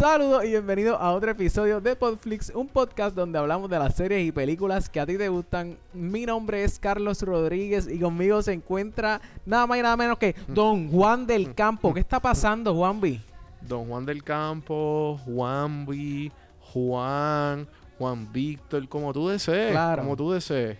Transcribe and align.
Saludos 0.00 0.46
y 0.46 0.48
bienvenidos 0.48 0.96
a 0.98 1.12
otro 1.12 1.30
episodio 1.30 1.78
de 1.78 1.94
Podflix, 1.94 2.50
un 2.54 2.66
podcast 2.68 3.14
donde 3.14 3.38
hablamos 3.38 3.68
de 3.68 3.78
las 3.78 3.94
series 3.94 4.26
y 4.26 4.32
películas 4.32 4.88
que 4.88 4.98
a 4.98 5.04
ti 5.04 5.18
te 5.18 5.28
gustan. 5.28 5.76
Mi 5.92 6.24
nombre 6.24 6.64
es 6.64 6.78
Carlos 6.78 7.20
Rodríguez 7.20 7.86
y 7.86 8.00
conmigo 8.00 8.40
se 8.40 8.54
encuentra 8.54 9.20
nada 9.44 9.66
más 9.66 9.78
y 9.78 9.82
nada 9.82 9.98
menos 9.98 10.16
que 10.16 10.34
Don 10.48 10.88
Juan 10.90 11.26
del 11.26 11.54
Campo. 11.54 11.92
¿Qué 11.92 12.00
está 12.00 12.18
pasando, 12.18 12.74
Juanvi? 12.74 13.20
Don 13.60 13.88
Juan 13.88 14.06
del 14.06 14.24
Campo, 14.24 15.20
Juan 15.26 15.84
B, 15.84 16.32
Juan, 16.72 17.68
Juan 17.98 18.32
Víctor, 18.32 18.88
como 18.88 19.12
tú 19.12 19.28
desees, 19.28 19.72
Claro. 19.72 20.02
como 20.04 20.16
tú 20.16 20.30
desees. 20.30 20.78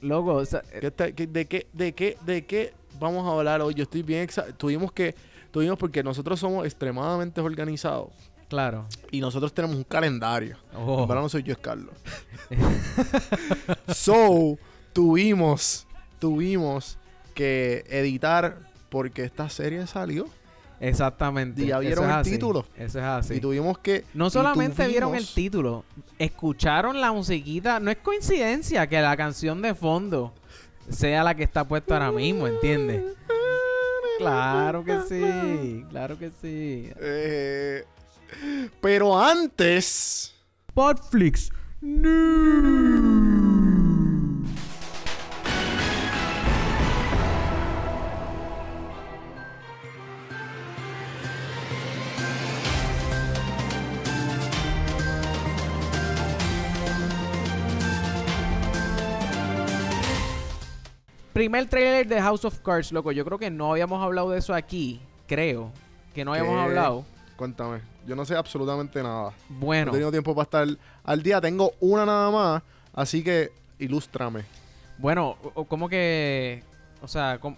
Loco, 0.00 0.34
o 0.34 0.44
sea, 0.44 0.62
¿Qué 0.80 0.88
está- 0.88 1.12
qué- 1.12 1.28
de, 1.28 1.46
qué, 1.46 1.68
¿De 1.72 1.92
qué 1.92 2.16
de 2.26 2.44
qué 2.44 2.74
vamos 2.98 3.24
a 3.28 3.30
hablar 3.38 3.60
hoy? 3.62 3.74
Yo 3.74 3.84
estoy 3.84 4.02
bien 4.02 4.26
Tuvimos 4.56 4.90
que, 4.90 5.14
tuvimos 5.52 5.78
porque 5.78 6.02
nosotros 6.02 6.40
somos 6.40 6.64
extremadamente 6.66 7.40
organizados 7.40 8.10
claro. 8.48 8.86
y 9.10 9.20
nosotros 9.20 9.52
tenemos 9.52 9.76
un 9.76 9.84
calendario. 9.84 10.56
Oh. 10.74 11.02
En 11.02 11.08
verdad 11.08 11.22
no 11.22 11.28
soy 11.28 11.42
yo, 11.42 11.52
es 11.52 11.58
Carlos. 11.58 11.94
so, 13.88 14.58
tuvimos, 14.92 15.86
tuvimos 16.18 16.98
que 17.34 17.84
editar 17.88 18.58
porque 18.88 19.24
esta 19.24 19.48
serie 19.48 19.86
salió 19.86 20.26
Exactamente. 20.80 21.62
Y 21.62 21.66
ya 21.68 21.78
vieron 21.78 22.04
es 22.04 22.10
el 22.10 22.16
así. 22.16 22.30
título. 22.32 22.66
Eso 22.76 22.98
es 22.98 23.04
así. 23.04 23.34
y 23.34 23.40
tuvimos 23.40 23.78
que... 23.78 24.04
No 24.14 24.30
solamente 24.30 24.86
vieron 24.86 25.14
el 25.14 25.26
título, 25.26 25.84
escucharon 26.18 27.00
la 27.00 27.12
musiquita. 27.12 27.80
No 27.80 27.90
es 27.90 27.98
coincidencia 27.98 28.86
que 28.86 29.00
la 29.00 29.16
canción 29.16 29.62
de 29.62 29.74
fondo 29.74 30.32
sea 30.90 31.24
la 31.24 31.34
que 31.34 31.44
está 31.44 31.64
puesta 31.64 31.94
ahora 31.94 32.12
mismo, 32.12 32.46
¿entiendes? 32.46 33.02
Claro 34.18 34.82
que 34.84 35.00
sí, 35.08 35.84
claro 35.90 36.18
que 36.18 36.30
sí. 36.30 36.90
Eh, 37.00 37.84
pero 38.80 39.18
antes. 39.18 40.34
Podflix. 40.74 41.50
Primer 61.32 61.66
trailer 61.68 62.08
de 62.08 62.20
House 62.20 62.46
of 62.46 62.58
Cards, 62.60 62.92
loco. 62.92 63.12
Yo 63.12 63.24
creo 63.24 63.38
que 63.38 63.50
no 63.50 63.72
habíamos 63.72 64.02
hablado 64.02 64.30
de 64.30 64.38
eso 64.38 64.54
aquí. 64.54 65.00
Creo 65.26 65.70
que 66.14 66.24
no 66.24 66.32
habíamos 66.32 66.54
¿Qué? 66.54 66.62
hablado. 66.62 67.04
Cuéntame. 67.36 67.95
Yo 68.06 68.14
no 68.16 68.24
sé 68.24 68.36
absolutamente 68.36 69.02
nada. 69.02 69.32
Bueno, 69.48 69.86
No 69.86 69.90
he 69.92 69.92
tenido 69.94 70.10
tiempo 70.10 70.34
para 70.34 70.44
estar 70.44 70.78
al 71.04 71.22
día. 71.22 71.40
Tengo 71.40 71.72
una 71.80 72.06
nada 72.06 72.30
más. 72.30 72.62
Así 72.94 73.22
que 73.22 73.50
ilústrame. 73.78 74.44
bueno, 74.98 75.36
¿cómo 75.68 75.88
que...? 75.88 76.62
O 77.02 77.08
sea, 77.08 77.38
¿cómo- 77.40 77.56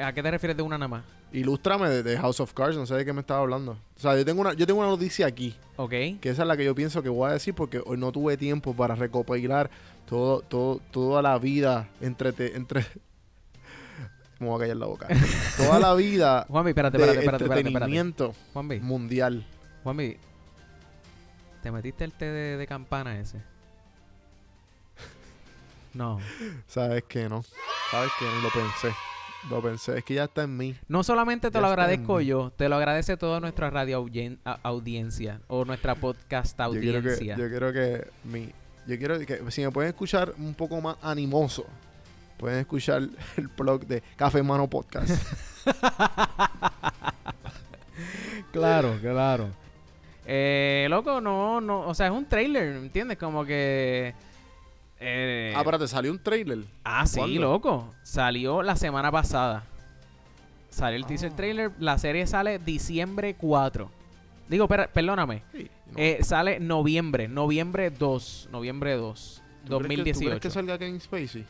¿a 0.00 0.12
qué 0.12 0.22
te 0.22 0.30
refieres 0.30 0.56
de 0.56 0.62
una 0.62 0.78
nada 0.78 0.88
más? 0.88 1.04
Ilústrame 1.32 1.88
de, 1.88 2.02
de 2.04 2.16
House 2.18 2.38
of 2.40 2.52
Cards. 2.52 2.76
No 2.76 2.86
sé 2.86 2.94
de 2.94 3.04
qué 3.04 3.12
me 3.12 3.20
estaba 3.20 3.40
hablando. 3.40 3.72
O 3.96 4.00
sea, 4.00 4.16
yo 4.16 4.24
tengo 4.24 4.40
una, 4.40 4.52
yo 4.54 4.66
tengo 4.66 4.78
una 4.80 4.88
noticia 4.88 5.26
aquí. 5.26 5.56
Ok. 5.76 5.90
Que 5.90 6.28
esa 6.30 6.42
es 6.42 6.48
la 6.48 6.56
que 6.56 6.64
yo 6.64 6.74
pienso 6.74 7.02
que 7.02 7.08
voy 7.08 7.28
a 7.28 7.32
decir 7.32 7.52
porque 7.54 7.82
hoy 7.84 7.96
no 7.98 8.12
tuve 8.12 8.36
tiempo 8.36 8.74
para 8.74 8.94
recopilar 8.94 9.68
todo, 10.08 10.40
todo, 10.42 10.80
toda 10.92 11.20
la 11.22 11.36
vida 11.38 11.88
entre... 12.00 12.28
entre 12.56 12.86
me 14.38 14.46
voy 14.46 14.56
a 14.56 14.58
callar 14.60 14.76
la 14.76 14.86
boca. 14.86 15.08
toda 15.56 15.80
la 15.80 15.94
vida 15.94 16.46
Juanvi, 16.48 16.70
espérate, 16.70 16.96
espérate, 16.96 17.18
espérate, 17.18 17.44
espérate, 17.44 17.44
espérate. 17.44 17.68
entretenimiento 17.68 18.34
Juanvi, 18.52 18.80
mundial. 18.80 19.44
Juanvi, 19.86 20.16
¿te 21.62 21.70
metiste 21.70 22.02
el 22.02 22.10
té 22.12 22.24
de, 22.24 22.56
de 22.56 22.66
campana 22.66 23.20
ese? 23.20 23.38
No. 25.94 26.18
¿Sabes 26.66 27.04
qué? 27.08 27.28
No. 27.28 27.44
¿Sabes 27.92 28.10
qué? 28.18 28.24
Lo 28.42 28.50
pensé. 28.50 28.92
Lo 29.48 29.62
pensé. 29.62 29.98
Es 29.98 30.04
que 30.04 30.14
ya 30.14 30.24
está 30.24 30.42
en 30.42 30.56
mí. 30.56 30.76
No 30.88 31.04
solamente 31.04 31.52
te 31.52 31.54
Ya 31.54 31.60
lo 31.60 31.68
agradezco 31.68 32.20
yo, 32.20 32.50
te 32.56 32.68
lo 32.68 32.74
agradece 32.74 33.16
toda 33.16 33.38
nuestra 33.38 33.70
radio 33.70 34.02
audien- 34.04 34.40
audiencia 34.64 35.40
o 35.46 35.64
nuestra 35.64 35.94
podcast 35.94 36.58
Yo 36.58 36.70
quiero, 36.72 37.00
que, 37.00 37.10
audiencia. 37.10 37.36
yo 37.36 37.48
quiero 37.48 37.72
que 37.72 38.08
mi... 38.24 38.46
Yo 38.88 38.98
quiero 38.98 39.20
que 39.20 39.40
si 39.52 39.62
me 39.62 39.70
pueden 39.70 39.90
escuchar 39.90 40.34
un 40.36 40.52
poco 40.54 40.80
más 40.80 40.96
animoso, 41.00 41.64
pueden 42.38 42.58
escuchar 42.58 43.02
el 43.36 43.46
blog 43.46 43.86
de 43.86 44.02
Café 44.16 44.42
Mano 44.42 44.68
Podcast. 44.68 45.12
Claro, 48.52 48.98
claro. 49.02 49.50
Eh, 50.26 50.86
loco, 50.90 51.20
no, 51.20 51.60
no, 51.60 51.80
o 51.86 51.94
sea, 51.94 52.06
es 52.06 52.12
un 52.12 52.26
trailer, 52.26 52.76
¿entiendes? 52.76 53.16
Como 53.16 53.44
que... 53.44 54.12
eh, 54.98 55.52
ah, 55.54 55.60
espérate, 55.60 55.86
salió 55.86 56.10
un 56.10 56.18
trailer. 56.22 56.58
Ah, 56.84 57.06
sí, 57.06 57.18
¿Cuándo? 57.18 57.40
loco. 57.40 57.94
Salió 58.02 58.62
la 58.62 58.76
semana 58.76 59.10
pasada. 59.12 59.64
Salió 60.70 60.96
el 60.98 61.06
teaser 61.06 61.30
Ah. 61.32 61.36
trailer. 61.36 61.70
La 61.78 61.96
serie 61.98 62.26
sale 62.26 62.58
diciembre 62.58 63.34
4. 63.34 63.90
Digo, 64.48 64.68
perdóname. 64.68 65.42
Sí, 65.52 65.70
no. 65.92 65.92
Eh, 65.98 66.18
sale 66.22 66.60
noviembre. 66.60 67.28
Noviembre 67.28 67.90
2. 67.90 68.48
Noviembre 68.52 68.94
2. 68.96 69.42
¿Tú 69.66 69.78
crees 69.78 69.88
que- 69.88 69.96
¿Tú 69.96 70.02
crees 70.02 70.16
2018. 70.16 70.40
que 70.40 70.50
salga 70.50 70.78
Kevin 70.78 71.00
Spacey? 71.00 71.44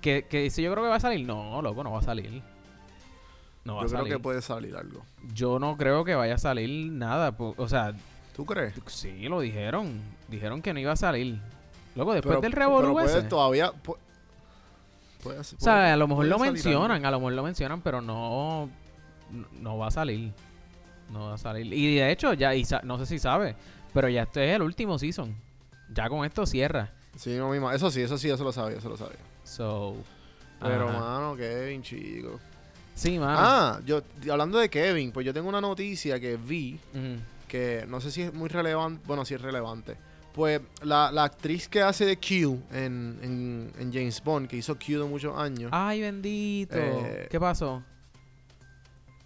que, 0.00 0.24
que 0.28 0.50
si 0.50 0.62
yo 0.62 0.72
creo 0.72 0.82
que 0.84 0.90
va 0.90 0.96
a 0.96 1.00
salir. 1.00 1.24
No, 1.24 1.62
loco, 1.62 1.84
no 1.84 1.92
va 1.92 2.00
a 2.00 2.02
salir. 2.02 2.42
No 3.64 3.76
va 3.76 3.82
Yo 3.82 3.86
a 3.86 3.88
creo 3.90 3.98
salir. 4.00 4.12
que 4.14 4.18
puede 4.18 4.42
salir 4.42 4.76
algo. 4.76 5.04
Yo 5.34 5.58
no 5.58 5.76
creo 5.76 6.04
que 6.04 6.14
vaya 6.14 6.34
a 6.34 6.38
salir 6.38 6.90
nada. 6.92 7.36
po- 7.36 7.54
O 7.56 7.68
sea, 7.68 7.94
¿Tú 8.34 8.44
crees? 8.44 8.74
sí, 8.86 9.28
lo 9.28 9.40
dijeron. 9.40 10.00
Dijeron 10.28 10.62
que 10.62 10.72
no 10.72 10.80
iba 10.80 10.92
a 10.92 10.96
salir. 10.96 11.38
Loco, 11.94 12.12
después 12.14 12.30
Pero- 12.32 12.40
del 12.40 12.52
pero 12.52 12.66
revolú 12.66 12.92
puede 12.94 13.18
ese. 13.18 13.28
todavía... 13.28 13.70
pu- 13.72 13.96
puede- 15.22 15.38
O 15.38 15.42
puede- 15.42 15.44
sea, 15.44 15.92
a 15.92 15.96
lo 15.96 16.08
mejor 16.08 16.22
puede 16.26 16.30
lo 16.30 16.38
salir 16.38 16.52
mencionan, 16.54 17.04
a 17.06 17.10
lo 17.10 17.18
mejor 17.20 17.32
lo 17.34 17.42
mencionan, 17.44 17.80
pero 17.82 18.00
no, 18.00 18.68
no 19.60 19.78
va 19.78 19.86
a 19.88 19.90
salir. 19.90 20.32
No 21.12 21.26
va 21.28 21.34
a 21.34 21.38
salir. 21.38 21.72
Y 21.72 21.96
de 21.96 22.10
hecho, 22.10 22.32
ya, 22.32 22.54
y 22.54 22.64
sa- 22.64 22.80
no 22.82 22.98
sé 22.98 23.06
si 23.06 23.18
sabe, 23.18 23.54
pero 23.92 24.08
ya 24.08 24.22
este 24.22 24.48
es 24.50 24.56
el 24.56 24.62
último 24.62 24.98
season. 24.98 25.36
Ya 25.92 26.08
con 26.08 26.24
esto 26.24 26.46
cierra. 26.46 26.80
algo. 26.80 27.18
Sí, 27.18 27.36
no, 27.36 27.50
mismo. 27.50 27.70
Eso 27.70 27.90
sí, 27.90 28.00
eso 28.00 28.16
sí, 28.16 28.30
eso 28.30 28.42
lo 28.42 28.52
sabía, 28.52 28.78
eso 28.78 28.88
lo 28.88 28.96
sabía. 28.96 29.18
So. 29.44 29.94
Pero, 30.60 30.88
ajá. 30.88 30.98
mano, 30.98 31.36
Kevin, 31.36 31.82
chico. 31.82 32.40
Sí, 33.02 33.18
mano. 33.18 33.36
Ah, 33.36 33.80
yo 33.84 34.02
hablando 34.30 34.58
de 34.58 34.68
Kevin, 34.68 35.10
pues 35.12 35.26
yo 35.26 35.34
tengo 35.34 35.48
una 35.48 35.60
noticia 35.60 36.20
que 36.20 36.36
vi 36.36 36.78
que 37.48 37.84
no 37.88 38.00
sé 38.00 38.10
si 38.10 38.22
es 38.22 38.32
muy 38.32 38.48
relevante, 38.48 39.02
bueno, 39.06 39.24
sí 39.24 39.34
es 39.34 39.40
relevante. 39.40 39.96
Pues 40.32 40.60
la, 40.82 41.10
la 41.12 41.24
actriz 41.24 41.68
que 41.68 41.82
hace 41.82 42.06
de 42.06 42.16
Q 42.16 42.58
en, 42.72 43.18
en, 43.22 43.72
en 43.78 43.92
James 43.92 44.22
Bond, 44.24 44.48
que 44.48 44.56
hizo 44.56 44.76
Q 44.76 45.00
de 45.00 45.04
muchos 45.04 45.36
años, 45.36 45.68
Ay, 45.74 46.00
bendito. 46.00 46.76
Eh, 46.78 47.26
¿Qué 47.30 47.38
pasó? 47.38 47.82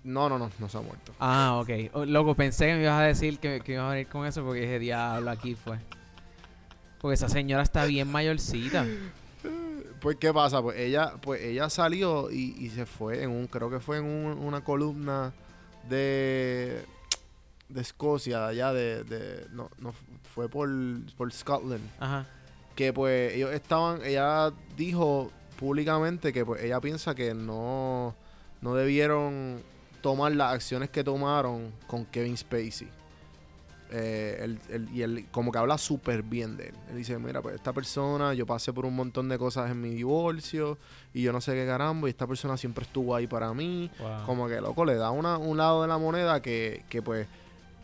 no, 0.03 0.29
no, 0.29 0.39
no, 0.39 0.51
no 0.59 0.69
se 0.69 0.79
ha 0.79 0.81
muerto. 0.81 1.13
Ah, 1.19 1.59
ok. 1.61 1.71
Oh, 1.93 2.05
loco, 2.05 2.35
pensé 2.35 2.67
que 2.67 2.75
me 2.77 2.83
ibas 2.83 3.01
a 3.01 3.03
decir 3.03 3.39
que, 3.41 3.61
que 3.61 3.73
ibas 3.73 3.87
a 3.87 3.91
venir 3.91 4.07
con 4.07 4.25
eso 4.25 4.43
porque 4.45 4.61
dije, 4.63 4.79
diablo, 4.79 5.31
aquí 5.31 5.55
fue. 5.55 5.79
Porque 7.01 7.15
esa 7.15 7.29
señora 7.29 7.63
está 7.63 7.85
bien 7.85 8.11
mayorcita. 8.11 8.87
Pues, 10.07 10.19
¿qué 10.19 10.33
pasa? 10.33 10.63
Pues 10.63 10.79
ella, 10.79 11.15
pues 11.21 11.43
ella 11.43 11.69
salió 11.69 12.31
y, 12.31 12.55
y 12.61 12.71
se 12.71 12.87
fue 12.87 13.25
en 13.25 13.31
un, 13.33 13.49
creo 13.49 13.69
que 13.69 13.81
fue 13.81 13.97
en 13.99 14.05
un- 14.05 14.39
una 14.39 14.63
columna 14.63 15.33
de 15.89 16.85
de 17.69 17.81
Escocia, 17.81 18.39
de 18.39 18.47
allá 18.51 18.73
de, 18.73 19.03
de 19.03 19.49
no, 19.51 19.69
no, 19.81 19.93
fue 20.33 20.49
por, 20.49 20.69
por 21.17 21.33
Scotland. 21.33 21.83
Ajá. 21.99 22.25
que 22.77 22.93
pues 22.93 23.35
ellos 23.35 23.53
estaban, 23.53 24.01
ella 24.05 24.53
dijo 24.77 25.33
públicamente 25.59 26.33
que 26.33 26.47
pues 26.47 26.63
ella 26.63 26.81
piensa 26.81 27.17
que 27.17 27.35
no, 27.35 28.15
no 28.61 28.75
debieron 28.77 29.61
tomar 30.03 30.31
las 30.37 30.55
acciones 30.55 30.89
que 30.89 31.03
tomaron 31.03 31.73
con 31.89 32.05
Kevin 32.05 32.37
Spacey. 32.37 32.89
Eh, 33.93 34.39
él- 34.43 34.59
él- 34.69 34.89
y 34.93 35.03
él 35.03 35.27
como 35.31 35.53
que 35.53 35.59
habla 35.59 35.79
súper 35.79 36.23
bien 36.25 36.57
de 36.57 36.69
él. 36.69 36.75
Él 36.91 36.97
dice, 36.97 37.17
mira, 37.19 37.41
pues 37.41 37.55
esta 37.55 37.73
persona, 37.73 38.35
yo 38.35 38.45
pasé 38.47 38.73
por 38.73 38.85
un 38.85 38.97
montón 38.97 39.29
de 39.29 39.39
cosas 39.39 39.71
en 39.71 39.81
mi 39.81 39.91
divorcio 39.91 40.77
y 41.15 41.23
yo 41.23 41.33
no 41.33 41.41
sé 41.41 41.53
qué 41.55 41.65
caramba, 41.67 42.09
y 42.09 42.11
esta 42.11 42.27
persona 42.27 42.57
siempre 42.57 42.85
estuvo 42.85 43.15
ahí 43.15 43.27
para 43.29 43.55
mí. 43.55 43.91
Wow. 44.01 44.27
Como 44.27 44.49
que, 44.49 44.61
loco, 44.61 44.85
le 44.85 44.97
da 44.97 45.11
una, 45.13 45.39
un 45.39 45.57
lado 45.57 45.83
de 45.83 45.89
la 45.89 45.99
moneda 45.99 46.43
que, 46.43 46.83
que 46.89 47.01
pues 47.01 47.29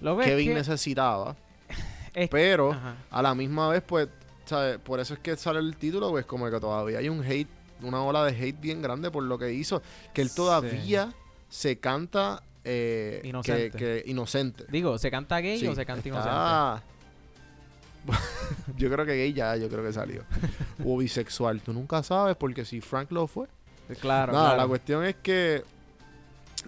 Lo 0.00 0.18
Kevin 0.18 0.48
que- 0.48 0.54
necesitaba. 0.54 1.36
es- 2.14 2.28
Pero 2.28 2.72
Ajá. 2.72 2.96
a 3.10 3.22
la 3.22 3.34
misma 3.36 3.68
vez, 3.68 3.82
pues, 3.86 4.08
¿sabes? 4.44 4.78
Por 4.78 4.98
eso 4.98 5.14
es 5.14 5.20
que 5.20 5.36
sale 5.36 5.60
el 5.60 5.76
título, 5.76 6.10
pues 6.10 6.26
como 6.26 6.50
que 6.50 6.58
todavía 6.58 6.98
hay 6.98 7.08
un 7.08 7.22
hate, 7.24 7.48
una 7.82 8.02
ola 8.02 8.24
de 8.24 8.32
hate 8.32 8.60
bien 8.60 8.82
grande 8.82 9.10
por 9.10 9.22
lo 9.22 9.38
que 9.38 9.52
hizo, 9.52 9.82
que 10.12 10.22
él 10.22 10.28
Sí. 10.30 10.36
todavía 10.36 11.12
se 11.48 11.78
canta 11.78 12.42
eh, 12.64 13.20
Inocente. 13.24 13.76
Que, 13.78 14.02
inocente. 14.06 14.64
Digo, 14.68 14.98
¿se 14.98 15.10
canta 15.10 15.38
gay 15.40 15.58
Sí, 15.58 15.66
o 15.66 15.74
se 15.74 15.84
canta 15.86 16.08
inocente? 16.08 16.30
está- 16.30 16.82
yo 18.76 18.90
creo 18.90 19.06
que 19.06 19.12
gay 19.16 19.32
ya, 19.32 19.56
yo 19.56 19.68
creo 19.68 19.84
que 19.84 19.92
salió. 19.92 20.24
o 20.84 20.96
bisexual, 20.98 21.60
tú 21.60 21.72
nunca 21.72 22.02
sabes, 22.02 22.36
porque 22.36 22.64
si 22.64 22.80
Frank 22.80 23.10
lo 23.12 23.26
fue. 23.26 23.46
Claro, 24.00 24.32
Nada, 24.32 24.44
claro. 24.50 24.62
la 24.62 24.68
cuestión 24.68 25.04
es 25.04 25.16
que. 25.22 25.62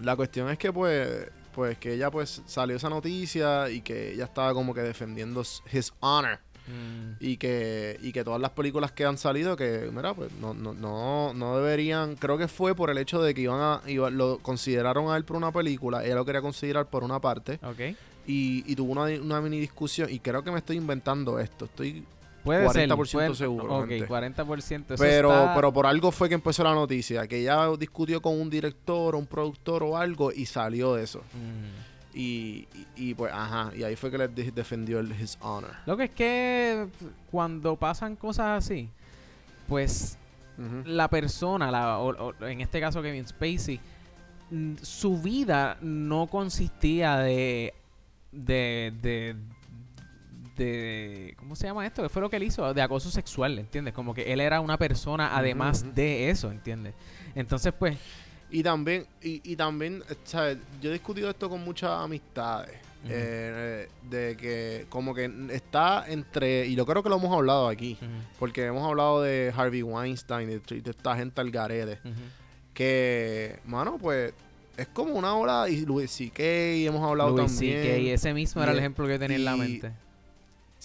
La 0.01 0.15
cuestión 0.15 0.49
es 0.49 0.57
que, 0.57 0.71
pues. 0.71 1.29
pues 1.53 1.77
que 1.77 1.93
ella 1.93 2.11
pues 2.11 2.41
salió 2.45 2.75
esa 2.75 2.89
noticia 2.89 3.69
y 3.69 3.81
que 3.81 4.13
ella 4.13 4.25
estaba 4.25 4.53
como 4.53 4.73
que 4.73 4.81
defendiendo 4.81 5.41
his 5.71 5.93
honor 6.01 6.39
Mm. 6.67 7.17
y 7.19 7.37
que 7.37 7.99
y 8.01 8.11
que 8.11 8.23
todas 8.23 8.41
las 8.41 8.49
películas 8.51 8.91
que 8.91 9.05
han 9.05 9.17
salido 9.17 9.55
que 9.55 9.89
mira 9.93 10.13
pues 10.15 10.31
no 10.41 10.53
no 10.53 10.73
no, 10.73 11.33
no 11.33 11.57
deberían 11.57 12.15
creo 12.15 12.37
que 12.39 12.47
fue 12.47 12.73
por 12.75 12.89
el 12.89 12.97
hecho 12.97 13.21
de 13.21 13.33
que 13.35 13.41
iban 13.41 13.59
a 13.61 13.81
iba- 13.87 14.09
lo 14.09 14.39
consideraron 14.39 15.11
a 15.11 15.17
él 15.17 15.25
por 15.25 15.37
una 15.37 15.51
película 15.51 16.03
ella 16.03 16.15
lo 16.15 16.25
quería 16.25 16.41
considerar 16.41 16.87
por 16.87 17.03
una 17.03 17.19
parte 17.19 17.59
Ok. 17.63 17.95
y, 18.25 18.63
y 18.65 18.75
tuvo 18.75 18.93
una, 18.93 19.03
una 19.21 19.41
mini 19.41 19.59
discusión 19.59 20.09
y 20.11 20.19
creo 20.19 20.43
que 20.43 20.49
me 20.51 20.57
estoy 20.57 20.77
inventando 20.77 21.39
esto 21.39 21.65
estoy 21.65 22.03
Puede 22.43 22.69
ser. 22.69 22.87
40% 22.89 23.11
puede- 23.11 23.35
seguro, 23.35 23.75
Ok, 23.79 23.87
gente. 23.89 24.07
40%. 24.07 24.93
Eso 24.93 25.03
pero 25.03 25.31
está- 25.31 25.55
pero 25.55 25.73
por 25.73 25.87
algo 25.87 26.11
fue 26.11 26.29
que 26.29 26.35
empezó 26.35 26.63
la 26.63 26.75
noticia 26.75 27.25
que 27.27 27.39
ella 27.41 27.69
discutió 27.79 28.21
con 28.21 28.39
un 28.39 28.51
director 28.51 29.15
o 29.15 29.17
un 29.17 29.25
productor 29.25 29.81
o 29.81 29.97
algo 29.97 30.31
y 30.31 30.45
salió 30.45 30.93
de 30.93 31.03
eso 31.05 31.21
Mm. 31.33 31.94
Y, 32.17 32.65
y, 32.73 32.87
y, 33.09 33.13
pues 33.13 33.31
ajá 33.33 33.71
y 33.75 33.83
ahí 33.83 33.95
fue 33.97 34.09
que 34.09 34.17
le 34.17 34.27
de- 34.29 34.51
defendió 34.51 34.99
el 34.99 35.11
his 35.19 35.37
honor 35.41 35.71
Lo 35.85 35.97
que 35.97 36.05
es 36.05 36.11
que 36.11 36.87
cuando 37.29 37.75
pasan 37.75 38.15
cosas 38.15 38.63
así, 38.63 38.89
pues 39.67 40.17
la 40.85 41.09
persona, 41.09 41.69
la, 41.69 41.99
o- 41.99 42.29
o- 42.29 42.45
en 42.47 42.61
este 42.61 42.79
caso 42.79 43.01
Kevin 43.01 43.27
Spacey, 43.27 43.79
su 44.81 45.21
vida 45.21 45.77
no 45.81 46.27
consistía 46.27 47.17
de, 47.17 47.73
de, 48.31 48.93
de, 49.01 49.35
de, 50.55 51.35
¿cómo 51.37 51.55
se 51.55 51.67
llama 51.67 51.85
esto? 51.85 52.01
¿Qué 52.03 52.09
fue 52.09 52.21
lo 52.21 52.29
que 52.29 52.37
él 52.37 52.43
hizo? 52.43 52.73
De 52.73 52.81
acoso 52.81 53.09
sexual, 53.11 53.59
¿entiendes? 53.59 53.93
Como 53.93 54.13
que 54.13 54.31
él 54.31 54.39
era 54.39 54.61
una 54.61 54.77
persona 54.77 55.35
además 55.37 55.93
de 55.95 56.29
eso, 56.29 56.51
¿entiendes? 56.51 56.93
Entonces, 57.35 57.73
pues, 57.77 57.97
Y 58.51 58.63
también, 58.63 59.05
y, 59.21 59.41
y 59.43 59.55
también, 59.55 60.03
¿sabes? 60.23 60.57
Yo 60.81 60.89
he 60.89 60.93
discutido 60.93 61.29
esto 61.29 61.49
con 61.49 61.63
muchas 61.63 61.91
amistades. 61.91 62.77
Eh, 63.07 63.87
de 64.09 64.35
que 64.35 64.87
como 64.89 65.13
que 65.13 65.29
está 65.51 66.05
entre, 66.07 66.65
y 66.65 66.73
yo 66.73 66.87
creo 66.87 67.03
que 67.03 67.09
lo 67.09 67.17
hemos 67.17 67.31
hablado 67.31 67.67
aquí, 67.67 67.99
porque 68.39 68.65
hemos 68.65 68.83
hablado 68.83 69.21
de 69.21 69.53
Harvey 69.55 69.83
Weinstein, 69.83 70.47
de, 70.49 70.59
de 70.59 70.89
esta 70.89 71.15
gente 71.15 71.39
al 71.39 71.51
garete, 71.51 71.99
que, 72.73 73.59
mano, 73.65 73.97
pues 73.99 74.33
es 74.77 74.87
como 74.87 75.13
una 75.13 75.35
hora, 75.35 75.69
y 75.69 75.85
Louis 75.85 76.09
C.K. 76.11 76.43
hemos 76.43 77.03
hablado 77.03 77.35
Louis 77.37 77.51
también. 77.51 77.81
C.K., 77.83 78.13
ese 78.13 78.33
mismo 78.33 78.61
era 78.63 78.71
el 78.71 78.77
Y- 78.77 78.79
ejemplo 78.79 79.07
que 79.07 79.19
tenía 79.19 79.37
en 79.37 79.45
la 79.45 79.55
y- 79.55 79.59
mente. 79.59 79.91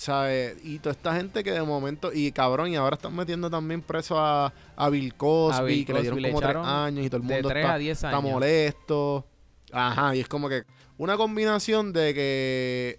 ¿Sabes? 0.01 0.57
Y 0.65 0.79
toda 0.79 0.93
esta 0.93 1.15
gente 1.15 1.45
que 1.45 1.53
de 1.53 1.63
momento, 1.63 2.11
y 2.11 2.33
cabrón, 2.33 2.69
y 2.69 2.77
ahora 2.77 2.97
están 2.97 3.15
metiendo 3.15 3.51
también 3.51 3.83
preso 3.83 4.19
a, 4.19 4.51
a 4.75 4.89
Bill 4.89 5.15
Cosby, 5.15 5.59
A 5.59 5.63
Bill 5.63 5.85
que 5.87 5.93
le 5.93 6.01
dieron 6.01 6.23
le 6.23 6.29
como 6.31 6.41
tres 6.41 6.57
años 6.57 7.05
y 7.05 7.11
todo 7.11 7.21
el 7.21 7.27
De 7.29 7.35
mundo 7.35 7.49
3 7.51 7.63
está, 7.63 7.75
a 7.75 7.79
10 7.79 8.05
está 8.05 8.21
molesto. 8.21 9.27
Ajá, 9.71 10.17
y 10.17 10.21
es 10.21 10.27
como 10.29 10.49
que 10.49 10.63
una 10.97 11.19
combinación 11.19 11.93
de 11.93 12.15
que 12.15 12.99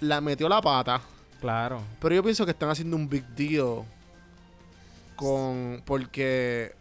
la 0.00 0.20
metió 0.20 0.48
la 0.48 0.60
pata, 0.60 1.00
Claro. 1.40 1.80
pero 2.00 2.16
yo 2.16 2.24
pienso 2.24 2.44
que 2.44 2.50
están 2.50 2.70
haciendo 2.70 2.96
un 2.96 3.08
big 3.08 3.24
deal 3.36 3.84
con, 5.14 5.80
porque, 5.84 6.72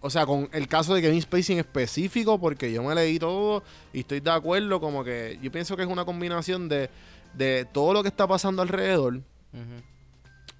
o 0.00 0.10
sea, 0.10 0.26
con 0.26 0.48
el 0.52 0.68
caso 0.68 0.94
de 0.94 1.02
Kevin 1.02 1.20
Spacey 1.22 1.54
en 1.54 1.58
específico, 1.58 2.38
porque 2.38 2.72
yo 2.72 2.84
me 2.84 2.94
leí 2.94 3.18
todo 3.18 3.64
y 3.92 4.00
estoy 4.00 4.20
de 4.20 4.30
acuerdo, 4.30 4.80
como 4.80 5.02
que 5.02 5.40
yo 5.42 5.50
pienso 5.50 5.76
que 5.76 5.82
es 5.82 5.88
una 5.88 6.04
combinación 6.04 6.68
de, 6.68 6.88
de 7.34 7.66
todo 7.72 7.92
lo 7.92 8.02
que 8.02 8.08
está 8.08 8.26
pasando 8.26 8.62
alrededor 8.62 9.20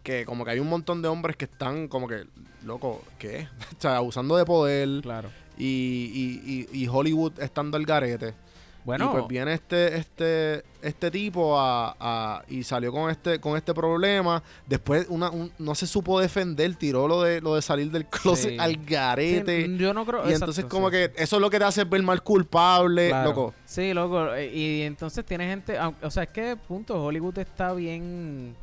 que 0.03 0.25
como 0.25 0.45
que 0.45 0.51
hay 0.53 0.59
un 0.59 0.69
montón 0.69 1.01
de 1.01 1.09
hombres 1.09 1.37
que 1.37 1.45
están 1.45 1.87
como 1.89 2.09
que, 2.09 2.27
loco, 2.65 3.03
¿qué? 3.19 3.49
o 3.79 3.81
sea, 3.81 3.97
abusando 3.97 4.37
de 4.37 4.45
poder 4.45 5.01
Claro. 5.03 5.31
y, 5.57 5.65
y, 5.65 6.69
y, 6.73 6.83
y 6.85 6.89
Hollywood 6.89 7.41
estando 7.41 7.77
al 7.77 7.85
garete. 7.87 8.35
Bueno, 8.85 9.05
y 9.05 9.09
pues 9.13 9.29
viene 9.29 9.53
este, 9.55 9.97
este, 9.97 10.65
este 10.83 11.11
tipo 11.13 11.57
a, 11.57 11.95
a- 12.01 12.43
y 12.49 12.65
salió 12.65 12.91
con 12.91 13.11
este, 13.11 13.39
con 13.39 13.57
este 13.57 13.73
problema. 13.73 14.43
Después 14.67 15.07
una, 15.09 15.31
un- 15.31 15.53
no 15.59 15.75
se 15.77 15.87
supo 15.87 16.19
defender, 16.19 16.75
tiró 16.75 17.07
lo 17.07 17.23
de, 17.23 17.41
lo 17.41 17.55
de 17.55 17.63
salir 17.63 17.93
del 17.93 18.07
closet 18.07 18.51
Sí. 18.51 18.59
al 18.59 18.73
sí, 18.73 18.81
garete. 18.85 19.77
yo 19.79 19.95
no 19.95 20.05
creo. 20.05 20.29
y 20.29 20.33
entonces 20.33 20.65
como 20.65 20.89
sí, 20.89 20.93
que 20.93 21.13
eso 21.17 21.37
es 21.37 21.43
lo 21.43 21.49
que 21.49 21.59
te 21.61 21.65
hace 21.65 21.85
ver 21.85 22.03
mal 22.03 22.23
culpable, 22.25 23.09
Claro. 23.11 23.29
loco. 23.31 23.55
Sí, 23.65 23.95
loco. 23.95 24.35
eh, 24.35 24.51
Y 24.53 24.83
entonces 24.83 25.25
tiene 25.25 25.47
gente. 25.47 25.79
O 26.03 26.11
sea, 26.11 26.25
es 26.25 26.31
que, 26.31 26.57
punto, 26.57 27.01
Hollywood 27.05 27.39
está 27.39 27.73
bien. 27.75 28.57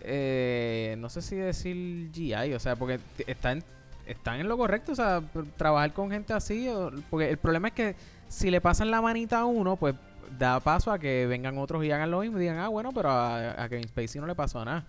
eh, 0.00 0.94
no 0.98 1.08
sé 1.08 1.22
si 1.22 1.36
decir 1.36 2.10
GI, 2.12 2.54
o 2.54 2.60
sea, 2.60 2.76
porque 2.76 2.98
t- 3.16 3.30
están, 3.30 3.62
están 4.06 4.40
en 4.40 4.48
lo 4.48 4.56
correcto. 4.56 4.92
O 4.92 4.94
sea, 4.94 5.22
trabajar 5.56 5.92
con 5.92 6.10
gente 6.10 6.32
así. 6.32 6.68
o- 6.68 6.90
porque 7.10 7.28
el 7.30 7.38
problema 7.38 7.68
es 7.68 7.74
que 7.74 7.96
si 8.36 8.50
le 8.50 8.60
pasan 8.60 8.90
la 8.90 9.00
manita 9.00 9.40
a 9.40 9.44
uno, 9.46 9.76
pues 9.76 9.94
da 10.38 10.60
paso 10.60 10.90
a 10.92 10.98
que 10.98 11.26
vengan 11.26 11.56
otros 11.58 11.84
y 11.84 11.90
hagan 11.90 12.10
lo 12.10 12.20
mismo 12.20 12.36
y 12.38 12.40
digan, 12.42 12.58
ah, 12.58 12.68
bueno, 12.68 12.90
pero 12.92 13.08
a, 13.10 13.62
a 13.62 13.68
Kevin 13.68 13.88
Spacey 13.88 14.20
no 14.20 14.26
le 14.26 14.34
pasó 14.34 14.62
nada. 14.64 14.84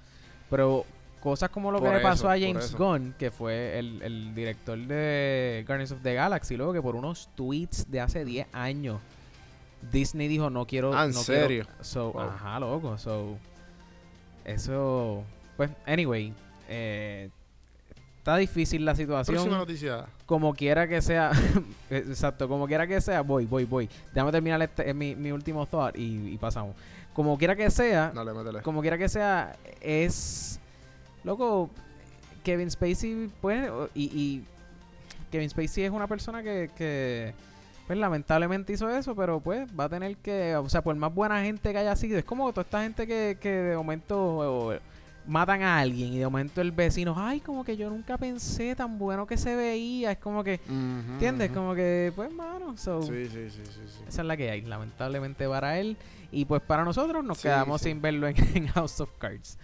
Pero 0.50 0.84
cosas 1.22 1.50
como 1.50 1.72
lo 1.72 1.82
que 1.82 1.90
le 1.90 2.00
pasó 2.00 2.30
a 2.30 2.34
James. 2.38 2.76
Gunn, 2.76 3.14
que 3.18 3.32
fue 3.32 3.80
el, 3.80 4.02
el 4.02 4.36
director 4.36 4.78
de 4.78 5.64
Guardians 5.66 5.92
of 5.92 6.02
the 6.02 6.14
Galaxy, 6.14 6.58
luego 6.58 6.74
que 6.74 6.82
por 6.82 6.96
unos 6.96 7.30
tweets 7.36 7.90
de 7.90 8.02
hace 8.02 8.26
10 8.26 8.48
años 8.54 9.00
Disney 9.92 10.28
dijo 10.28 10.50
no 10.50 10.66
quiero 10.66 10.94
Ah, 10.98 11.06
¿en 11.06 11.12
no 11.12 11.20
serio? 11.22 11.66
quiero- 11.66 11.84
so, 11.84 12.12
Wow. 12.12 12.22
ajá 12.24 12.60
loco 12.60 12.98
so 12.98 13.38
eso 14.46 15.24
pues 15.56 15.70
anyway 15.86 16.34
eh, 16.70 17.30
está 18.28 18.38
difícil 18.38 18.84
la 18.84 18.94
situación 18.94 19.36
Próxima 19.36 19.58
noticia. 19.58 20.06
como 20.26 20.54
quiera 20.54 20.86
que 20.88 21.02
sea 21.02 21.32
exacto 21.90 22.50
como 22.50 22.68
quiera 22.68 22.86
que 22.86 23.00
sea 23.00 23.22
voy 23.22 23.46
voy 23.46 23.64
voy 23.64 23.90
déjame 24.14 24.34
terminar 24.34 24.62
este, 24.62 24.90
eh, 24.90 24.94
mi, 24.94 25.16
mi 25.16 25.32
último 25.32 25.66
thought 25.66 25.98
y, 25.98 26.34
y 26.34 26.38
pasamos 26.38 26.76
como 27.14 27.38
quiera 27.38 27.56
que 27.56 27.72
sea 27.72 28.12
Dale, 28.14 28.34
métele. 28.34 28.62
como 28.62 28.82
quiera 28.82 28.96
que 28.96 29.10
sea, 29.10 29.56
es. 29.82 30.60
Loco, 31.24 31.68
Kevin 32.44 32.70
Spacey, 32.70 33.32
pues. 33.42 33.68
y 33.96 34.44
Kevin 35.32 35.50
Spacey 35.50 35.86
es 35.86 35.92
una 35.92 36.06
persona 36.06 36.44
que, 36.44 36.70
que. 36.78 37.34
Pues 37.88 37.98
lamentablemente 37.98 38.74
hizo 38.74 38.88
eso, 38.90 39.16
pero 39.16 39.40
pues 39.40 39.68
va 39.78 39.86
a 39.86 39.90
tener 39.90 40.16
que. 40.18 40.56
O 40.58 40.70
sea, 40.70 40.84
por 40.84 40.96
más 40.96 41.12
buena 41.12 41.42
gente 41.42 41.72
que 41.72 41.78
haya 41.80 41.96
sido, 41.96 42.20
es 42.20 42.24
como 42.24 42.52
toda 42.52 42.62
esta 42.62 42.84
gente 42.84 43.08
que, 43.08 43.38
que 43.42 43.50
de 43.50 43.76
momento. 43.76 44.78
Matan 45.28 45.62
a 45.62 45.80
alguien 45.80 46.14
y 46.14 46.18
de 46.20 46.26
momento 46.26 46.62
el 46.62 46.72
vecino, 46.72 47.14
ay, 47.18 47.40
como 47.42 47.64
que 47.64 47.76
yo 47.78 47.90
nunca 47.90 48.18
pensé 48.18 48.76
tan 48.76 48.98
bueno 48.98 49.28
que 49.28 49.38
se 49.38 49.56
veía. 49.56 50.12
Es 50.14 50.18
como 50.20 50.44
que, 50.44 50.60
¿entiendes? 50.68 51.52
Como 51.52 51.76
que, 51.76 52.12
pues, 52.16 52.32
mano, 52.34 52.76
so, 52.78 53.02
Sí, 53.04 53.26
sí, 53.28 53.50
sí, 53.50 53.62
sí, 53.66 53.82
sí. 53.86 54.04
esa 54.08 54.22
es 54.22 54.28
la 54.28 54.36
que 54.38 54.50
hay, 54.50 54.62
lamentablemente 54.62 55.48
para 55.48 55.80
él. 55.80 55.98
Y 56.32 56.46
pues 56.46 56.62
para 56.62 56.84
nosotros 56.84 57.24
nos 57.24 57.38
Sí, 57.38 57.44
quedamos 57.44 57.82
sí. 57.82 57.90
sin 57.90 58.02
verlo 58.02 58.28
en, 58.28 58.36
en 58.56 58.68
House 58.68 59.00
of 59.02 59.10
Cards. 59.18 59.58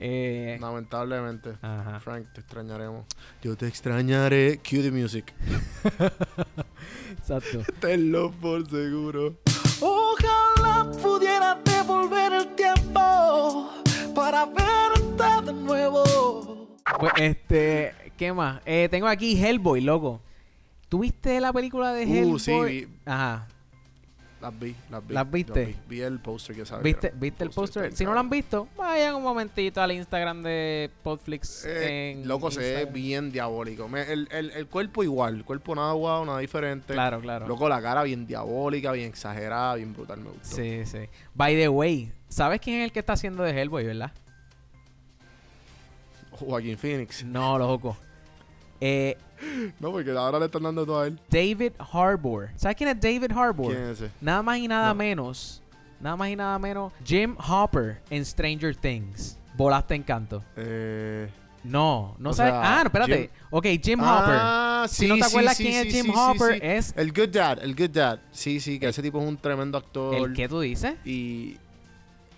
Eh, 0.00 0.56
Lamentablemente. 0.60 1.54
Ajá. 1.60 1.98
Frank, 1.98 2.26
te 2.32 2.40
extrañaremos. 2.40 3.04
Yo 3.42 3.56
te 3.56 3.66
extrañaré. 3.66 4.60
Cue 4.68 4.80
the 4.82 4.92
music. 4.92 5.32
Exacto. 7.18 7.62
Tenlo 7.80 8.30
por 8.32 8.68
seguro. 8.68 9.36
Ojalá 9.80 10.90
pudiera 11.02 11.56
devolver 11.64 12.32
el 12.32 12.54
tiempo 12.54 13.72
para 14.14 14.46
de 15.18 15.52
nuevo. 15.52 16.76
Pues 17.00 17.12
este, 17.18 17.92
¿qué 18.16 18.32
más? 18.32 18.60
Eh, 18.64 18.88
tengo 18.90 19.06
aquí 19.08 19.42
Hellboy, 19.42 19.80
loco. 19.80 20.20
¿Tuviste 20.88 21.40
la 21.40 21.52
película 21.52 21.92
de 21.92 22.04
Hellboy? 22.04 22.32
Uh, 22.32 22.38
sí, 22.38 22.60
vi, 22.62 22.88
Ajá. 23.04 23.46
las 24.40 24.58
vi, 24.58 24.74
las 24.90 25.06
vi. 25.06 25.14
¿Las 25.14 25.30
viste? 25.30 25.64
vi. 25.66 25.76
Vi 25.88 26.00
el 26.00 26.18
póster 26.20 26.56
que 26.56 26.64
sabes. 26.64 26.82
¿Viste, 26.84 27.12
¿viste 27.14 27.44
el 27.44 27.50
póster? 27.50 27.94
Si 27.94 28.04
no 28.04 28.14
lo 28.14 28.20
han 28.20 28.30
visto 28.30 28.68
vayan 28.76 29.14
un 29.16 29.22
momentito 29.22 29.82
al 29.82 29.92
Instagram 29.92 30.42
de 30.42 30.90
Podflix. 31.02 31.64
en 31.66 31.72
Eh, 32.20 32.22
loco, 32.24 32.50
se 32.50 32.60
ve 32.60 32.84
bien 32.86 33.30
diabólico. 33.30 33.86
Me- 33.88 34.10
el, 34.10 34.28
el, 34.30 34.50
el 34.52 34.66
cuerpo 34.66 35.02
igual. 35.02 35.34
El 35.36 35.44
cuerpo 35.44 35.74
nada 35.74 35.92
guau, 35.92 36.24
nada 36.24 36.38
diferente. 36.38 36.94
Claro, 36.94 37.20
claro. 37.20 37.46
Loco, 37.46 37.68
la 37.68 37.82
cara 37.82 38.02
bien 38.04 38.26
diabólica, 38.26 38.92
bien 38.92 39.08
exagerada, 39.08 39.74
bien 39.74 39.92
brutal. 39.92 40.20
Me 40.20 40.30
gustó. 40.30 40.56
Sí, 40.56 40.86
sí. 40.86 41.00
By 41.34 41.54
the 41.56 41.68
way, 41.68 42.12
¿sabes 42.28 42.60
quién 42.60 42.78
es 42.78 42.84
el 42.84 42.92
que 42.92 43.00
está 43.00 43.12
haciendo 43.12 43.42
de 43.42 43.50
Hellboy, 43.60 43.84
verdad? 43.84 44.12
Joaquín 46.40 46.76
Phoenix. 46.78 47.24
No, 47.24 47.58
loco. 47.58 47.96
Eh, 48.80 49.16
No, 49.80 49.92
porque 49.92 50.10
ahora 50.10 50.38
le 50.40 50.46
están 50.46 50.62
dando 50.64 50.84
todo 50.84 51.00
a 51.00 51.06
él. 51.06 51.18
David 51.30 51.72
Harbour. 51.92 52.50
¿Sabes 52.56 52.76
quién 52.76 52.90
es 52.90 53.00
David 53.00 53.30
Harbour? 53.32 53.72
¿Quién 53.72 53.84
es 53.90 54.00
ese? 54.00 54.10
Nada 54.20 54.42
más 54.42 54.58
y 54.58 54.66
nada 54.68 54.88
No. 54.88 54.94
menos. 54.96 55.62
Nada 56.00 56.16
más 56.16 56.28
y 56.28 56.36
nada 56.36 56.58
menos. 56.58 56.92
Jim 57.04 57.36
Hopper 57.38 58.00
en 58.10 58.24
Stranger 58.24 58.74
Things. 58.74 59.36
Volaste 59.56 59.94
encanto. 59.94 60.42
Eh, 60.56 61.28
No, 61.64 62.14
no 62.18 62.32
sabes. 62.32 62.52
sea, 62.52 62.62
ah, 62.62 62.78
no, 62.82 62.86
espérate. 62.86 63.18
Jim- 63.22 63.30
ok, 63.50 63.66
Jim 63.82 64.00
Hopper. 64.00 64.36
Ah, 64.40 64.86
si 64.88 65.06
no 65.08 65.16
te 65.16 65.22
sí, 65.22 65.28
acuerdas 65.28 65.56
sí, 65.56 65.62
quién 65.64 65.82
sí, 65.82 65.88
es 65.88 65.94
Jim 65.94 66.04
sí, 66.06 66.12
sí, 66.12 66.16
Hopper, 66.18 66.54
sí. 66.54 66.60
es 66.62 66.94
El 66.96 67.12
Good 67.12 67.28
Dad, 67.30 67.58
el 67.62 67.74
Good 67.74 67.90
Dad. 67.90 68.20
Sí, 68.30 68.60
sí, 68.60 68.78
que 68.78 68.88
ese 68.88 69.02
tipo 69.02 69.20
es 69.20 69.26
un 69.26 69.36
tremendo 69.36 69.76
actor. 69.78 70.14
el 70.14 70.32
que 70.34 70.48
tú 70.48 70.60
dices. 70.60 70.94
Y 71.04 71.56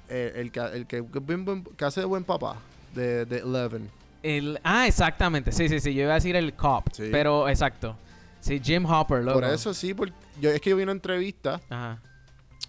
eh, 0.09 0.33
el, 0.37 0.51
que, 0.51 0.61
el 0.61 0.87
que 0.87 1.05
hace 1.85 2.01
de 2.01 2.07
buen 2.07 2.25
papá 2.25 2.57
de, 2.95 3.25
de 3.27 3.39
Eleven. 3.39 3.91
El, 4.23 4.61
ah, 4.65 4.87
exactamente. 4.87 5.51
Sí, 5.53 5.69
sí, 5.69 5.81
sí. 5.81 5.95
Yo 5.95 6.03
iba 6.03 6.13
a 6.13 6.15
decir 6.17 6.37
el 6.37 6.53
cop. 6.55 6.87
Sí. 6.93 7.09
Pero 7.11 7.49
exacto. 7.49 7.97
Sí, 8.41 8.61
Jim 8.63 8.85
Hopper, 8.87 9.23
loco. 9.23 9.41
Por 9.41 9.49
eso 9.51 9.73
sí, 9.75 9.95
porque 9.95 10.15
yo, 10.41 10.51
es 10.51 10.61
que 10.61 10.71
yo 10.71 10.77
vi 10.77 10.83
una 10.83 10.93
entrevista 10.93 11.61
Ajá. 11.71 12.01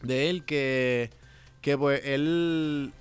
de 0.02 0.30
él 0.30 0.44
que, 0.46 1.10
que 1.62 1.78
pues 1.78 2.02
él 2.06 2.92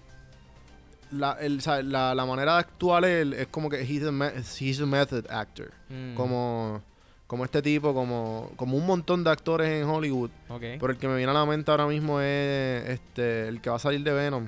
la, 1.11 1.37
la, 1.83 2.15
la 2.15 2.25
manera 2.27 2.55
de 2.55 2.59
actuar 2.61 3.05
él 3.05 3.33
es 3.35 3.49
como 3.49 3.69
que 3.69 3.81
he's 3.83 4.05
a, 4.05 4.13
me- 4.13 4.33
he's 4.61 4.81
a 4.81 4.87
method 4.87 5.27
actor. 5.31 5.71
Mm, 5.89 6.15
Como, 6.15 6.81
como 7.27 7.45
este 7.45 7.61
tipo, 7.63 7.93
como, 7.95 8.51
como 8.57 8.77
un 8.77 8.87
montón 8.87 9.25
de 9.25 9.31
actores 9.31 9.69
en 9.69 9.89
Hollywood. 9.89 10.31
ok. 10.49 10.61
Pero 10.79 10.91
el 10.91 10.99
que 10.99 11.09
me 11.09 11.17
viene 11.17 11.31
a 11.31 11.35
la 11.35 11.47
mente 11.47 11.71
ahora 11.73 11.87
mismo 11.87 12.21
es 12.21 12.89
este 12.89 13.49
el 13.49 13.61
que 13.61 13.71
va 13.71 13.77
a 13.77 13.81
salir 13.81 14.03
de 14.05 14.13
Venom. 14.13 14.47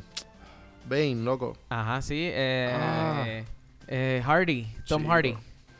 Bane, 0.88 1.16
loco. 1.16 1.56
Ajá, 1.68 2.02
sí. 2.02 2.28
Eh, 2.32 2.70
Ah. 2.74 3.24
eh, 3.88 4.22
Hardy, 4.24 4.64
Tom 4.86 5.02
Chico. 5.02 5.12
Hardy. 5.12 5.36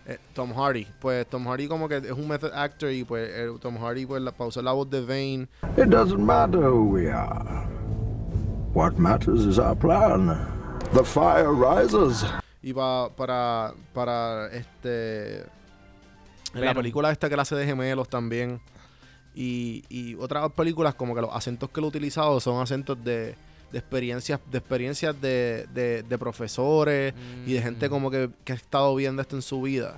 Eh, 0.07 0.19
Tom 0.35 0.53
Hardy. 0.53 0.87
Pues 1.01 1.27
Tom 1.29 1.47
Hardy 1.47 1.69
como 1.69 1.89
que 1.89 1.99
es 1.99 2.11
un 2.11 2.27
method 2.29 2.53
actor 2.55 2.91
y 2.91 3.05
pues 3.05 3.29
eh, 3.33 3.49
Tom 3.61 3.77
Hardy 3.79 4.05
pues 4.07 4.21
la, 4.23 4.33
para 4.33 4.49
usar 4.49 4.65
la 4.65 4.73
voz 4.73 4.91
de 4.91 5.01
Bane. 5.01 5.47
It 5.77 5.87
doesn't 5.91 6.19
matter 6.19 6.61
who 6.61 6.85
we 6.91 7.11
are. 7.11 7.67
What 8.75 8.95
matters 8.97 9.43
is 9.45 9.59
our 9.59 9.77
plan. 9.77 10.37
The 10.95 11.05
fire 11.05 11.53
rises. 11.53 12.25
Y 12.63 12.73
pa- 12.73 13.11
para, 13.17 13.75
para 13.93 14.47
este. 14.53 15.41
En 16.55 16.65
la 16.65 16.75
película 16.75 17.11
esta 17.11 17.29
que 17.29 17.37
la 17.37 17.43
hace 17.43 17.55
de 17.57 17.65
gemelos 17.67 18.09
también. 18.09 18.61
Y, 19.35 19.85
y 19.89 20.15
otras 20.17 20.51
películas, 20.53 20.95
como 20.95 21.15
que 21.15 21.23
los 21.23 21.31
acentos 21.35 21.71
que 21.71 21.81
lo 21.81 21.87
he 21.87 21.89
utilizado 21.89 22.39
son 22.41 22.61
acentos 22.61 23.03
de, 23.03 23.35
de 23.73 23.79
experiencias, 23.79 24.39
de 24.51 24.59
experiencias 24.59 25.21
de, 25.21 25.67
de, 25.73 26.03
de 26.03 26.19
profesores 26.19 27.15
y 27.47 27.55
de 27.55 27.63
gente 27.63 27.89
Mm, 27.89 27.91
como 27.91 28.11
que, 28.11 28.31
que 28.45 28.53
ha 28.53 28.57
estado 28.57 28.95
viendo 28.95 29.23
esto 29.23 29.35
en 29.37 29.43
su 29.43 29.63
vida. 29.63 29.97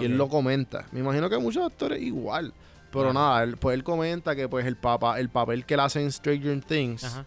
Y 0.00 0.04
él 0.04 0.16
lo 0.16 0.28
comenta. 0.28 0.86
Me 0.92 1.00
imagino 1.00 1.28
que 1.30 1.38
muchos 1.38 1.64
actores 1.64 2.00
igual. 2.00 2.52
Pero 2.92 3.10
Ah. 3.10 3.12
nada, 3.12 3.42
él, 3.42 3.56
pues 3.56 3.74
él 3.74 3.84
comenta 3.84 4.34
que 4.36 4.48
pues 4.48 4.64
el 4.66 4.76
papá, 4.76 5.18
el 5.20 5.28
papel 5.28 5.64
que 5.66 5.74
él 5.74 5.80
hace 5.80 6.00
en 6.02 6.10
Stranger 6.12 6.60
Things, 6.62 7.20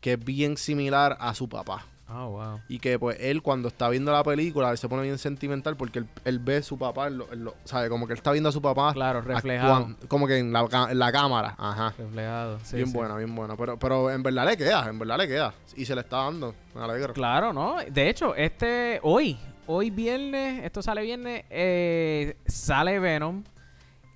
que 0.00 0.14
es 0.14 0.24
bien 0.24 0.56
similar 0.56 1.16
a 1.20 1.34
su 1.34 1.48
papá. 1.48 1.86
Oh, 2.12 2.30
wow. 2.30 2.60
Y 2.68 2.78
que 2.80 2.98
pues 2.98 3.16
él 3.20 3.40
cuando 3.42 3.68
está 3.68 3.88
viendo 3.88 4.10
la 4.12 4.24
película, 4.24 4.70
él 4.70 4.78
se 4.78 4.88
pone 4.88 5.02
bien 5.02 5.16
sentimental 5.18 5.76
porque 5.76 6.00
él, 6.00 6.08
él 6.24 6.38
ve 6.40 6.56
a 6.56 6.62
su 6.62 6.76
papá, 6.78 7.06
en 7.06 7.18
lo- 7.18 7.54
¿sabe? 7.64 7.88
Como 7.88 8.06
que 8.06 8.14
él 8.14 8.18
está 8.18 8.32
viendo 8.32 8.48
a 8.48 8.52
su 8.52 8.60
papá. 8.60 8.92
Claro, 8.92 9.20
reflejado. 9.20 9.72
actuando, 9.74 10.08
como 10.08 10.26
que 10.26 10.38
en 10.38 10.52
la, 10.52 10.66
en 10.90 10.98
la 10.98 11.12
cámara. 11.12 11.54
Ajá. 11.56 11.94
Reflejado. 11.96 12.58
sí, 12.64 12.76
bien 12.76 12.88
sí. 12.88 12.92
buena, 12.94 13.16
bien 13.16 13.34
buena. 13.34 13.56
Pero, 13.56 13.78
pero 13.78 14.10
en 14.10 14.22
verdad 14.22 14.46
le 14.46 14.56
queda, 14.56 14.88
en 14.88 14.98
verdad 14.98 15.18
le 15.18 15.28
queda. 15.28 15.54
Y 15.76 15.84
se 15.84 15.94
le 15.94 16.00
está 16.00 16.18
dando. 16.24 16.54
Me 16.74 16.82
alegro. 16.82 17.12
Claro, 17.14 17.52
¿no? 17.52 17.76
De 17.88 18.08
hecho, 18.08 18.34
este 18.34 18.98
hoy, 19.02 19.38
hoy 19.66 19.90
viernes, 19.90 20.64
esto 20.64 20.82
sale 20.82 21.02
viernes, 21.02 21.44
eh, 21.50 22.36
sale 22.46 22.98
Venom. 22.98 23.44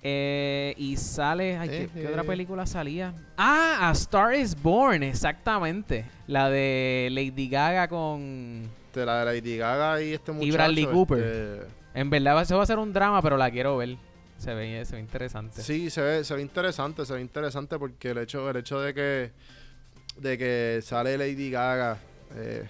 Eh, 0.01 0.73
y 0.77 0.97
sale. 0.97 1.57
Ay, 1.57 1.69
¿qué, 1.69 1.89
qué 1.93 2.07
otra 2.07 2.23
película 2.23 2.65
salía? 2.65 3.13
Ah, 3.37 3.89
A 3.89 3.91
Star 3.93 4.35
is 4.35 4.55
Born, 4.61 5.03
exactamente. 5.03 6.05
La 6.27 6.49
de 6.49 7.09
Lady 7.11 7.49
Gaga 7.49 7.87
con. 7.87 8.69
La 8.93 9.25
de 9.25 9.25
Lady 9.25 9.57
Gaga 9.57 10.01
y 10.01 10.13
este 10.13 10.31
muchacho. 10.31 10.53
Bradley 10.53 10.85
Cooper. 10.85 11.19
este, 11.19 11.67
En 11.99 12.09
verdad, 12.09 12.41
eso 12.41 12.55
va 12.57 12.63
a 12.63 12.65
ser 12.65 12.79
un 12.79 12.93
drama, 12.93 13.21
pero 13.21 13.35
la 13.37 13.51
quiero 13.51 13.77
ver. 13.77 13.97
Se 14.37 14.53
ve, 14.53 14.83
se 14.85 14.95
ve 14.95 15.01
interesante. 15.01 15.61
Sí, 15.61 15.89
se 15.89 16.01
ve, 16.01 16.23
se 16.23 16.35
ve 16.35 16.41
interesante, 16.41 17.05
se 17.05 17.13
ve 17.13 17.21
interesante 17.21 17.79
porque 17.79 18.11
el 18.11 18.17
hecho, 18.19 18.49
el 18.49 18.57
hecho 18.57 18.79
de 18.81 18.93
que 18.93 19.31
de 20.17 20.37
que 20.37 20.79
sale 20.81 21.17
Lady 21.17 21.49
Gaga 21.51 21.97
eh, 22.35 22.63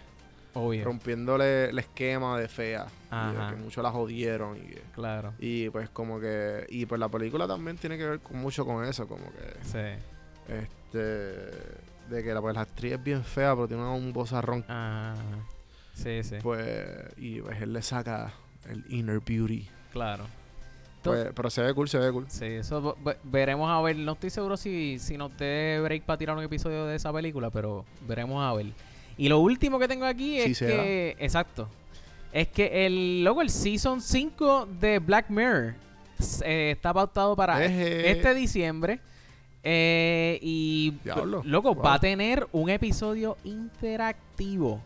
Obvio. 0.56 0.84
rompiéndole 0.86 1.66
el 1.70 1.78
esquema 1.80 2.40
de 2.40 2.48
fea. 2.48 2.88
y 3.06 3.08
Ajá. 3.12 3.52
que 3.52 3.56
muchos 3.62 3.82
la 3.84 3.92
jodieron 3.92 4.58
y 4.58 4.74
Claro. 4.94 5.34
y 5.40 5.70
pues 5.70 5.90
como 5.90 6.20
que 6.20 6.66
y 6.70 6.86
pues 6.86 7.00
la 7.00 7.08
película 7.08 7.48
también 7.48 7.78
tiene 7.78 7.98
que 7.98 8.06
ver 8.06 8.20
con 8.20 8.38
mucho 8.38 8.66
con 8.66 8.84
eso, 8.84 9.08
como 9.08 9.26
que 9.32 9.54
Sí. 9.64 10.02
este 10.54 10.98
de 12.10 12.24
que 12.24 12.34
la, 12.34 12.42
pues, 12.42 12.54
la 12.56 12.62
actriz 12.62 12.94
es 12.94 13.04
bien 13.04 13.24
fea, 13.24 13.56
pero 13.56 13.68
tiene 13.68 13.84
un 13.84 14.14
vozarrón. 14.14 14.64
Ajá. 14.68 15.16
Sí, 15.94 16.24
sí. 16.24 16.36
Pues 16.44 16.86
y 17.18 17.42
pues 17.42 17.62
él 17.62 17.74
le 17.74 17.82
saca 17.82 18.34
el 18.70 18.84
inner 18.90 19.20
beauty. 19.26 19.68
Claro. 19.92 20.26
Pues, 21.04 21.30
pero 21.36 21.50
se 21.52 21.62
ve 21.62 21.74
cool, 21.74 21.88
se 21.88 22.00
ve 22.00 22.12
cool. 22.12 22.26
Sí, 22.30 22.46
eso 22.46 22.98
veremos 23.24 23.70
a 23.70 23.80
ver. 23.82 23.96
No 23.96 24.14
estoy 24.14 24.30
seguro 24.32 24.58
si, 24.58 24.98
si 25.00 25.18
nos 25.18 25.36
dé 25.38 25.80
break 25.84 26.04
para 26.04 26.18
tirar 26.18 26.36
un 26.36 26.44
episodio 26.44 26.86
de 26.86 26.96
esa 26.96 27.14
película, 27.14 27.50
pero 27.52 27.86
veremos 28.08 28.44
a 28.44 28.54
ver. 28.54 28.68
Y 29.18 29.30
lo 29.30 29.40
último 29.40 29.80
que 29.80 29.88
tengo 29.88 30.06
aquí 30.06 30.42
Sí 30.42 30.52
es 30.52 30.58
se 30.58 30.68
que. 30.68 31.16
Exacto. 31.20 31.70
Es 32.34 32.48
que 32.50 32.86
el 32.86 33.24
luego 33.24 33.42
el 33.42 33.50
Season 33.50 34.02
5 34.02 34.68
de 34.80 35.00
Black 35.00 35.30
Mirror 35.30 35.74
eh, 36.44 36.72
está 36.76 36.94
pautado 36.94 37.36
para 37.36 37.64
Eje. 37.64 38.12
este 38.12 38.34
diciembre. 38.34 39.00
Eh, 39.64 40.38
y 40.42 40.92
Diablo. 41.04 41.42
loco, 41.46 41.74
Wow. 41.74 41.84
va 41.84 41.94
a 41.96 42.00
tener 42.00 42.48
un 42.52 42.70
episodio 42.70 43.38
interactivo. 43.46 44.80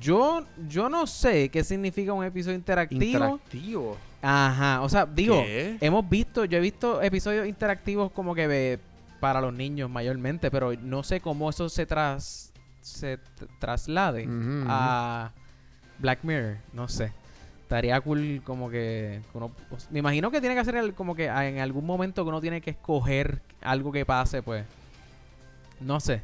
Yo, 0.00 0.44
yo 0.68 0.88
no 0.88 1.06
sé 1.06 1.48
qué 1.48 1.62
significa 1.64 2.12
un 2.12 2.24
episodio 2.24 2.56
interactivo. 2.56 3.02
Interactivo. 3.04 3.96
Ajá, 4.20 4.82
o 4.82 4.88
sea, 4.88 5.06
digo, 5.06 5.36
¿Qué? 5.44 5.76
hemos 5.80 6.08
visto, 6.08 6.44
yo 6.44 6.58
he 6.58 6.60
visto 6.60 7.00
episodios 7.00 7.46
interactivos 7.46 8.10
como 8.10 8.34
que 8.34 8.48
de- 8.48 8.78
para 9.20 9.40
los 9.40 9.52
niños 9.54 9.88
mayormente, 9.90 10.50
pero 10.50 10.72
no 10.74 11.02
sé 11.02 11.20
cómo 11.20 11.48
eso 11.50 11.68
se 11.68 11.86
tras 11.86 12.47
se 12.88 13.18
traslade 13.58 14.26
a 14.66 15.30
Black 15.98 16.20
Mirror, 16.22 16.56
no 16.72 16.88
sé. 16.88 17.12
Estaría 17.62 18.00
cool 18.00 18.40
como 18.44 18.70
que, 18.70 19.20
que 19.30 19.36
uno- 19.38 19.52
me 19.90 19.98
imagino 19.98 20.30
que 20.30 20.40
tiene 20.40 20.54
que 20.54 20.60
hacer 20.62 20.76
el- 20.76 20.94
como 20.94 21.14
que 21.14 21.28
a- 21.28 21.46
en 21.46 21.58
algún 21.58 21.84
momento 21.84 22.24
que 22.24 22.28
uno 22.30 22.40
tiene 22.40 22.60
que 22.62 22.70
escoger 22.70 23.42
algo 23.60 23.92
que 23.92 24.06
pase, 24.06 24.42
pues. 24.42 24.64
No 25.80 26.00
sé, 26.00 26.22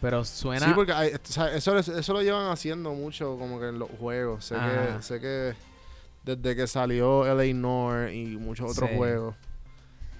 pero 0.00 0.24
suena 0.24 0.66
Sí, 0.66 0.72
porque 0.74 0.92
hay- 0.92 1.10
o 1.14 1.18
sea, 1.22 1.52
eso, 1.54 1.76
eso 1.78 2.12
lo 2.12 2.22
llevan 2.22 2.50
haciendo 2.50 2.92
mucho 2.94 3.36
como 3.38 3.60
que 3.60 3.68
en 3.68 3.78
los 3.78 3.90
juegos. 4.00 4.46
Sé, 4.46 4.56
Ajá. 4.56 4.96
que, 4.96 5.02
sé 5.02 5.20
que 5.20 5.54
desde 6.24 6.56
que 6.56 6.66
salió 6.66 7.24
LA 7.26 7.52
Noir 7.54 8.12
y 8.14 8.36
muchos 8.36 8.70
otros 8.72 8.88
Sí. 8.90 8.96
juegos. 8.96 9.34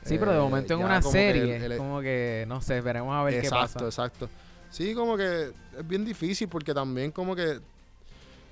Sí, 0.04 0.18
pero 0.18 0.30
de 0.32 0.38
eh, 0.38 0.40
momento 0.40 0.74
en 0.74 0.80
una 0.84 1.00
que 1.00 1.08
serie, 1.08 1.56
el- 1.56 1.72
el- 1.72 1.78
como 1.78 2.00
que 2.00 2.44
no 2.46 2.60
sé, 2.60 2.80
veremos 2.80 3.12
a 3.16 3.24
ver 3.24 3.34
exacto, 3.34 3.56
qué 3.56 3.72
pasa. 3.72 3.84
exacto. 3.86 4.28
Sí, 4.76 4.94
como 4.94 5.16
que 5.16 5.52
es 5.78 5.88
bien 5.88 6.04
difícil 6.04 6.48
porque 6.48 6.74
también 6.74 7.10
como 7.10 7.34
que 7.34 7.60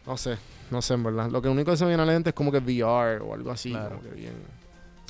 no 0.07 0.17
sé, 0.17 0.39
no 0.71 0.81
sé 0.81 0.95
en 0.95 1.03
verdad. 1.03 1.31
Lo 1.31 1.43
que 1.43 1.49
único 1.51 1.71
que 1.71 1.77
se 1.77 1.85
me 1.85 1.89
viene 1.91 2.03
a 2.03 2.07
la 2.07 2.13
mente 2.13 2.31
es 2.31 2.35
como 2.35 2.51
que 2.51 2.59
VR 2.59 3.19
o 3.23 3.35
algo 3.35 3.51
así, 3.51 3.71
Claro. 3.71 3.97
como 3.99 4.09
que 4.09 4.15
bien. 4.15 4.33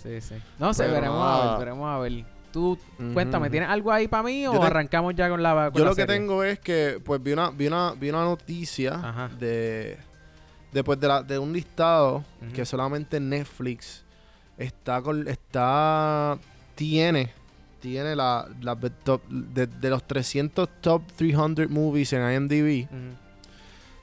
Sí, 0.03 0.21
sí. 0.21 0.35
No 0.59 0.75
sé, 0.75 0.89
veremos 0.89 1.21
a 1.25 1.51
ver, 1.51 1.59
veremos 1.61 1.89
a 1.89 1.99
ver. 1.99 2.25
Tú, 2.53 2.77
cuéntame. 3.13 3.49
¿tienes 3.51 3.69
algo 3.69 3.91
ahí 3.93 4.07
para 4.09 4.23
mí 4.25 4.47
o 4.47 4.53
te- 4.59 4.67
arrancamos 4.67 5.15
ya 5.15 5.29
con 5.29 5.41
la 5.43 5.71
con 5.73 5.75
Yo 5.79 5.85
la 5.85 5.91
lo 5.91 5.97
que 5.97 6.07
tengo 6.07 6.43
es 6.45 6.59
que 6.61 7.01
pues 7.05 7.23
vi 7.23 7.33
una 7.33 7.51
vi 7.51 7.67
una, 7.69 7.93
vi 7.99 8.11
una 8.11 8.23
noticia 8.25 8.95
Ajá. 8.95 9.29
de 9.39 9.99
después 10.73 10.99
de, 11.01 11.07
la, 11.09 11.23
de 11.23 11.39
un 11.39 11.53
listado 11.53 12.25
que 12.55 12.65
solamente 12.65 13.19
Netflix 13.21 14.05
está 14.59 15.01
con 15.03 15.27
está 15.29 16.39
tiene 16.77 17.33
tiene 17.85 18.17
la, 18.17 18.49
la 18.63 18.75
top- 18.77 19.29
de, 19.29 19.67
de 19.67 19.91
los 19.91 20.03
300 20.07 20.67
top 20.81 21.03
300 21.17 21.69
movies 21.69 22.15
en 22.15 22.23
IMDb 22.33 22.89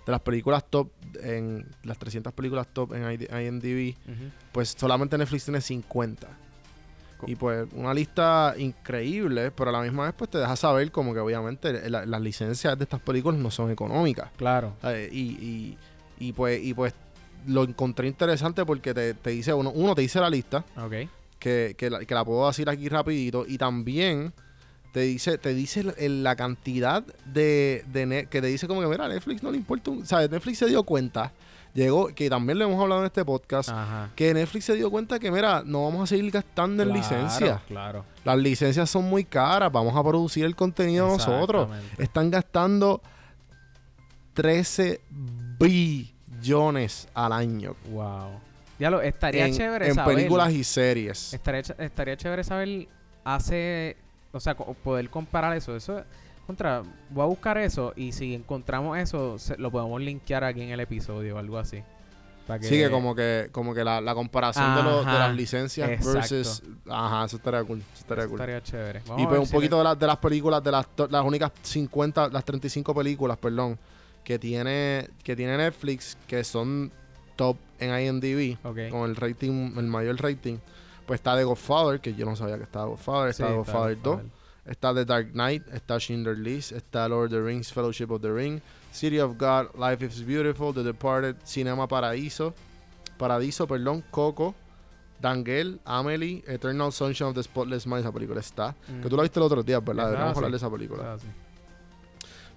de 0.05 0.11
las 0.11 0.21
películas 0.21 0.63
top 0.69 0.89
en 1.23 1.65
las 1.83 1.97
300 1.97 2.31
películas 2.31 2.67
top 2.71 2.93
en 2.93 3.11
IMDb 3.11 3.95
ujú. 4.07 4.29
pues 4.51 4.75
solamente 4.77 5.17
Netflix 5.17 5.45
tiene 5.45 5.61
50 5.61 6.27
Co- 7.17 7.25
y 7.27 7.35
pues 7.35 7.67
una 7.73 7.91
lista 7.91 8.53
increíble 8.55 9.49
pero 9.49 9.71
a 9.71 9.73
la 9.73 9.81
misma 9.81 10.05
vez 10.05 10.13
pues 10.15 10.29
te 10.29 10.37
deja 10.37 10.55
saber 10.55 10.91
como 10.91 11.11
que 11.15 11.19
obviamente 11.19 11.89
la- 11.89 12.05
las 12.05 12.21
licencias 12.21 12.77
de 12.77 12.83
estas 12.83 12.99
películas 13.01 13.39
no 13.39 13.49
son 13.49 13.71
económicas 13.71 14.29
Claro. 14.37 14.73
eh, 14.83 15.09
y, 15.11 15.21
y, 15.43 15.77
y 16.19 16.33
pues 16.33 16.63
y 16.63 16.75
pues 16.75 16.93
lo 17.47 17.63
encontré 17.63 18.07
interesante 18.07 18.63
porque 18.63 18.93
te, 18.93 19.15
te 19.15 19.31
dice 19.31 19.55
uno, 19.55 19.71
uno 19.71 19.95
te 19.95 20.01
dice 20.03 20.19
la 20.19 20.29
lista 20.29 20.63
Ok. 20.77 20.93
Que, 21.41 21.75
que, 21.77 21.89
la, 21.89 21.99
que 22.05 22.13
la 22.13 22.23
puedo 22.23 22.47
decir 22.47 22.69
aquí 22.69 22.87
rapidito 22.87 23.45
y 23.47 23.57
también 23.57 24.31
te 24.93 24.99
dice 25.01 25.37
te 25.37 25.53
dice 25.53 25.83
la, 26.09 26.35
cantidad 26.35 27.03
de, 27.25 27.83
que 28.29 28.41
te 28.41 28.47
dice 28.47 28.67
como 28.67 28.81
que 28.81 28.87
mira 28.87 29.07
Netflix 29.07 29.41
no 29.41 29.49
le 29.51 29.57
importa 29.57 29.89
un, 29.91 30.05
sabes 30.05 30.29
Netflix 30.29 30.59
se 30.59 30.67
dio 30.67 30.83
cuenta 30.83 31.31
llegó 31.73 32.07
que 32.09 32.29
también 32.29 32.59
lo 32.59 32.65
hemos 32.65 32.79
hablado 32.81 32.99
en 33.01 33.07
este 33.07 33.23
podcast 33.23 33.69
Ajá. 33.69 34.09
que 34.15 34.33
Netflix 34.33 34.65
se 34.65 34.75
dio 34.75 34.91
cuenta 34.91 35.17
que 35.17 35.31
mira 35.31 35.63
no 35.65 35.83
vamos 35.85 36.03
a 36.03 36.07
seguir 36.07 36.29
gastando 36.29 36.83
en 36.83 36.91
licencias 36.93 37.61
Claro. 37.67 38.03
las 38.25 38.37
licencias 38.37 38.89
son 38.89 39.05
muy 39.05 39.23
caras 39.23 39.71
vamos 39.71 39.95
a 39.95 40.03
producir 40.03 40.43
el 40.45 40.55
contenido 40.55 41.07
nosotros 41.07 41.69
están 41.97 42.29
gastando 42.29 43.01
13 44.33 44.99
billones 45.59 47.07
al 47.13 47.31
año 47.31 47.75
Wow. 47.89 48.50
Ya 48.81 48.89
lo 48.89 49.01
estaría 49.01 49.45
en, 49.45 49.53
chévere 49.53 49.87
en 49.87 49.95
saber. 49.95 50.15
películas 50.15 50.51
y 50.51 50.63
series. 50.63 51.33
Estaría, 51.33 51.61
estaría 51.77 52.17
chévere 52.17 52.43
saber 52.43 52.87
hace, 53.23 53.95
o 54.31 54.39
sea, 54.39 54.55
poder 54.55 55.09
comparar 55.09 55.55
eso. 55.55 55.75
Eso 55.75 56.03
contra, 56.47 56.81
voy 57.11 57.23
a 57.23 57.27
buscar 57.27 57.57
eso 57.59 57.93
y 57.95 58.11
si 58.11 58.33
encontramos 58.33 58.97
eso 58.97 59.37
se- 59.37 59.57
lo 59.57 59.69
podemos 59.71 60.01
linkear 60.01 60.43
aquí 60.43 60.61
en 60.61 60.69
el 60.71 60.79
episodio 60.79 61.35
o 61.35 61.39
algo 61.39 61.57
así. 61.59 61.81
Para 62.47 62.61
Sí, 62.63 62.69
que 62.75 62.89
como 62.89 63.13
que, 63.15 63.49
como 63.51 63.73
que 63.75 63.83
la, 63.83 64.01
la 64.01 64.15
comparación 64.15 64.73
de, 64.73 64.81
Ajá, 64.81 65.19
las 65.19 65.35
licencias 65.35 65.87
exacto. 65.91 66.13
versus 66.17 66.63
Ajá, 66.89 67.25
eso 67.25 67.37
estaría 67.37 67.63
cool. 67.63 67.79
Eso 67.93 67.99
estaría 67.99 68.25
cool. 68.25 68.33
Estaría 68.39 68.63
chévere. 68.63 69.01
Vamos 69.07 69.23
Y 69.23 69.27
pues 69.27 69.39
un 69.41 69.45
si 69.45 69.53
poquito 69.53 69.75
le- 69.75 69.77
de, 69.77 69.83
las 69.83 69.99
de 69.99 70.07
las 70.07 70.17
películas, 70.17 70.63
de 70.63 70.71
las, 70.71 70.87
las 71.09 71.23
únicas 71.23 71.51
50, 71.61 72.29
las 72.29 72.43
35 72.43 72.95
películas, 72.95 73.37
perdón, 73.37 73.77
que 74.23 74.39
tiene, 74.39 75.07
que 75.23 75.35
tiene 75.35 75.55
Netflix, 75.55 76.17
que 76.27 76.43
son 76.43 76.91
top 77.35 77.55
en 77.81 77.99
IMDb, 77.99 78.57
con 78.89 79.09
el 79.09 79.15
rating, 79.15 79.73
el 79.77 79.87
mayor 79.87 80.21
rating. 80.21 80.57
Pues 81.05 81.19
está 81.19 81.35
The 81.35 81.43
Godfather, 81.43 81.99
que 81.99 82.13
yo 82.13 82.25
no 82.25 82.35
sabía 82.35 82.57
que 82.57 82.63
estaba 82.63 82.85
Godfather, 82.85 83.33
Sí, 83.33 83.41
está 83.43 83.53
The 83.53 83.59
está 83.59 83.71
Godfather 83.73 84.01
2, 84.01 84.03
Godfather. 84.03 84.31
está 84.65 84.93
The 84.93 85.05
Dark 85.05 85.31
Knight, 85.33 85.67
está 85.73 85.99
Schindler 85.99 86.37
List, 86.37 86.71
está 86.71 87.07
Lord 87.09 87.25
of 87.25 87.31
the 87.31 87.41
Rings, 87.41 87.73
Fellowship 87.73 88.11
of 88.11 88.21
the 88.21 88.31
Ring, 88.31 88.61
City 88.91 89.19
of 89.19 89.37
God, 89.37 89.75
Life 89.77 90.05
is 90.05 90.25
Beautiful, 90.25 90.73
The 90.73 90.83
Departed, 90.83 91.35
Cinema 91.43 91.87
Paradiso, 91.87 92.53
Paradiso, 93.17 93.67
perdón, 93.67 94.03
Coco, 94.11 94.55
Dangel, 95.19 95.79
Amelie, 95.85 96.43
Eternal 96.47 96.91
Sunshine 96.91 97.29
of 97.29 97.35
the 97.35 97.43
Spotless 97.43 97.85
Mind, 97.85 98.01
esa 98.01 98.11
película 98.11 98.39
está. 98.39 98.75
Mm. 98.87 99.01
Que 99.01 99.09
tú 99.09 99.17
la 99.17 99.23
viste 99.23 99.39
el 99.39 99.43
otro 99.43 99.63
día, 99.63 99.79
¿verdad? 99.79 100.05
Deberíamos 100.05 100.33
sí. 100.33 100.37
hablar 100.37 100.51
de 100.51 100.57
esa 100.57 100.69
película. 100.69 101.17
Sí. 101.19 101.27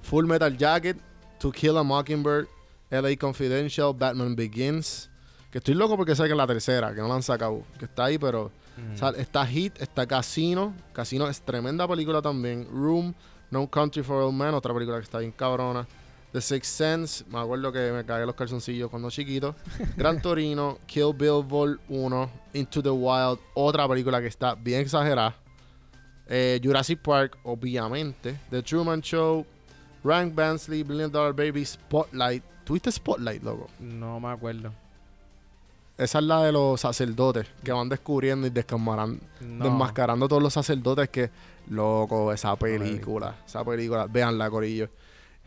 Full 0.03 0.27
Metal 0.27 0.57
Jacket, 0.57 0.97
To 1.41 1.51
Kill 1.51 1.77
a 1.77 1.83
Mockingbird, 1.83 2.47
LA 2.91 3.17
Confidential, 3.19 3.93
Batman 3.95 4.37
Begins. 4.37 5.11
Que 5.55 5.59
estoy 5.59 5.75
loco 5.75 5.97
porque 5.97 6.17
sé 6.17 6.25
que 6.25 6.33
es 6.33 6.37
la 6.37 6.49
tercera, 6.49 6.93
que 6.93 7.01
no 7.01 7.07
la 7.07 7.15
han 7.15 7.23
sacado. 7.23 7.63
Que 7.79 7.85
está 7.85 8.07
ahí, 8.07 8.19
pero. 8.19 8.51
Mm. 8.77 8.95
o 8.95 8.99
sea, 8.99 9.11
está 9.11 9.47
Hit, 9.47 9.81
está 9.81 10.05
Casino. 10.05 10.75
Casino 10.93 11.29
es 11.29 11.41
tremenda 11.43 11.87
película 11.87 12.21
también. 12.21 12.67
Room, 12.73 13.15
No 13.53 13.71
Country 13.71 14.03
for 14.03 14.21
Old 14.21 14.35
Men, 14.35 14.53
otra 14.53 14.75
película 14.75 14.99
que 14.99 15.05
está 15.05 15.21
bien 15.21 15.31
cabrona. 15.31 15.87
The 16.33 16.41
Sixth 16.41 16.73
Sense, 16.73 17.25
me 17.29 17.39
acuerdo 17.39 17.71
que 17.71 17.93
me 17.93 18.05
cagué 18.05 18.27
los 18.27 18.35
calzoncillos 18.35 18.91
cuando 18.91 19.11
chiquito. 19.11 19.55
Gran 19.97 20.21
Torino, 20.21 20.81
Kill 20.87 21.15
Bill 21.15 21.45
Vol 21.47 21.79
1, 21.89 22.31
Into 22.55 22.83
the 22.83 22.91
Wild, 22.91 23.39
otra 23.55 23.87
película 23.87 24.21
que 24.21 24.27
está 24.27 24.57
bien 24.57 24.81
exagerada. 24.81 25.37
Eh, 26.27 26.61
Jurassic 26.61 26.99
Park, 26.99 27.39
obviamente. 27.45 28.41
The 28.51 28.61
Truman 28.61 29.01
Show, 29.03 29.47
Rank 30.03 30.35
Bansley, 30.35 30.83
Billion 30.83 31.13
Dollar 31.13 31.33
Baby, 31.33 31.65
Spotlight. 31.65 32.43
¿Tuviste 32.65 32.91
Spotlight, 32.91 33.45
loco? 33.45 33.69
No 33.79 34.19
me 34.19 34.33
acuerdo. 34.33 34.73
Esa 35.97 36.19
es 36.19 36.25
la 36.25 36.43
de 36.43 36.51
los 36.53 36.81
sacerdotes 36.81 37.47
que 37.63 37.71
van 37.71 37.89
descubriendo 37.89 38.47
y 38.47 38.51
No. 38.51 39.65
desmascarando 39.65 40.27
todos 40.27 40.43
los 40.43 40.53
sacerdotes 40.53 41.09
que, 41.09 41.31
loco, 41.71 42.33
esa 42.33 42.57
película, 42.57 43.37
esa 43.47 43.65
película, 43.65 44.07
veanla, 44.09 44.51
corillo. 44.51 44.89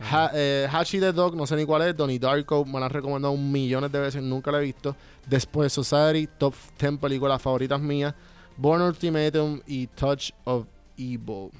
Ha, 0.00 0.30
eh, 0.32 0.66
Hachi 0.72 1.00
the 1.00 1.12
Dog, 1.12 1.34
no 1.36 1.46
sé 1.46 1.56
ni 1.56 1.64
cuál 1.66 1.82
es, 1.82 1.96
Donnie 1.96 2.18
Darko, 2.18 2.64
me 2.64 2.78
la 2.80 2.86
han 2.86 2.92
recomendado 2.92 3.36
millones 3.36 3.90
de 3.92 3.98
veces, 4.00 4.22
nunca 4.22 4.50
la 4.52 4.58
he 4.58 4.62
visto. 4.62 4.94
Después 5.26 5.72
Society, 5.72 6.28
top 6.38 6.54
10 6.78 6.98
películas 6.98 7.42
favoritas 7.42 7.80
mías. 7.80 8.14
Born 8.56 8.80
Ultimatum 8.82 9.60
y 9.66 9.86
Touch 9.88 10.30
of 10.44 10.66
Evil. 10.96 11.50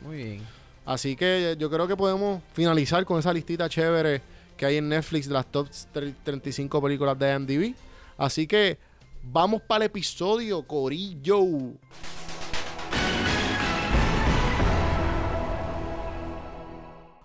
Muy 0.00 0.16
bien. 0.16 0.42
Así 0.86 1.14
que 1.14 1.56
yo 1.58 1.68
creo 1.68 1.86
que 1.86 1.96
podemos 1.96 2.40
finalizar 2.54 3.04
con 3.04 3.18
esa 3.18 3.32
listita 3.32 3.68
chévere 3.68 4.22
que 4.56 4.66
hay 4.66 4.76
en 4.78 4.88
Netflix 4.88 5.26
de 5.28 5.34
las 5.34 5.46
top 5.46 5.68
tre- 5.92 6.14
35 6.24 6.80
películas 6.80 7.18
de 7.18 7.32
IMDb. 7.34 7.74
Así 8.20 8.46
que 8.46 8.78
vamos 9.22 9.62
para 9.62 9.84
el 9.84 9.90
episodio, 9.90 10.62
Corillo. 10.66 11.40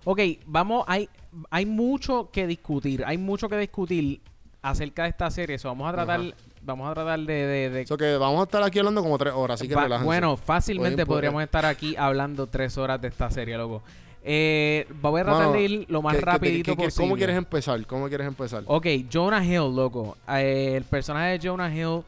Ok, 0.03 0.19
vamos, 0.45 0.85
hay, 0.87 1.09
hay 1.49 1.65
mucho 1.65 2.29
que 2.31 2.45
discutir, 2.45 3.03
hay 3.05 3.17
mucho 3.17 3.49
que 3.49 3.57
discutir 3.57 4.21
acerca 4.61 5.03
de 5.03 5.09
esta 5.09 5.31
serie. 5.31 5.57
So, 5.57 5.67
vamos 5.69 5.89
a 5.89 5.93
tratar, 5.93 6.19
Ajá. 6.19 6.29
vamos 6.61 6.89
a 6.89 6.93
tratar 6.93 7.19
de, 7.19 7.33
de- 7.33 7.69
de- 7.71 7.81
Eso 7.81 7.97
que 7.97 8.15
vamos 8.17 8.39
a 8.41 8.43
estar 8.43 8.61
aquí 8.63 8.77
hablando 8.79 9.01
como 9.01 9.17
tres 9.17 9.33
horas, 9.33 9.59
así 9.59 9.67
que 9.67 9.73
Va- 9.75 9.83
relájense. 9.83 10.05
bueno, 10.05 10.37
fácilmente 10.37 10.97
Pueden- 11.05 11.07
podríamos 11.07 11.43
estar 11.43 11.65
aquí 11.65 11.95
hablando 11.97 12.45
tres 12.47 12.77
horas 12.77 13.01
de 13.01 13.07
esta 13.07 13.31
serie, 13.31 13.57
loco. 13.57 13.81
Eh, 14.27 14.87
voy 15.01 15.21
a 15.21 15.23
tratar 15.23 15.51
de 15.51 15.61
ir 15.61 15.85
lo 15.87 16.01
más 16.01 16.15
¿Qué- 16.15 16.21
rapidito 16.21 16.71
qué- 16.71 16.77
qué- 16.77 16.83
posible. 16.85 17.05
¿Cómo 17.07 17.15
quieres 17.15 17.37
empezar? 17.37 17.85
¿Cómo 17.85 18.07
quieres 18.07 18.25
empezar? 18.27 18.63
Ok, 18.65 18.87
Jonah 19.11 19.45
Hill, 19.45 19.75
loco. 19.75 20.17
Eh, 20.29 20.73
el 20.77 20.83
personaje 20.83 21.37
de 21.37 21.47
Jonah 21.47 21.71
Hill. 21.73 22.01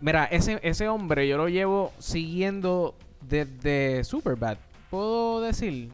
Mira, 0.00 0.24
ese, 0.24 0.58
ese 0.62 0.88
hombre 0.88 1.28
yo 1.28 1.36
lo 1.36 1.48
llevo 1.48 1.92
siguiendo 1.98 2.94
desde 3.20 4.04
Superbad. 4.04 4.56
Puedo 4.90 5.42
decir. 5.42 5.90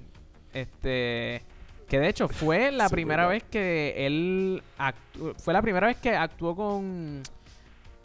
Este. 0.55 1.43
Que 1.89 1.99
de 1.99 2.09
hecho 2.09 2.29
fue 2.29 2.71
la 2.73 2.89
primera 2.89 3.27
vez 3.27 3.43
que 3.43 4.07
él 4.07 4.63
fue 5.39 5.53
la 5.53 5.63
primera 5.63 5.89
vez 5.89 5.97
que 5.97 6.15
actuó 6.17 6.55
con 6.55 7.23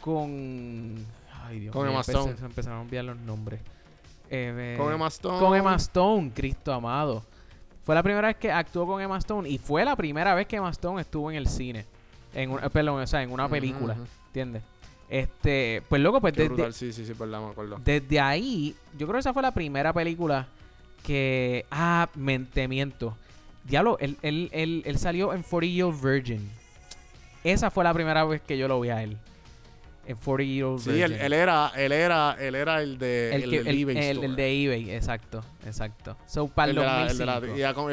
con 0.00 0.96
ay 1.44 1.60
Dios 1.60 1.72
Con 1.72 1.88
Emma 1.88 2.00
Stone. 2.00 2.34
empezaron 2.42 2.78
a 2.78 2.82
olvidar 2.82 3.04
los 3.04 3.16
nombres. 3.18 3.60
Eh, 4.30 4.74
Con 4.76 4.92
Emma 4.92 5.06
Stone. 5.08 5.38
con 5.38 5.56
Emma 5.56 5.76
Stone, 5.76 6.32
Cristo 6.34 6.72
amado. 6.72 7.22
Fue 7.86 7.94
la 7.94 8.02
primera 8.02 8.26
vez 8.26 8.36
que 8.36 8.50
actuó 8.50 8.84
con 8.84 9.00
Emma 9.00 9.16
Stone 9.18 9.48
y 9.48 9.58
fue 9.58 9.84
la 9.84 9.94
primera 9.94 10.34
vez 10.34 10.48
que 10.48 10.56
Emma 10.56 10.70
Stone 10.70 11.00
estuvo 11.00 11.30
en 11.30 11.36
el 11.36 11.46
cine. 11.46 11.86
En 12.34 12.50
una, 12.50 12.68
perdón, 12.68 13.00
o 13.00 13.06
sea, 13.06 13.22
en 13.22 13.30
una 13.30 13.48
película, 13.48 13.94
ujú. 13.94 14.02
¿entiendes? 14.26 14.64
Este, 15.08 15.84
pues 15.88 16.02
loco, 16.02 16.20
pues 16.20 16.34
Qué 16.34 16.48
desde, 16.48 16.72
sí, 16.72 16.92
sí, 16.92 17.06
sí, 17.06 17.12
verdad, 17.12 17.40
me 17.40 17.50
acuerdo. 17.52 17.80
desde 17.84 18.18
ahí, 18.18 18.74
yo 18.98 19.06
creo 19.06 19.12
que 19.12 19.20
esa 19.20 19.32
fue 19.32 19.40
la 19.40 19.52
primera 19.52 19.92
película 19.92 20.48
que. 21.04 21.64
Ah, 21.70 22.08
mente 22.16 22.66
miento. 22.66 23.16
Diablo, 23.62 23.98
él, 24.00 24.18
él, 24.22 24.50
él, 24.52 24.82
él 24.84 24.98
salió 24.98 25.32
en 25.32 25.44
40 25.44 25.66
Year 25.72 25.86
Old 25.86 26.02
Virgin. 26.02 26.50
Esa 27.44 27.70
fue 27.70 27.84
la 27.84 27.94
primera 27.94 28.24
vez 28.24 28.42
que 28.42 28.58
yo 28.58 28.66
lo 28.66 28.80
vi 28.80 28.88
a 28.88 29.04
él. 29.04 29.16
En 30.06 30.16
40 30.16 30.44
Year 30.44 30.64
Old 30.66 30.80
Sí, 30.80 31.02
él, 31.02 31.12
él 31.14 31.32
era, 31.32 31.72
él 31.76 31.90
era, 31.92 32.36
él 32.38 32.54
era 32.54 32.80
el 32.80 32.96
de 32.98 33.34
el, 33.34 33.42
el, 33.42 33.50
que- 33.50 33.58
del 33.58 33.66
el- 33.68 33.78
eBay 33.82 33.96
el- 34.08 34.36
de 34.36 34.64
eBay, 34.64 34.90
exacto, 34.92 35.42
exacto. 35.66 36.16
So, 36.26 36.46
para 36.48 36.70
el, 36.70 36.76
El 36.78 36.82
de 36.82 36.86
la- 36.88 37.10
el 37.10 37.18
de 37.18 37.26
la- 37.26 37.34
2005. 37.40 37.58
ya 37.58 37.74
con 37.74 37.90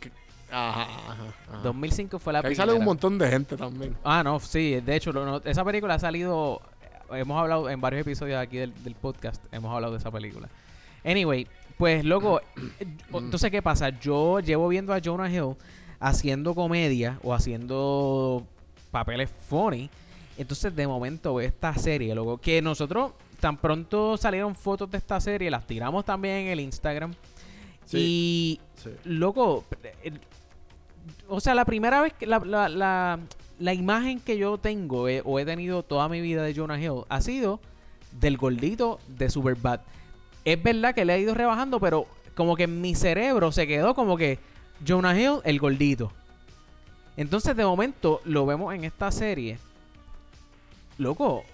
que- 0.00 0.12
ajá, 0.50 0.82
ajá, 0.82 1.12
ajá. 1.50 1.58
2005 1.64 2.18
fue 2.20 2.32
la 2.32 2.40
Que 2.40 2.46
ahí 2.48 2.54
primera. 2.54 2.66
sale 2.72 2.78
un 2.78 2.84
montón 2.84 3.18
de 3.18 3.28
gente 3.28 3.56
también. 3.56 3.96
Ah, 4.04 4.22
no, 4.22 4.38
sí, 4.38 4.80
de 4.80 4.94
hecho, 4.96 5.12
no- 5.12 5.38
esa 5.44 5.64
película 5.64 5.94
ha 5.94 5.98
salido, 5.98 6.62
hemos 7.10 7.40
hablado 7.40 7.68
en 7.68 7.80
varios 7.80 8.02
episodios 8.02 8.38
aquí 8.40 8.58
del, 8.58 8.72
del 8.84 8.94
podcast, 8.94 9.44
hemos 9.52 9.74
hablado 9.74 9.92
de 9.94 9.98
esa 9.98 10.10
película. 10.12 10.48
Anyway, 11.04 11.48
pues 11.78 12.04
loco, 12.04 12.40
eh, 12.80 12.86
entonces 13.12 13.50
¿qué 13.50 13.60
pasa? 13.60 13.88
Yo 13.98 14.38
llevo 14.38 14.68
viendo 14.68 14.92
a 14.94 15.00
Jonah 15.04 15.28
Hill 15.30 15.56
haciendo 15.98 16.54
comedia 16.54 17.18
o 17.24 17.34
haciendo 17.34 18.46
papeles 18.92 19.28
funny, 19.48 19.90
entonces 20.38 20.74
de 20.74 20.86
momento 20.86 21.40
esta 21.40 21.74
serie, 21.76 22.14
loco, 22.14 22.38
que 22.38 22.60
nosotros 22.62 23.12
tan 23.40 23.56
pronto 23.58 24.16
salieron 24.16 24.54
fotos 24.54 24.90
de 24.90 24.98
esta 24.98 25.20
serie, 25.20 25.50
las 25.50 25.66
tiramos 25.66 26.04
también 26.04 26.36
en 26.36 26.46
el 26.48 26.60
Instagram. 26.60 27.12
Sí. 27.84 27.98
Y 27.98 28.60
Sí. 28.82 28.90
Loco, 29.04 29.64
el- 30.02 30.20
o 31.28 31.40
sea, 31.40 31.54
la 31.54 31.64
primera 31.64 32.00
vez 32.02 32.12
que 32.12 32.26
la, 32.26 32.38
la, 32.40 32.68
la, 32.68 33.18
la 33.58 33.74
imagen 33.74 34.20
que 34.20 34.36
yo 34.38 34.58
tengo 34.58 35.08
eh, 35.08 35.22
o 35.24 35.38
he 35.38 35.44
tenido 35.44 35.82
toda 35.82 36.08
mi 36.08 36.20
vida 36.20 36.42
de 36.42 36.54
Jonah 36.54 36.80
Hill 36.80 37.04
ha 37.08 37.20
sido 37.20 37.60
del 38.12 38.36
gordito 38.36 38.98
de 39.08 39.30
Superbad. 39.30 39.80
Es 40.44 40.62
verdad 40.62 40.94
que 40.94 41.04
le 41.04 41.12
ha 41.14 41.18
ido 41.18 41.34
rebajando, 41.34 41.80
pero 41.80 42.06
como 42.34 42.54
que 42.56 42.64
en 42.64 42.80
mi 42.80 42.94
cerebro 42.94 43.50
se 43.52 43.66
quedó 43.66 43.94
como 43.94 44.16
que 44.16 44.38
Jonah 44.86 45.18
Hill, 45.18 45.40
el 45.44 45.58
gordito. 45.58 46.12
Entonces, 47.16 47.56
de 47.56 47.64
momento, 47.64 48.20
lo 48.24 48.44
vemos 48.46 48.74
en 48.74 48.84
esta 48.84 49.10
serie. 49.10 49.58
Loco, 50.98 51.44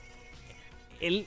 el, 1.01 1.27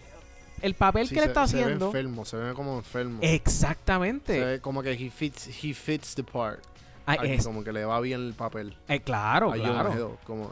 el 0.61 0.73
papel 0.73 1.07
Sí, 1.07 1.15
que 1.15 1.21
le 1.21 1.25
se- 1.25 1.31
está 1.31 1.47
se 1.47 1.57
ve 1.57 1.63
haciendo. 1.63 1.87
enfermo, 1.87 2.25
se 2.25 2.37
ve 2.37 2.53
como 2.53 2.77
enfermo. 2.77 3.19
Exactamente. 3.21 4.33
Se 4.33 4.45
ve 4.45 4.61
como 4.61 4.81
que 4.83 4.91
he 4.91 5.09
fits, 5.09 5.47
he 5.63 5.73
fits 5.73 6.15
the 6.15 6.23
part. 6.23 6.59
Es- 7.23 7.45
como 7.45 7.63
que 7.63 7.71
le 7.71 7.85
va 7.85 7.99
bien 7.99 8.21
el 8.27 8.33
papel. 8.33 8.75
eh, 8.87 8.99
claro, 9.01 9.51
a 9.53 9.57
Jonah 9.57 9.83
claro. 9.83 10.17
Como 10.25 10.51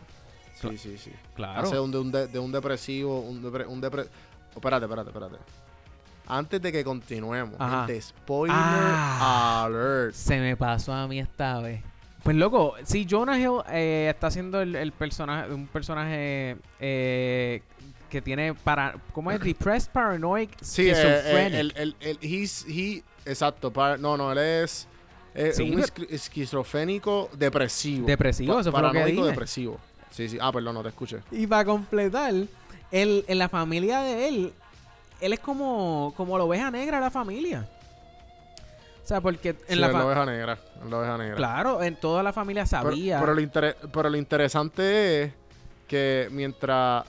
sí, 0.61 0.67
Cla- 0.67 0.77
sí, 0.77 0.97
sí. 0.97 1.11
Claro. 1.35 1.67
Hace 1.67 1.79
un, 1.79 1.91
de, 1.91 1.97
un 1.97 2.11
de, 2.11 2.27
de 2.27 2.39
un 2.39 2.51
depresivo, 2.51 3.21
un, 3.21 3.41
depre- 3.41 3.67
un 3.67 3.81
depre- 3.81 4.07
oh, 4.53 4.57
espérate, 4.57 4.85
espérate, 4.85 5.09
espérate. 5.09 5.37
Antes 6.27 6.61
de 6.61 6.71
que 6.71 6.83
continuemos, 6.83 7.55
Ajá. 7.59 7.85
gente, 7.87 8.01
spoiler 8.01 8.55
Ah. 8.57 9.63
alert. 9.65 10.13
Se 10.13 10.39
me 10.39 10.55
pasó 10.55 10.93
a 10.93 11.07
mí 11.07 11.19
esta 11.19 11.59
vez. 11.59 11.81
Pues 12.23 12.37
loco, 12.37 12.75
si 12.85 13.05
Jonah 13.09 13.37
Hill 13.37 13.59
eh, 13.69 14.07
está 14.09 14.27
haciendo 14.27 14.61
el, 14.61 14.75
el 14.75 14.91
personaje, 14.93 15.51
un 15.53 15.67
personaje 15.67 16.55
eh, 16.79 17.61
que 18.09 18.21
tiene 18.21 18.53
para, 18.53 18.95
¿cómo 19.11 19.29
es? 19.31 19.41
Depressed, 19.41 19.91
paranoid, 19.91 20.49
Sí, 20.61 20.87
eh, 20.87 20.91
eh, 20.91 20.95
schizophrenic. 20.95 21.59
el, 21.59 21.73
el, 21.75 21.95
el, 21.99 22.19
he's, 22.21 22.65
he, 22.69 23.03
exacto, 23.25 23.71
para- 23.71 23.97
no, 23.97 24.15
no, 24.15 24.31
él 24.31 24.37
es 24.37 24.87
eh, 25.35 25.51
Sí, 25.53 25.63
un 25.63 25.71
pero- 25.81 25.87
esqui- 25.87 26.07
esquizofrénico 26.11 27.29
depresivo. 27.33 28.07
Depresivo, 28.07 28.53
Pa- 28.55 28.61
eso 28.61 28.71
fue 28.71 28.81
lo 28.81 28.87
que 28.91 28.93
paranoico 28.99 29.21
dije. 29.21 29.29
depresivo. 29.31 29.79
Sí, 30.11 30.29
sí. 30.29 30.37
Ah, 30.39 30.51
perdón, 30.53 30.75
no 30.75 30.83
te 30.83 30.89
escuché. 30.89 31.17
Y 31.31 31.45
para 31.47 31.65
completar, 31.65 32.31
él, 32.91 33.25
en 33.27 33.37
la 33.37 33.49
familia 33.49 33.99
de 34.01 34.27
él, 34.29 34.53
él 35.19 35.33
es 35.33 35.39
como, 35.39 36.13
como 36.15 36.37
la 36.37 36.43
oveja 36.45 36.69
negra 36.71 36.97
de 36.97 37.03
la 37.03 37.11
familia. 37.11 37.67
O 39.03 39.05
sea, 39.07 39.19
porque 39.21 39.49
en 39.49 39.57
Sí, 39.67 39.75
la 39.75 39.89
fa- 39.89 39.99
la 39.99 40.05
oveja 40.05 40.25
negra. 40.25 40.59
él 40.81 40.89
la 40.89 40.97
oveja 40.97 41.17
negra. 41.17 41.35
Claro, 41.35 41.83
en 41.83 41.95
toda 41.97 42.23
la 42.23 42.31
familia 42.31 42.65
sabía. 42.65 43.19
pero 43.19 43.33
lo 43.33 43.41
intere- 43.41 43.75
pero 43.91 44.09
lo 44.09 44.17
interesante 44.17 45.23
es 45.23 45.33
que 45.87 46.29
mientras. 46.31 47.03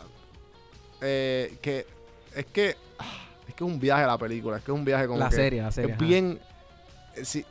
eh, 1.00 1.56
que 1.62 1.86
es 2.34 2.46
que. 2.46 2.76
ah, 2.98 3.04
Es 3.48 3.54
que 3.54 3.64
es 3.64 3.70
un 3.70 3.78
viaje 3.78 4.06
la 4.06 4.18
película. 4.18 4.56
Es 4.58 4.64
que 4.64 4.72
es 4.72 4.76
un 4.78 4.84
viaje 4.84 5.06
como 5.06 5.18
La 5.20 5.28
que... 5.28 5.36
serie, 5.36 5.62
la 5.62 5.70
serie. 5.70 5.92
es 5.92 5.96
ajá. 5.96 6.04
bien... 6.06 6.40
eh, 7.14 7.24
sí, 7.24 7.44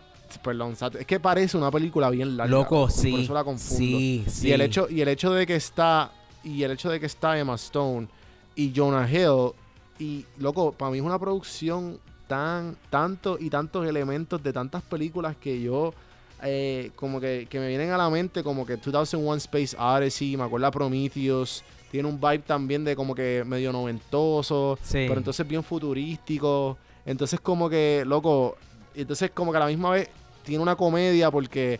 perdón, 0.44 0.76
es 1.00 1.06
que 1.06 1.20
parece 1.20 1.56
una 1.56 1.72
película 1.72 2.10
bien 2.10 2.36
larga. 2.36 2.52
Loco, 2.52 2.82
Por 2.82 2.92
sí. 2.92 3.24
eso 3.24 3.34
la 3.34 3.44
confundo. 3.44 3.78
Sí, 3.78 4.26
sí. 4.28 4.48
Y 4.50 4.52
el 4.52 4.62
hecho 4.62 4.88
y 4.90 5.02
el 5.02 5.08
hecho 5.08 5.32
de 5.32 5.46
que 5.48 5.56
está 5.56 6.12
y 6.44 6.64
el 6.64 6.72
hecho 6.72 6.90
de 6.90 7.00
que 7.00 7.06
está 7.06 7.38
Emma 7.40 7.56
Stone 7.56 8.08
y 8.56 8.74
Jonah 8.76 9.10
Hill 9.10 9.52
y 10.00 10.26
loco, 10.38 10.72
para 10.74 10.92
mí 10.92 10.98
es 10.98 11.04
una 11.04 11.18
producción 11.20 12.00
tan 12.28 12.76
tanto 12.90 13.38
y 13.40 13.50
tantos 13.50 13.86
elementos 13.88 14.42
de 14.42 14.54
tantas 14.54 14.82
películas 14.82 15.36
que 15.40 15.62
yo 15.62 15.94
eh, 16.42 16.92
como 16.96 17.20
que, 17.22 17.48
que 17.50 17.60
me 17.60 17.68
vienen 17.68 17.92
a 17.92 17.98
la 17.98 18.10
mente 18.10 18.44
como 18.44 18.66
que 18.66 18.76
2001 18.78 19.36
Space 19.36 19.76
Odyssey, 19.78 20.36
me 20.36 20.44
acuerdo 20.44 20.68
a 20.68 20.72
Prometheus, 20.72 21.64
tiene 21.92 22.10
un 22.10 22.20
vibe 22.20 22.40
también 22.40 22.84
de 22.84 22.96
como 22.96 23.14
que 23.16 23.44
medio 23.46 23.72
noventoso, 23.72 24.78
Sí. 24.82 25.06
pero 25.08 25.18
entonces 25.20 25.48
bien 25.48 25.64
futurístico. 25.64 26.78
Entonces 27.06 27.40
como 27.40 27.70
que, 27.70 28.04
loco, 28.06 28.58
entonces 28.96 29.32
como 29.32 29.52
que 29.52 29.58
a 29.58 29.62
la 29.62 29.68
misma 29.68 29.92
vez 29.92 30.10
tiene 30.44 30.62
una 30.64 30.76
comedia 30.76 31.30
porque 31.32 31.80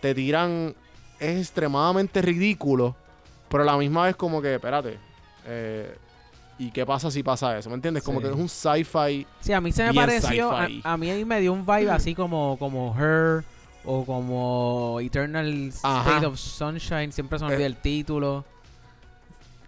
te 0.00 0.14
tiran, 0.14 0.74
es 1.18 1.38
extremadamente 1.38 2.20
ridículo, 2.22 2.94
pero 3.48 3.62
a 3.62 3.66
la 3.66 3.76
misma 3.76 4.04
vez 4.04 4.16
como 4.16 4.42
que, 4.42 4.54
espérate, 4.56 4.98
eh, 5.46 5.96
¿y 6.58 6.70
qué 6.70 6.84
pasa 6.86 7.10
si 7.10 7.22
pasa 7.22 7.58
eso? 7.58 7.68
¿Me 7.68 7.76
entiendes? 7.76 8.02
Como 8.02 8.20
Sí. 8.20 8.26
que 8.26 8.30
es 8.32 8.36
un 8.38 8.48
sci-fi. 8.48 9.26
Sí, 9.40 9.52
a 9.52 9.60
mí 9.60 9.72
se 9.72 9.84
me 9.84 9.94
pareció. 9.94 10.50
A, 10.52 10.96
mí 10.96 11.10
ahí 11.10 11.24
me 11.24 11.40
dio 11.40 11.52
un 11.52 11.64
vibe 11.66 11.90
así 11.90 12.14
como, 12.14 12.56
como 12.58 12.94
Her 12.98 13.44
o 13.84 14.04
como 14.04 14.98
Eternal 15.00 15.72
Ajá. 15.82 16.10
State 16.10 16.26
of 16.26 16.38
Sunshine. 16.38 17.12
Siempre 17.12 17.38
se 17.38 17.44
me 17.44 17.50
Eh, 17.50 17.54
olvida 17.54 17.66
el 17.66 17.76
título. 17.76 18.44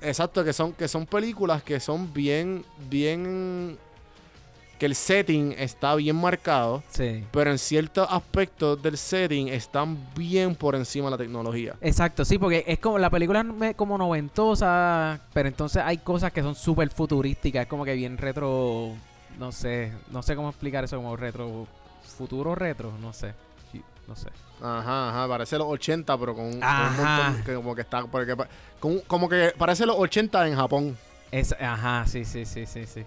Exacto, 0.00 0.44
que 0.44 0.52
son, 0.52 0.72
que 0.74 0.88
son 0.88 1.06
películas 1.06 1.62
que 1.62 1.80
son 1.80 2.12
bien, 2.12 2.64
bien... 2.90 3.78
Que 4.78 4.86
el 4.86 4.94
setting 4.94 5.54
está 5.56 5.94
bien 5.94 6.16
marcado. 6.16 6.82
Sí. 6.90 7.24
Pero 7.30 7.50
en 7.50 7.58
ciertos 7.58 8.06
aspectos 8.10 8.82
del 8.82 8.98
setting 8.98 9.48
están 9.48 9.96
bien 10.14 10.54
por 10.54 10.74
encima 10.74 11.06
de 11.06 11.10
la 11.12 11.16
tecnología. 11.18 11.74
Exacto, 11.80 12.24
sí, 12.26 12.36
porque 12.38 12.62
es 12.66 12.78
como 12.78 12.98
la 12.98 13.08
película 13.08 13.44
es 13.62 13.74
como 13.74 13.96
noventosa, 13.96 15.18
pero 15.32 15.48
entonces 15.48 15.82
hay 15.84 15.98
cosas 15.98 16.32
que 16.32 16.42
son 16.42 16.54
súper 16.54 16.90
futurísticas, 16.90 17.62
es 17.62 17.68
como 17.68 17.84
que 17.84 17.94
bien 17.94 18.18
retro, 18.18 18.92
no 19.38 19.50
sé, 19.52 19.92
no 20.10 20.22
sé 20.22 20.36
cómo 20.36 20.48
explicar 20.50 20.84
eso 20.84 20.96
como 20.96 21.16
retro, 21.16 21.66
futuro 22.16 22.54
retro, 22.54 22.92
no 23.00 23.12
sé, 23.12 23.32
sí, 23.72 23.82
no 24.06 24.14
sé. 24.14 24.28
Ajá, 24.60 25.10
ajá, 25.10 25.28
parece 25.28 25.58
los 25.58 25.66
80, 25.68 26.16
pero 26.18 26.34
con, 26.34 26.44
un- 26.44 26.52
con 26.52 26.60
un 26.60 26.64
Ajá. 26.64 27.22
montón 27.22 27.44
que 27.44 27.54
como 27.54 27.74
que 27.74 27.80
está 27.82 28.04
porque 28.06 28.34
con- 28.80 29.00
como 29.06 29.28
que 29.28 29.52
parece 29.56 29.84
los 29.86 29.96
80 29.98 30.46
en 30.48 30.54
Japón. 30.54 30.96
Es, 31.30 31.52
ajá, 31.60 32.04
sí, 32.06 32.24
sí, 32.24 32.44
sí, 32.46 32.66
sí, 32.66 32.86
sí. 32.86 33.04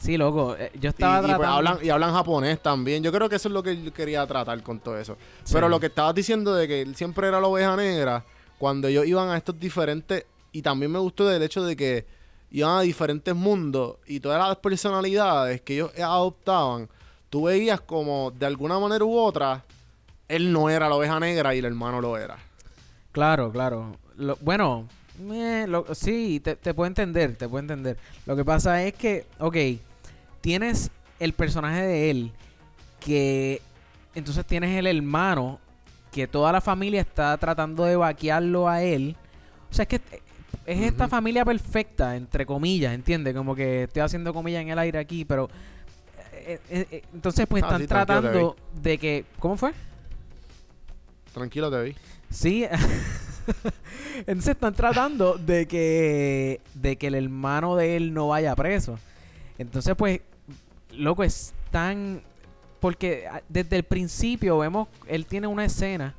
Sí, 0.00 0.16
loco, 0.16 0.56
eh, 0.56 0.70
yo 0.80 0.88
Y, 0.88 0.90
estaba 0.90 1.18
y, 1.18 1.20
pues, 1.20 1.36
tratando... 1.36 1.56
hablan 1.56 1.78
y 1.84 1.90
hablan 1.90 2.12
japonés 2.14 2.60
también. 2.62 3.02
Yo 3.02 3.12
creo 3.12 3.28
que 3.28 3.36
eso 3.36 3.48
es 3.48 3.52
lo 3.54 3.62
que 3.62 3.80
yo 3.82 3.92
quería 3.92 4.26
tratar 4.26 4.62
con 4.62 4.80
todo 4.80 4.98
eso. 4.98 5.16
Sí. 5.44 5.52
Pero 5.54 5.68
lo 5.68 5.78
que 5.78 5.86
estabas 5.86 6.14
diciendo 6.14 6.54
de 6.54 6.66
que 6.66 6.80
él 6.82 6.96
siempre 6.96 7.28
era 7.28 7.38
la 7.40 7.46
oveja 7.46 7.76
negra, 7.76 8.24
cuando 8.58 8.88
ellos 8.88 9.06
iban 9.06 9.28
a 9.28 9.36
estos 9.36 9.60
diferentes 9.60 10.24
y 10.52 10.62
también 10.62 10.90
me 10.90 10.98
gustó 10.98 11.26
del 11.28 11.42
hecho 11.42 11.62
de 11.62 11.76
que 11.76 12.06
iban 12.50 12.78
a 12.78 12.80
diferentes 12.80 13.34
mundos 13.34 13.96
y 14.06 14.20
todas 14.20 14.38
las 14.48 14.56
personalidades 14.56 15.60
que 15.60 15.74
ellos 15.74 15.92
adoptaban, 15.98 16.88
tú 17.28 17.44
veías 17.44 17.80
como 17.82 18.32
de 18.32 18.46
alguna 18.46 18.78
manera 18.78 19.04
u 19.04 19.16
otra 19.16 19.62
él 20.28 20.52
no 20.52 20.70
era 20.70 20.88
la 20.88 20.94
oveja 20.94 21.20
negra 21.20 21.54
y 21.54 21.58
el 21.58 21.64
hermano 21.66 22.00
lo 22.00 22.16
era. 22.16 22.38
Claro, 23.12 23.50
claro. 23.52 23.96
Lo- 24.16 24.36
bueno, 24.40 24.88
eh, 25.32 25.66
lo- 25.68 25.86
sí, 25.94 26.40
te, 26.42 26.56
te 26.56 26.72
puedo 26.72 26.86
entender, 26.86 27.36
te 27.36 27.48
puedo 27.48 27.60
entender. 27.60 27.96
Lo 28.26 28.34
que 28.36 28.44
pasa 28.44 28.82
es 28.84 28.94
que, 28.94 29.26
ok, 29.40 29.56
tienes 30.40 30.90
el 31.18 31.32
personaje 31.32 31.82
de 31.82 32.10
él, 32.10 32.32
que 32.98 33.60
entonces 34.14 34.44
tienes 34.46 34.76
el 34.78 34.86
hermano, 34.86 35.58
que 36.10 36.26
toda 36.26 36.52
la 36.52 36.60
familia 36.60 37.00
está 37.00 37.36
tratando 37.38 37.84
de 37.84 37.96
vaquearlo 37.96 38.68
a 38.68 38.82
él. 38.82 39.16
O 39.70 39.74
sea, 39.74 39.84
es 39.84 39.88
que 39.88 40.00
es 40.66 40.80
esta 40.82 41.08
familia 41.08 41.44
perfecta, 41.44 42.16
entre 42.16 42.44
comillas, 42.46 42.92
¿entiendes? 42.94 43.34
Como 43.34 43.54
que 43.54 43.84
estoy 43.84 44.02
haciendo 44.02 44.34
comillas 44.34 44.62
en 44.62 44.70
el 44.70 44.78
aire 44.78 44.98
aquí, 44.98 45.24
pero... 45.24 45.48
eh, 46.32 46.58
eh, 46.68 46.86
eh, 46.90 47.02
entonces 47.14 47.46
pues 47.46 47.62
Ah, 47.62 47.66
están 47.66 47.80
sí, 47.82 47.86
tratando 47.86 48.56
de 48.80 48.98
que... 48.98 49.24
¿Cómo 49.38 49.56
fue? 49.56 49.72
Tranquilo, 51.32 51.70
te 51.70 51.82
vi. 51.82 51.96
Sí. 52.30 52.66
Entonces 54.18 54.48
están 54.54 54.74
tratando 54.74 55.34
de 55.34 55.66
que 55.66 56.60
de 56.74 56.96
que 56.96 57.06
el 57.08 57.14
hermano 57.14 57.76
de 57.76 57.96
él 57.96 58.12
no 58.12 58.28
vaya 58.28 58.54
preso. 58.54 58.98
Entonces, 59.58 59.94
pues, 59.96 60.20
loco, 61.00 61.24
es 61.24 61.54
tan 61.70 62.22
porque 62.80 63.26
ah, 63.30 63.42
desde 63.48 63.76
el 63.76 63.82
principio 63.84 64.58
vemos 64.58 64.88
él 65.06 65.26
tiene 65.26 65.46
una 65.46 65.64
escena 65.64 66.14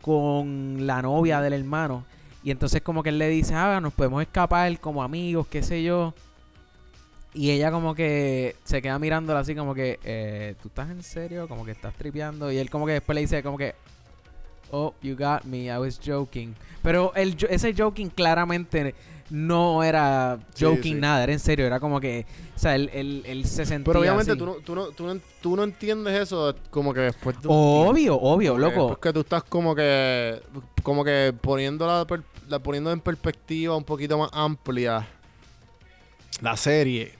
con 0.00 0.86
la 0.86 1.02
novia 1.02 1.40
del 1.40 1.54
hermano 1.54 2.04
y 2.42 2.50
entonces 2.50 2.82
como 2.82 3.02
que 3.02 3.08
él 3.08 3.18
le 3.18 3.28
dice, 3.28 3.54
"Ah, 3.54 3.80
nos 3.80 3.94
podemos 3.94 4.20
escapar 4.22 4.78
como 4.78 5.02
amigos, 5.02 5.46
qué 5.46 5.62
sé 5.62 5.82
yo." 5.82 6.12
Y 7.32 7.50
ella 7.50 7.72
como 7.72 7.94
que 7.94 8.54
se 8.62 8.80
queda 8.80 8.98
mirándola 8.98 9.40
así 9.40 9.56
como 9.56 9.74
que, 9.74 9.98
eh, 10.04 10.54
¿tú 10.62 10.68
estás 10.68 10.88
en 10.90 11.02
serio? 11.02 11.48
Como 11.48 11.64
que 11.64 11.72
estás 11.72 11.92
tripeando. 11.94 12.52
Y 12.52 12.58
él 12.58 12.70
como 12.70 12.86
que 12.86 12.92
después 12.92 13.14
le 13.14 13.22
dice 13.22 13.42
como 13.42 13.58
que, 13.58 13.74
oh, 14.70 14.94
you 15.02 15.16
got 15.16 15.42
me, 15.44 15.64
I 15.64 15.78
was 15.78 15.98
joking. 16.04 16.54
Pero 16.82 17.12
el, 17.16 17.36
ese 17.50 17.74
joking 17.74 18.08
claramente 18.10 18.94
no 19.34 19.82
era 19.82 20.38
joking 20.58 20.94
sí. 20.94 21.00
nada, 21.00 21.24
era 21.24 21.32
en 21.32 21.40
serio, 21.40 21.66
era 21.66 21.80
como 21.80 21.98
que, 22.00 22.24
o 22.54 22.58
sea, 22.58 22.76
él, 22.76 22.88
él, 22.94 23.24
él 23.26 23.44
se 23.44 23.66
sentía 23.66 23.84
Pero 23.92 23.98
obviamente 24.00 24.30
así. 24.32 24.38
tú 24.38 24.46
no, 24.46 24.52
tú, 24.54 24.74
no, 24.76 24.86
tú, 24.90 25.06
no, 25.12 25.20
tú 25.42 25.56
no 25.56 25.64
entiendes 25.64 26.14
eso 26.22 26.54
como 26.70 26.94
que 26.94 27.00
después 27.00 27.36
de 27.42 27.48
Obvio, 27.50 28.14
obvio, 28.16 28.56
loco. 28.56 28.74
después 28.90 28.98
que 29.00 29.12
tú 29.12 29.20
estás 29.20 29.42
como 29.42 29.74
que 29.74 30.40
como 30.84 31.02
que 31.04 31.34
poniendo 31.40 31.84
la- 32.48 32.58
poniendo 32.60 32.92
en 32.92 33.00
perspectiva 33.00 33.76
un 33.76 33.82
poquito 33.84 34.16
más 34.18 34.30
amplia 34.32 35.04
la 36.40 36.56
serie 36.56 37.14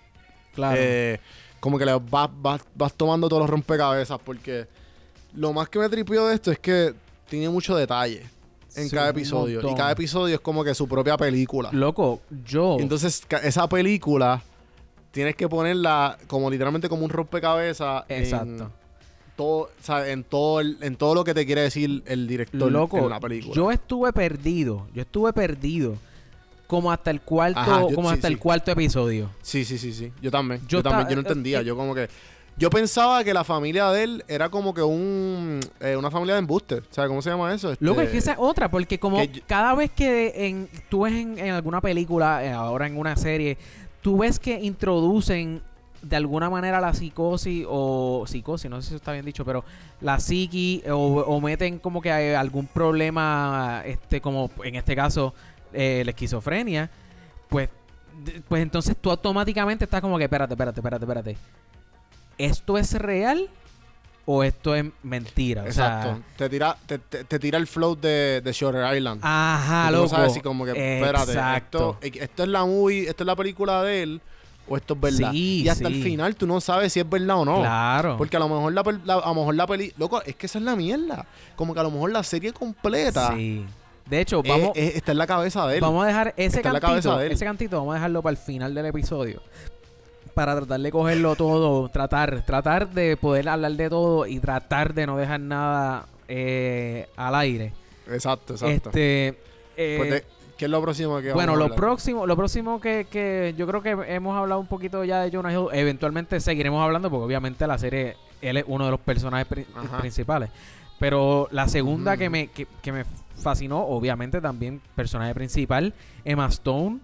Claro. 0.55 0.77
eh, 0.79 1.19
como 1.59 1.79
que 1.79 1.85
le 1.87 1.99
vas, 1.99 2.31
vas, 2.37 2.61
vas 2.77 2.93
tomando 2.95 3.29
todos 3.29 3.41
los 3.41 3.51
rompecabezas 3.51 4.21
porque 4.25 4.67
lo 5.35 5.53
más 5.53 5.69
que 5.69 5.81
me 5.81 5.89
tripió 5.89 6.27
de 6.29 6.35
esto 6.37 6.53
es 6.53 6.61
que 6.61 6.95
tiene 7.29 7.49
mucho 7.49 7.75
detalle 7.75 8.23
en 8.77 8.89
Sí, 8.89 8.95
cada 8.97 9.09
episodio 9.11 9.61
y 9.71 9.75
cada 9.75 9.93
episodio 9.93 10.35
es 10.37 10.41
como 10.41 10.65
que 10.65 10.75
su 10.75 10.87
propia 10.89 11.17
película 11.17 11.71
Loco, 11.73 12.21
yo. 12.45 12.77
entonces 12.81 13.23
esa 13.43 13.69
película 13.69 14.43
tienes 15.11 15.37
que 15.37 15.49
ponerla 15.49 16.19
como 16.27 16.51
literalmente 16.51 16.89
como 16.89 17.05
un 17.05 17.11
rompecabezas 17.11 18.05
en 18.09 18.23
Exacto. 18.23 18.71
todo, 19.37 19.57
o 19.59 19.71
sea, 19.83 20.09
en 20.11 20.25
todo 20.25 20.61
el- 20.61 20.77
en 20.81 20.97
todo 20.97 21.15
lo 21.15 21.25
que 21.25 21.35
te 21.35 21.47
quiere 21.47 21.61
decir 21.63 22.03
el 22.07 22.27
director 22.27 22.71
Loco, 22.71 22.99
en 22.99 23.09
la 23.11 23.21
película. 23.21 23.55
yo 23.55 23.71
estuve 23.71 24.13
perdido. 24.13 24.87
Yo 24.95 25.03
estuve 25.03 25.33
perdido. 25.33 25.97
Como 26.67 26.91
hasta 26.91 27.11
el 27.11 27.21
cuarto, 27.21 27.61
Ajá, 27.61 27.81
yo- 27.83 27.95
como 27.95 28.09
sí, 28.09 28.15
hasta 28.15 28.29
sí. 28.29 28.33
el 28.35 28.39
cuarto 28.41 28.71
episodio. 28.71 29.31
sí, 29.43 29.65
sí, 29.67 29.77
sí, 29.79 29.93
sí. 29.93 30.11
Yo 30.23 30.31
también. 30.31 30.61
Yo 30.63 30.79
Yo, 30.79 30.83
también. 30.83 31.05
ta- 31.05 31.11
Yo 31.11 31.17
no 31.17 31.21
eh, 31.21 31.25
entendía. 31.29 31.61
eh, 31.61 31.65
yo 31.65 31.77
como 31.77 31.95
que 31.95 32.09
yo 32.57 32.71
pensaba 32.71 33.25
que 33.25 33.35
la 33.35 33.43
familia 33.45 33.91
de 33.91 34.05
él 34.05 34.25
era 34.29 34.49
como 34.49 34.73
que 34.75 34.83
un 34.83 35.61
eh, 35.81 35.97
una 35.97 36.11
familia 36.11 36.35
de 36.35 36.41
embuste. 36.41 36.77
O 36.77 36.83
sea, 36.91 37.09
¿cómo 37.09 37.21
se 37.23 37.31
llama 37.31 37.53
eso? 37.53 37.75
Loco, 37.81 38.01
Este, 38.01 38.05
es 38.05 38.11
que 38.13 38.19
esa 38.19 38.33
es 38.33 38.39
otra, 38.41 38.71
porque 38.71 38.99
como 38.99 39.23
yo- 39.25 39.41
cada 39.47 39.75
vez 39.75 39.91
que 39.91 40.47
en, 40.49 40.69
tú 40.89 41.03
ves 41.03 41.15
en, 41.15 41.39
en 41.39 41.53
alguna 41.55 41.81
película, 41.81 42.45
eh, 42.45 42.51
ahora 42.53 42.87
en 42.87 42.97
una 42.99 43.17
serie, 43.17 43.59
tú 44.03 44.19
ves 44.19 44.39
que 44.39 44.61
introducen 44.61 45.63
de 46.03 46.17
alguna 46.17 46.51
manera 46.51 46.81
la 46.83 46.93
psicosis 46.93 47.65
o 47.67 48.25
psicosis, 48.27 48.71
no 48.71 48.83
sé 48.83 48.91
si 48.91 48.95
está 48.97 49.13
bien 49.13 49.25
dicho, 49.25 49.43
pero 49.45 49.65
la 50.03 50.21
psiqui 50.21 50.83
o, 50.91 50.97
o 50.97 51.41
meten 51.41 51.79
como 51.79 52.03
que 52.03 52.13
hay 52.13 52.35
algún 52.35 52.67
problema, 52.67 53.83
este 53.87 54.21
como 54.21 54.51
en 54.63 54.75
este 54.75 54.95
caso 54.95 55.33
eh, 55.73 56.03
la 56.05 56.11
esquizofrenia, 56.11 56.91
pues, 57.49 57.71
pues 58.49 58.63
entonces 58.63 58.97
tú 59.01 59.11
automáticamente 59.11 59.85
estás 59.85 60.03
como 60.03 60.19
que, 60.19 60.25
espérate, 60.25 60.53
espérate, 60.53 60.79
espérate, 60.81 61.05
espérate. 61.05 61.37
¿Esto 62.39 62.79
es 62.79 62.93
real 62.95 63.49
o 64.27 64.43
esto 64.43 64.75
es 64.75 64.85
mentira? 65.03 65.65
O 65.69 65.73
sea, 65.73 65.99
Exacto. 65.99 66.23
te 66.37 66.49
tira 66.49 66.77
te, 66.87 66.99
te- 66.99 67.25
te 67.25 67.39
tira 67.39 67.59
el 67.59 67.67
flow 67.67 67.95
de, 67.97 68.41
de 68.43 68.53
Shutter 68.53 68.97
Island. 68.97 69.21
Ajá, 69.23 69.91
loco. 69.91 70.03
no 70.05 70.09
sabes 70.09 70.33
si 70.35 70.41
como 70.41 70.65
que, 70.65 70.71
espérate, 70.71 71.33
Exacto. 71.33 71.99
esto, 72.01 72.23
esto 72.25 72.43
es 72.43 72.49
la 72.49 72.65
movie, 72.65 73.09
esto 73.09 73.23
es 73.23 73.27
la 73.27 73.37
película 73.37 73.83
de 73.83 74.03
él 74.03 74.21
o 74.67 74.77
esto 74.79 74.95
es 74.95 75.01
verdad. 75.01 75.31
Sí, 75.33 75.63
y 75.63 75.69
hasta 75.69 75.89
sí. 75.89 75.95
el 75.95 76.03
final 76.03 76.37
tú 76.37 76.47
no 76.47 76.59
sabes 76.61 76.93
si 76.93 77.01
es 77.01 77.09
verdad 77.09 77.37
o 77.39 77.45
no. 77.45 77.61
Claro. 77.61 78.17
Porque 78.17 78.37
a 78.37 78.41
lo 78.41 78.49
mejor 78.49 78.73
la, 78.73 78.83
la- 79.05 79.15
a 79.23 79.29
lo 79.29 79.35
mejor 79.35 79.55
la 79.55 79.67
peli, 79.67 79.93
loco, 79.99 80.23
es 80.23 80.35
que 80.37 80.47
esa 80.47 80.59
es 80.59 80.65
la 80.65 80.75
mierda. 80.75 81.27
Como 81.55 81.75
que 81.75 81.81
a 81.81 81.83
lo 81.83 81.91
mejor 81.91 82.11
la 82.11 82.23
serie 82.23 82.53
completa 82.53 83.33
Sí. 83.35 83.65
De 84.07 84.21
hecho, 84.21 84.43
vamos, 84.43 84.73
eh, 84.75 84.93
está 84.97 85.13
en 85.13 85.19
la 85.19 85.27
cabeza 85.27 85.67
de 85.67 85.77
él. 85.77 85.81
vamos 85.81 86.05
a 86.05 86.07
dejar 86.09 86.35
ese 86.37 86.59
Está 86.59 86.63
cantito, 86.73 86.87
cabeza 86.87 87.17
de 87.19 87.27
él. 87.27 87.33
ese 87.33 87.45
cantito 87.47 87.79
vamos 87.79 87.93
a 87.93 87.95
dejarlo 87.97 88.21
para 88.23 88.33
el 88.33 88.37
final 88.37 88.75
del 88.75 88.85
episodio. 88.87 89.43
Para 90.35 90.57
tratar 90.57 90.81
de 90.81 90.91
cogerlo 90.91 91.37
todo, 91.37 91.89
tratar, 91.89 92.43
tratar 92.45 92.89
de 92.91 93.17
poder 93.17 93.49
hablar 93.49 93.73
de 93.73 93.89
todo 93.89 94.27
y 94.27 94.41
tratar 94.41 94.93
de 94.95 95.07
no 95.07 95.17
dejar 95.17 95.41
nada 95.41 96.07
eh, 96.29 97.07
al 97.17 97.35
aire. 97.37 97.73
Exacto, 98.11 98.55
exacto. 98.55 98.91
Este, 98.91 99.39
eh, 99.77 99.95
Pues 99.99 100.11
de- 100.11 100.25
¿Qué 100.59 100.67
es 100.67 100.71
lo 100.71 100.81
próximo 100.83 101.21
que 101.21 101.33
Bueno, 101.33 101.53
vamos 101.53 101.67
a 101.67 101.69
lo 101.71 101.75
próximo, 101.75 102.27
lo 102.27 102.37
próximo 102.37 102.81
que, 102.81 103.07
que 103.11 103.55
yo 103.59 103.67
creo 103.67 103.83
que 103.83 103.91
hemos 104.15 104.37
hablado 104.37 104.61
un 104.61 104.69
poquito 104.69 105.03
ya 105.05 105.21
de 105.23 105.31
Jonah 105.37 105.53
Hill, 105.53 105.67
eventualmente 105.73 106.39
seguiremos 106.39 106.81
hablando 106.83 107.11
porque 107.11 107.25
obviamente 107.25 107.67
la 107.67 107.77
serie, 107.77 108.17
él 108.41 108.59
es 108.59 108.65
uno 108.69 108.85
de 108.85 108.93
los 108.93 109.01
personajes 109.01 109.47
pri- 109.49 109.67
Ajá. 109.75 109.99
principales. 109.99 110.51
Pero 111.01 111.49
la 111.51 111.67
segunda 111.69 112.13
Ujú. 112.13 112.19
que, 112.21 112.31
me, 112.31 112.47
que, 112.49 112.67
que 112.83 112.93
me 112.93 113.05
fascinó, 113.37 113.81
obviamente 113.85 114.41
también 114.41 114.81
personaje 114.95 115.35
principal, 115.35 115.93
Emma 116.25 116.47
Stone. 116.47 117.01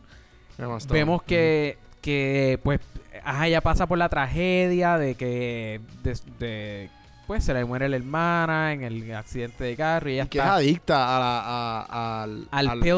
Emma 0.56 0.76
Stone. 0.78 0.98
Vemos 1.00 1.22
que, 1.24 1.76
que 2.00 2.60
pues, 2.62 2.78
ajá, 3.24 3.46
ella 3.48 3.60
pasa 3.60 3.86
por 3.86 3.98
la 3.98 4.08
tragedia 4.08 4.98
de 4.98 5.14
que 5.14 5.80
de, 6.02 6.18
de- 6.38 6.90
pues 7.26 7.44
se 7.44 7.54
le 7.54 7.64
muere 7.64 7.88
la 7.88 7.96
hermana 7.96 8.72
en 8.72 8.82
el 8.82 9.14
accidente 9.14 9.62
de 9.62 9.76
carro 9.76 10.10
y 10.10 10.14
ella 10.14 10.24
Y 10.24 10.28
que 10.28 10.38
es 10.38 10.44
adicta 10.44 11.16
a 11.16 11.20
la- 11.20 11.40
a- 11.86 12.22
al, 12.22 12.48
Al 12.50 12.80
pill 12.80 12.92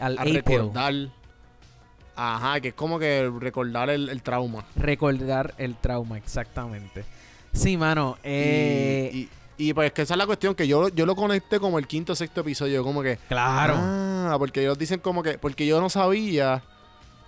A, 0.00 0.06
al 0.06 0.18
a 0.18 0.20
A-pill. 0.22 0.34
recordar. 0.34 0.94
Ajá, 2.16 2.60
que 2.60 2.68
es 2.68 2.74
como 2.74 2.98
que 2.98 3.30
recordar 3.40 3.88
el, 3.88 4.08
el 4.10 4.22
trauma. 4.22 4.64
recordar 4.76 5.54
el 5.56 5.76
trauma, 5.76 6.18
exactamente. 6.18 7.04
Sí, 7.52 7.76
mano. 7.78 8.18
Eh, 8.22 9.10
y, 9.12 9.18
y, 9.56 9.70
y, 9.70 9.72
pues 9.74 9.92
que 9.92 10.02
esa 10.02 10.14
es 10.14 10.18
la 10.18 10.26
cuestión, 10.26 10.54
que 10.54 10.68
yo, 10.68 10.88
yo 10.90 11.06
lo 11.06 11.16
conecté 11.16 11.58
como 11.58 11.78
el 11.78 11.86
quinto 11.86 12.12
o 12.12 12.16
sexto 12.16 12.42
episodio, 12.42 12.84
como 12.84 13.02
que... 13.02 13.16
claro. 13.28 13.74
Ah, 13.78 14.36
porque 14.38 14.60
ellos 14.60 14.78
dicen 14.78 15.00
como 15.00 15.22
que... 15.22 15.38
Porque 15.38 15.66
yo 15.66 15.80
no 15.80 15.88
sabía... 15.88 16.62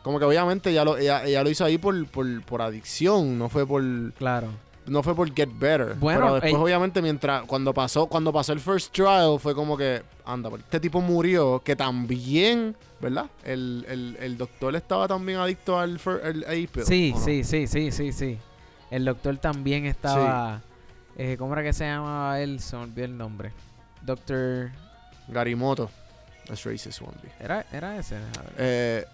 Como 0.03 0.19
que 0.19 0.25
obviamente 0.25 0.71
ella 0.71 0.85
lo, 0.85 0.97
ella, 0.99 1.25
ella 1.25 1.43
lo 1.45 1.51
hizo 1.51 1.65
ahí 1.65 1.79
por, 1.79 2.07
por, 2.09 2.43
por 2.43 2.63
adicción, 2.63 3.39
no 3.39 3.49
fue 3.49 3.67
por... 3.67 3.83
Claro. 4.15 4.49
No 4.85 5.01
fue 5.05 5.15
por 5.15 5.33
Get 5.33 5.49
Better. 5.61 5.95
Bueno, 5.95 6.21
pero 6.23 6.33
después, 6.35 6.55
ey- 6.55 6.59
obviamente, 6.61 7.01
mientras 7.01 7.43
cuando 7.45 7.73
pasó, 7.73 8.07
cuando 8.07 8.33
pasó 8.33 8.53
el 8.53 8.59
first 8.59 8.93
trial, 8.93 9.39
fue 9.39 9.55
como 9.55 9.77
que, 9.77 10.03
anda, 10.25 10.51
pero 10.51 10.61
este 10.61 10.81
tipo 10.81 11.01
murió, 11.01 11.63
que 11.65 11.77
también, 11.77 12.75
¿verdad? 13.01 13.27
El, 13.45 13.87
el, 13.89 14.17
el 14.21 14.37
doctor 14.37 14.75
estaba 14.75 15.07
también 15.07 15.39
adicto 15.39 15.79
al 15.79 16.01
el 16.25 16.43
A-pill, 16.45 16.85
Sí, 16.85 17.15
sí, 17.17 17.45
sí, 17.45 17.69
sí, 17.69 17.93
sí, 17.93 18.11
sí. 18.13 18.39
El 18.91 19.05
doctor 19.05 19.37
también 19.39 19.87
estaba. 19.87 20.63
eh, 21.17 21.37
¿Cómo 21.39 21.53
era 21.53 21.63
que 21.63 21.73
se 21.73 21.85
llamaba 21.85 22.41
él? 22.41 22.59
Se 22.59 22.75
me 22.77 22.83
olvidó 22.83 23.05
el 23.05 23.17
nombre. 23.17 23.53
Doctor. 24.03 24.73
Garimoto. 25.29 25.91
That's 26.47 26.65
racist, 26.65 27.01
one. 27.03 27.13
¿Era, 27.39 27.65
era 27.73 27.97
ese? 27.97 28.17
A 28.17 28.19
ver. 28.19 28.53
Eh, 28.59 29.05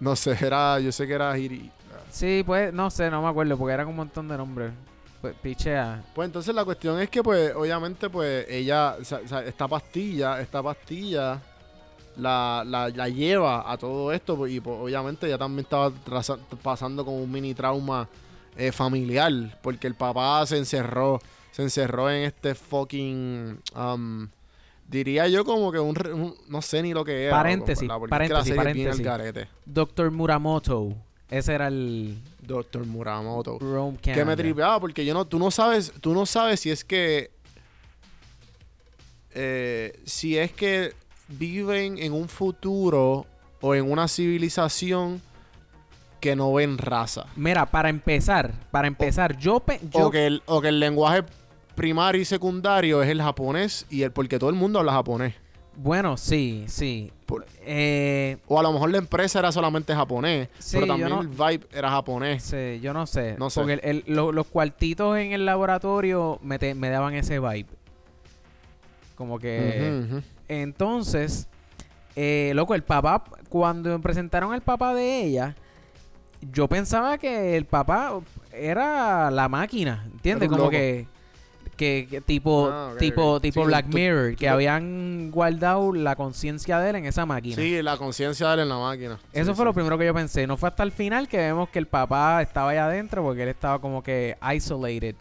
no 0.00 0.16
sé, 0.16 0.36
era, 0.40 0.78
yo 0.80 0.92
sé 0.92 1.06
que 1.06 1.12
era 1.14 1.36
Hiri. 1.38 1.70
Sí, 2.10 2.42
pues, 2.46 2.72
no 2.72 2.90
sé, 2.90 3.10
no 3.10 3.22
me 3.22 3.28
acuerdo, 3.28 3.56
porque 3.58 3.74
eran 3.74 3.88
un 3.88 3.96
montón 3.96 4.28
de 4.28 4.36
nombres. 4.36 4.72
Pues, 5.20 5.34
pichea. 5.42 6.02
Pues 6.14 6.26
entonces 6.26 6.54
la 6.54 6.64
cuestión 6.64 7.00
es 7.00 7.10
que, 7.10 7.22
pues, 7.22 7.54
obviamente, 7.54 8.08
pues, 8.10 8.46
ella, 8.48 8.96
o 9.00 9.04
sea, 9.04 9.20
o 9.24 9.28
sea, 9.28 9.42
esta 9.44 9.66
pastilla, 9.66 10.40
esta 10.40 10.62
pastilla 10.62 11.40
la, 12.16 12.62
la, 12.66 12.88
la 12.88 13.08
lleva 13.08 13.70
a 13.70 13.76
todo 13.76 14.12
esto 14.12 14.36
pues, 14.36 14.52
y 14.52 14.60
pues, 14.60 14.76
obviamente 14.80 15.26
ella 15.26 15.36
también 15.38 15.64
estaba 15.64 15.90
traza- 15.90 16.38
pasando 16.62 17.04
con 17.04 17.14
un 17.14 17.30
mini 17.30 17.52
trauma 17.54 18.08
eh, 18.56 18.72
familiar 18.72 19.58
porque 19.62 19.86
el 19.86 19.94
papá 19.94 20.46
se 20.46 20.56
encerró, 20.56 21.20
se 21.52 21.62
encerró 21.62 22.10
en 22.10 22.22
este 22.24 22.54
fucking, 22.54 23.60
um, 23.76 24.28
diría 24.88 25.28
yo 25.28 25.44
como 25.44 25.72
que 25.72 25.78
un, 25.78 26.34
no 26.48 26.62
sé 26.62 26.82
ni 26.82 26.92
lo 26.92 27.04
que 27.04 27.24
era. 27.24 27.36
Paréntesis, 27.36 27.86
loco, 27.86 28.06
paréntesis, 28.08 28.54
paréntesis. 28.54 29.48
Doctor 29.64 30.10
Muramoto. 30.10 30.94
Ese 31.28 31.54
era 31.54 31.68
el. 31.68 32.18
Doctor 32.40 32.86
Muramoto. 32.86 33.58
Rome 33.58 33.98
Que 33.98 34.24
me 34.24 34.36
tripeaba 34.36 34.78
porque 34.78 35.04
yo 35.04 35.12
no, 35.12 35.24
tú 35.24 35.38
no 35.38 35.50
sabes, 35.50 35.92
tú 36.00 36.14
no 36.14 36.24
sabes 36.26 36.60
si 36.60 36.70
es 36.70 36.84
que 36.84 37.30
eh, 39.38 40.00
si 40.04 40.38
es 40.38 40.50
que 40.52 40.94
viven 41.28 41.98
en 41.98 42.14
un 42.14 42.28
futuro 42.28 43.26
o 43.60 43.74
en 43.74 43.90
una 43.90 44.08
civilización 44.08 45.20
que 46.20 46.34
no 46.34 46.54
ven 46.54 46.78
raza. 46.78 47.26
Mira, 47.36 47.66
para 47.66 47.90
empezar, 47.90 48.52
para 48.70 48.88
empezar, 48.88 49.36
yo, 49.36 49.62
yo 49.90 50.06
O 50.06 50.10
que, 50.10 50.26
el, 50.26 50.42
o 50.46 50.62
que 50.62 50.68
el 50.68 50.80
lenguaje 50.80 51.24
primario 51.76 52.20
y 52.20 52.24
secundario 52.24 53.02
es 53.02 53.08
el 53.10 53.22
japonés 53.22 53.86
y 53.88 54.02
el 54.02 54.10
porque 54.10 54.38
todo 54.40 54.50
el 54.50 54.56
mundo 54.56 54.80
habla 54.80 54.92
japonés. 54.92 55.34
bueno, 55.76 56.16
sí, 56.16 56.64
sí. 56.66 57.12
Por- 57.26 57.44
Eh, 57.68 58.38
o 58.48 58.58
a 58.58 58.62
lo 58.62 58.72
mejor 58.72 58.90
la 58.90 58.98
empresa 58.98 59.38
era 59.40 59.50
solamente 59.52 59.94
japonés, 59.94 60.48
Sí, 60.58 60.76
pero 60.76 60.86
también 60.86 61.08
no- 61.10 61.20
el 61.20 61.28
vibe 61.28 61.66
era 61.72 61.90
japonés. 61.90 62.42
Sí, 62.44 62.78
yo 62.80 62.92
no 62.94 63.06
sé. 63.06 63.36
No 63.38 63.50
sé. 63.50 63.60
Porque 63.60 63.74
el- 63.74 63.80
el- 64.06 64.14
lo- 64.14 64.32
los 64.32 64.46
cuartitos 64.46 65.18
en 65.18 65.32
el 65.32 65.44
laboratorio 65.44 66.38
me, 66.42 66.58
te- 66.58 66.74
me 66.74 66.88
daban 66.88 67.14
ese 67.14 67.38
vibe. 67.40 67.66
Como 69.16 69.38
que. 69.38 70.22
Entonces, 70.48 71.48
eh, 72.14 72.52
loco, 72.54 72.74
el 72.74 72.82
papá, 72.82 73.24
cuando 73.48 73.98
presentaron 74.00 74.52
al 74.52 74.62
papá 74.62 74.94
de 74.94 75.22
ella, 75.24 75.56
yo 76.52 76.68
pensaba 76.68 77.18
que 77.18 77.56
el 77.56 77.64
papá 77.64 78.20
era 78.52 79.30
la 79.30 79.48
máquina, 79.48 80.04
¿entiendes? 80.12 80.48
Como 80.48 80.58
loco. 80.58 80.70
que, 80.70 81.06
que, 81.76 82.06
que 82.10 82.20
tipo, 82.20 82.68
Ah, 82.72 82.92
tipo, 82.98 83.40
tipo 83.40 83.60
Sí, 83.62 83.66
Black 83.66 83.86
tú- 83.90 83.96
Mirror, 83.96 84.30
tú- 84.32 84.36
que 84.38 84.48
habían 84.48 85.30
guardado 85.30 85.92
la 85.92 86.16
conciencia 86.16 86.78
de 86.80 86.90
él 86.90 86.96
en 86.96 87.06
esa 87.06 87.26
máquina. 87.26 87.56
Sí, 87.56 87.82
la 87.82 87.96
conciencia 87.96 88.48
de 88.48 88.54
él 88.54 88.60
en 88.60 88.68
la 88.70 88.78
máquina. 88.78 89.18
Eso 89.32 89.50
Sí, 89.52 89.56
fue 89.56 89.62
sí. 89.62 89.64
lo 89.64 89.74
primero 89.74 89.98
que 89.98 90.06
yo 90.06 90.14
pensé. 90.14 90.46
No 90.46 90.56
fue 90.56 90.68
hasta 90.68 90.82
el 90.82 90.92
final 90.92 91.28
que 91.28 91.36
vemos 91.38 91.68
que 91.68 91.78
el 91.78 91.86
papá 91.86 92.40
estaba 92.42 92.70
allá 92.70 92.86
adentro 92.86 93.22
porque 93.22 93.42
él 93.42 93.48
estaba 93.50 93.78
como 93.78 94.02
que 94.02 94.36
isolated 94.54 95.14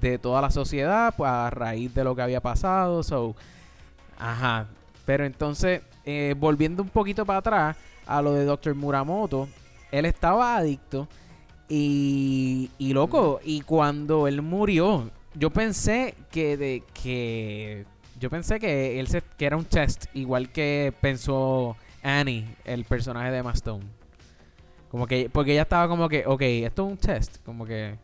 de 0.00 0.18
toda 0.18 0.40
la 0.40 0.50
sociedad 0.50 1.12
pues, 1.16 1.30
a 1.30 1.50
raíz 1.50 1.94
de 1.94 2.04
lo 2.04 2.14
que 2.14 2.22
había 2.22 2.40
pasado. 2.40 3.02
So, 3.02 3.34
ajá. 4.18 4.66
Pero 5.04 5.24
entonces, 5.24 5.82
eh, 6.04 6.34
volviendo 6.38 6.82
un 6.82 6.88
poquito 6.90 7.24
para 7.26 7.38
atrás 7.40 7.76
a 8.06 8.22
lo 8.22 8.32
de 8.34 8.44
Dr. 8.44 8.74
Muramoto, 8.74 9.48
él 9.90 10.04
estaba 10.04 10.56
adicto 10.56 11.08
y, 11.68 12.70
y 12.78 12.92
loco, 12.92 13.40
y 13.44 13.62
cuando 13.62 14.28
él 14.28 14.42
murió, 14.42 15.10
yo 15.34 15.50
pensé 15.50 16.14
que 16.30 16.56
de 16.56 16.82
que 17.02 17.84
yo 18.20 18.30
pensé 18.30 18.60
que 18.60 19.00
él 19.00 19.08
se, 19.08 19.22
que 19.36 19.46
era 19.46 19.56
un 19.56 19.64
test, 19.64 20.06
igual 20.14 20.50
que 20.50 20.92
pensó 21.00 21.76
Annie, 22.02 22.46
el 22.64 22.84
personaje 22.84 23.30
de 23.30 23.38
Emma 23.38 23.52
Stone. 23.52 23.84
Como 24.90 25.06
que 25.06 25.30
porque 25.30 25.52
ella 25.52 25.62
estaba 25.62 25.88
como 25.88 26.08
que, 26.08 26.24
ok, 26.26 26.42
esto 26.42 26.86
es 26.86 26.92
un 26.92 26.98
test, 26.98 27.38
como 27.44 27.64
que 27.64 27.96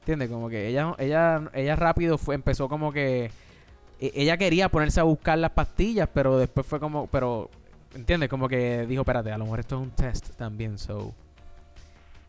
¿entiendes? 0.00 0.30
Como 0.30 0.48
que 0.48 0.66
ella 0.68 0.94
ella 0.98 1.50
ella 1.54 1.76
rápido 1.76 2.18
fue 2.18 2.34
empezó 2.34 2.68
como 2.68 2.92
que 2.92 3.30
e- 4.00 4.12
ella 4.14 4.36
quería 4.36 4.68
ponerse 4.68 5.00
a 5.00 5.04
buscar 5.04 5.38
las 5.38 5.50
pastillas, 5.52 6.08
pero 6.12 6.38
después 6.38 6.66
fue 6.66 6.80
como, 6.80 7.06
pero 7.06 7.50
¿entiendes? 7.94 8.28
Como 8.28 8.48
que 8.48 8.86
dijo, 8.86 9.02
espérate, 9.02 9.30
a 9.30 9.38
lo 9.38 9.44
mejor 9.44 9.60
esto 9.60 9.76
es 9.76 9.82
un 9.82 9.90
test 9.90 10.30
también, 10.36 10.78
so 10.78 11.12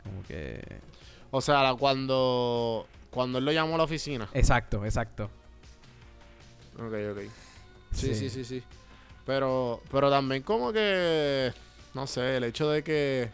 como 0.04 0.22
que 0.28 0.62
O 1.32 1.42
sea, 1.42 1.74
cuando, 1.80 2.86
cuando 3.14 3.38
él 3.38 3.46
lo 3.46 3.52
llamó 3.52 3.76
a 3.76 3.78
la 3.80 3.84
oficina. 3.84 4.28
exacto, 4.34 4.84
exacto. 4.86 5.30
Ok, 6.76 6.94
ok. 7.12 7.20
Sí, 7.92 8.16
sí, 8.16 8.30
sí, 8.30 8.44
sí. 8.44 8.64
Pero, 9.26 9.82
pero 9.92 10.10
también 10.10 10.42
como 10.44 10.74
que, 10.74 11.54
no 11.94 12.08
sé, 12.08 12.38
el 12.38 12.44
hecho 12.46 12.70
de 12.70 12.84
que, 12.84 13.30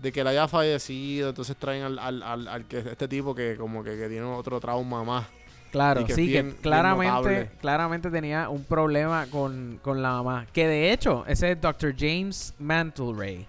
de 0.00 0.10
que 0.12 0.20
él 0.20 0.26
haya 0.26 0.48
fallecido, 0.48 1.28
entonces 1.28 1.56
traen 1.56 1.82
al, 1.84 1.98
al, 1.98 2.22
al, 2.22 2.48
al 2.48 2.64
que 2.66 2.78
este 2.78 3.06
tipo 3.06 3.34
que 3.34 3.56
como 3.56 3.84
que, 3.84 3.90
que 3.96 4.08
tiene 4.08 4.22
otro 4.24 4.58
trauma 4.58 5.04
más. 5.04 5.26
Claro, 5.70 6.04
que 6.04 6.14
sí, 6.14 6.26
bien- 6.26 6.52
que 6.52 6.56
claramente, 6.62 7.50
claramente 7.60 8.10
tenía 8.10 8.48
un 8.50 8.64
problema 8.64 9.26
con, 9.30 9.78
con 9.82 10.02
la 10.02 10.10
mamá. 10.12 10.46
Que 10.52 10.66
de 10.66 10.92
hecho, 10.92 11.24
ese 11.26 11.52
es 11.52 11.60
Dr. 11.60 11.94
James 11.96 12.52
Mantle 12.58 13.46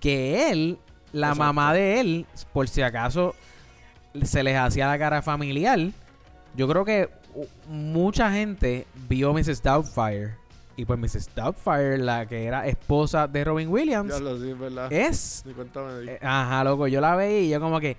Que 0.00 0.50
él, 0.50 0.78
la 1.12 1.28
Exacto. 1.28 1.44
mamá 1.44 1.74
de 1.74 2.00
él, 2.00 2.26
por 2.52 2.68
si 2.68 2.82
acaso 2.82 3.34
se 4.22 4.42
les 4.42 4.56
hacía 4.56 4.86
la 4.88 4.98
cara 4.98 5.22
familiar, 5.22 5.78
yo 6.56 6.68
creo 6.68 6.84
que 6.84 7.08
mucha 7.68 8.30
gente 8.32 8.86
vio 9.08 9.32
Mrs. 9.32 9.62
Doubtfire. 9.62 10.34
Y 10.76 10.84
pues 10.84 10.98
Mrs. 10.98 11.34
Doubtfire, 11.34 11.98
la 11.98 12.26
que 12.26 12.44
era 12.44 12.66
esposa 12.66 13.26
de 13.28 13.44
Robin 13.44 13.68
Williams, 13.68 14.12
Ya 14.14 14.20
lo 14.20 14.38
sí, 14.40 14.52
¿verdad? 14.54 14.90
es 14.92 15.44
eh, 16.06 16.18
ajá, 16.22 16.64
loco, 16.64 16.86
yo 16.86 17.00
la 17.00 17.16
veía 17.16 17.40
y 17.42 17.48
yo 17.50 17.60
como 17.60 17.80
que, 17.80 17.96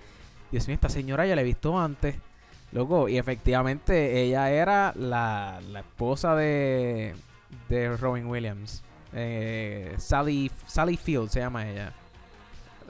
Dios 0.52 0.68
mío, 0.68 0.76
esta 0.76 0.90
señora 0.90 1.26
ya 1.26 1.36
la 1.36 1.42
he 1.42 1.46
visto 1.46 1.80
antes. 1.80 2.16
Loco, 2.72 3.10
y 3.10 3.18
efectivamente 3.18 4.22
ella 4.22 4.50
era 4.50 4.94
la, 4.96 5.60
la 5.70 5.82
esposa 5.82 6.36
de, 6.36 7.14
de 7.68 7.98
Robin 7.98 8.26
Williams. 8.28 8.82
Eh, 9.14 9.94
Sally, 9.98 10.50
Sally 10.68 10.96
Field 10.98 11.30
se 11.30 11.42
llama 11.42 11.70
ella. 11.70 11.94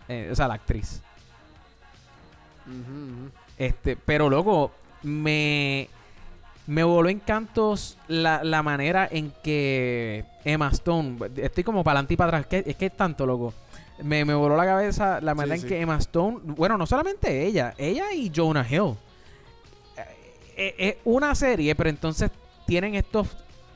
Eh, 0.07 0.29
o 0.31 0.35
sea, 0.35 0.47
la 0.47 0.53
actriz. 0.53 1.01
Este, 3.57 3.95
pero 3.95 4.29
loco, 4.29 4.71
me, 5.03 5.87
me 6.67 6.83
voló 6.83 7.09
encantos 7.09 7.97
la, 8.07 8.43
la 8.43 8.63
manera 8.63 9.07
en 9.11 9.31
que 9.43 10.25
Emma 10.45 10.69
Stone, 10.69 11.17
estoy 11.37 11.63
como 11.63 11.83
para 11.83 11.99
adelante 11.99 12.13
y 12.13 12.17
para 12.17 12.37
atrás, 12.39 12.45
que, 12.47 12.69
es 12.71 12.75
que 12.75 12.87
es 12.87 12.97
tanto, 12.97 13.25
loco. 13.25 13.53
Me, 14.03 14.25
me 14.25 14.33
voló 14.33 14.55
la 14.57 14.65
cabeza 14.65 15.21
la 15.21 15.35
manera 15.35 15.55
en 15.55 15.61
sí. 15.61 15.67
que 15.67 15.79
Emma 15.81 15.97
Stone, 15.97 16.39
bueno, 16.43 16.77
no 16.77 16.87
solamente 16.87 17.45
ella, 17.45 17.73
ella 17.77 18.11
y 18.13 18.31
Jonah 18.35 18.65
Hill. 18.67 18.95
Eh, 19.97 20.05
eh, 20.57 20.73
Es 20.77 20.95
una 21.03 21.35
serie, 21.35 21.75
pero 21.75 21.89
entonces 21.89 22.31
tienen 22.65 22.95
estos 22.95 23.27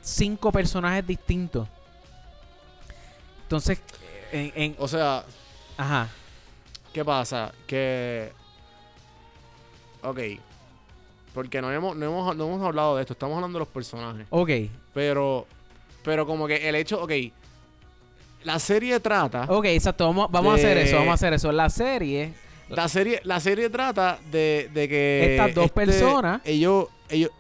cinco 0.02 0.52
personajes 0.52 1.06
distintos. 1.06 1.67
Entonces, 3.43 3.80
en, 4.32 4.52
en- 4.56 4.76
O 4.80 4.88
sea, 4.88 5.24
ajá, 5.78 6.08
¿qué 6.93 7.06
pasa? 7.06 7.52
Que. 7.67 8.32
Ok. 10.06 10.20
Porque 11.34 11.62
no 11.62 11.72
hemos, 11.72 11.96
no, 11.98 12.06
hemos, 12.06 12.36
no 12.36 12.46
hemos 12.48 12.62
hablado 12.63 12.96
de 12.96 13.02
esto, 13.02 13.13
estamos 13.13 13.36
hablando 13.36 13.58
de 13.60 13.65
los 13.65 13.68
personajes. 13.68 14.26
ok, 14.30 14.50
Pero. 14.94 15.46
Pero 16.04 16.26
como 16.26 16.48
que 16.48 16.70
el 16.70 16.76
hecho. 16.76 17.02
Ok. 17.02 17.12
La 18.44 18.60
serie 18.60 19.00
trata. 19.00 19.46
ok, 19.50 19.65
exacto, 19.65 20.06
vamos, 20.06 20.30
vamos 20.32 20.54
a 20.54 20.56
hacer 20.56 20.78
eso, 20.78 20.98
vamos 20.98 21.12
a 21.12 21.15
hacer 21.15 21.34
eso. 21.34 21.52
La 21.52 21.68
serie, 21.70 22.32
La 22.70 22.88
serie, 22.88 23.20
la 23.24 23.39
serie 23.39 23.70
trata 23.70 24.20
de, 24.32 24.70
de 24.74 24.88
que. 24.88 25.28
Estas 25.32 25.56
dos 25.56 25.65
este, 25.65 25.76
personas- 25.86 26.41
Ellos, 26.46 26.88
ellos 27.10 27.32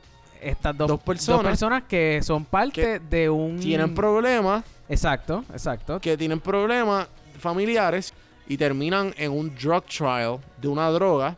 estas 0.41 0.75
dos, 0.77 0.87
Dos 0.87 0.99
personas 1.01 1.41
dos 1.41 1.49
personas 1.49 1.83
que 1.83 2.19
son 2.21 2.45
parte 2.45 2.99
de 2.99 3.29
un... 3.29 3.59
tienen 3.59 3.93
problemas. 3.95 4.63
Exacto, 4.89 5.43
exacto. 5.51 5.99
Que 5.99 6.17
tienen 6.17 6.39
problemas 6.39 7.07
familiares. 7.39 8.13
Y 8.47 8.57
terminan 8.57 9.11
en 9.17 9.31
un 9.31 9.55
drug 9.55 9.83
trial 9.85 10.37
de 10.61 10.67
una 10.67 10.89
droga. 10.91 11.35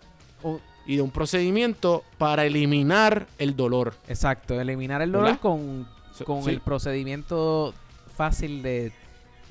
Y 0.88 0.96
de 0.96 1.02
un 1.02 1.12
procedimiento 1.12 2.04
para 2.18 2.46
eliminar 2.46 3.28
el 3.38 3.56
dolor. 3.56 3.94
Exacto, 4.08 4.60
eliminar 4.60 5.02
el 5.02 5.12
dolor 5.12 5.28
¿Verdad? 5.28 5.42
con, 5.42 5.88
con 6.26 6.44
sí. 6.44 6.50
el 6.50 6.62
procedimiento 6.62 7.74
fácil 8.16 8.64
de 8.64 8.92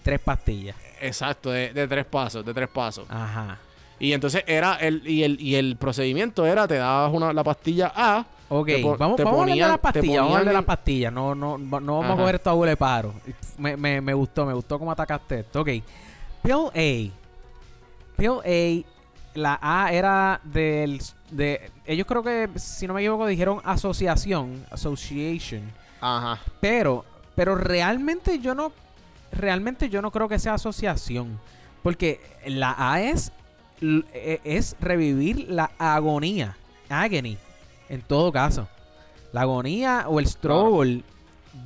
tres 0.03 0.19
pastillas. 0.19 0.77
Exacto, 1.01 1.51
de, 1.51 1.73
de 1.73 1.87
tres 1.87 2.07
pasos, 2.07 2.45
de 2.45 2.55
tres 2.55 2.69
pasos. 2.69 3.07
Ajá. 3.11 3.59
Y 3.99 4.13
entonces 4.13 4.43
era 4.47 4.77
el, 4.77 5.07
y 5.07 5.23
el, 5.23 5.41
y 5.41 5.55
el 5.55 5.77
procedimiento 5.77 6.45
era, 6.47 6.67
te 6.67 6.77
dabas 6.77 7.13
una, 7.13 7.33
la 7.33 7.45
pastilla 7.45 7.93
A, 7.95 8.27
Ok, 8.49 8.67
Te 8.67 8.83
vamos, 8.83 9.17
te 9.17 9.25
vamos 9.25 9.41
a 9.41 9.43
hablar 9.43 9.57
de 9.57 9.67
las 9.67 9.79
pastillas, 9.81 10.17
vamos 10.19 10.35
a 10.35 10.39
hablar 10.39 10.47
de 10.47 10.53
las 10.53 10.65
pastillas. 10.65 11.13
No, 11.13 11.35
no, 11.35 11.59
no 11.59 11.99
vamos 11.99 12.11
a 12.11 12.17
coger 12.17 12.35
esto 12.37 12.51
a 12.51 12.55
huele 12.55 12.77
pájaro. 12.77 13.15
Me, 13.59 13.77
me, 13.77 14.01
me 14.01 14.15
gustó, 14.15 14.47
me 14.47 14.53
gustó 14.53 14.79
cómo 14.79 14.93
atacaste 14.93 15.41
esto. 15.41 15.63
Ok. 15.63 15.69
Pill 16.43 16.69
A. 16.73 17.11
Pill 18.17 18.39
A. 18.45 18.96
La 19.37 19.59
A 19.63 19.93
era 19.93 20.41
del... 20.45 21.01
De, 21.31 21.71
ellos 21.87 22.07
creo 22.07 22.23
que, 22.23 22.49
si 22.57 22.87
no 22.87 22.95
me 22.95 23.01
equivoco, 23.01 23.27
dijeron 23.27 23.61
asociación. 23.65 24.65
Association. 24.71 25.63
ajá, 26.01 26.41
Pero, 26.61 27.05
pero 27.35 27.55
realmente 27.57 28.39
yo 28.39 28.55
no, 28.55 28.73
realmente 29.33 29.89
yo 29.89 30.01
no 30.03 30.11
creo 30.11 30.29
que 30.29 30.39
sea 30.39 30.55
asociación, 30.55 31.39
porque 31.83 32.21
la 32.47 32.75
A 32.79 33.01
es, 33.03 33.33
e- 33.81 34.41
es 34.45 34.77
revivir 34.81 35.47
la 35.51 35.71
agonía, 35.79 36.57
agony, 36.89 37.37
en 37.89 38.01
todo 38.03 38.33
caso, 38.33 38.69
la 39.33 39.43
agonía 39.43 40.05
o 40.09 40.19
el 40.21 40.27
struggle 40.27 41.03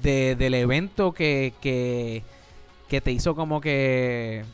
de, 0.02 0.37
del 0.37 0.54
evento 0.54 1.12
que, 1.12 1.52
que, 1.61 2.22
que 2.88 3.00
te 3.00 3.12
hizo 3.12 3.35
como 3.35 3.61
que 3.61 4.44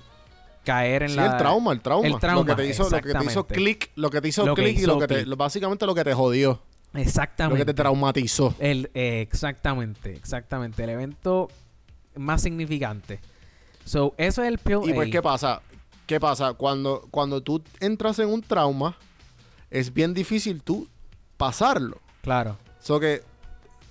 caer 0.66 1.04
en 1.04 1.10
sí, 1.10 1.14
la 1.16 1.26
el 1.26 1.36
trauma, 1.38 1.72
el 1.72 1.80
trauma. 1.80 2.06
el 2.08 2.18
trauma, 2.18 2.40
lo 2.40 2.44
que 2.44 2.54
te 2.62 2.68
hizo, 2.68 2.90
lo 2.90 3.00
que 3.00 3.14
te 3.14 3.24
hizo 3.24 3.46
clic, 3.46 3.90
lo 3.94 4.10
que 4.10 4.20
te 4.20 4.28
hizo 4.28 4.44
Lo 4.44 4.54
clic 4.54 4.78
y 4.78 4.84
lo 4.84 4.98
que 4.98 5.06
te, 5.06 5.14
click. 5.14 5.26
lo- 5.28 5.36
básicamente 5.36 5.86
lo 5.86 5.94
que 5.94 6.02
te 6.04 6.12
jodió, 6.12 6.60
lo 6.92 7.00
exactamente 7.00 7.58
que 7.58 7.64
te 7.66 7.74
traumatizó. 7.74 8.54
El, 8.58 8.90
eh, 8.94 9.20
exactamente, 9.20 10.12
exactamente. 10.12 10.82
El 10.84 10.90
evento 10.90 11.48
más 12.16 12.42
significante. 12.42 13.20
So, 13.84 14.14
eso 14.18 14.42
es 14.42 14.48
el 14.48 14.58
Pill 14.58 14.80
Y 14.84 14.92
pues. 14.92 15.10
¿qué 15.10 15.22
pasa? 15.22 15.62
¿Qué 16.06 16.18
pasa? 16.18 16.54
Cuando, 16.54 17.06
cuando 17.12 17.40
tú 17.42 17.62
entras 17.80 18.18
en 18.18 18.28
un 18.28 18.42
trauma, 18.42 18.96
es 19.70 19.92
bien 19.94 20.12
difícil 20.14 20.62
tú 20.62 20.88
pasarlo. 21.36 22.00
Claro. 22.22 22.56
So 22.80 22.98
que, 22.98 23.22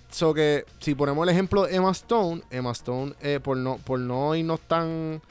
so 0.10 0.34
que 0.34 0.66
si 0.80 0.94
ponemos 0.96 1.24
el 1.24 1.30
ejemplo 1.30 1.64
de 1.64 1.76
Emma 1.76 1.92
Stone, 1.92 2.42
Emma 2.50 2.72
Stone, 2.72 3.14
eh, 3.22 3.40
por 3.42 3.56
no, 3.58 3.78
por 3.78 4.00
no 4.00 4.36
irnos 4.36 4.60
tan, 4.62 5.22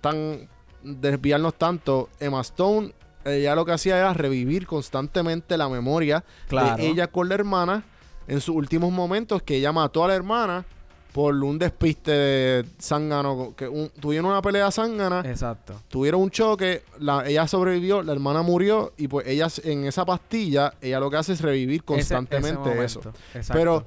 tan, 0.00 0.48
desviarnos 0.82 1.54
tanto, 1.54 2.08
Emma 2.18 2.40
Stone, 2.40 2.92
ella 3.24 3.54
lo 3.54 3.64
que 3.64 3.72
hacía 3.72 3.98
era 3.98 4.14
revivir 4.14 4.66
constantemente 4.66 5.56
la 5.58 5.68
memoria 5.68 6.24
Claro. 6.48 6.76
de 6.76 6.88
ella 6.88 7.06
con 7.08 7.28
la 7.28 7.34
hermana 7.34 7.84
en 8.26 8.40
sus 8.40 8.54
últimos 8.56 8.90
momentos, 8.92 9.42
que 9.42 9.56
ella 9.56 9.72
mató 9.72 10.04
a 10.04 10.08
la 10.08 10.14
hermana 10.14 10.64
por 11.12 11.34
un 11.34 11.58
despiste 11.58 12.12
de 12.12 12.64
zángano, 12.80 13.52
que 13.56 13.66
un- 13.66 13.90
tuvieron 14.00 14.30
una 14.30 14.40
pelea 14.40 14.70
zángana, 14.70 15.22
Exacto. 15.28 15.74
tuvieron 15.88 16.20
un 16.22 16.30
choque, 16.30 16.84
la, 17.00 17.26
ella 17.26 17.48
sobrevivió, 17.48 18.00
la 18.02 18.12
hermana 18.12 18.42
murió 18.42 18.92
y 18.96 19.08
pues 19.08 19.26
ella 19.26 19.48
en 19.64 19.86
esa 19.86 20.04
pastilla, 20.04 20.72
ella 20.80 21.00
lo 21.00 21.10
que 21.10 21.16
hace 21.16 21.32
es 21.32 21.40
revivir 21.40 21.82
constantemente 21.82 22.70
ese 22.72 22.84
eso. 22.84 23.00
momento. 23.00 23.18
Exacto. 23.34 23.58
Pero, 23.58 23.84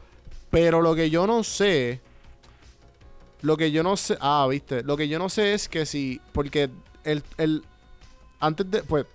pero 0.51 0.81
lo 0.81 0.93
que 0.95 1.09
yo 1.09 1.25
no 1.25 1.43
sé, 1.45 2.01
lo 3.43 3.55
que 3.57 3.71
yo 3.71 3.83
no 3.83 3.95
sé, 3.95 4.17
ah, 4.19 4.47
viste, 4.49 4.81
lo 4.83 4.97
que 4.97 5.07
yo 5.07 5.19
no 5.19 5.29
sé 5.29 5.53
es 5.53 5.69
que 5.69 5.85
si, 5.85 6.19
porque 6.31 6.69
el, 7.03 7.21
el, 7.37 7.63
antes 8.39 8.69
de, 8.71 8.81
pues, 8.83 9.05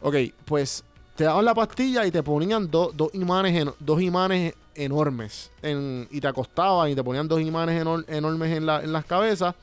ok, 0.00 0.16
pues 0.44 0.82
te 1.14 1.24
daban 1.24 1.44
la 1.44 1.54
pastilla 1.54 2.04
y 2.06 2.10
te 2.10 2.22
ponían 2.22 2.70
do- 2.70 2.90
dos 2.94 3.10
imanes, 3.14 3.54
eno- 3.54 3.74
dos 3.78 4.00
imanes 4.02 4.54
enormes 4.74 5.50
en, 5.62 6.06
y 6.10 6.20
te 6.20 6.28
acostaban 6.28 6.90
y 6.90 6.94
te 6.94 7.02
ponían 7.04 7.28
dos 7.28 7.40
imanes 7.40 7.82
enor- 7.82 8.04
enormes 8.08 8.56
en, 8.56 8.66
la, 8.66 8.82
en 8.82 8.92
las 8.92 9.04
cabezas 9.04 9.54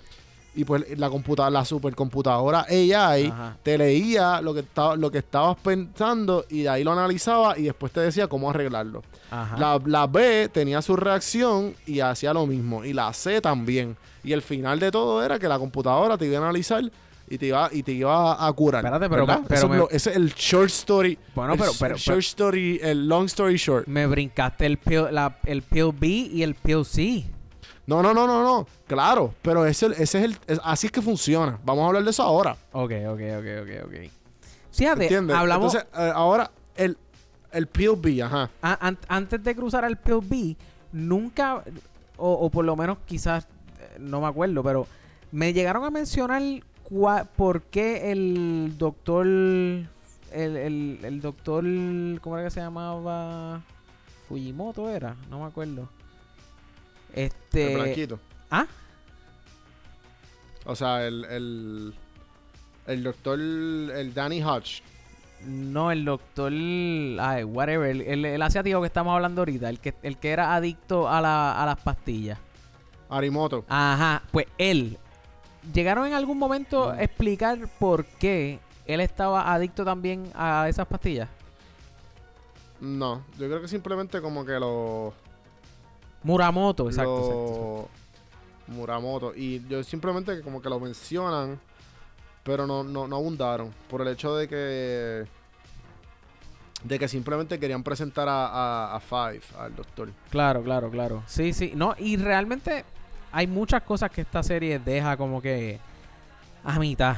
y 0.55 0.63
pues 0.63 0.97
la 0.97 1.09
computadora, 1.09 1.49
la 1.51 1.65
supercomputadora 1.65 2.65
AI 2.69 3.27
Ajá. 3.27 3.57
te 3.61 3.77
leía 3.77 4.39
lo 4.41 4.53
que, 4.53 4.61
estaba, 4.61 4.95
lo 4.95 5.11
que 5.11 5.17
estabas 5.19 5.57
pensando 5.61 6.45
y 6.49 6.61
de 6.63 6.69
ahí 6.69 6.83
lo 6.83 6.91
analizaba 6.93 7.57
y 7.57 7.63
después 7.63 7.91
te 7.91 7.99
decía 7.99 8.27
cómo 8.27 8.49
arreglarlo. 8.49 9.03
Ajá. 9.31 9.57
La, 9.57 9.81
la 9.85 10.07
B 10.07 10.49
tenía 10.51 10.81
su 10.81 10.95
reacción 10.95 11.73
y 11.85 11.99
hacía 11.99 12.33
lo 12.33 12.45
mismo. 12.47 12.85
Y 12.85 12.93
la 12.93 13.11
C 13.13 13.41
también. 13.41 13.97
Y 14.23 14.33
el 14.33 14.41
final 14.41 14.79
de 14.79 14.91
todo 14.91 15.23
era 15.23 15.37
que 15.37 15.47
la 15.47 15.59
computadora 15.59 16.17
te 16.17 16.25
iba 16.25 16.37
a 16.37 16.41
analizar 16.41 16.83
y 17.27 17.37
te 17.37 17.47
iba, 17.47 17.69
y 17.71 17.81
te 17.83 17.91
iba 17.91 18.47
a 18.47 18.53
curar. 18.53 18.85
Espérate, 18.85 19.09
pero 19.47 19.89
ese 19.89 20.11
es 20.11 20.15
el 20.15 20.33
short 20.33 20.69
story. 20.69 21.17
Bueno, 21.33 21.53
el 21.53 21.59
pero- 21.59 21.71
pero- 21.79 21.95
el 21.95 21.99
short 22.01 22.19
story, 22.19 22.79
el 22.81 23.07
long 23.07 23.25
story 23.25 23.57
short. 23.57 23.87
Me 23.87 24.05
brincaste 24.07 24.65
el 24.65 24.77
pill, 24.77 25.07
la- 25.11 25.37
el 25.45 25.63
B 25.71 26.07
y 26.07 26.43
el 26.43 26.55
pill 26.55 26.85
C. 26.85 27.25
No, 27.87 28.01
no, 28.01 28.13
no, 28.13 28.25
no, 28.25 28.43
no. 28.43 28.67
Claro, 28.87 29.33
pero 29.41 29.65
ese, 29.65 29.87
ese 29.87 30.01
es 30.01 30.15
el. 30.15 30.37
es- 30.47 30.59
así 30.63 30.87
es 30.87 30.91
que 30.91 31.01
funciona. 31.01 31.59
Vamos 31.63 31.83
a 31.83 31.87
hablar 31.87 32.03
de 32.03 32.09
eso 32.09 32.23
ahora. 32.23 32.57
Ok, 32.71 32.91
ok, 33.09 33.21
ok, 33.37 33.45
ok, 33.61 33.85
ok. 33.85 33.93
Fíjate, 34.71 35.03
¿Entiendes? 35.03 35.35
hablamos... 35.37 35.73
Entonces, 35.73 35.99
eh, 35.99 36.11
ahora, 36.13 36.51
el, 36.75 36.97
el 37.51 37.67
PLB, 37.67 38.23
ajá. 38.23 38.49
a- 38.61 38.87
an- 38.87 38.97
antes 39.07 39.41
de 39.43 39.55
cruzar 39.55 39.85
al 39.85 39.95
B, 40.03 40.57
nunca, 40.91 41.63
o, 42.17 42.31
o 42.33 42.49
por 42.49 42.65
lo 42.65 42.75
menos 42.75 42.97
quizás, 43.05 43.45
eh, 43.79 43.97
no 43.99 44.19
me 44.19 44.27
acuerdo, 44.27 44.61
pero 44.63 44.85
me 45.31 45.53
llegaron 45.53 45.83
a 45.85 45.89
mencionar 45.91 46.41
cua- 46.89 47.25
por 47.37 47.61
qué 47.63 48.11
el 48.11 48.73
doctor, 48.77 49.25
el, 49.27 49.87
el, 50.33 50.99
el 51.03 51.21
doctor, 51.21 51.63
¿cómo 52.19 52.37
era 52.37 52.45
que 52.47 52.51
se 52.51 52.59
llamaba? 52.59 53.61
Fujimoto 54.27 54.89
era, 54.89 55.15
no 55.29 55.39
me 55.39 55.45
acuerdo. 55.45 55.87
Este, 57.13 57.44
el 57.63 57.75
blanquito. 57.75 58.19
¿ah? 58.51 58.65
O 60.65 60.75
sea, 60.75 61.05
el, 61.05 61.25
el, 61.25 61.93
el 62.88 63.03
doctor, 63.03 63.39
el 63.39 64.13
Danny 64.13 64.41
Hodge. 64.43 64.82
No, 65.45 65.91
el 65.91 66.05
doctor, 66.05 66.51
ay, 66.51 67.43
whatever, 67.43 67.89
el, 67.91 68.01
el, 68.01 68.25
el 68.25 68.41
asiático 68.41 68.82
que 68.82 68.88
estamos 68.88 69.13
hablando 69.13 69.41
ahorita, 69.41 69.69
el 69.69 69.80
que, 69.80 69.93
el 70.01 70.17
que 70.17 70.32
era 70.32 70.55
adicto 70.55 71.07
a, 71.07 71.21
la, 71.21 71.61
a 71.61 71.65
las 71.67 71.77
pastillas. 71.80 72.39
Arimoto. 73.09 73.63
Ajá, 73.67 74.23
pues 74.32 74.47
él. 74.57 74.97
¿Llegaron 75.71 76.07
en 76.07 76.13
algún 76.13 76.38
momento 76.39 76.88
Mm. 76.93 76.99
a 76.99 77.03
explicar 77.03 77.59
por 77.80 78.05
qué 78.05 78.59
él 78.88 79.01
estaba 79.01 79.53
adicto 79.53 79.84
también 79.86 80.32
a 80.34 80.67
esas 80.67 80.88
pastillas? 80.88 81.30
No, 82.80 83.23
yo 83.38 83.47
creo 83.47 83.61
que 83.61 83.67
simplemente 83.67 84.21
como 84.21 84.45
que 84.45 84.59
lo... 84.59 85.13
Muramoto, 86.26 86.88
exacto, 86.89 87.11
lo- 87.11 87.21
exacto. 87.21 87.89
Muramoto. 88.67 89.34
Y 89.36 89.63
yo 89.67 89.84
simplemente 89.84 90.41
como 90.41 90.61
que 90.61 90.69
lo 90.69 90.80
mencionan, 90.80 91.59
pero 92.43 92.65
no, 92.65 92.84
no, 92.84 93.07
no 93.07 93.15
abundaron. 93.17 93.71
Por 93.89 94.01
el 94.01 94.07
hecho 94.09 94.36
de 94.36 94.47
que... 94.47 95.26
De 96.84 96.99
que 96.99 97.07
simplemente 97.07 97.57
querían 97.59 97.84
presentar 97.84 98.28
a, 98.28 98.47
a, 98.47 98.95
a 98.95 98.99
Five, 98.99 99.41
al 99.57 99.76
doctor. 99.76 100.09
Claro, 100.30 100.61
claro, 100.63 100.89
claro. 100.91 101.23
Sí, 101.28 101.53
sí. 101.53 101.73
No, 101.76 101.95
y 101.97 102.17
realmente 102.17 102.86
hay 103.32 103.47
muchas 103.47 103.82
cosas 103.84 104.11
que 104.11 104.21
esta 104.21 104.43
serie 104.43 104.78
deja 104.80 105.17
como 105.17 105.41
que 105.41 105.80
a 106.63 106.78
mitad. 106.80 107.17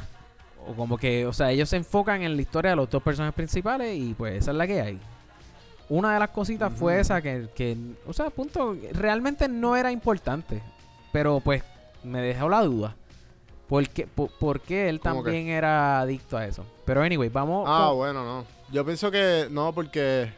O 0.66 0.74
como 0.74 0.97
que, 0.97 1.26
o 1.26 1.34
sea, 1.34 1.51
ellos 1.51 1.70
se 1.70 1.78
enfocan 1.78 2.22
en 2.24 2.36
la 2.36 2.41
historia 2.41 2.72
de 2.72 2.76
los 2.78 2.89
dos 2.89 3.01
personajes 3.03 3.34
principales 3.36 3.95
y 3.97 4.14
pues 4.14 4.36
esa 4.36 4.51
es 4.51 4.58
la 4.58 4.68
que 4.68 4.82
hay. 4.82 4.99
Una 5.90 6.14
de 6.14 6.20
las 6.20 6.30
cositas 6.30 6.72
fue 6.74 7.00
esa 7.00 7.22
que, 7.22 7.48
que, 7.56 7.78
o 8.06 8.14
sea, 8.14 8.30
punto, 8.30 8.76
realmente 8.94 9.48
no 9.48 9.76
era 9.76 9.92
importante. 9.92 10.62
Pero 11.12 11.40
pues 11.40 11.64
me 12.04 12.22
dejó 12.22 12.50
la 12.50 12.62
duda. 12.62 12.96
¿Por 13.70 13.88
qué, 13.90 14.06
por, 14.08 14.30
por 14.32 14.60
qué 14.62 14.90
él 14.90 15.00
también 15.00 15.48
era 15.48 16.02
adicto 16.02 16.38
a 16.38 16.46
eso? 16.46 16.66
Pero 16.86 17.02
anyway, 17.02 17.30
vamos... 17.30 17.66
Ah, 17.70 17.86
con- 17.88 17.98
bueno, 17.98 18.24
no. 18.24 18.46
Yo 18.72 18.86
pienso 18.86 19.10
que 19.12 19.48
no, 19.50 19.74
porque... 19.74 20.32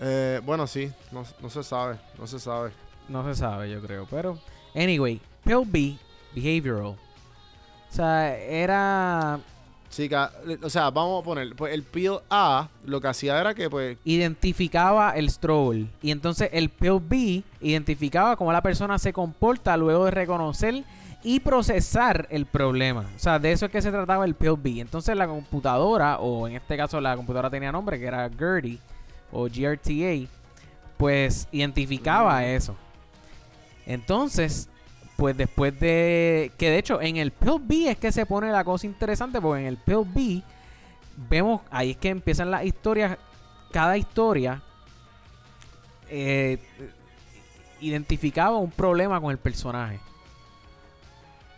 eh, 0.00 0.40
bueno, 0.44 0.66
sí, 0.66 0.92
no, 1.12 1.24
no 1.40 1.50
se 1.50 1.62
sabe, 1.62 1.96
no 2.18 2.26
se 2.26 2.38
sabe. 2.38 2.70
No 3.08 3.24
se 3.24 3.34
sabe, 3.34 3.70
yo 3.70 3.80
creo. 3.82 4.06
Pero, 4.10 4.38
anyway, 4.74 5.20
Pill 5.44 5.62
B, 5.66 5.96
Behavioral. 6.34 6.96
sea, 7.90 8.36
era... 8.36 9.38
Sí, 9.94 10.10
o 10.60 10.70
sea, 10.70 10.90
vamos 10.90 11.22
a 11.22 11.24
poner, 11.24 11.54
pues 11.54 11.72
el 11.72 11.84
pill 11.84 12.18
A 12.28 12.68
lo 12.84 13.00
que 13.00 13.06
hacía 13.06 13.38
era 13.40 13.54
que 13.54 13.70
pues 13.70 13.96
Identificaba 14.04 15.12
el 15.12 15.30
stroll. 15.30 15.88
Y 16.02 16.10
entonces 16.10 16.48
el 16.52 16.68
pill 16.68 16.98
B 17.00 17.44
identificaba 17.60 18.34
cómo 18.34 18.50
la 18.52 18.60
persona 18.60 18.98
se 18.98 19.12
comporta 19.12 19.76
luego 19.76 20.06
de 20.06 20.10
reconocer 20.10 20.82
y 21.22 21.38
procesar 21.38 22.26
el 22.30 22.44
problema. 22.44 23.08
O 23.14 23.18
sea, 23.20 23.38
de 23.38 23.52
eso 23.52 23.66
es 23.66 23.70
que 23.70 23.80
se 23.80 23.92
trataba 23.92 24.24
el 24.24 24.34
pill 24.34 24.56
B. 24.58 24.80
Entonces 24.80 25.16
la 25.16 25.28
computadora, 25.28 26.18
o 26.18 26.48
en 26.48 26.56
este 26.56 26.76
caso 26.76 27.00
la 27.00 27.14
computadora 27.14 27.48
tenía 27.48 27.70
nombre, 27.70 27.96
que 28.00 28.06
era 28.06 28.28
GERTY 28.36 28.80
o 29.30 29.44
GRTA, 29.44 30.28
pues 30.96 31.46
identificaba 31.52 32.40
Mm. 32.40 32.44
eso. 32.46 32.76
Entonces, 33.86 34.68
pues 35.16 35.36
después 35.36 35.78
de... 35.78 36.52
Que 36.58 36.70
de 36.70 36.78
hecho 36.78 37.00
en 37.00 37.16
el 37.16 37.30
pill 37.30 37.60
B 37.60 37.90
es 37.90 37.98
que 37.98 38.12
se 38.12 38.26
pone 38.26 38.50
la 38.50 38.64
cosa 38.64 38.86
interesante, 38.86 39.40
porque 39.40 39.62
en 39.62 39.66
el 39.68 39.76
pill 39.76 40.04
B 40.04 40.42
vemos, 41.28 41.62
ahí 41.70 41.92
es 41.92 41.96
que 41.96 42.08
empiezan 42.08 42.50
las 42.50 42.64
historias, 42.64 43.18
cada 43.70 43.96
historia 43.96 44.62
eh, 46.08 46.58
identificaba 47.80 48.56
un 48.58 48.70
problema 48.70 49.20
con 49.20 49.30
el 49.30 49.38
personaje. 49.38 50.00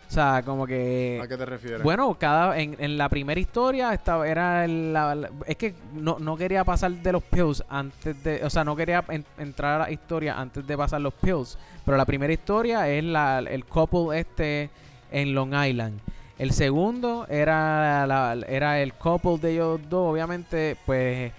O 0.09 0.11
sea, 0.11 0.43
como 0.45 0.67
que... 0.67 1.19
¿a 1.23 1.27
qué 1.27 1.37
te 1.37 1.45
refieres? 1.45 1.83
Bueno, 1.83 2.15
cada 2.19 2.57
en, 2.59 2.77
en 2.79 2.97
la 2.97 3.09
primera 3.09 3.41
historia 3.41 3.93
estaba 3.93 4.27
era 4.29 4.65
el- 4.65 4.93
la, 4.93 5.15
la- 5.15 5.31
es 5.47 5.57
que 5.57 5.75
no, 5.95 6.19
no 6.21 6.37
quería 6.37 6.63
pasar 6.65 6.93
de 6.93 7.13
los 7.13 7.23
pills 7.25 7.65
antes 7.69 8.23
de, 8.23 8.45
o 8.45 8.49
sea, 8.51 8.63
no 8.65 8.77
quería 8.77 9.05
en- 9.09 9.25
entrar 9.37 9.81
a 9.81 9.85
la 9.87 9.91
historia 9.91 10.39
antes 10.39 10.65
de 10.67 10.77
pasar 10.77 11.01
los 11.01 11.13
pills, 11.15 11.59
pero 11.85 11.97
la 11.97 12.05
primera 12.05 12.33
historia 12.33 12.89
es 12.89 13.03
la, 13.03 13.41
el 13.41 13.65
couple 13.65 14.19
este 14.21 14.71
en 15.11 15.35
Long 15.35 15.53
Island. 15.55 15.99
El 16.39 16.53
segundo 16.53 17.27
era 17.29 18.07
la- 18.07 18.37
era 18.47 18.81
el 18.81 18.93
couple 18.95 19.39
de 19.39 19.55
ellos 19.55 19.81
dos, 19.89 20.13
obviamente, 20.13 20.77
pues 20.87 21.33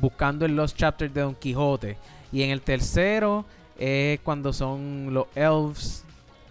buscando 0.00 0.46
en 0.46 0.56
los 0.56 0.74
chapters 0.74 1.12
de 1.12 1.20
Don 1.20 1.34
Quijote. 1.34 1.96
Y 2.32 2.42
en 2.42 2.50
el 2.50 2.62
tercero 2.62 3.44
es 3.78 4.18
cuando 4.20 4.52
son 4.52 5.08
los 5.12 5.26
elves 5.34 6.03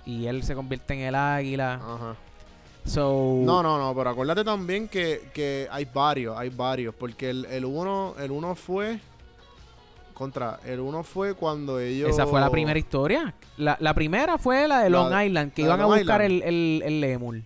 y 0.05 0.27
él 0.27 0.43
se 0.43 0.55
convierte 0.55 0.93
en 0.93 0.99
el 1.01 1.15
águila. 1.15 1.75
Ajá. 1.75 2.15
So, 2.85 3.41
No, 3.43 3.63
no, 3.63 3.77
no, 3.77 3.95
pero 3.95 4.09
acuérdate 4.09 4.43
también 4.43 4.87
que, 4.87 5.29
que 5.33 5.67
hay 5.71 5.85
varios, 5.85 6.37
hay 6.37 6.49
varios, 6.49 6.93
porque 6.93 7.29
el, 7.29 7.45
el 7.45 7.63
uno, 7.63 8.13
el 8.19 8.31
uno 8.31 8.55
fue 8.55 8.99
contra, 10.13 10.59
el 10.65 10.79
uno 10.81 11.03
fue 11.03 11.33
cuando 11.33 11.79
ellos 11.79 12.09
Esa 12.09 12.27
fue 12.27 12.41
la 12.41 12.49
primera 12.49 12.77
historia. 12.77 13.33
La, 13.57 13.77
la 13.79 13.93
primera 13.93 14.37
fue 14.37 14.67
la 14.67 14.81
de 14.81 14.89
Long 14.89 15.13
Island, 15.25 15.53
que 15.53 15.61
iban 15.61 15.79
a 15.79 15.85
buscar 15.85 16.21
el, 16.21 16.33
Island. 16.33 16.49
el, 16.49 16.81
el 16.85 17.01
lemur. 17.01 17.41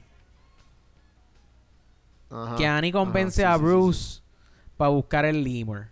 Ajá, 2.30 2.56
Que 2.56 2.66
Annie 2.66 2.92
convence 2.92 3.46
ajá, 3.46 3.54
a 3.54 3.58
sí, 3.58 3.64
sí, 3.64 3.70
sí, 3.70 3.74
Bruce 3.76 4.22
para 4.76 4.90
buscar 4.90 5.26
el 5.26 5.44
lemur. 5.44 5.86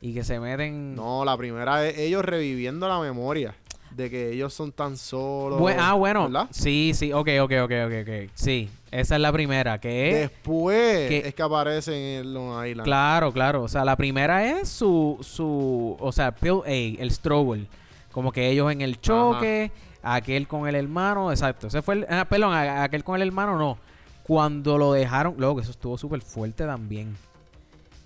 Y 0.00 0.12
que 0.12 0.22
se 0.22 0.38
meten... 0.38 0.94
No, 0.94 1.24
la 1.24 1.36
primera 1.36 1.86
es 1.86 1.98
ellos 1.98 2.24
reviviendo 2.24 2.86
la 2.86 3.00
memoria 3.00 3.54
de 3.96 4.10
que 4.10 4.32
ellos 4.32 4.52
son 4.52 4.72
tan 4.72 4.96
solos. 4.96 5.60
Ah, 5.78 5.94
bueno. 5.94 6.24
¿verdad? 6.24 6.48
Sí, 6.50 6.92
sí, 6.94 7.12
ok, 7.12 7.28
ok, 7.42 7.52
ok, 7.64 7.72
ok, 7.86 7.92
ok. 8.02 8.30
Sí, 8.34 8.68
esa 8.90 9.14
es 9.16 9.20
la 9.20 9.32
primera, 9.32 9.80
que 9.80 10.10
es... 10.10 10.30
Después 10.30 11.08
que- 11.08 11.22
es 11.28 11.34
que 11.34 11.42
aparecen 11.42 11.94
en 11.94 12.34
Long 12.34 12.66
Island. 12.66 12.84
Claro, 12.84 13.32
claro. 13.32 13.62
O 13.62 13.68
sea, 13.68 13.84
la 13.84 13.96
primera 13.96 14.44
es 14.60 14.68
su, 14.68 15.18
su, 15.22 15.96
o 15.98 16.12
sea, 16.12 16.32
Pill 16.34 16.60
A, 16.66 16.70
el 17.02 17.10
Struggle. 17.10 17.66
Como 18.12 18.32
que 18.32 18.48
ellos 18.50 18.70
en 18.72 18.80
el 18.80 19.00
choque, 19.00 19.70
aquel 20.02 20.46
con 20.46 20.68
el 20.68 20.74
hermano, 20.74 21.30
exacto. 21.30 21.66
Ese 21.66 21.82
fue 21.82 21.94
el, 21.96 22.06
ah, 22.08 22.26
perdón, 22.28 22.54
aquel 22.54 23.02
con 23.04 23.16
el 23.20 23.26
hermano 23.26 23.58
no. 23.58 23.78
Cuando 24.22 24.76
lo 24.78 24.92
dejaron, 24.92 25.34
luego 25.38 25.56
que 25.56 25.62
eso 25.62 25.70
estuvo 25.70 25.96
súper 25.96 26.20
fuerte 26.20 26.64
también. 26.64 27.16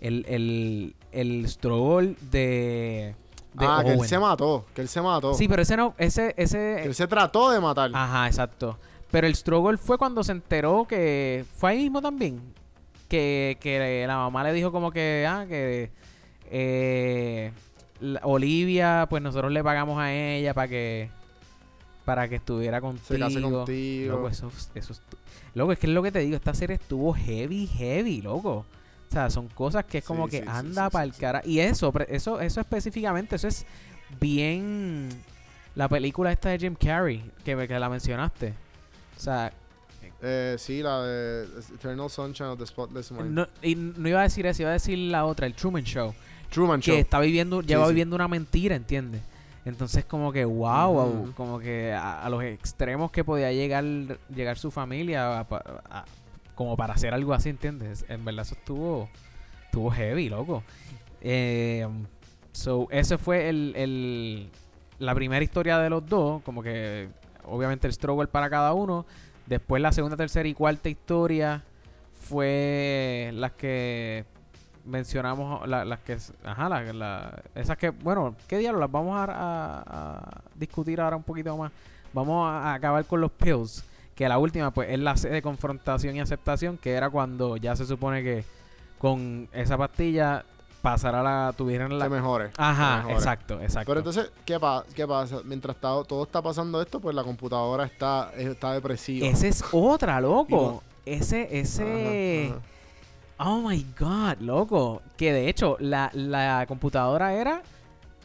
El, 0.01 0.25
el, 0.29 0.95
el 1.13 1.49
Struggle 1.49 2.15
de, 2.31 3.15
de 3.55 3.67
ah, 3.67 3.83
que 3.85 3.93
él 3.93 4.07
se 4.07 4.19
mató, 4.19 4.65
que 4.75 4.81
él 4.83 4.89
se 4.89 5.01
mató. 5.01 5.35
Sí, 5.35 5.49
pero 5.49 5.63
ese 5.63 5.77
no, 5.77 5.95
ese, 5.99 6.35
Que 6.35 6.43
ese, 6.43 6.85
él 6.85 6.95
se 6.95 7.07
trató 7.07 7.51
de 7.51 7.61
matar. 7.61 7.91
Ajá, 7.93 8.27
exacto. 8.27 8.79
Pero 9.11 9.27
el 9.27 9.35
struggle 9.35 9.77
fue 9.77 9.99
cuando 9.99 10.23
se 10.23 10.33
enteró 10.33 10.87
que 10.89 11.45
fue 11.57 11.71
ahí 11.71 11.79
mismo 11.79 12.01
también. 12.01 12.41
Que, 13.09 13.59
que 13.61 14.05
la 14.07 14.17
mamá 14.17 14.45
le 14.45 14.53
dijo 14.53 14.71
como 14.71 14.93
que, 14.93 15.27
ah, 15.29 15.45
que 15.49 15.91
eh, 16.49 17.53
Olivia, 18.23 19.07
pues 19.11 19.23
nosotros 19.23 19.51
le 19.51 19.65
pagamos 19.65 19.99
a 19.99 20.13
ella 20.13 20.55
para 20.55 20.69
que 20.69 21.11
para 22.05 22.29
que 22.29 22.37
estuviera 22.37 22.81
contigo. 22.81 23.07
Se 23.07 23.19
case 23.19 23.41
contigo. 23.41 24.17
Loco, 24.17 24.29
eso, 24.29 24.51
eso 24.75 24.95
loco, 25.55 25.73
es 25.73 25.79
que 25.79 25.87
es 25.87 25.93
lo 25.93 26.03
que 26.03 26.11
te 26.11 26.21
digo, 26.21 26.37
esta 26.37 26.55
serie 26.55 26.77
estuvo 26.77 27.13
heavy, 27.13 27.67
heavy, 27.67 28.23
loco. 28.23 28.65
O 29.11 29.13
sea, 29.13 29.29
son 29.29 29.49
cosas 29.49 29.85
que 29.85 29.99
es 29.99 30.05
como 30.05 30.27
Sí, 30.27 30.31
que 30.39 30.43
sí, 30.43 30.49
anda 30.49 30.87
sí, 30.87 30.93
para 30.93 31.05
el 31.05 31.13
cara. 31.15 31.43
Y 31.45 31.59
eso, 31.59 31.93
eso, 32.09 32.41
eso 32.41 32.61
específicamente, 32.61 33.35
eso 33.37 33.49
es 33.49 33.67
bien 34.21 35.09
la 35.75 35.89
película 35.89 36.31
esta 36.33 36.51
de 36.51 36.59
Jim 36.59 36.75
Carrey, 36.75 37.29
que, 37.45 37.57
que 37.67 37.79
la 37.79 37.89
mencionaste. 37.89 38.55
O 39.17 39.21
sea, 39.21 39.53
Eh, 40.23 40.57
sí, 40.59 40.83
la 40.83 41.03
de 41.03 41.45
Eternal 41.75 42.11
Sunshine 42.11 42.49
of 42.51 42.59
the 42.59 42.67
Spotless 42.67 43.11
Mind. 43.11 43.31
no, 43.31 43.47
y 43.63 43.75
no 43.75 44.09
iba 44.09 44.21
a 44.21 44.25
decir 44.25 44.45
eso, 44.47 44.63
iba 44.63 44.71
a 44.71 44.75
decir 44.75 44.99
la 44.99 45.25
otra, 45.25 45.47
el 45.47 45.55
Truman 45.55 45.83
Show. 45.85 46.15
Truman 46.51 46.81
Que 46.81 46.91
Show. 46.93 46.99
está 47.01 47.21
viviendo, 47.21 47.63
lleva 47.63 47.89
viviendo 47.89 48.17
una 48.17 48.29
mentira, 48.29 48.77
¿entiendes? 48.77 49.23
Entonces 49.65 50.05
como 50.05 50.31
que 50.33 50.45
wow, 50.45 51.33
como 51.37 51.59
que 51.59 51.93
a, 51.93 52.23
a 52.25 52.29
los 52.31 52.43
extremos 52.43 53.11
que 53.11 53.25
podía 53.25 53.51
llegar 53.53 53.85
llegar 54.35 54.57
su 54.59 54.71
familia 54.71 55.41
a- 55.41 55.47
a- 55.91 56.05
como 56.61 56.77
para 56.77 56.93
hacer 56.93 57.15
algo 57.15 57.33
así, 57.33 57.49
¿entiendes? 57.49 58.05
En 58.11 58.23
verdad 58.23 58.43
eso 58.43 58.55
estuvo 58.55 59.09
estuvo 59.65 59.91
heavy, 59.91 60.29
loco. 60.29 60.63
Eh, 61.23 61.89
so 62.53 62.87
ese 62.91 63.17
fue 63.17 63.49
el, 63.49 63.73
el- 63.77 64.51
la 64.99 65.15
primera 65.15 65.43
historia 65.43 65.79
de 65.79 65.89
los 65.89 66.07
dos, 66.07 66.43
como 66.43 66.63
que 66.63 67.09
obviamente 67.47 67.87
el 67.87 67.95
struggle 67.95 68.27
para 68.27 68.51
cada 68.51 68.75
uno. 68.75 69.07
Después 69.47 69.81
la 69.81 69.91
segunda, 69.91 70.19
tercera 70.19 70.47
y 70.47 70.53
cuarta 70.53 70.91
historia 70.91 71.63
fue 72.13 73.31
las 73.33 73.53
que 73.53 74.27
mencionamos, 74.85 75.67
la- 75.67 75.87
las 75.87 76.01
que, 76.01 76.19
ajá, 76.45 76.69
la- 76.69 76.93
la- 76.93 77.43
esas 77.55 77.79
que, 77.79 77.89
bueno, 77.89 78.37
¿qué 78.47 78.59
diablos? 78.59 78.81
Las 78.83 78.93
vamos 78.93 79.15
a, 79.19 80.43
discutir 80.57 81.01
ahora 81.01 81.17
un 81.17 81.23
poquito 81.23 81.57
más. 81.57 81.73
Vamos 82.13 82.47
a 82.51 82.75
acabar 82.75 83.03
con 83.07 83.23
los 83.23 83.31
pills, 83.31 83.83
que 84.15 84.29
la 84.29 84.39
última, 84.39 84.71
pues, 84.73 84.91
es 84.91 84.99
la 84.99 85.17
C 85.17 85.29
de 85.31 85.43
confrontación 85.43 86.17
y 86.17 86.21
aceptación, 86.21 86.77
que 86.79 86.93
era 86.93 87.09
cuando 87.11 87.57
ya 87.57 87.75
se 87.77 87.87
supone 87.87 88.23
que 88.23 88.45
con 88.99 89.49
esa 89.53 89.79
pastilla 89.79 90.45
pasará 90.83 91.23
la, 91.23 91.53
tuvieran 91.57 91.99
la... 91.99 92.05
Que 92.07 92.11
mejore. 92.11 92.51
Ajá, 92.57 92.99
mejore. 92.99 93.15
exacto, 93.15 93.61
exacto. 93.61 93.87
Pero 93.91 94.01
entonces, 94.01 94.31
¿qué, 94.45 94.59
pa- 94.61 94.85
¿qué 94.95 95.07
pasa? 95.07 95.39
Mientras 95.45 95.77
está- 95.77 96.03
todo 96.05 96.23
está 96.25 96.41
pasando 96.43 96.81
esto, 96.83 97.01
pues 97.01 97.15
la 97.15 97.23
computadora 97.25 97.85
está, 97.85 98.31
está 98.37 98.73
depresiva. 98.73 99.27
Esa 99.27 99.47
es 99.47 99.65
otra, 99.73 100.21
loco. 100.21 100.83
Ese, 101.07 101.59
ese... 101.59 102.47
Ajá, 102.49 102.57
ajá. 102.57 102.67
Oh 103.53 103.61
my 103.67 103.87
god, 103.99 104.39
loco. 104.41 105.01
Que 105.17 105.33
de 105.33 105.49
hecho, 105.49 105.77
la, 105.81 106.11
la 106.13 106.67
computadora 106.69 107.33
era 107.33 107.63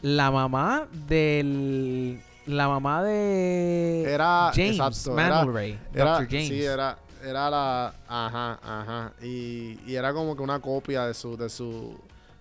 la 0.02 0.30
mamá 0.30 0.88
del. 1.08 2.20
La 2.48 2.68
mamá 2.68 3.04
de. 3.04 4.04
Era, 4.08 4.52
James 4.54 4.78
exacto, 4.78 5.20
era- 5.20 5.30
Mandelray. 5.38 5.80
Era, 5.94 6.12
Dr. 6.20 6.28
James. 6.30 6.48
Sí, 6.48 6.64
era, 6.64 6.98
era 7.24 7.50
la. 7.50 7.94
Ajá, 8.08 8.60
ajá. 8.64 9.14
Y, 9.24 9.80
y 9.88 9.96
era 9.96 10.14
como 10.14 10.36
que 10.36 10.44
una 10.44 10.60
copia 10.60 11.06
de 11.08 11.14
su, 11.14 11.36
de 11.38 11.50
su, 11.50 11.98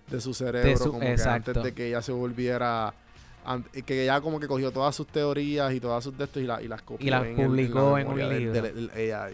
de 0.07 0.21
su 0.21 0.33
cerebro, 0.33 0.77
su- 0.77 0.89
como 0.91 0.99
que 0.99 1.15
antes 1.25 1.63
de 1.63 1.73
que 1.73 1.87
ella 1.87 2.01
se 2.01 2.11
volviera. 2.11 2.93
que 3.85 4.03
ella 4.03 4.21
como 4.21 4.39
que 4.39 4.47
cogió 4.47 4.71
todas 4.71 4.95
sus 4.95 5.07
teorías 5.07 5.73
y 5.73 5.79
todas 5.79 6.03
sus 6.03 6.17
de 6.17 6.23
estos 6.25 6.41
y, 6.41 6.45
la- 6.45 6.61
y 6.61 6.67
las 6.67 6.81
copió. 6.83 7.05
Y 7.07 7.09
las 7.09 7.23
en 7.25 7.39
el- 7.39 7.47
publicó 7.47 7.79
la 7.95 8.01
en 8.01 8.07
un 8.07 8.15
memoria 8.15 8.27
del- 8.29 8.39
libro. 8.39 8.61
del- 8.61 8.87
del 8.91 9.13
AI. 9.13 9.33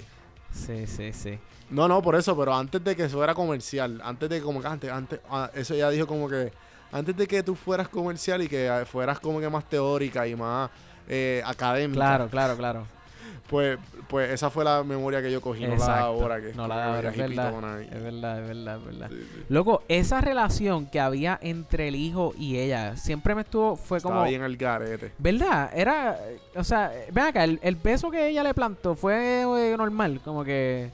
Sí, 0.53 0.87
sí, 0.87 1.11
sí. 1.13 1.39
No, 1.69 1.87
no, 1.87 2.01
por 2.01 2.15
eso, 2.15 2.37
pero 2.37 2.53
antes 2.53 2.83
de 2.83 2.95
que 2.95 3.07
fuera 3.07 3.33
comercial, 3.33 4.01
antes 4.03 4.29
de 4.29 4.41
como 4.41 4.61
que 4.61 4.67
antes, 4.67 4.91
antes, 4.91 5.19
ah, 5.29 5.49
eso 5.53 5.73
ella 5.73 5.89
dijo 5.89 6.05
como 6.07 6.27
que 6.29 6.51
antes 6.91 7.15
de 7.15 7.27
que 7.27 7.41
tú 7.43 7.55
fueras 7.55 7.87
comercial 7.89 8.41
y 8.41 8.47
que 8.47 8.69
ah, 8.69 8.85
fueras 8.85 9.19
como 9.19 9.39
que 9.39 9.49
más 9.49 9.65
teórica 9.65 10.27
y 10.27 10.35
más 10.35 10.69
eh, 11.07 11.41
académica, 11.45 11.99
Claro, 11.99 12.27
claro, 12.29 12.55
claro. 12.57 12.87
pues, 13.49 13.77
pues 14.07 14.31
esa 14.31 14.49
fue 14.49 14.63
la 14.63 14.83
memoria 14.83 15.21
que 15.21 15.31
yo 15.31 15.41
cogí, 15.41 15.65
no 15.65 15.75
la 15.75 15.85
de 15.85 15.91
ahora 16.01 16.41
que 16.41 16.53
No 16.53 16.67
la 16.67 16.75
de 16.77 16.83
ahora, 16.83 17.09
es 17.11 17.17
verdad. 17.17 17.79
y- 17.81 17.95
Es 17.95 18.03
verdad, 18.03 18.41
es 18.41 18.47
verdad, 18.47 18.77
es 18.77 18.85
verdad. 18.85 19.09
sí, 19.09 19.27
sí. 19.35 19.43
Loco, 19.49 19.83
esa 19.87 20.21
relación 20.21 20.85
que 20.87 20.99
había 20.99 21.37
entre 21.41 21.87
el 21.89 21.95
hijo 21.95 22.33
y 22.37 22.57
ella 22.57 22.95
siempre 22.97 23.35
me 23.35 23.41
estuvo. 23.41 23.75
Fue 23.75 23.97
Estaba 23.97 24.15
como. 24.15 24.29
bien 24.29 24.41
al 24.43 24.55
garete. 24.57 25.11
¿Verdad? 25.17 25.69
Era. 25.73 26.17
O 26.55 26.63
sea, 26.63 26.91
ven 27.11 27.25
acá, 27.25 27.43
el, 27.43 27.59
el 27.61 27.75
beso 27.75 28.09
que 28.11 28.27
ella 28.29 28.43
le 28.43 28.53
plantó 28.53 28.95
fue 28.95 29.41
eh, 29.41 29.75
normal. 29.77 30.21
Como 30.23 30.43
que. 30.43 30.91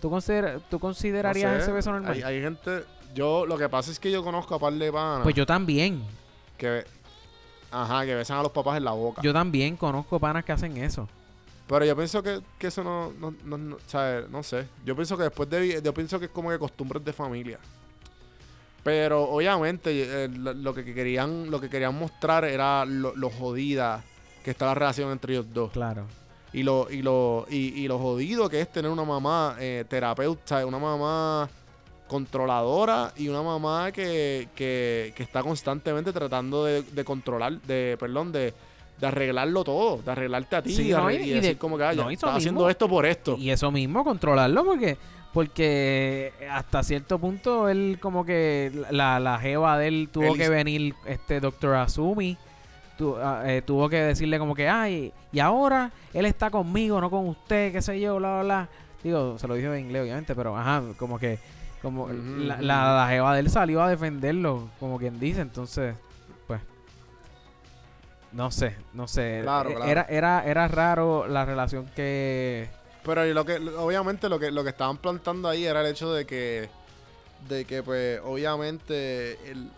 ¿Tú, 0.00 0.08
consider- 0.10 0.60
tú 0.70 0.76
No 0.76 0.80
considerarías 0.80 1.56
sé, 1.56 1.62
ese 1.62 1.72
beso 1.72 1.92
normal? 1.92 2.12
Hay, 2.14 2.22
hay 2.22 2.40
gente, 2.40 2.84
yo 3.14 3.46
lo 3.46 3.56
que 3.58 3.68
pasa 3.68 3.90
es 3.90 3.98
que 3.98 4.10
yo 4.10 4.22
conozco 4.22 4.54
a 4.54 4.58
par 4.58 4.72
de 4.72 4.92
panas 4.92 5.22
Pues 5.22 5.34
yo 5.34 5.46
también. 5.46 6.02
que, 6.56 6.84
ajá, 7.70 8.04
que 8.04 8.14
besan 8.14 8.38
a 8.38 8.42
los 8.42 8.52
papás 8.52 8.76
en 8.76 8.84
la 8.84 8.92
boca. 8.92 9.22
Yo 9.22 9.32
también 9.32 9.76
conozco 9.76 10.18
panas 10.18 10.44
que 10.44 10.52
hacen 10.52 10.76
eso. 10.76 11.08
Pero 11.66 11.84
yo 11.84 11.94
pienso 11.96 12.22
que, 12.22 12.40
que 12.58 12.66
eso 12.66 12.82
no, 12.82 13.12
no, 13.20 13.32
no, 13.44 13.56
no, 13.56 13.76
o 13.76 13.80
sea, 13.86 14.24
no 14.28 14.42
sé. 14.42 14.66
Yo 14.84 14.96
pienso 14.96 15.16
que 15.16 15.22
después 15.22 15.48
de... 15.48 15.80
Yo 15.82 15.94
pienso 15.94 16.18
que 16.18 16.24
es 16.26 16.30
como 16.32 16.50
que 16.50 16.58
costumbres 16.58 17.04
de 17.04 17.12
familia. 17.12 17.58
Pero 18.82 19.24
obviamente 19.24 20.24
eh, 20.24 20.28
lo, 20.28 20.54
lo 20.54 20.74
que 20.74 20.84
querían 20.94 21.50
lo 21.50 21.60
que 21.60 21.68
querían 21.68 21.94
mostrar 21.96 22.44
era 22.44 22.84
lo, 22.86 23.14
lo 23.14 23.28
jodida 23.30 24.02
que 24.42 24.50
está 24.50 24.66
la 24.66 24.74
relación 24.74 25.12
entre 25.12 25.34
ellos 25.34 25.46
dos. 25.52 25.70
Claro. 25.72 26.06
Y 26.52 26.62
lo, 26.64 26.90
y 26.90 27.02
lo, 27.02 27.46
y, 27.50 27.78
y 27.80 27.86
lo 27.86 27.98
jodido 27.98 28.48
que 28.48 28.60
es 28.60 28.72
tener 28.72 28.90
una 28.90 29.04
mamá 29.04 29.54
eh, 29.60 29.84
terapeuta, 29.88 30.64
una 30.66 30.78
mamá 30.78 31.48
controladora 32.10 33.12
y 33.16 33.28
una 33.28 33.42
mamá 33.42 33.92
que, 33.92 34.48
que, 34.54 35.12
que 35.16 35.22
está 35.22 35.42
constantemente 35.42 36.12
tratando 36.12 36.64
de, 36.64 36.82
de 36.82 37.04
controlar, 37.04 37.60
de, 37.62 37.96
perdón, 37.98 38.32
de, 38.32 38.52
de 39.00 39.06
arreglarlo 39.06 39.64
todo, 39.64 40.02
de 40.02 40.10
arreglarte 40.10 40.56
a 40.56 40.62
ti 40.62 40.74
Sí, 40.74 40.88
y, 40.88 40.92
no, 40.92 40.98
arre- 41.08 41.14
y- 41.14 41.16
y 41.18 41.22
y 41.24 41.28
de- 41.30 41.40
decir 41.40 41.58
como 41.58 41.78
que 41.78 41.84
"Ah, 41.84 41.92
no, 41.94 42.10
estás 42.10 42.36
haciendo 42.36 42.68
esto 42.68 42.88
por 42.88 43.06
esto. 43.06 43.36
Y 43.38 43.50
eso 43.50 43.70
mismo, 43.70 44.04
controlarlo, 44.04 44.64
porque 44.64 44.96
porque 45.32 46.32
hasta 46.50 46.82
cierto 46.82 47.18
punto 47.18 47.68
él 47.68 47.98
como 48.02 48.24
que 48.24 48.72
la, 48.90 49.20
la 49.20 49.38
jeva 49.38 49.78
de 49.78 49.86
él 49.88 50.08
tuvo 50.12 50.24
Él 50.24 50.36
que 50.36 50.42
hizo- 50.44 50.50
venir, 50.52 50.94
este 51.06 51.38
Doctor 51.40 51.76
Azumi, 51.76 52.36
tu- 52.98 53.16
ah, 53.16 53.42
eh, 53.46 53.62
tuvo 53.62 53.88
que 53.88 53.96
decirle 54.02 54.38
como 54.38 54.54
que, 54.54 54.68
ay, 54.68 55.12
y 55.32 55.38
ahora 55.38 55.92
él 56.12 56.26
está 56.26 56.50
conmigo, 56.50 57.00
no 57.00 57.08
con 57.10 57.28
usted, 57.28 57.72
qué 57.72 57.80
sé 57.80 58.00
yo, 58.00 58.16
bla, 58.16 58.34
bla, 58.34 58.42
bla. 58.42 58.68
Digo, 59.04 59.38
se 59.38 59.46
lo 59.48 59.54
dijo 59.54 59.72
en 59.72 59.86
inglés, 59.86 60.02
obviamente, 60.02 60.34
pero 60.34 60.56
ajá, 60.56 60.82
como 60.98 61.18
que 61.18 61.38
como 61.82 62.08
la, 62.08 62.60
la, 62.60 62.94
la 62.94 63.08
jeva 63.08 63.34
de 63.34 63.40
él 63.40 63.50
salió 63.50 63.82
a 63.82 63.88
defenderlo, 63.88 64.68
como 64.78 64.98
quien 64.98 65.18
dice, 65.20 65.40
entonces, 65.40 65.94
pues... 66.46 66.60
No 68.32 68.50
sé, 68.50 68.76
no 68.92 69.08
sé. 69.08 69.40
Claro, 69.42 69.70
Eh, 69.70 69.74
claro. 69.74 69.90
Era, 69.90 70.02
era, 70.08 70.44
era 70.44 70.68
raro 70.68 71.26
la 71.26 71.44
relación 71.44 71.86
que... 71.96 72.68
Pero 73.04 73.24
lo 73.24 73.44
que, 73.44 73.56
obviamente 73.78 74.28
lo 74.28 74.38
que, 74.38 74.50
lo 74.50 74.62
que 74.62 74.70
estaban 74.70 74.98
plantando 74.98 75.48
ahí 75.48 75.64
era 75.64 75.80
el 75.80 75.86
hecho 75.86 76.12
de 76.12 76.26
que, 76.26 76.68
de 77.48 77.64
que 77.64 77.82
pues, 77.82 78.20
obviamente, 78.24 79.32
el- 79.50 79.70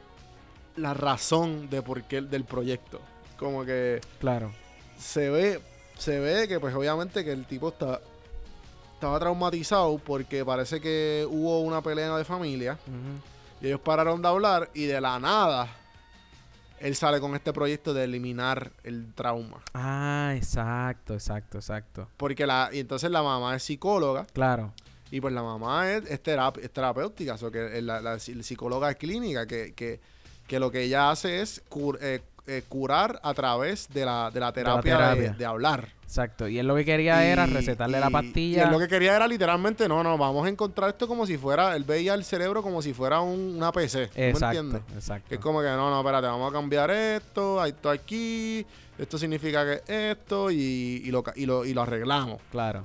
la 0.77 0.93
razón 0.93 1.71
de 1.71 1.83
por 1.83 2.03
qué 2.03 2.21
del 2.21 2.45
proyecto. 2.45 3.01
Como 3.39 3.65
que 3.65 4.01
Claro. 4.21 4.53
se 4.99 5.31
ve, 5.31 5.61
se 5.97 6.19
ve 6.19 6.49
que 6.49 6.59
pues 6.61 6.75
obviamente 6.75 7.25
que 7.25 7.33
el 7.33 7.45
tipo 7.47 7.69
está, 7.69 8.01
estaba 9.03 9.19
traumatizado 9.19 9.99
porque 9.99 10.45
parece 10.45 10.81
que 10.81 11.27
hubo 11.29 11.59
una 11.63 11.83
pelea 11.83 12.17
de 12.17 12.25
familia 12.25 12.79
y 13.61 13.67
ellos 13.67 13.81
pararon 13.81 14.23
de 14.23 14.29
hablar 14.29 14.71
y 14.75 14.85
de 14.85 15.01
la 15.01 15.19
nada 15.19 15.67
él 16.79 16.95
sale 16.95 17.19
con 17.19 17.35
este 17.35 17.53
proyecto 17.53 17.93
de 17.95 18.05
eliminar 18.05 18.71
el 18.85 19.13
trauma. 19.13 19.61
Ah, 19.75 20.35
exacto, 20.37 21.15
exacto, 21.15 21.59
exacto. 21.59 22.09
Porque 22.17 22.47
la, 22.47 22.71
y 22.73 22.79
entonces 22.79 23.11
la 23.11 23.25
mamá 23.25 23.57
es 23.57 23.65
psicóloga 23.65 24.25
Claro. 24.33 24.73
Y 25.11 25.21
pues 25.21 25.35
la 25.35 25.43
mamá 25.43 25.91
es, 25.91 26.09
es, 26.09 26.23
terap- 26.23 26.59
es 26.63 26.73
terapéutica, 26.73 27.35
o 27.35 27.39
sea, 27.39 27.51
que 27.51 27.83
la, 27.83 28.01
la 28.01 28.15
psi- 28.19 28.41
psicóloga 28.43 28.89
es 28.91 28.97
clínica, 28.99 29.47
que, 29.49 29.73
que, 29.75 30.01
que 30.47 30.61
lo 30.61 30.71
que 30.71 30.83
ella 30.83 31.11
hace 31.11 31.41
es 31.43 31.61
cur- 31.69 31.99
eh, 32.01 32.23
eh, 32.47 32.63
curar 32.69 33.19
a 33.25 33.35
través 33.35 33.89
de 33.89 34.05
la, 34.05 34.31
de 34.33 34.39
la 34.41 34.53
terapia 34.53 34.93
de, 34.97 34.99
terapia. 34.99 35.33
de 35.33 35.45
hablar. 35.45 35.89
Exacto. 36.13 36.47
Y 36.47 36.59
él 36.59 36.67
lo 36.67 36.75
que 36.75 36.85
quería 36.85 37.25
era 37.25 37.47
Y- 37.47 37.51
recetarle 37.55 37.97
y- 37.97 38.01
la 38.03 38.09
Y 38.09 38.13
pastilla. 38.13 38.65
él 38.65 38.71
lo 38.71 38.79
que 38.79 38.87
quería 38.87 39.17
era 39.17 39.27
literalmente, 39.27 39.89
no, 39.89 40.03
no, 40.03 40.19
vamos 40.19 40.45
a 40.45 40.51
encontrar 40.51 40.91
esto 40.91 41.09
como 41.09 41.25
si 41.25 41.39
fuera, 41.39 41.75
él 41.75 41.85
veía 41.85 42.13
el 42.13 42.23
cerebro 42.23 42.63
como 42.63 42.83
si 42.83 42.93
fuera 42.93 43.23
un- 43.23 43.55
una 43.57 43.73
PC. 43.73 44.09
¿tú 44.09 44.19
¿Me 44.19 44.29
Exacto, 44.29 44.61
entiendes? 44.61 44.83
exacto. 44.95 45.35
Es 45.35 45.41
como 45.41 45.63
que, 45.63 45.69
no, 45.69 45.89
no, 45.89 46.01
espérate, 46.01 46.27
vamos 46.27 46.51
a 46.51 46.53
cambiar 46.53 46.91
esto, 46.91 47.63
hay 47.63 47.71
esto 47.71 47.89
aquí, 47.89 48.67
esto 48.99 49.17
significa 49.17 49.65
que 49.65 50.11
esto, 50.11 50.51
y, 50.51 51.01
y, 51.03 51.11
lo, 51.11 51.25
y, 51.35 51.47
lo, 51.47 51.65
y 51.65 51.73
lo 51.73 51.81
arreglamos. 51.81 52.43
Claro. 52.51 52.85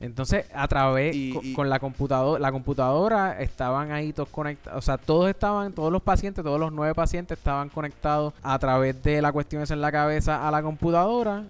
Entonces, 0.00 0.46
a 0.54 0.66
través, 0.66 1.14
Y- 1.14 1.34
co- 1.34 1.40
y- 1.42 1.52
con 1.52 1.68
la 1.68 1.78
computadora, 1.78 2.40
la 2.40 2.50
computadora 2.52 3.38
estaban 3.42 3.92
ahí 3.92 4.14
todos 4.14 4.30
conectados, 4.30 4.78
o 4.78 4.80
sea, 4.80 4.96
todos 4.96 5.28
estaban, 5.28 5.74
todos 5.74 5.92
los 5.92 6.00
pacientes, 6.00 6.42
todos 6.42 6.58
los 6.58 6.72
nueve 6.72 6.94
pacientes 6.94 7.36
estaban 7.36 7.68
conectados 7.68 8.32
a 8.42 8.58
través 8.58 9.02
de 9.02 9.20
la 9.20 9.30
cuestión 9.30 9.60
esa 9.60 9.74
en 9.74 9.82
la 9.82 9.92
cabeza 9.92 10.48
a 10.48 10.50
la 10.50 10.62
computadora 10.62 11.44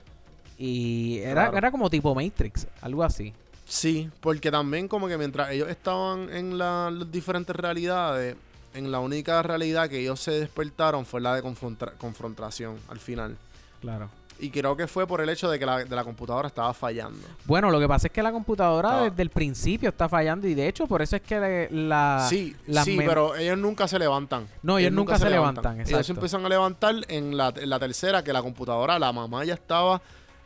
y 0.63 1.19
era, 1.21 1.45
Claro. 1.45 1.57
era 1.57 1.71
como 1.71 1.89
tipo 1.89 2.15
Matrix, 2.15 2.67
algo 2.83 3.03
así. 3.03 3.33
Sí, 3.65 4.11
porque 4.21 4.51
también 4.51 4.89
como 4.89 5.09
que 5.09 5.17
mientras 5.17 5.51
ellos 5.53 5.69
estaban 5.71 6.29
en 6.35 6.59
la- 6.59 6.91
las 6.91 7.11
diferentes 7.11 7.57
realidades, 7.57 8.37
en 8.75 8.93
la 8.93 9.01
única 9.01 9.43
realidad 9.43 9.89
que 9.89 10.01
ellos 10.01 10.21
se 10.21 10.33
despertaron 10.33 11.07
fue 11.07 11.21
la 11.23 11.35
de 11.35 11.43
confronta- 11.43 11.93
confrontación 11.97 12.77
al 12.91 12.99
final. 12.99 13.37
Claro. 13.81 14.11
Y 14.39 14.51
creo 14.51 14.75
que 14.77 14.87
fue 14.87 15.07
por 15.07 15.21
el 15.21 15.29
hecho 15.29 15.51
de 15.51 15.59
que 15.59 15.67
la, 15.67 15.85
de 15.85 15.95
la 15.97 16.03
computadora 16.05 16.49
estaba 16.49 16.73
fallando. 16.75 17.21
Bueno, 17.45 17.71
lo 17.71 17.79
que 17.79 17.87
pasa 17.87 18.07
es 18.09 18.13
que 18.13 18.23
la 18.23 18.33
computadora 18.33 18.89
Estaba- 18.89 19.11
desde 19.11 19.23
el 19.23 19.31
principio 19.31 19.89
está 19.91 20.09
fallando 20.09 20.47
y 20.49 20.55
de 20.55 20.67
hecho 20.69 20.87
por 20.87 21.01
eso 21.03 21.17
es 21.17 21.23
que 21.23 21.69
la... 21.71 22.27
sí, 22.29 22.55
las 22.67 22.85
sí, 22.87 22.97
pero 22.99 23.35
ellos 23.37 23.57
nunca 23.59 23.87
se 23.89 23.99
levantan. 23.99 24.47
No, 24.63 24.79
ellos 24.79 24.93
nunca 24.93 25.19
se 25.19 25.29
levantan, 25.31 25.75
Ellos 25.77 25.89
exacto. 25.89 26.05
se 26.05 26.13
empiezan 26.13 26.45
a 26.45 26.49
levantar 26.49 26.95
en 27.09 27.37
la, 27.37 27.53
en 27.57 27.69
la 27.71 27.79
tercera, 27.79 28.23
que 28.25 28.33
la 28.33 28.43
computadora, 28.43 28.99
la 28.99 29.13
mamá 29.13 29.45
ya 29.45 29.55
estaba 29.55 30.01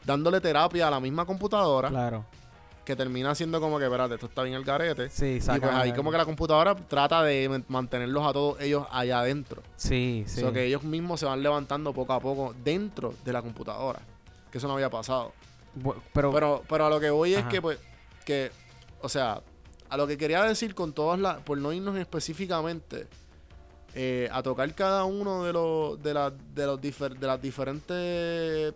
dándole 0.05 0.41
terapia 0.41 0.89
a 0.89 0.91
la 0.91 1.01
misma 1.01 1.25
computadora, 1.27 1.89
Claro. 1.89 2.25
que 2.85 2.95
termina 2.95 3.35
siendo 3.35 3.61
como 3.61 3.79
que, 3.79 3.85
espérate, 3.87 4.15
esto 4.15 4.27
está 4.27 4.43
bien 4.43 4.55
el 4.57 4.65
garete. 4.65 5.09
Sí, 5.09 5.27
Y 5.37 5.41
saca- 5.41 5.61
pues 5.69 5.75
ahí 5.75 5.93
como 5.93 6.11
que 6.11 6.19
la 6.19 6.25
computadora 6.27 6.75
trata 6.75 7.23
de 7.23 7.49
man- 7.49 7.65
mantenerlos 7.69 8.27
a 8.27 8.33
todos 8.33 8.61
ellos 8.61 8.87
allá 8.91 9.21
adentro. 9.21 9.63
Sí, 9.77 10.25
sí. 10.27 10.41
O 10.41 10.45
sea, 10.45 10.53
que 10.53 10.65
ellos 10.67 10.83
mismos 10.83 11.21
se 11.21 11.27
van 11.27 11.43
levantando 11.43 11.93
poco 11.95 12.13
a 12.13 12.21
poco 12.21 12.55
dentro 12.63 13.15
de 13.25 13.33
la 13.33 13.41
computadora. 13.43 14.01
Que 14.51 14.59
eso 14.59 14.69
no 14.69 14.75
había 14.75 14.91
pasado. 14.91 15.33
Bu- 15.77 15.95
pero, 16.13 16.31
Pero, 16.33 16.63
pero 16.69 16.87
a 16.87 16.91
lo 16.91 17.01
que 17.01 17.11
voy 17.11 17.35
Ajá. 17.35 17.47
es 17.49 17.53
que, 17.53 17.63
pues, 17.63 17.79
que, 18.25 18.53
o 19.01 19.09
sea, 19.09 19.41
a 19.89 19.97
lo 19.97 20.07
que 20.07 20.19
quería 20.19 20.43
decir 20.45 20.75
con 20.75 20.93
todas 20.93 21.19
las, 21.19 21.39
por 21.39 21.57
no 21.59 21.73
irnos 21.73 21.97
específicamente 21.97 23.07
eh, 23.95 24.29
a 24.33 24.43
tocar 24.43 24.73
cada 24.75 25.05
uno 25.05 25.45
de 25.45 25.53
los, 25.53 26.03
de, 26.03 26.13
las 26.15 26.33
de 26.55 26.67
los 26.67 26.81
difer- 26.81 27.17
de 27.17 27.27
las 27.27 27.41
diferentes, 27.41 28.75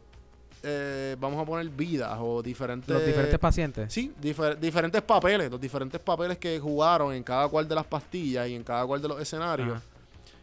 eh, 0.63 1.17
vamos 1.19 1.41
a 1.41 1.45
poner 1.45 1.69
vidas 1.69 2.17
o 2.21 2.43
diferentes... 2.43 2.89
los 2.89 3.05
diferentes 3.05 3.39
pacientes. 3.39 3.93
Sí, 3.93 4.13
difer- 4.21 4.57
diferentes 4.57 5.03
papeles, 5.03 5.51
los 5.51 5.61
diferentes 5.61 6.01
papeles 6.01 6.39
que 6.39 6.59
jugaron 6.59 7.13
en 7.15 7.23
cada 7.23 7.49
cual 7.49 7.69
de 7.69 7.75
las 7.75 7.87
pastillas 7.87 8.49
y 8.49 8.55
en 8.55 8.65
cada 8.65 8.85
cual 8.87 9.01
de 9.03 9.09
los 9.09 9.21
escenarios 9.21 9.77
Ajá. 9.77 9.83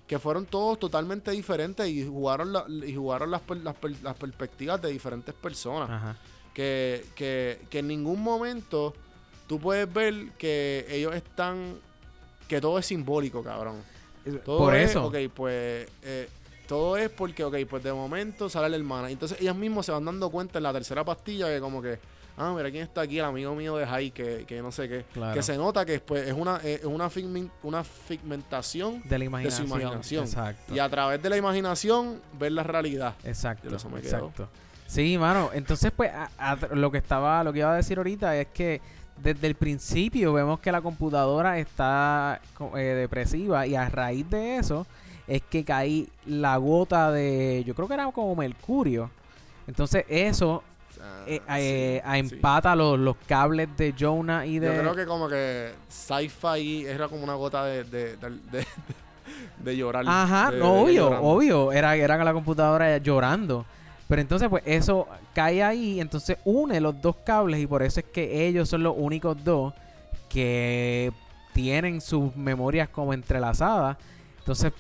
que 0.08 0.20
fueron 0.20 0.46
todos 0.46 0.80
totalmente 0.80 1.32
diferentes 1.32 1.88
y 1.88 2.06
jugaron, 2.08 2.54
la- 2.54 2.66
y 2.70 2.96
jugaron 2.96 3.32
las, 3.32 3.42
per- 3.42 3.58
las, 3.58 3.76
per- 3.76 4.02
las 4.04 4.16
perspectivas 4.16 4.82
de 4.82 4.90
diferentes 4.92 5.34
personas. 5.36 5.90
Ajá. 5.90 6.16
Que, 6.54 7.06
que, 7.16 7.60
que 7.70 7.80
en 7.80 7.88
ningún 7.90 8.22
momento 8.22 8.94
tú 9.48 9.60
puedes 9.60 9.92
ver 9.92 10.30
que 10.38 10.86
ellos 10.90 11.14
están. 11.14 11.76
que 12.48 12.62
todo 12.62 12.80
es 12.80 12.86
simbólico, 12.86 13.44
cabrón. 13.44 13.76
Todo 14.46 14.58
Por 14.60 14.76
es, 14.76 14.92
eso. 14.92 15.06
Ok, 15.08 15.16
pues. 15.34 15.88
eh, 16.02 16.30
todo 16.68 16.98
es 16.98 17.10
porque, 17.10 17.44
ok, 17.44 17.56
pues 17.70 17.84
de 17.84 17.94
momento 17.94 18.50
sale 18.50 18.70
la 18.70 18.76
hermana. 18.78 19.10
Entonces 19.10 19.40
ellos 19.42 19.56
mismos 19.56 19.86
se 19.86 19.92
van 19.92 20.04
dando 20.06 20.30
cuenta 20.30 20.60
en 20.60 20.64
la 20.64 20.74
tercera 20.74 21.04
pastilla 21.04 21.48
que, 21.48 21.60
como 21.60 21.82
que. 21.82 22.00
Ah, 22.38 22.54
mira 22.54 22.70
quién 22.70 22.84
está 22.84 23.00
aquí, 23.02 23.18
el 23.18 23.24
amigo 23.24 23.56
mío 23.56 23.78
de 23.78 23.86
Jai, 23.88 24.12
que, 24.12 24.44
que 24.46 24.62
no 24.62 24.70
sé 24.70 24.90
qué. 24.90 25.06
Claro. 25.14 25.34
Que 25.34 25.42
se 25.42 25.56
nota 25.56 25.86
que 25.86 26.02
pues, 26.02 26.28
es 26.28 26.34
una, 26.34 26.58
es 26.58 26.84
una, 26.84 27.10
figmen- 27.10 27.50
una 27.64 27.82
figmentación 28.26 29.02
De 29.06 29.18
la 29.20 29.26
imaginación. 29.26 29.68
imaginación. 29.68 30.26
Exacto. 30.26 30.76
y 30.76 30.80
a 30.80 30.90
través 30.90 31.22
de 31.22 31.30
la 31.30 31.38
imaginación 31.38 32.20
ver 32.38 32.52
la 32.52 32.64
realidad. 32.64 33.16
Exacto. 33.24 33.70
Yo 33.70 33.78
eso 33.78 33.90
me 33.90 34.02
quedo. 34.02 34.18
exacto. 34.18 34.50
Sí, 34.88 35.18
mano. 35.18 35.50
Entonces, 35.54 35.92
pues, 35.96 36.12
a- 36.14 36.30
a- 36.38 36.56
lo 36.76 36.92
que 36.92 36.98
estaba, 36.98 37.44
lo 37.44 37.54
que 37.54 37.60
iba 37.60 37.72
a 37.72 37.76
decir 37.78 37.98
ahorita 37.98 38.36
es 38.36 38.48
que 38.48 38.82
desde 39.22 39.48
el 39.48 39.56
principio 39.56 40.34
vemos 40.34 40.60
que 40.60 40.72
la 40.74 40.82
computadora 40.82 41.58
está 41.58 42.42
eh, 42.76 42.80
depresiva 42.80 43.66
y 43.66 43.76
a 43.76 43.88
raíz 43.90 44.30
de 44.30 44.58
eso 44.58 44.86
es 45.28 45.42
que 45.44 45.64
cae 45.64 46.08
la 46.26 46.58
gota 46.58 47.12
de, 47.12 47.64
yo 47.66 47.74
creo 47.76 47.88
que 47.88 47.94
era 47.96 48.12
como 48.12 48.36
mercurio. 48.36 49.10
Entonces 49.68 50.06
eso 50.08 50.64
eh, 51.28 51.42
Ah, 51.48 51.60
eh, 51.60 52.02
sí, 52.04 52.12
sí. 52.30 52.36
empata 52.36 52.76
los, 52.76 52.98
los 53.00 53.16
cables 53.28 53.68
de 53.78 53.94
Jonah 53.98 54.46
y 54.46 54.60
de... 54.60 54.68
Yo 54.68 54.80
creo 54.82 54.96
que 54.96 55.06
como 55.06 55.28
que 55.28 55.74
sci-fi 55.88 56.86
era 56.86 57.08
como 57.08 57.24
una 57.24 57.34
gota 57.36 57.66
de, 57.66 57.84
de, 57.84 58.18
de, 58.18 58.30
de- 58.52 58.68
de 59.58 59.76
llorar. 59.78 60.06
Ajá, 60.08 60.52
obvio, 60.62 61.10
obvio. 61.22 61.72
Era, 61.72 61.96
era 61.96 62.24
la 62.24 62.34
computadora 62.34 62.98
llorando. 63.00 63.66
Pero 64.08 64.22
entonces, 64.22 64.48
pues 64.50 64.62
eso 64.68 65.08
cae 65.34 65.64
ahí, 65.64 66.00
entonces 66.00 66.38
une 66.46 66.80
los 66.80 67.02
dos 67.02 67.16
cables 67.26 67.60
y 67.60 67.66
por 67.66 67.82
eso 67.82 68.00
es 68.02 68.06
que 68.06 68.46
ellos 68.48 68.70
son 68.70 68.84
los 68.84 68.94
únicos 68.96 69.44
dos 69.44 69.74
que 70.30 71.12
tienen 71.54 72.02
sus 72.02 72.36
memorias 72.36 72.88
como 72.90 73.14
entrelazadas. 73.14 73.98
Entonces, 74.40 74.72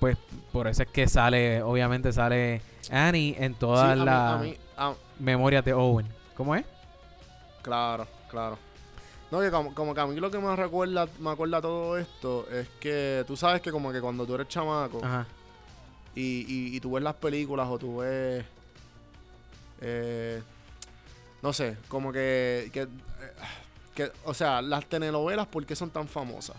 pues 0.00 0.16
por 0.50 0.66
eso 0.66 0.82
es 0.82 0.88
que 0.88 1.06
sale, 1.06 1.62
obviamente 1.62 2.12
sale 2.12 2.62
Annie 2.90 3.36
en 3.38 3.54
todas 3.54 3.98
sí, 3.98 4.04
las 4.04 4.42
memorias 5.18 5.64
de 5.64 5.74
Owen. 5.74 6.08
¿Cómo 6.34 6.56
es? 6.56 6.64
Claro, 7.62 8.08
claro. 8.28 8.58
No, 9.30 9.40
que 9.40 9.50
como, 9.50 9.74
como, 9.74 9.94
que 9.94 10.00
a 10.00 10.06
mí 10.06 10.16
lo 10.16 10.30
que 10.30 10.38
más 10.38 10.58
recuerda, 10.58 11.06
me 11.20 11.30
acuerda 11.30 11.60
todo 11.60 11.98
esto 11.98 12.48
es 12.50 12.66
que 12.80 13.24
tú 13.26 13.36
sabes 13.36 13.60
que 13.60 13.70
como 13.70 13.92
que 13.92 14.00
cuando 14.00 14.26
tú 14.26 14.34
eres 14.34 14.48
chamaco 14.48 15.00
y, 16.16 16.44
y, 16.48 16.76
y, 16.76 16.80
tú 16.80 16.92
ves 16.92 17.04
las 17.04 17.14
películas 17.14 17.68
o 17.68 17.78
tú 17.78 17.98
ves... 17.98 18.44
Eh, 19.82 20.42
no 21.42 21.52
sé, 21.52 21.76
como 21.86 22.10
que, 22.10 22.70
que, 22.72 22.82
eh, 22.82 22.88
que... 23.94 24.12
O 24.24 24.34
sea, 24.34 24.60
las 24.60 24.84
telenovelas, 24.86 25.46
¿por 25.46 25.64
qué 25.64 25.76
son 25.76 25.90
tan 25.90 26.08
famosas? 26.08 26.56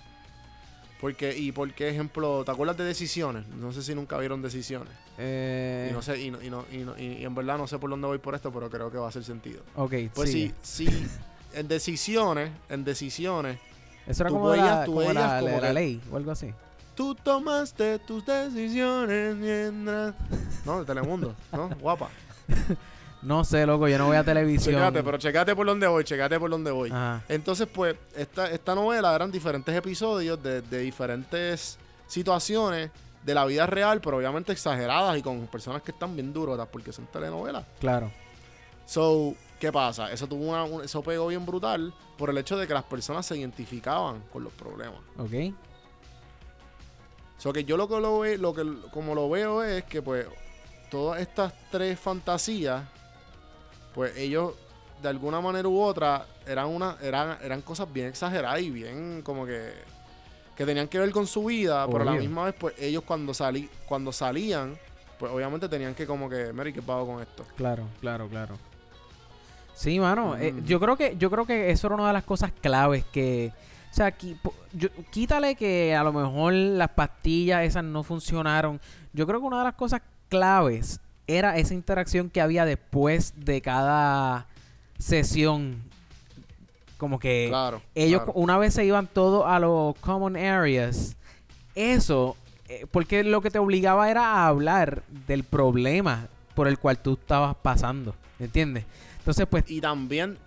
Porque, 1.01 1.35
y 1.35 1.51
porque, 1.51 1.89
ejemplo, 1.89 2.45
¿te 2.45 2.51
acuerdas 2.51 2.77
de 2.77 2.83
decisiones? 2.83 3.47
No 3.47 3.73
sé 3.73 3.81
si 3.81 3.95
nunca 3.95 4.19
vieron 4.19 4.43
decisiones. 4.43 4.93
Eh... 5.17 5.87
Y 5.89 5.93
no 5.93 6.03
sé, 6.03 6.21
y, 6.21 6.29
no, 6.29 6.39
y, 6.41 6.51
no, 6.51 6.63
y, 6.71 6.77
no, 6.77 6.97
y, 6.97 7.25
en 7.25 7.33
verdad 7.33 7.57
no 7.57 7.67
sé 7.67 7.79
por 7.79 7.89
dónde 7.89 8.05
voy 8.07 8.19
por 8.19 8.35
esto, 8.35 8.51
pero 8.51 8.69
creo 8.69 8.91
que 8.91 8.99
va 8.99 9.07
a 9.07 9.09
hacer 9.09 9.23
sentido. 9.23 9.63
Ok, 9.75 9.93
Pues 10.13 10.31
sí, 10.31 10.53
si, 10.61 10.85
si 10.85 11.07
en 11.53 11.67
decisiones, 11.67 12.51
en 12.69 12.83
decisiones. 12.83 13.57
Eso 14.05 14.23
era 14.23 14.29
tú 14.29 14.35
como, 14.35 14.55
la, 14.55 14.85
como 14.85 15.01
la, 15.11 15.41
la 15.41 15.73
ley 15.73 15.99
o 16.11 16.17
algo 16.17 16.31
así. 16.31 16.53
Tú 16.95 17.15
tomaste 17.15 17.97
tus 17.99 18.23
decisiones 18.25 19.35
mientras. 19.35 20.13
No, 20.65 20.79
de 20.81 20.85
Telemundo, 20.85 21.33
¿no? 21.51 21.69
Guapa. 21.79 22.09
No 23.21 23.43
sé, 23.43 23.65
loco, 23.65 23.87
yo 23.87 23.97
no 23.97 24.07
voy 24.07 24.17
a 24.17 24.23
televisión. 24.23 24.75
Checate, 24.75 25.03
pero 25.03 25.17
checate 25.17 25.55
por 25.55 25.67
dónde 25.67 25.87
voy, 25.87 26.03
checate 26.03 26.39
por 26.39 26.49
dónde 26.49 26.71
voy. 26.71 26.89
Ajá. 26.89 27.23
Entonces, 27.29 27.67
pues, 27.67 27.95
esta, 28.15 28.75
novela 28.75 29.13
eran 29.15 29.31
diferentes 29.31 29.75
episodios 29.75 30.41
de, 30.41 30.61
diferentes 30.61 31.77
situaciones 32.07 32.89
de 33.23 33.33
la 33.35 33.45
vida 33.45 33.67
real, 33.67 34.01
pero 34.01 34.17
obviamente 34.17 34.51
exageradas 34.51 35.17
y 35.17 35.21
con 35.21 35.45
personas 35.47 35.83
que 35.83 35.91
están 35.91 36.15
bien 36.15 36.33
duras, 36.33 36.67
porque 36.71 36.91
son 36.91 37.05
telenovelas. 37.07 37.65
Claro. 37.79 38.11
So, 38.85 39.35
¿qué 39.59 39.71
pasa? 39.71 40.11
Eso 40.11 40.27
tuvo 40.27 40.49
una, 40.49 40.63
un, 40.63 40.83
eso 40.83 41.03
pegó 41.03 41.27
bien 41.27 41.45
brutal 41.45 41.93
por 42.17 42.31
el 42.31 42.37
hecho 42.39 42.57
de 42.57 42.67
que 42.67 42.73
las 42.73 42.83
personas 42.83 43.25
se 43.25 43.37
identificaban 43.37 44.21
con 44.33 44.43
los 44.43 44.53
problemas. 44.53 44.99
Ok. 45.17 45.53
So 47.37 47.51
que 47.51 47.63
yo 47.63 47.75
lo 47.75 47.87
que 47.87 47.99
lo, 47.99 48.19
ve, 48.19 48.37
lo 48.37 48.53
que 48.53 48.63
como 48.91 49.15
lo 49.15 49.27
veo 49.27 49.63
es 49.63 49.83
que 49.85 50.03
pues 50.03 50.27
todas 50.91 51.21
estas 51.21 51.53
tres 51.71 51.99
fantasías 51.99 52.83
pues 53.93 54.15
ellos 54.17 54.53
de 55.01 55.09
alguna 55.09 55.41
manera 55.41 55.67
u 55.67 55.79
otra 55.81 56.25
eran 56.45 56.67
una 56.67 56.97
eran, 57.01 57.37
eran 57.41 57.61
cosas 57.61 57.91
bien 57.91 58.07
exageradas 58.07 58.61
y 58.61 58.69
bien 58.69 59.21
como 59.23 59.45
que 59.45 59.71
que 60.55 60.65
tenían 60.65 60.87
que 60.87 60.99
ver 60.99 61.11
con 61.11 61.25
su 61.25 61.45
vida, 61.45 61.87
pero 61.87 62.01
a 62.01 62.05
la 62.05 62.11
misma 62.13 62.45
vez 62.45 62.55
pues 62.57 62.75
ellos 62.77 63.03
cuando 63.05 63.33
salí 63.33 63.69
cuando 63.87 64.11
salían, 64.11 64.77
pues 65.17 65.31
obviamente 65.31 65.67
tenían 65.67 65.95
que 65.95 66.05
como 66.05 66.29
que, 66.29 66.53
Mary, 66.53 66.73
¿qué 66.73 66.81
pago 66.81 67.07
con 67.07 67.21
esto? 67.21 67.45
Claro, 67.55 67.87
claro, 67.99 68.27
claro. 68.27 68.55
Sí, 69.73 69.99
mano, 69.99 70.37
eh, 70.37 70.51
mm. 70.51 70.65
yo 70.65 70.79
creo 70.79 70.97
que 70.97 71.15
yo 71.17 71.31
creo 71.31 71.45
que 71.45 71.71
eso 71.71 71.87
era 71.87 71.95
una 71.95 72.07
de 72.07 72.13
las 72.13 72.23
cosas 72.23 72.51
claves 72.61 73.05
que 73.05 73.51
o 73.91 73.93
sea, 73.93 74.15
yo, 74.71 74.87
quítale 75.09 75.55
que 75.55 75.93
a 75.93 76.03
lo 76.03 76.13
mejor 76.13 76.53
las 76.53 76.89
pastillas 76.91 77.65
esas 77.65 77.83
no 77.83 78.03
funcionaron. 78.03 78.79
Yo 79.11 79.27
creo 79.27 79.41
que 79.41 79.45
una 79.45 79.57
de 79.57 79.65
las 79.65 79.73
cosas 79.73 80.01
claves 80.29 81.01
era 81.37 81.57
esa 81.57 81.73
interacción 81.73 82.29
que 82.29 82.41
había 82.41 82.65
después 82.65 83.33
de 83.37 83.61
cada 83.61 84.47
sesión. 84.97 85.81
Como 86.97 87.19
que 87.19 87.51
ellos 87.95 88.21
una 88.35 88.57
vez 88.57 88.75
se 88.75 88.85
iban 88.85 89.07
todos 89.07 89.45
a 89.47 89.59
los 89.59 89.95
common 89.99 90.37
areas. 90.37 91.15
Eso, 91.73 92.37
eh, 92.67 92.85
porque 92.91 93.23
lo 93.23 93.41
que 93.41 93.49
te 93.49 93.59
obligaba 93.59 94.11
era 94.11 94.25
a 94.25 94.47
hablar 94.47 95.03
del 95.27 95.43
problema 95.43 96.27
por 96.53 96.67
el 96.67 96.77
cual 96.77 96.99
tú 96.99 97.13
estabas 97.13 97.55
pasando. 97.55 98.13
¿Entiendes? 98.39 98.85
Entonces, 99.19 99.47
pues. 99.49 99.63
Y 99.67 99.81
también 99.81 100.37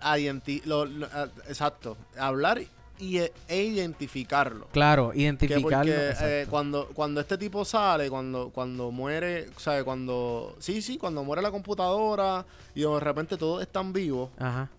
lo, 0.65 0.85
lo, 0.85 1.07
exacto. 1.47 1.97
Hablar 2.17 2.61
y, 2.99 3.17
e, 3.17 3.33
e 3.47 3.63
identificarlo. 3.63 4.67
Claro, 4.71 5.11
identificarlo. 5.13 5.91
Que 5.91 6.09
porque, 6.09 6.41
eh, 6.41 6.47
cuando, 6.49 6.87
cuando 6.93 7.21
este 7.21 7.37
tipo 7.37 7.65
sale, 7.65 8.09
cuando, 8.09 8.49
cuando 8.49 8.91
muere, 8.91 9.47
¿sabes? 9.57 9.83
Cuando. 9.83 10.55
Sí, 10.59 10.81
sí, 10.81 10.97
cuando 10.97 11.23
muere 11.23 11.41
la 11.41 11.51
computadora 11.51 12.45
y 12.73 12.81
de 12.81 12.99
repente 12.99 13.37
todos 13.37 13.61
están 13.61 13.93
vivos. 13.93 14.29
Ajá. 14.37 14.69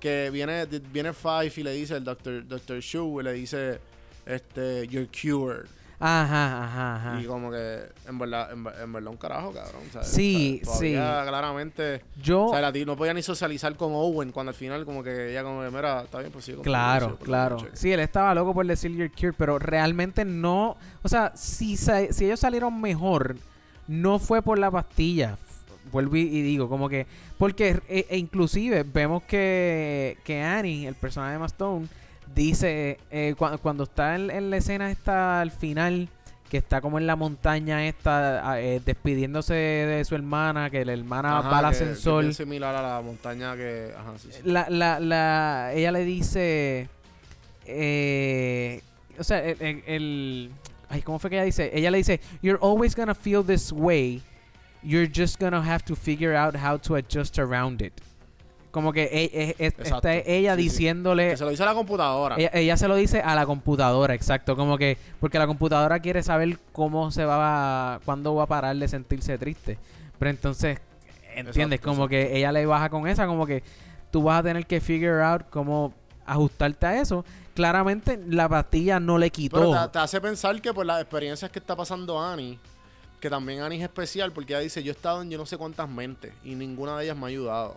Que 0.00 0.30
viene, 0.30 0.66
viene 0.66 1.12
Five 1.12 1.52
y 1.56 1.62
le 1.62 1.72
dice 1.72 1.96
el 1.96 2.04
doctor, 2.04 2.46
doctor 2.46 2.80
Shu 2.80 3.20
y 3.20 3.24
le 3.24 3.32
dice: 3.32 3.80
Este, 4.26 4.86
you're 4.88 5.08
cured. 5.08 5.66
Ajá, 6.06 6.64
ajá, 6.64 6.96
ajá. 6.96 7.22
Y 7.22 7.24
como 7.24 7.50
que, 7.50 7.80
en 8.06 8.18
verdad, 8.18 8.52
en, 8.52 8.66
en 8.82 8.92
verdad 8.92 9.10
un 9.10 9.16
carajo, 9.16 9.52
cabrón. 9.52 9.82
¿sabes? 9.90 10.08
Sí, 10.08 10.60
sí. 10.78 10.92
claramente. 10.92 12.02
Yo. 12.22 12.48
¿sabes? 12.50 12.74
La 12.74 12.84
no 12.84 12.94
podía 12.94 13.14
ni 13.14 13.22
socializar 13.22 13.74
con 13.76 13.92
Owen 13.94 14.30
cuando 14.30 14.50
al 14.50 14.54
final, 14.54 14.84
como 14.84 15.02
que 15.02 15.30
ella, 15.30 15.42
como 15.42 15.62
que, 15.62 15.70
mira, 15.70 16.02
está 16.02 16.18
bien, 16.18 16.30
pues 16.30 16.44
sí. 16.44 16.54
Claro, 16.62 17.16
claro. 17.16 17.56
Sí, 17.72 17.90
él 17.90 18.00
estaba 18.00 18.34
loco 18.34 18.52
por 18.52 18.66
decir 18.66 18.90
You're 18.90 19.10
Cure, 19.10 19.32
pero 19.32 19.58
realmente 19.58 20.26
no. 20.26 20.76
O 21.02 21.08
sea, 21.08 21.32
si, 21.34 21.78
si 21.78 22.26
ellos 22.26 22.40
salieron 22.40 22.78
mejor, 22.82 23.36
no 23.88 24.18
fue 24.18 24.42
por 24.42 24.58
la 24.58 24.70
pastilla. 24.70 25.38
Vuelvo 25.90 26.16
y 26.16 26.42
digo, 26.42 26.68
como 26.68 26.90
que. 26.90 27.06
Porque, 27.38 27.80
e, 27.88 28.06
e 28.10 28.18
inclusive, 28.18 28.82
vemos 28.82 29.22
que, 29.22 30.18
que 30.22 30.42
Annie, 30.42 30.86
el 30.86 30.96
personaje 30.96 31.32
de 31.32 31.38
Mastone 31.38 31.88
dice, 32.34 32.98
eh, 33.10 33.34
cuando 33.36 33.84
está 33.84 34.14
en, 34.14 34.50
la 34.50 34.56
escena 34.56 34.90
está 34.90 35.40
al 35.40 35.50
final, 35.50 36.08
que 36.48 36.58
está 36.58 36.80
como 36.80 36.98
en 36.98 37.06
la 37.06 37.16
montaña 37.16 37.86
esta, 37.86 38.60
eh, 38.60 38.80
despidiéndose 38.84 39.54
de 39.54 40.04
su 40.04 40.14
hermana, 40.14 40.70
que 40.70 40.84
la 40.84 40.92
hermana 40.92 41.40
va 41.40 41.58
al 41.58 41.64
ascensor. 41.66 42.32
Similar 42.32 42.74
a 42.74 42.82
la 42.82 43.00
montaña 43.00 43.56
que... 43.56 43.92
La, 44.44 44.68
la, 44.70 45.72
ella 45.74 45.92
le 45.92 46.04
dice... 46.04 46.88
Eh, 47.66 48.82
o 49.18 49.24
sea, 49.24 49.40
el... 49.40 50.50
Ay, 50.88 51.02
¿cómo 51.02 51.18
fue 51.18 51.30
que 51.30 51.36
ella 51.36 51.44
dice? 51.44 51.70
Ella 51.72 51.90
le 51.90 51.98
dice, 51.98 52.20
You're 52.42 52.60
always 52.62 52.94
gonna 52.94 53.14
feel 53.14 53.44
this 53.44 53.72
way. 53.72 54.22
You're 54.82 55.10
just 55.12 55.40
gonna 55.40 55.62
have 55.62 55.82
to 55.86 55.96
figure 55.96 56.36
out 56.36 56.54
how 56.54 56.76
to 56.78 56.96
adjust 56.96 57.38
around 57.38 57.80
it. 57.80 57.94
Como 58.74 58.92
que 58.92 59.04
e, 59.04 59.30
e, 59.32 59.56
e, 59.56 59.66
está 59.66 60.12
ella 60.12 60.56
diciéndole... 60.56 61.30
Que 61.30 61.36
se 61.36 61.44
lo 61.44 61.50
dice 61.50 61.62
a 61.62 61.66
la 61.66 61.74
computadora. 61.74 62.34
Ella, 62.36 62.76
se 62.76 62.88
lo 62.88 62.96
dice 62.96 63.20
a 63.20 63.36
la 63.36 63.46
computadora, 63.46 64.14
exacto. 64.14 64.56
Como 64.56 64.76
que... 64.76 64.98
Porque 65.20 65.38
la 65.38 65.46
computadora 65.46 66.00
quiere 66.00 66.24
saber 66.24 66.58
cómo 66.72 67.12
se 67.12 67.24
va... 67.24 67.94
A, 67.94 68.00
cuándo 68.00 68.34
va 68.34 68.42
a 68.42 68.46
parar 68.48 68.74
de 68.74 68.88
sentirse 68.88 69.38
triste. 69.38 69.78
Pero 70.18 70.28
entonces... 70.28 70.80
¿Entiendes? 71.36 71.80
Como 71.80 72.08
que 72.08 72.36
ella 72.36 72.50
le 72.50 72.66
baja 72.66 72.90
con 72.90 73.06
esa. 73.06 73.28
Como 73.28 73.46
que 73.46 73.62
tú 74.10 74.24
vas 74.24 74.40
a 74.40 74.42
tener 74.42 74.66
que 74.66 74.80
figure 74.80 75.22
out 75.22 75.42
cómo 75.50 75.94
ajustarte 76.26 76.86
a 76.86 77.00
eso. 77.00 77.24
Claramente 77.54 78.20
la 78.26 78.48
pastilla 78.48 78.98
no 78.98 79.18
le 79.18 79.30
quitó. 79.30 79.56
Pero 79.56 79.84
te, 79.84 79.88
te, 79.90 79.98
hace 80.00 80.20
pensar 80.20 80.60
que 80.60 80.74
por 80.74 80.84
las 80.84 81.00
experiencias 81.00 81.48
que 81.48 81.60
está 81.60 81.76
pasando 81.76 82.20
Annie, 82.20 82.58
que 83.20 83.30
también 83.30 83.60
Annie 83.60 83.78
es 83.78 83.84
especial 83.84 84.32
porque 84.32 84.52
ella 84.52 84.62
dice, 84.62 84.82
yo 84.82 84.90
he 84.90 84.96
estado 84.96 85.22
en 85.22 85.30
yo 85.30 85.38
no 85.38 85.46
sé 85.46 85.56
cuántas 85.56 85.88
mentes 85.88 86.32
y 86.42 86.56
ninguna 86.56 86.98
de 86.98 87.04
ellas 87.04 87.16
me 87.16 87.26
ha 87.26 87.28
ayudado. 87.28 87.76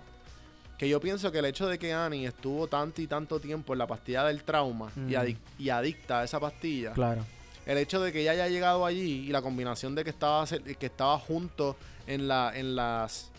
Que 0.77 0.87
yo 0.87 0.99
pienso 0.99 1.31
que 1.31 1.39
el 1.39 1.45
hecho 1.45 1.67
de 1.67 1.79
que 1.79 1.91
Annie 1.93 2.27
estuvo 2.27 2.67
tanto 2.67 3.01
y 3.01 3.07
tanto 3.07 3.39
tiempo 3.39 3.73
en 3.73 3.79
la 3.79 3.87
pastilla 3.87 4.23
del 4.25 4.43
trauma 4.43 4.91
y, 4.95 5.15
mm. 5.15 5.69
adicta 5.71 6.19
a 6.19 6.23
esa 6.23 6.39
pastilla. 6.39 6.93
Claro. 6.93 7.25
El 7.65 7.79
hecho 7.79 7.99
de 7.99 8.13
que 8.13 8.21
ella 8.21 8.31
haya 8.31 8.47
llegado 8.47 8.85
allí 8.85 9.25
y 9.27 9.27
la 9.27 9.41
combinación 9.41 9.95
de 9.95 10.03
que 10.03 10.11
estaba, 10.11 10.45
que 10.45 10.85
estaba 10.85 11.17
junto 11.19 11.75
en, 12.05 12.27
la, 12.27 12.53
en 12.55 12.75
las. 12.75 13.31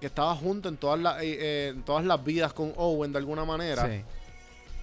que 0.00 0.06
estaba 0.06 0.34
junto 0.36 0.68
en 0.68 0.76
todas, 0.76 0.98
las 0.98 1.22
eh, 1.22 1.36
eh, 1.38 1.68
en 1.74 1.82
todas 1.82 2.04
las 2.04 2.24
vidas 2.24 2.52
con 2.52 2.72
Owen 2.76 3.12
de 3.12 3.18
alguna 3.18 3.44
manera. 3.44 3.86
Sí. 3.86 4.02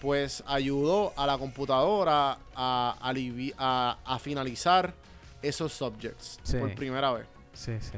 Pues 0.01 0.43
ayudó 0.45 1.11
a 1.15 1.25
la 1.25 1.39
computadora 1.39 2.37
a, 2.53 4.19
finalizar 4.21 4.93
esos 5.41 5.73
subjects 5.73 6.39
sí. 6.43 6.57
por 6.57 6.75
primera 6.75 7.13
vez. 7.13 7.25
Sí, 7.53 7.73
sí. 7.79 7.97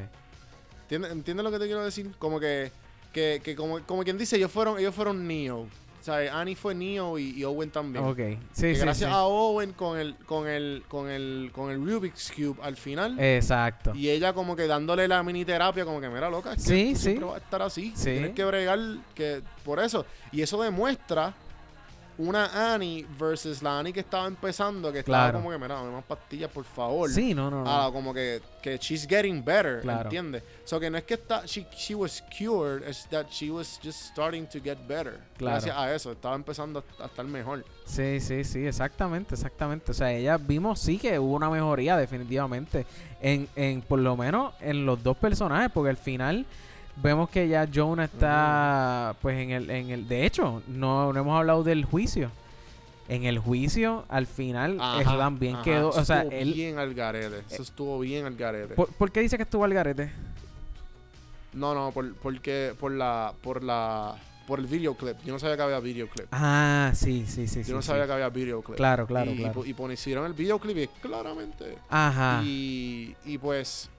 ¿Entiendes 0.83 1.11
entiende 1.11 1.43
lo 1.43 1.51
que 1.51 1.59
te 1.59 1.65
quiero 1.65 1.83
decir? 1.83 2.15
Como 2.17 2.39
que 2.39 2.71
que, 3.11 3.41
que 3.43 3.55
como, 3.55 3.81
como, 3.83 4.03
quien 4.03 4.17
dice, 4.17 4.37
ellos 4.37 4.51
fueron, 4.51 4.79
ellos 4.79 4.93
fueron 4.93 5.27
Neo. 5.27 5.67
O 5.99 6.03
sea, 6.03 6.39
Annie 6.39 6.55
fue 6.55 6.73
Neo 6.73 7.19
y, 7.19 7.43
Owen 7.43 7.69
también. 7.71 8.05
Ok. 8.05 8.17
Sí, 8.53 8.73
sí, 8.73 8.81
gracias 8.81 9.11
a 9.11 9.23
Owen 9.23 9.73
con 9.73 9.99
el, 9.99 10.15
con 10.25 10.47
el, 10.47 10.83
con 10.87 11.09
el, 11.09 11.51
con 11.53 11.71
el 11.71 11.85
Rubik's 11.85 12.31
Cube 12.33 12.57
al 12.61 12.77
final. 12.77 13.19
Exacto. 13.19 13.93
Y 13.93 14.09
ella 14.09 14.31
como 14.31 14.55
que 14.55 14.65
dándole 14.65 15.07
la 15.09 15.21
mini 15.23 15.43
terapia, 15.43 15.83
como 15.83 15.99
que 15.99 16.07
mira 16.07 16.29
loca, 16.29 16.57
sí, 16.57 16.95
sí. 16.95 16.95
siempre 16.95 17.25
va 17.25 17.35
a 17.35 17.39
estar 17.39 17.61
así. 17.61 17.91
Sí. 17.95 18.11
Tienes 18.11 18.31
que 18.31 18.45
bregar 18.45 18.79
que 19.13 19.41
por 19.65 19.79
eso. 19.79 20.05
Y 20.31 20.41
eso 20.41 20.61
demuestra 20.61 21.33
una 22.19 22.73
Annie 22.73 23.05
versus 23.17 23.63
la 23.63 23.79
Annie 23.79 23.93
que 23.93 24.01
estaba 24.01 24.27
empezando, 24.27 24.91
que 24.91 24.99
estaba 24.99 25.31
como 25.31 25.49
que, 25.49 25.57
mira, 25.57 25.75
dame 25.75 25.91
más 25.91 26.03
pastillas, 26.03 26.51
por 26.51 26.65
favor. 26.65 27.09
Sí, 27.09 27.33
no, 27.33 27.49
no, 27.49 27.63
ah, 27.65 27.89
como 27.91 28.13
que, 28.13 28.41
que 28.61 28.77
she's 28.77 29.07
getting 29.07 29.43
better, 29.43 29.79
claro. 29.81 30.03
¿entiendes? 30.03 30.43
So 30.65 30.79
que 30.81 30.89
no 30.89 30.97
es 30.97 31.05
que 31.05 31.13
está, 31.13 31.45
she, 31.45 31.65
she 31.75 31.95
was 31.95 32.21
cured, 32.29 32.87
it's 32.87 33.07
that 33.09 33.27
she 33.29 33.49
was 33.49 33.79
just 33.81 34.01
starting 34.11 34.45
to 34.47 34.59
get 34.61 34.77
better. 34.85 35.21
Claro. 35.37 35.61
Gracias 35.61 35.77
a 35.77 35.95
eso, 35.95 36.11
estaba 36.11 36.35
empezando 36.35 36.83
a, 36.99 37.03
a, 37.03 37.05
estar 37.05 37.25
mejor. 37.25 37.63
Sí, 37.85 38.19
sí, 38.19 38.43
sí, 38.43 38.67
exactamente, 38.67 39.35
exactamente. 39.35 39.91
O 39.91 39.93
sea, 39.93 40.11
ella 40.11 40.37
vimos 40.37 40.79
sí 40.79 40.97
que 40.97 41.17
hubo 41.17 41.35
una 41.35 41.49
mejoría 41.49 41.95
definitivamente 41.95 42.85
en, 43.21 43.47
en 43.55 43.81
por 43.81 43.99
lo 43.99 44.17
menos 44.17 44.53
en 44.59 44.85
los 44.85 45.01
dos 45.01 45.15
personajes, 45.15 45.71
porque 45.73 45.91
al 45.91 45.97
final 45.97 46.45
vemos 47.01 47.29
que 47.29 47.47
ya 47.47 47.67
Jonah 47.71 48.05
está, 48.05 49.15
pues 49.21 49.37
en 49.39 49.51
el, 49.51 49.69
en 49.69 49.89
el, 49.89 50.07
de 50.07 50.25
hecho, 50.25 50.61
no, 50.67 51.13
no 51.13 51.19
hemos 51.19 51.37
hablado 51.37 51.63
del 51.63 51.85
juicio. 51.85 52.31
En 53.07 53.23
el 53.23 53.39
juicio, 53.39 54.05
al 54.07 54.27
final, 54.27 54.77
ajá, 54.79 55.17
también 55.17 55.57
quedó, 55.63 55.89
o 55.89 56.05
sea, 56.05 56.21
él... 56.21 56.53
bien 56.53 56.77
al 56.77 56.93
garete, 56.93 57.41
Eso 57.49 57.63
estuvo 57.63 57.99
bien 57.99 58.25
al 58.27 58.35
garete. 58.35 58.75
¿Por, 58.75 58.89
¿por 58.89 59.11
qué 59.11 59.21
dice 59.21 59.35
que 59.35 59.43
estuvo 59.43 59.63
al 59.63 59.73
garete? 59.73 60.11
No, 61.53 61.73
no, 61.73 61.91
por, 61.91 62.13
porque, 62.15 62.75
por 62.79 62.91
la, 62.91 63.33
por 63.41 63.63
la, 63.63 64.15
por 64.45 64.59
el 64.59 64.67
videoclip. 64.67 65.17
Yo 65.25 65.33
no 65.33 65.39
sabía 65.39 65.57
que 65.57 65.63
había 65.63 65.79
videoclip. 65.79 66.27
Ah, 66.31 66.91
sí, 66.93 67.25
sí, 67.27 67.47
sí. 67.47 67.63
Yo 67.63 67.73
no 67.73 67.81
sabía 67.81 68.05
que 68.05 68.13
había 68.13 68.29
videoclip. 68.29 68.77
Claro, 68.77 69.07
claro, 69.07 69.31
y, 69.31 69.37
claro. 69.37 69.65
Y, 69.65 69.71
y, 69.71 69.93
hicieron 69.93 70.27
el 70.27 70.33
videoclip 70.33 70.91
claramente. 71.01 71.79
Ajá. 71.89 72.43
Y, 72.43 73.15
y 73.25 73.39
pues 73.39 73.89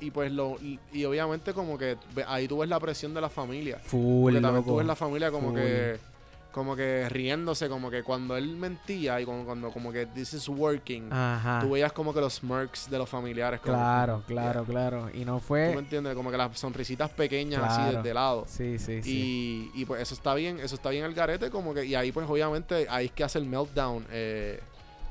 y 0.00 0.10
pues 0.10 0.30
lo, 0.32 0.56
y, 0.60 0.78
y 0.92 1.04
obviamente 1.04 1.52
como 1.54 1.78
que 1.78 1.96
ahí 2.26 2.46
tú 2.48 2.58
ves 2.58 2.68
la 2.68 2.78
presión 2.80 3.14
de 3.14 3.20
la 3.20 3.28
familia. 3.30 3.78
Full, 3.82 4.24
Porque 4.32 4.40
también 4.40 4.62
tú 4.64 4.70
loco. 4.70 4.76
ves 4.78 4.86
la 4.86 4.96
familia 4.96 5.30
como 5.30 5.50
Full. 5.50 5.58
que, 5.60 5.96
como 6.52 6.74
que 6.74 7.06
riéndose, 7.10 7.68
como 7.68 7.90
que 7.90 8.02
cuando 8.02 8.34
él 8.36 8.56
mentía 8.56 9.20
y 9.20 9.24
cuando, 9.26 9.44
cuando 9.44 9.70
como 9.70 9.92
que 9.92 10.06
this 10.06 10.32
is 10.32 10.48
working, 10.48 11.12
Ajá. 11.12 11.58
tú 11.60 11.70
veías 11.72 11.92
como 11.92 12.14
que 12.14 12.20
los 12.20 12.34
smirks 12.36 12.88
de 12.90 12.96
los 12.98 13.08
familiares. 13.08 13.60
como- 13.60 13.74
Claro, 13.76 14.12
como- 14.14 14.26
claro, 14.26 14.64
yeah. 14.64 14.72
claro. 14.72 15.10
Y 15.12 15.24
no 15.26 15.32
¿Tú 15.34 15.40
me 15.40 15.40
fue... 15.40 15.72
entiendes? 15.72 16.14
Como 16.14 16.30
que 16.30 16.36
las 16.38 16.58
sonrisitas 16.58 17.10
pequeñas 17.10 17.62
así 17.62 17.94
desde 17.94 18.14
lado. 18.14 18.44
Sí, 18.48 18.78
sí, 18.78 19.02
sí. 19.02 19.70
Y, 19.74 19.80
y 19.82 19.84
pues 19.84 20.00
eso 20.00 20.14
está 20.14 20.34
bien, 20.34 20.58
eso 20.60 20.74
está 20.76 20.88
bien 20.90 21.04
al 21.04 21.12
garete, 21.14 21.50
como 21.50 21.74
que, 21.74 21.84
y 21.84 21.94
ahí 21.94 22.10
pues 22.12 22.26
obviamente 22.28 22.86
ahí 22.88 23.06
es 23.06 23.12
que 23.12 23.24
hace 23.24 23.38
el 23.38 23.44
meltdown. 23.46 24.06
eh, 24.10 24.60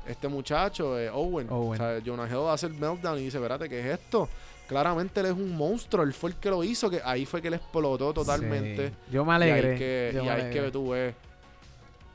este 0.08 0.28
muchacho, 0.28 0.96
eh, 1.00 1.10
Owen. 1.10 1.48
Owen. 1.50 1.80
O 1.80 1.84
sea, 1.84 2.00
Jonah 2.04 2.28
Hill 2.28 2.48
hace 2.48 2.66
el 2.66 2.74
meltdown 2.74 3.18
y 3.18 3.22
dice, 3.24 3.38
espérate, 3.38 3.68
¿qué 3.68 3.80
es 3.80 3.86
esto? 3.98 4.28
Claramente 4.66 5.20
él 5.20 5.26
es 5.26 5.32
un 5.32 5.56
monstruo, 5.56 6.02
él 6.02 6.12
fue 6.12 6.30
el 6.30 6.36
que 6.36 6.50
lo 6.50 6.64
hizo, 6.64 6.90
que 6.90 7.00
ahí 7.04 7.24
fue 7.24 7.40
que 7.40 7.48
él 7.48 7.54
explotó 7.54 8.12
totalmente. 8.12 8.88
Sí. 8.88 8.94
Yo 9.12 9.24
me 9.24 9.32
Y 9.32 9.36
alegré. 9.36 9.72
ahí 9.72 9.78
que, 9.78 10.10
yo 10.14 10.24
y 10.24 10.28
ahí 10.28 10.40
alegré. 10.40 10.62
que 10.64 10.70
tú 10.70 10.90
ves. 10.90 11.14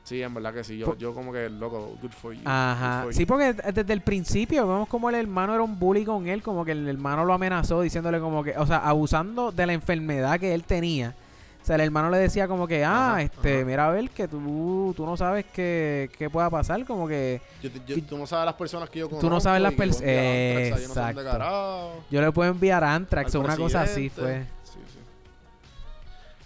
Sí, 0.04 0.20
en 0.20 0.34
verdad 0.34 0.52
que 0.52 0.64
sí. 0.64 0.76
Yo, 0.76 0.96
yo 0.98 1.14
como 1.14 1.32
que, 1.32 1.48
loco, 1.48 1.96
good 2.02 2.10
for 2.10 2.34
you. 2.34 2.40
Ajá. 2.44 3.06
Sí, 3.12 3.24
porque 3.24 3.52
desde 3.52 3.92
el 3.92 4.00
principio 4.00 4.66
vemos 4.66 4.88
como 4.88 5.08
el 5.08 5.14
hermano 5.14 5.54
era 5.54 5.62
un 5.62 5.78
bully 5.78 6.04
con 6.04 6.26
él, 6.26 6.42
como 6.42 6.64
que 6.64 6.72
el 6.72 6.88
hermano 6.88 7.24
lo 7.24 7.32
amenazó 7.32 7.80
diciéndole 7.80 8.18
como 8.18 8.42
que, 8.42 8.56
o 8.58 8.66
sea, 8.66 8.78
abusando 8.78 9.52
de 9.52 9.64
la 9.66 9.72
enfermedad 9.72 10.38
que 10.40 10.52
él 10.54 10.64
tenía. 10.64 11.14
O 11.62 11.64
sea, 11.64 11.76
el 11.76 11.82
hermano 11.82 12.10
le 12.10 12.18
decía 12.18 12.48
como 12.48 12.66
que, 12.66 12.84
ah, 12.84 13.10
Ajá, 13.12 13.22
este, 13.22 13.58
ajá. 13.58 13.64
mira 13.64 13.86
a 13.86 13.90
ver 13.92 14.10
que 14.10 14.26
tú, 14.26 14.92
tú 14.96 15.06
no 15.06 15.16
sabes 15.16 15.44
qué, 15.54 16.10
qué 16.18 16.28
pueda 16.28 16.50
pasar, 16.50 16.84
como 16.84 17.06
que 17.06 17.40
Yo 17.62 17.70
yo- 17.86 18.02
tú 18.02 18.18
no 18.18 18.26
sabes 18.26 18.46
las 18.46 18.54
personas 18.56 18.90
que 18.90 18.98
yo 18.98 19.08
conozco. 19.08 19.24
Tú 19.28 19.32
no 19.32 19.40
sabes 19.40 19.62
las 19.62 19.72
y 19.72 19.76
que 19.76 19.82
pers- 19.84 20.00
voy 20.00 20.08
a 20.08 20.12
enviar 20.12 20.72
Anthrax, 20.72 20.82
yo 20.82 20.88
no 20.88 20.94
sé 20.94 21.00
Exacto. 21.00 22.02
yo 22.10 22.20
le 22.20 22.32
puedo 22.32 22.50
enviar 22.50 22.82
Antrax 22.84 23.34
o 23.36 23.40
una 23.40 23.56
cosa 23.56 23.82
así 23.82 24.08
fue. 24.10 24.44
Sí, 24.64 24.78
sí. 24.92 24.98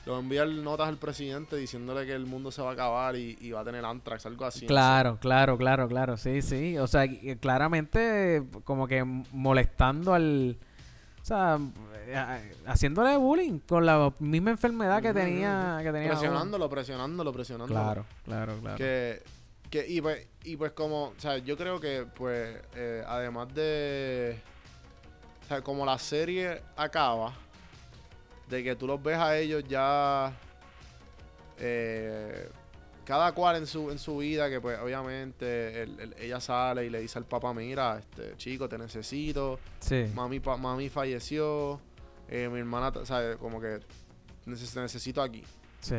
Le 0.05 0.11
voy 0.13 0.21
a 0.21 0.23
enviar 0.23 0.49
notas 0.49 0.89
al 0.89 0.99
presidente 0.99 1.57
diciéndole 1.57 2.05
que 2.05 2.13
el 2.13 2.27
mundo 2.27 2.53
se 2.53 2.61
va 2.61 2.71
a 2.71 2.73
acabar 2.75 3.17
y, 3.17 3.39
y 3.41 3.53
va 3.53 3.61
a 3.61 3.65
tener 3.65 3.85
Antrax, 3.87 4.27
algo 4.27 4.45
así. 4.45 4.67
Claro, 4.67 5.17
claro, 5.19 5.57
claro, 5.57 5.89
claro, 5.89 6.17
sí, 6.19 6.43
sí. 6.43 6.77
O 6.77 6.87
sea, 6.87 7.07
y- 7.07 7.37
claramente 7.37 8.43
como 8.65 8.87
que 8.87 9.03
molestando 9.33 10.13
al... 10.13 10.59
O 11.27 11.29
sea, 11.29 11.59
eh, 12.07 12.55
haciéndole 12.67 13.17
bullying 13.17 13.59
con 13.59 13.85
la 13.85 14.13
misma 14.21 14.53
enfermedad 14.53 15.03
que 15.03 15.13
tenía... 15.13 15.81
Que 15.83 15.91
tenía. 15.91 16.11
Presionándolo, 16.11 16.71
presionándolo, 16.71 17.33
presionándolo. 17.33 17.81
Claro, 17.81 18.07
claro, 18.25 18.57
claro. 18.61 18.77
Que, 18.77 19.25
que 19.69 19.85
y, 19.89 20.01
pues, 20.01 20.25
y 20.45 20.57
pues 20.57 20.71
como, 20.71 21.07
o 21.07 21.15
sea, 21.19 21.39
yo 21.39 21.57
creo 21.57 21.81
que 21.81 22.07
pues 22.15 22.57
eh, 22.77 23.03
además 23.09 23.53
de, 23.53 24.41
o 25.43 25.49
sea, 25.49 25.63
como 25.63 25.85
la 25.85 25.99
serie 25.99 26.63
acaba, 26.77 27.33
de 28.49 28.63
que 28.63 28.77
tú 28.77 28.87
los 28.87 29.03
ves 29.03 29.19
a 29.19 29.37
ellos 29.37 29.65
ya, 29.69 30.33
eh, 31.59 32.49
cada 33.07 33.33
cual 33.33 33.57
en 33.57 33.67
su, 33.67 33.91
en 33.91 33.99
su 33.99 34.19
vida, 34.19 34.51
que 34.51 34.61
pues 34.61 34.79
obviamente 34.81 35.83
el- 35.83 35.99
el- 36.01 36.15
ella 36.19 36.41
sale 36.41 36.85
y 36.85 36.91
le 36.91 37.01
dice 37.01 37.19
al 37.19 37.25
papá, 37.25 37.55
mira, 37.55 37.99
este 37.99 38.37
chico, 38.37 38.69
te 38.69 38.77
necesito, 38.77 39.59
Sí. 39.81 40.07
mami, 40.15 40.41
pa- 40.41 40.57
mami 40.57 40.89
falleció, 40.91 41.81
eh, 42.29 42.49
mi 42.53 42.59
hermana, 42.59 42.93
sea, 43.05 43.37
como 43.37 43.61
que 43.61 43.79
neces- 44.47 44.75
te 44.75 44.81
necesito 44.81 45.23
aquí. 45.23 45.43
Sí. 45.81 45.97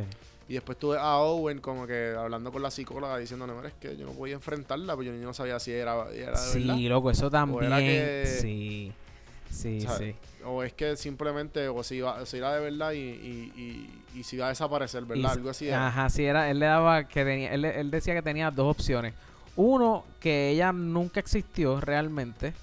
Y 0.50 0.54
después 0.54 0.78
tuve 0.78 0.98
a 0.98 1.18
Owen 1.18 1.60
como 1.60 1.88
que 1.88 2.14
hablando 2.18 2.52
con 2.52 2.62
la 2.62 2.72
psicóloga 2.72 3.18
diciéndole, 3.18 3.54
mira, 3.54 3.70
es 3.70 3.74
que 3.76 3.96
yo 3.98 4.06
no 4.06 4.12
podía 4.14 4.36
enfrentarla, 4.36 4.96
pero 4.98 5.14
yo 5.14 5.26
no 5.26 5.34
sabía 5.34 5.60
si 5.60 5.72
era, 5.72 6.10
era 6.12 6.32
de 6.40 6.52
Sí, 6.52 6.60
verdad. 6.68 6.78
loco, 6.90 7.12
eso 7.12 7.30
también. 7.32 7.64
era 7.66 7.80
que- 7.80 8.38
Sí. 8.42 8.94
Sí, 9.52 9.82
¿Sabes? 9.82 10.16
sí. 10.16 10.44
O 10.46 10.64
es 10.64 10.74
que 10.74 10.96
simplemente, 10.96 11.68
o 11.68 11.84
si, 11.84 11.96
iba, 11.96 12.26
si 12.26 12.38
era 12.38 12.54
de 12.54 12.62
verdad 12.62 12.92
y, 12.92 13.00
y, 13.00 13.54
y, 14.16 14.20
y 14.20 14.24
si 14.24 14.38
iba 14.38 14.46
a 14.46 14.50
desaparecer, 14.50 15.04
¿verdad? 15.06 15.32
Algo 15.32 15.50
así. 15.50 15.68
era. 15.68 15.88
Ajá, 15.88 16.10
sí, 16.10 16.24
era, 16.24 16.50
él 16.50 16.60
le 16.60 16.66
daba 16.68 17.08
que 17.08 17.26
tenía, 17.26 17.54
él, 17.54 17.66
él 17.66 17.92
decía 17.92 18.14
que 18.14 18.22
tenía 18.22 18.52
dos 18.52 18.72
opciones. 18.72 19.14
Uno, 19.56 20.06
que 20.20 20.50
ella 20.50 20.72
nunca 20.72 21.20
existió 21.20 21.82
realmente. 21.82 22.54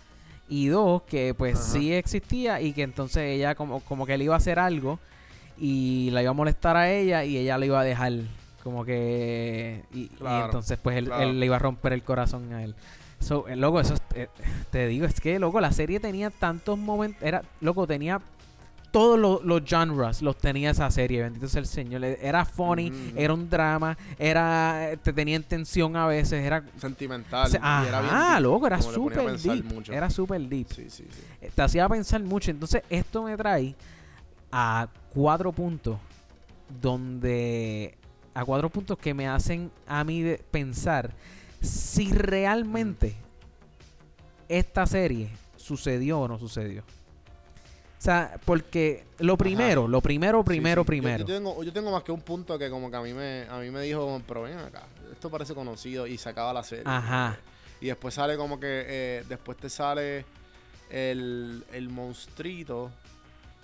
Y 0.49 0.69
dos, 0.69 1.03
que 1.03 1.35
pues 1.35 1.55
Ajá. 1.55 1.65
sí 1.65 1.93
existía 1.93 2.61
y 2.61 2.73
que 2.73 2.83
entonces 2.83 3.23
ella 3.23 3.55
como, 3.55 3.81
como 3.81 4.07
que 4.07 4.17
le 4.17 4.25
iba 4.25 4.35
a 4.35 4.39
hacer 4.39 4.59
algo 4.59 4.99
y 5.59 6.11
la 6.13 6.23
iba 6.23 6.31
a 6.31 6.35
molestar 6.35 6.77
a 6.77 6.91
ella 6.91 7.25
y 7.25 7.39
ella 7.39 7.57
le 7.59 7.67
iba 7.67 7.81
a 7.81 7.85
dejar 7.85 8.13
como 8.63 8.85
que... 8.85 9.85
Y, 9.93 10.11
entonces 10.21 10.79
pues 10.83 10.97
él, 10.97 11.07
claro. 11.07 11.23
él 11.23 11.41
le 11.41 11.47
iba 11.47 11.57
a 11.57 11.59
romper 11.59 11.93
el 11.93 12.03
corazón 12.03 12.53
a 12.53 12.63
él. 12.63 12.75
So, 13.25 13.49
eh, 13.49 13.57
loco, 13.57 13.81
eso 13.81 13.95
es- 13.95 14.03
eh, 14.15 14.29
te 14.71 14.87
digo, 14.87 15.07
es 15.07 15.19
que 15.21 15.39
loco, 15.39 15.61
la 15.61 15.73
serie 15.73 15.99
tenía 15.99 16.29
tantos 16.31 16.79
momentos, 16.79 17.23
era, 17.23 17.43
loco, 17.61 17.87
tenía 17.87 18.21
todos 18.91 19.19
los, 19.19 19.43
los 19.45 19.63
genres 19.65 20.23
los 20.23 20.37
tenía 20.39 20.71
esa 20.71 20.89
serie, 20.91 21.23
bendito 21.23 21.49
sea 21.49 21.61
el 21.61 21.67
Señor. 21.67 22.01
Le- 22.03 22.19
Era 22.25 22.45
funny, 22.45 22.93
era 23.17 23.35
un 23.35 23.49
drama, 23.51 23.97
era 24.19 24.91
te 25.03 25.13
tenía 25.13 25.35
en 25.37 25.43
tensión 25.43 25.97
a 25.97 26.07
veces, 26.07 26.45
era 26.45 26.63
Sentimental. 26.79 27.51
se- 27.51 27.57
era 27.57 28.01
bien 28.03 28.15
deep, 28.15 28.41
loco, 28.43 28.67
era 28.69 28.81
súper 28.83 29.37
deep. 29.41 29.65
mucho. 29.65 29.93
Era 29.93 30.11
súper 30.11 30.41
deep. 30.43 30.69
Sí, 30.73 30.91
sí, 30.91 31.05
sí. 31.11 31.21
Eh, 31.41 31.51
Te 31.53 31.63
hacía 31.63 31.89
pensar 31.89 32.23
mucho. 32.23 32.51
Entonces, 32.53 32.83
esto 32.89 33.23
me 33.25 33.37
trae 33.37 33.75
a 34.53 34.87
cuatro 35.13 35.51
puntos 35.51 35.99
donde 36.81 37.97
a 38.35 38.45
cuatro 38.45 38.69
puntos 38.69 38.99
que 38.99 39.15
me 39.15 39.27
hacen 39.29 39.71
a 39.87 40.05
mí 40.05 40.23
de 40.23 40.39
pensar 40.51 41.11
si 41.65 42.13
realmente 42.13 43.17
esta 44.49 44.87
serie 44.87 45.31
sucedió 45.57 46.21
o 46.21 46.29
no 46.29 46.39
sucedió. 46.39 46.83
O 46.83 48.03
sea, 48.05 48.39
porque 48.45 49.07
lo 49.19 49.39
primero, 49.39 49.89
lo 49.89 50.03
primero, 50.03 50.45
primero, 50.45 50.83
sí. 50.83 50.87
Primero. 50.87 51.25
Yo, 51.25 51.35
tengo, 51.35 51.65
yo 51.65 51.73
tengo 51.73 51.91
más 51.91 52.03
que 52.03 52.13
un 52.13 52.21
punto 52.21 52.59
que 52.59 52.69
como 52.69 52.91
que 52.91 52.97
a 52.97 53.01
mí 53.01 53.15
me, 53.15 53.47
a 53.49 53.59
mí 53.59 53.71
me 53.71 53.81
dijo, 53.81 54.21
pero 54.29 54.43
ven 54.43 54.59
acá, 54.59 54.83
esto 55.11 55.31
parece 55.31 55.55
conocido 55.55 56.07
y 56.07 56.19
se 56.19 56.29
acaba 56.29 56.53
la 56.53 56.63
serie. 56.63 56.85
Ajá. 56.87 57.39
Y 57.81 57.87
después 57.87 58.13
sale 58.13 58.37
como 58.37 58.61
que, 58.61 58.85
eh, 58.87 59.25
después 59.27 59.57
te 59.57 59.71
sale 59.71 60.27
el, 60.91 61.65
el 61.73 61.89
monstruito 61.89 62.91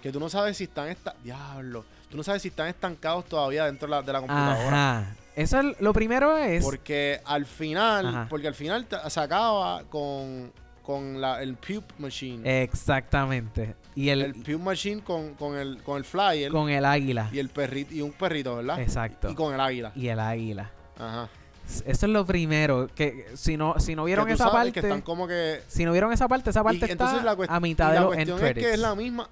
que 0.03 0.11
tú 0.11 0.19
no 0.19 0.31
sabes 0.31 0.57
si 0.57 0.65
están, 0.65 0.89
esta 0.89 1.15
diablo, 1.23 1.85
tú 2.09 2.17
no 2.17 2.23
sabes 2.23 2.41
si 2.41 2.49
están 2.49 2.69
estancados 2.69 3.27
todavía 3.27 3.67
dentro 3.67 3.89
de 3.89 3.91
la, 3.91 4.03
de 4.03 4.13
la 4.13 4.21
computadora. 4.21 4.99
Ajá. 4.99 5.17
Eso 5.37 5.61
es, 5.61 5.81
lo 5.81 5.93
primero 5.93 6.37
es. 6.37 6.63
Porque 6.65 7.21
al 7.25 7.47
final, 7.47 8.07
Ajá. 8.07 8.27
porque 8.29 8.49
al 8.49 8.55
final 8.55 8.87
se 9.09 9.21
acaba 9.21 9.85
con, 9.85 10.53
con 10.83 11.21
la, 11.21 11.43
el 11.43 11.55
Puke 11.57 11.95
Machine. 11.99 12.63
Exactamente. 12.63 13.75
Y 13.95 14.09
el, 14.09 14.23
el 14.23 14.35
Puke 14.35 14.59
Machine 14.59 15.03
con, 15.03 15.35
con 15.35 15.57
el, 15.57 15.83
con 15.83 15.97
el 15.99 16.05
flyer 16.05 16.51
con 16.51 16.69
el 16.69 16.85
águila. 16.85 17.29
y 17.33 17.39
el 17.39 17.49
perrito, 17.49 17.95
y 17.95 18.03
un 18.03 18.13
perrito, 18.13 18.57
¿verdad? 18.57 18.81
Exacto. 18.81 19.31
Y 19.31 19.35
con 19.35 19.55
el 19.55 19.61
águila. 19.61 19.93
Y 19.95 20.09
el 20.09 20.19
águila. 20.21 20.71
Ajá. 20.99 21.29
Eso 21.87 22.07
es 22.07 22.13
lo 22.13 22.27
primero. 22.27 22.89
Que 22.95 23.27
si 23.35 23.57
no, 23.57 23.79
si 23.79 23.95
no 23.95 24.05
vieron 24.05 24.29
esa 24.29 24.51
parte. 24.51 24.73
que 24.73 24.81
están 24.81 25.03
como 25.03 25.29
que 25.29 25.63
Si 25.69 25.85
no 25.85 25.93
vieron 25.93 26.13
esa 26.13 26.27
parte, 26.27 26.51
esa 26.51 26.65
parte 26.65 26.87
y 26.87 26.91
está 26.91 27.23
la 27.23 27.37
a 27.49 27.61
mitad 27.61 27.91
y 27.91 27.93
de 27.93 27.95
la 27.95 28.01
los 28.01 28.17
end 28.17 28.31
cuestión 28.31 28.37
es 28.39 28.43
credits. 28.43 28.67
que 28.67 28.75
es 28.75 28.81
la 28.81 28.95
misma 28.97 29.29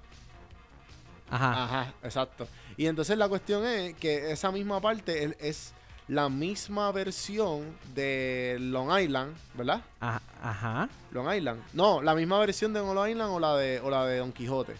Ajá. 1.29 1.63
Ajá, 1.63 1.93
exacto. 2.03 2.47
Y 2.77 2.87
entonces 2.87 3.17
la 3.17 3.27
cuestión 3.27 3.65
es 3.65 3.93
que 3.95 4.31
esa 4.31 4.51
misma 4.51 4.79
parte 4.81 5.25
es, 5.25 5.35
es 5.39 5.73
la 6.09 6.27
misma 6.27 6.91
versión 6.91 7.77
de 7.95 8.57
Long 8.59 8.91
Island, 8.99 9.33
¿verdad? 9.53 9.81
Ajá. 9.99 10.21
Ajá. 10.43 10.89
Long 11.11 11.31
Island. 11.33 11.61
No, 11.73 12.01
la 12.01 12.13
misma 12.15 12.39
versión 12.39 12.73
de 12.73 12.79
Long 12.81 13.07
Island 13.09 13.31
o 13.31 13.39
la 13.39 13.55
de, 13.55 13.79
o 13.79 13.89
la 13.89 14.05
de 14.05 14.17
Don 14.17 14.31
Quijote. 14.33 14.75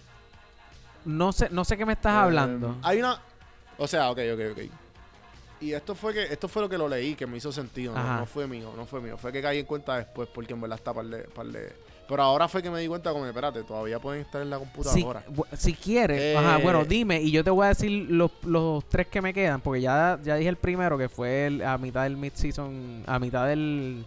No 1.05 1.31
sé, 1.31 1.47
no 1.51 1.63
sé 1.63 1.77
qué 1.77 1.85
me 1.85 1.93
estás 1.93 2.13
Eh, 2.13 2.17
hablando. 2.17 2.77
Hay 2.83 2.99
una. 2.99 3.21
O 3.77 3.87
sea, 3.87 4.09
ok, 4.11 4.19
ok, 4.33 4.39
ok. 4.51 4.59
Y 5.61 5.73
esto 5.73 5.93
fue 5.95 6.13
que 6.13 6.23
esto 6.23 6.47
fue 6.47 6.61
lo 6.61 6.69
que 6.69 6.77
lo 6.77 6.87
leí, 6.87 7.15
que 7.15 7.27
me 7.27 7.37
hizo 7.37 7.51
sentido. 7.51 7.93
No, 7.93 8.17
no 8.19 8.25
fue 8.25 8.47
mío, 8.47 8.73
no 8.75 8.85
fue 8.85 9.01
mío. 9.01 9.17
Fue 9.17 9.31
que 9.31 9.41
caí 9.41 9.59
en 9.59 9.65
cuenta 9.65 9.97
después, 9.97 10.27
porque 10.33 10.53
en 10.53 10.61
verdad 10.61 10.77
está 10.79 10.93
par 10.93 11.05
de, 11.05 11.19
par 11.23 11.45
de- 11.47 11.75
Pero 12.09 12.23
ahora 12.23 12.47
fue 12.47 12.63
que 12.63 12.71
me 12.71 12.79
di 12.79 12.87
cuenta 12.87 13.11
como, 13.13 13.25
espérate, 13.27 13.61
todavía 13.63 13.99
pueden 13.99 14.21
estar 14.21 14.41
en 14.41 14.49
la 14.49 14.57
Si, 14.57 14.63
computadora. 14.65 15.23
bu- 15.27 15.45
si 15.55 15.73
quieres, 15.73 16.19
Eh, 16.19 16.35
ajá, 16.35 16.57
bueno, 16.57 16.83
dime 16.83 17.21
y 17.21 17.29
yo 17.29 17.43
te 17.43 17.51
voy 17.51 17.65
a 17.65 17.69
decir 17.69 17.91
los, 18.09 18.31
los 18.43 18.83
tres 18.89 19.05
que 19.07 19.21
me 19.21 19.31
quedan, 19.33 19.61
porque 19.61 19.79
ya, 19.81 20.19
ya 20.23 20.35
dije 20.35 20.49
el 20.49 20.55
primero 20.57 20.97
que 20.97 21.07
fue 21.07 21.45
el- 21.45 21.61
a 21.63 21.77
mitad 21.77 22.03
del 22.03 22.17
mid-season, 22.17 23.03
a 23.05 23.19
mitad 23.19 23.45
del 23.47 24.03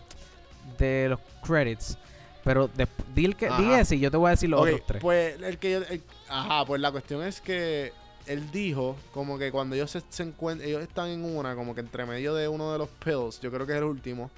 de 0.79 1.07
los 1.11 1.21
credits. 1.47 1.97
Pero 2.45 2.67
de, 2.69 2.89
di, 3.15 3.25
el 3.25 3.37
que, 3.37 3.49
di 3.57 3.73
ese 3.73 3.95
y 3.95 4.01
yo 4.01 4.11
te 4.11 4.17
voy 4.17 4.27
a 4.29 4.31
decir 4.31 4.49
los 4.51 4.61
otros 4.61 4.83
tres. 4.85 5.01
Pues 5.01 5.41
el 5.41 5.59
que 5.59 5.71
yo, 5.71 5.79
el- 5.79 6.03
ajá, 6.29 6.65
pues 6.67 6.81
la 6.81 6.91
cuestión 6.91 7.23
es 7.23 7.41
que 7.41 7.93
él 8.27 8.51
dijo 8.51 8.97
como 9.13 9.39
que 9.39 9.53
cuando 9.53 9.77
ellos 9.77 9.93
se, 9.93 10.03
se 10.09 10.25
encuentran, 10.25 10.69
ellos 10.69 10.83
están 10.83 11.09
en 11.09 11.25
una, 11.25 11.55
como 11.55 11.73
que 11.73 11.81
entre 11.83 12.05
medio 12.05 12.35
de 12.35 12.49
uno 12.49 12.73
de 12.73 12.79
los 12.79 12.89
pills, 13.05 13.41
yo 13.41 13.53
creo 13.53 13.65
que 13.65 13.73
es 13.75 13.79
el 13.79 13.85
último, 13.85 14.29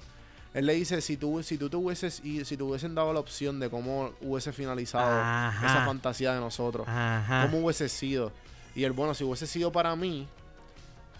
Él 0.55 0.65
le 0.67 0.73
dice, 0.73 1.01
si 1.01 1.17
tú, 1.17 1.43
si 1.43 1.57
tú 1.57 1.69
te 1.69 1.75
hubieses, 1.75 2.21
y 2.23 2.43
si 2.45 2.55
te 2.55 2.63
hubiesen 2.63 2.95
dado 2.95 3.11
la 3.11 3.19
opción 3.19 3.59
de 3.59 3.69
cómo 3.69 4.11
hubiese 4.21 4.53
finalizado 4.53 5.05
Ajá. 5.21 5.67
esa 5.67 5.85
fantasía 5.85 6.33
de 6.33 6.39
nosotros, 6.39 6.87
Ajá. 6.87 7.41
cómo 7.45 7.63
hubiese 7.63 7.89
sido. 7.89 8.31
Y 8.73 8.85
él, 8.85 8.93
bueno, 8.93 9.13
si 9.13 9.25
hubiese 9.25 9.47
sido 9.47 9.71
para 9.73 9.93
mí, 9.97 10.27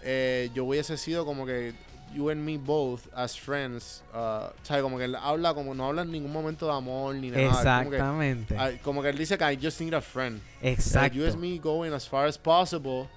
eh, 0.02 0.50
yo 0.54 0.64
hubiese 0.64 0.96
sido 0.96 1.24
como 1.26 1.44
que 1.44 1.74
you 2.14 2.30
and 2.30 2.40
me 2.42 2.56
both 2.56 3.02
as 3.14 3.38
friends. 3.38 4.02
Uh, 4.14 4.48
¿Sabes? 4.62 4.82
Como 4.82 4.96
que 4.96 5.04
él 5.04 5.14
habla, 5.16 5.52
como 5.52 5.74
no 5.74 5.86
habla 5.86 6.02
en 6.02 6.12
ningún 6.12 6.32
momento 6.32 6.66
de 6.66 6.72
amor 6.72 7.14
ni 7.16 7.30
nada. 7.30 7.42
Es 7.42 7.48
Como 7.50 7.90
que, 7.90 7.96
Exactamente. 7.96 8.56
ah, 8.58 8.70
como 8.82 9.02
que 9.02 9.08
él 9.10 9.18
dice 9.18 9.36
que 9.36 9.52
I 9.52 9.58
just 9.62 9.80
need 9.82 9.92
a 9.94 10.00
friend. 10.00 10.40
Like, 10.62 10.72
Exacto. 10.80 11.14
you 11.18 11.26
and 11.26 11.38
me 11.38 11.58
going 11.58 11.92
as 11.92 12.08
far 12.08 12.26
as 12.26 12.38
possible 12.38 13.08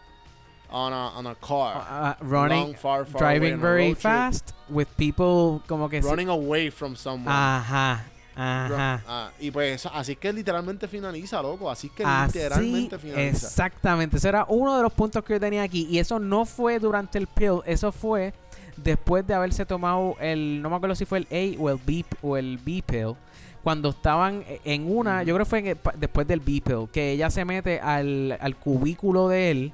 on 0.71 0.93
a, 0.93 1.17
on 1.17 1.27
a 1.27 1.35
car. 1.35 1.75
Uh, 1.75 2.09
uh, 2.09 2.15
running, 2.21 2.59
long, 2.59 2.75
far, 2.75 3.05
far 3.05 3.23
away 3.23 3.39
driving 3.39 3.59
very 3.59 3.93
fast 3.93 4.53
with 4.69 4.87
people 4.97 5.61
como 5.67 5.89
que 5.89 6.01
Running 6.01 6.29
away 6.29 6.69
from 6.69 6.95
someone. 6.95 7.33
Ajá. 7.33 8.05
Ajá. 8.41 9.03
ah, 9.05 9.31
y 9.37 9.51
pues 9.51 9.85
así 9.85 10.15
que 10.15 10.31
literalmente 10.31 10.87
finaliza, 10.87 11.41
loco. 11.41 11.69
Así 11.69 11.89
que 11.89 12.05
Así, 12.05 12.37
literalmente 12.39 12.97
finaliza. 12.97 13.47
exactamente. 13.47 14.15
Ese 14.15 14.29
era 14.29 14.45
uno 14.47 14.77
de 14.77 14.83
los 14.83 14.93
puntos 14.93 15.23
que 15.25 15.33
yo 15.33 15.39
tenía 15.41 15.63
aquí. 15.63 15.87
Y 15.89 15.99
eso 15.99 16.19
no 16.19 16.45
fue 16.45 16.79
durante 16.79 17.17
el 17.17 17.27
pill. 17.27 17.59
Eso 17.65 17.91
fue 17.91 18.33
después 18.77 19.27
de 19.27 19.33
haberse 19.33 19.65
tomado 19.65 20.15
el... 20.21 20.61
No 20.61 20.69
me 20.69 20.77
acuerdo 20.77 20.95
si 20.95 21.03
fue 21.03 21.17
el 21.17 21.27
A 21.29 21.61
o 21.61 21.69
el 21.69 21.79
B, 21.85 22.05
o 22.21 22.37
el 22.37 22.57
B 22.57 22.81
pill. 22.85 23.15
Cuando 23.61 23.89
estaban 23.89 24.45
en 24.63 24.89
una... 24.89 25.21
Yo 25.23 25.33
creo 25.35 25.45
que 25.45 25.49
fue 25.49 25.59
en 25.59 25.67
el 25.67 25.77
después 25.97 26.25
del 26.25 26.39
B 26.39 26.61
pill. 26.63 26.87
Que 26.93 27.11
ella 27.11 27.29
se 27.29 27.43
mete 27.43 27.81
al, 27.81 28.37
al 28.39 28.55
cubículo 28.55 29.27
de 29.27 29.51
él. 29.51 29.73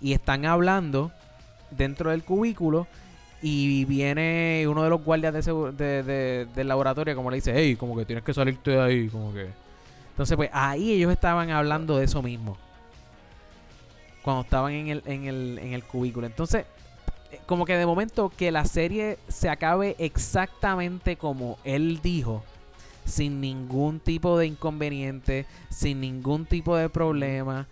Y 0.00 0.12
están 0.12 0.44
hablando 0.46 1.10
dentro 1.70 2.10
del 2.10 2.24
cubículo. 2.24 2.86
Y 3.40 3.84
viene 3.84 4.66
uno 4.68 4.82
de 4.82 4.90
los 4.90 5.04
guardias 5.04 5.32
de 5.32 5.40
segu- 5.40 5.70
de- 5.72 6.02
de- 6.02 6.46
del 6.56 6.66
laboratorio 6.66 7.14
como 7.14 7.30
le 7.30 7.36
dice, 7.36 7.52
hey, 7.54 7.76
como 7.76 7.96
que 7.96 8.04
tienes 8.04 8.24
que 8.24 8.34
salirte 8.34 8.72
de 8.72 8.80
ahí, 8.80 9.08
como 9.08 9.32
que... 9.32 9.48
Entonces, 10.10 10.36
pues 10.36 10.50
ahí 10.52 10.92
ellos 10.94 11.12
estaban 11.12 11.50
hablando 11.50 11.96
de 11.98 12.04
eso 12.06 12.20
mismo. 12.20 12.56
Cuando 14.22 14.42
estaban 14.42 14.72
en 14.72 14.88
el, 14.88 15.02
en 15.06 15.24
el, 15.26 15.58
en 15.62 15.72
el 15.72 15.84
cubículo. 15.84 16.26
Entonces, 16.26 16.66
eh, 17.30 17.40
como 17.46 17.64
que 17.64 17.76
de 17.76 17.86
momento 17.86 18.32
que 18.36 18.50
la 18.50 18.64
serie 18.64 19.18
se 19.28 19.48
acabe 19.48 19.94
exactamente 20.00 21.16
como 21.16 21.58
él 21.62 22.00
dijo, 22.02 22.42
sin 23.04 23.40
ningún 23.40 24.00
tipo 24.00 24.36
de 24.36 24.46
inconveniente, 24.46 25.46
sin 25.70 26.00
ningún 26.00 26.44
tipo 26.44 26.76
de 26.76 26.88
problema, 26.88 27.68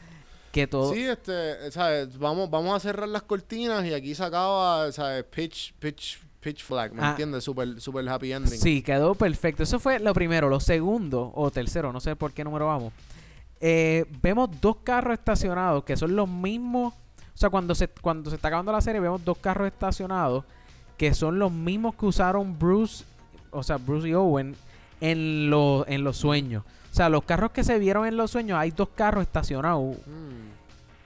que 0.56 0.66
todo... 0.66 0.92
Sí, 0.94 1.02
este, 1.02 1.70
¿sabes? 1.70 2.18
Vamos, 2.18 2.48
vamos 2.50 2.74
a 2.74 2.80
cerrar 2.80 3.08
las 3.08 3.22
cortinas 3.22 3.84
y 3.84 3.92
aquí 3.92 4.14
se 4.14 4.24
acaba, 4.24 4.90
¿sabes? 4.92 5.24
Pitch, 5.24 5.74
pitch, 5.78 6.18
pitch 6.40 6.62
flag, 6.64 6.92
¿me 6.94 7.02
Ah. 7.02 7.10
entiendes? 7.10 7.44
Super, 7.44 7.80
super 7.80 8.08
happy 8.08 8.32
ending. 8.32 8.58
Sí, 8.58 8.82
quedó 8.82 9.14
perfecto. 9.14 9.62
Eso 9.62 9.78
fue 9.78 9.98
lo 10.00 10.14
primero. 10.14 10.48
Lo 10.48 10.58
segundo, 10.60 11.30
o 11.34 11.50
tercero, 11.50 11.92
no 11.92 12.00
sé 12.00 12.16
por 12.16 12.32
qué 12.32 12.42
número 12.44 12.66
vamos. 12.66 12.92
Eh, 13.60 14.04
vemos 14.22 14.48
dos 14.60 14.76
carros 14.82 15.14
estacionados 15.18 15.84
que 15.84 15.96
son 15.96 16.16
los 16.16 16.28
mismos. 16.28 16.94
O 16.94 17.38
sea, 17.38 17.50
cuando 17.50 17.74
se, 17.74 17.88
cuando 17.88 18.30
se 18.30 18.36
está 18.36 18.48
acabando 18.48 18.72
la 18.72 18.80
serie, 18.80 19.00
vemos 19.00 19.24
dos 19.24 19.36
carros 19.38 19.66
estacionados 19.66 20.44
que 20.96 21.12
son 21.12 21.38
los 21.38 21.52
mismos 21.52 21.94
que 21.94 22.06
usaron 22.06 22.58
Bruce, 22.58 23.04
o 23.50 23.62
sea, 23.62 23.76
Bruce 23.76 24.08
y 24.08 24.14
Owen 24.14 24.56
en, 25.02 25.50
los 25.50 25.86
en 25.88 26.02
los 26.04 26.16
sueños. 26.16 26.64
O 26.96 26.98
sea, 26.98 27.10
los 27.10 27.24
carros 27.24 27.50
que 27.50 27.62
se 27.62 27.78
vieron 27.78 28.06
en 28.06 28.16
los 28.16 28.30
sueños, 28.30 28.58
hay 28.58 28.70
dos 28.70 28.88
carros 28.94 29.20
estacionados. 29.22 29.98
Mm. 30.06 30.46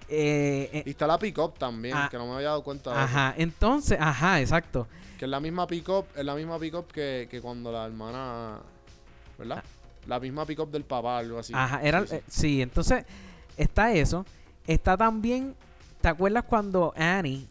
Eh, 0.09 0.71
eh, 0.73 0.83
Y 0.87 0.91
está 0.91 1.05
la 1.09 1.19
pick-up 1.19 1.55
también, 1.59 1.97
Ah. 1.97 2.07
que 2.09 2.17
no 2.17 2.29
me 2.29 2.35
había 2.37 2.47
dado 2.51 2.63
cuenta 2.63 2.91
de 2.91 2.97
eso. 2.97 3.05
ajá, 3.07 3.35
entonces, 3.37 3.99
ajá, 4.01 4.41
exacto. 4.41 4.87
Que 5.19 5.25
es 5.25 5.29
la 5.33 5.41
misma 5.41 5.67
pick-up, 5.67 6.05
es 6.15 6.25
la 6.25 6.37
misma 6.37 6.61
pick-up 6.61 6.87
que, 6.93 7.27
que 7.29 7.41
cuando 7.41 7.73
la 7.73 7.87
hermana, 7.87 8.59
¿verdad? 9.37 9.65
La 10.07 10.21
misma 10.21 10.47
pick-up 10.47 10.71
del 10.71 10.85
papá, 10.85 11.19
algo 11.19 11.41
así. 11.41 11.53
Ah. 11.57 11.65
Ajá, 11.65 11.83
era, 11.83 12.03
Sí, 12.03 12.07
sí. 12.09 12.15
eh, 12.15 12.23
sí, 12.29 12.63
entonces 12.63 13.05
está 13.57 13.93
eso. 13.93 14.25
Está 14.69 14.97
también, 14.97 15.57
¿te 16.01 16.07
acuerdas 16.07 16.45
cuando 16.45 16.95
Annie 16.97 17.49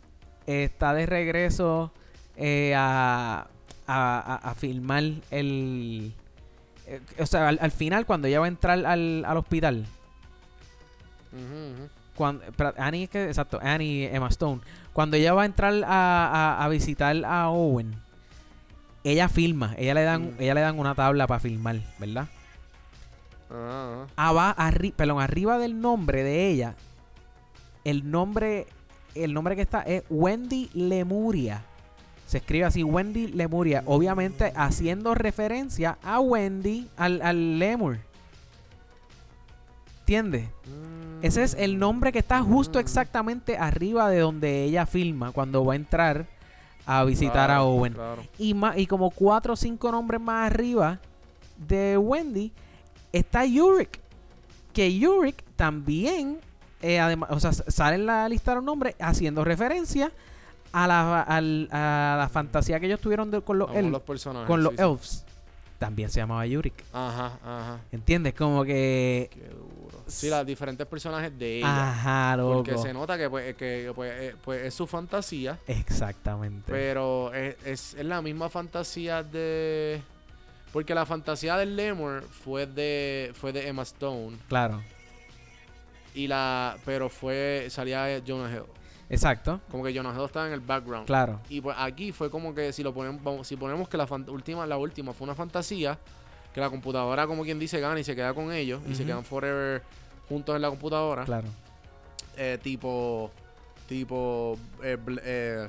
está 0.48 0.94
de 0.94 1.06
regreso 1.06 1.92
eh, 2.38 2.74
a, 2.74 3.48
a, 3.86 4.20
a- 4.46 4.50
a 4.52 4.56
filmar 4.56 5.04
el... 5.30 6.14
eh, 6.90 7.02
o 7.20 7.26
sea, 7.26 7.48
al, 7.48 7.60
al 7.62 7.72
final 7.72 8.06
cuando 8.06 8.28
ella 8.28 8.40
va 8.40 8.46
a 8.46 8.50
entrar 8.50 8.86
al, 8.86 9.24
al 9.26 9.38
hospital. 9.38 9.86
Cuando, 12.16 12.44
Annie 12.78 13.04
es 13.04 13.10
que, 13.10 13.26
exacto, 13.28 13.60
Annie 13.62 14.14
Emma 14.14 14.28
Stone. 14.30 14.62
Cuando 14.94 15.16
ella 15.16 15.34
va 15.34 15.44
a 15.44 15.46
entrar 15.46 15.74
a, 15.86 16.58
a- 16.58 16.66
a 16.66 16.68
visitar 16.68 17.16
a 17.24 17.50
Owen, 17.50 17.96
ella 19.04 19.30
filma, 19.30 19.74
ella 19.78 19.94
le 19.94 20.04
dan, 20.04 20.24
Mm. 20.36 20.42
ella 20.42 20.54
le 20.56 20.62
dan 20.62 20.80
una 20.80 20.96
tabla 20.96 21.28
para 21.28 21.40
filmar, 21.40 21.78
¿verdad? 22.00 22.28
Ajá, 23.50 24.04
ajá. 24.04 24.08
Aba- 24.18 24.56
arri- 24.58 24.94
perdón, 24.94 25.22
arriba 25.22 25.58
del 25.60 25.80
nombre 25.80 26.24
de 26.24 26.50
ella, 26.50 26.76
el 27.86 28.10
nombre, 28.12 28.68
el 29.16 29.34
nombre 29.34 29.56
que 29.56 29.62
está 29.62 29.82
es 29.84 30.04
Wendy 30.10 30.70
Lemuria. 30.74 31.64
Se 32.30 32.38
escribe 32.38 32.66
así, 32.66 32.84
Wendy 32.84 33.26
Lemuria. 33.30 33.82
Obviamente 33.88 34.54
haciendo 34.56 35.16
referencia 35.16 35.98
a 36.04 36.20
Wendy, 36.20 36.88
al, 36.96 37.24
al 37.24 37.58
Lemur. 37.58 37.98
¿Entiendes? 40.02 40.48
Ese 41.24 41.42
es 41.44 41.56
el 41.56 41.80
nombre 41.80 42.12
que 42.12 42.20
está 42.20 42.42
justo 42.42 42.78
Mm. 42.78 42.82
exactamente 42.82 43.58
arriba 43.58 44.10
de 44.12 44.20
donde 44.20 44.64
ella 44.64 44.86
filma 44.86 45.32
cuando 45.32 45.66
va 45.66 45.74
a 45.74 45.76
entrar 45.76 46.28
a 46.86 47.04
visitar 47.04 47.50
a 47.52 47.64
Owen. 47.64 47.94
claro. 47.94 48.24
Y, 48.38 48.54
ma- 48.54 48.78
y 48.78 48.86
como 48.88 49.10
cuatro 49.12 49.54
o 49.54 49.56
cinco 49.56 49.92
nombres 49.92 50.20
más 50.22 50.52
arriba 50.52 51.00
de 51.58 51.98
Wendy 51.98 52.52
está 53.12 53.44
Yurik. 53.46 54.00
Que 54.74 54.98
Yurik 54.98 55.44
también, 55.56 56.40
eh, 56.82 57.00
además, 57.00 57.30
o 57.32 57.40
sea, 57.40 57.54
sale 57.54 57.96
en 57.96 58.06
la 58.06 58.30
lista 58.30 58.52
de 58.52 58.56
los 58.56 58.64
nombres 58.64 58.96
haciendo 59.00 59.44
referencia 59.44 60.08
a 60.08 60.12
la, 60.74 61.22
al- 61.22 61.68
a 61.72 62.16
la 62.20 62.30
fantasía 62.30 62.80
que 62.80 62.86
ellos 62.88 63.00
tuvieron 63.00 63.32
de- 63.32 63.42
con 63.42 63.58
los, 63.60 63.70
elf- 63.72 63.90
los 63.92 64.02
personajes. 64.02 64.48
con 64.48 64.64
los 64.64 64.74
sí, 64.76 64.82
elves. 64.82 65.26
También 65.80 66.10
se 66.10 66.20
llamaba 66.20 66.46
Yurik. 66.46 66.84
Ajá, 66.92 67.40
ajá. 67.44 67.80
¿Entiendes? 67.92 68.34
Como 68.34 68.66
que... 68.66 69.30
Qué 69.32 69.48
duro. 69.50 70.04
Sí, 70.08 70.30
los 70.30 70.46
diferentes 70.46 70.86
personajes 70.88 71.38
de 71.40 71.60
ella. 71.60 71.90
Ajá, 71.92 72.36
loco. 72.36 72.56
Porque 72.64 72.78
se 72.78 72.92
nota 72.92 73.18
que, 73.18 73.30
pues, 73.30 73.56
que 73.56 73.92
pues, 73.96 74.12
eh, 74.14 74.36
pues, 74.44 74.66
es 74.66 74.74
su 74.74 74.88
fantasía. 74.88 75.58
Exactamente. 75.68 76.70
Pero 76.72 77.34
es, 77.34 77.56
es, 77.64 77.94
es 77.94 78.06
la 78.06 78.22
misma 78.22 78.50
fantasía 78.50 79.24
de. 79.24 80.02
Porque 80.74 80.94
la 80.96 81.06
fantasía 81.06 81.56
del 81.58 81.76
Lemur 81.76 82.24
fue 82.24 82.66
de. 82.66 83.32
fue 83.36 83.54
de 83.54 83.68
Emma 83.68 83.84
Stone. 83.84 84.38
Claro. 84.50 84.82
Y 86.16 86.28
la. 86.28 86.76
Pero 86.86 87.08
fue. 87.10 87.68
salía 87.70 88.22
Jonah 88.26 88.52
Hill. 88.52 88.64
Exacto. 89.10 89.60
Como 89.72 89.84
que 89.84 89.94
Jonah 89.96 90.14
Hill 90.16 90.26
estaba 90.26 90.48
en 90.48 90.54
el 90.54 90.60
background. 90.60 91.08
Claro. 91.08 91.40
Y 91.50 91.62
pues 91.62 91.76
aquí 91.80 92.12
fue 92.12 92.30
como 92.30 92.54
que 92.54 92.72
si 92.72 92.84
lo 92.84 92.94
ponemos, 92.94 93.48
si 93.48 93.56
ponemos 93.56 93.90
que 93.90 93.98
la 93.98 94.08
última, 94.28 94.66
la 94.68 94.78
última 94.78 95.14
fue 95.14 95.26
una 95.26 95.36
fantasía, 95.36 95.98
que 96.54 96.62
la 96.62 96.70
computadora 96.70 97.26
como 97.28 97.44
quien 97.44 97.60
dice 97.60 97.80
gana 97.80 98.00
y 98.00 98.04
se 98.04 98.16
queda 98.16 98.34
con 98.34 98.52
ellos 98.52 98.82
y 98.88 98.96
se 98.96 99.06
quedan 99.06 99.24
forever 99.24 99.82
juntos 100.28 100.56
en 100.56 100.62
la 100.62 100.70
computadora. 100.70 101.26
Claro. 101.26 101.48
Eh, 102.38 102.58
tipo. 102.62 103.32
Tipo. 103.88 104.58
eh, 104.84 104.98
eh, 105.24 105.68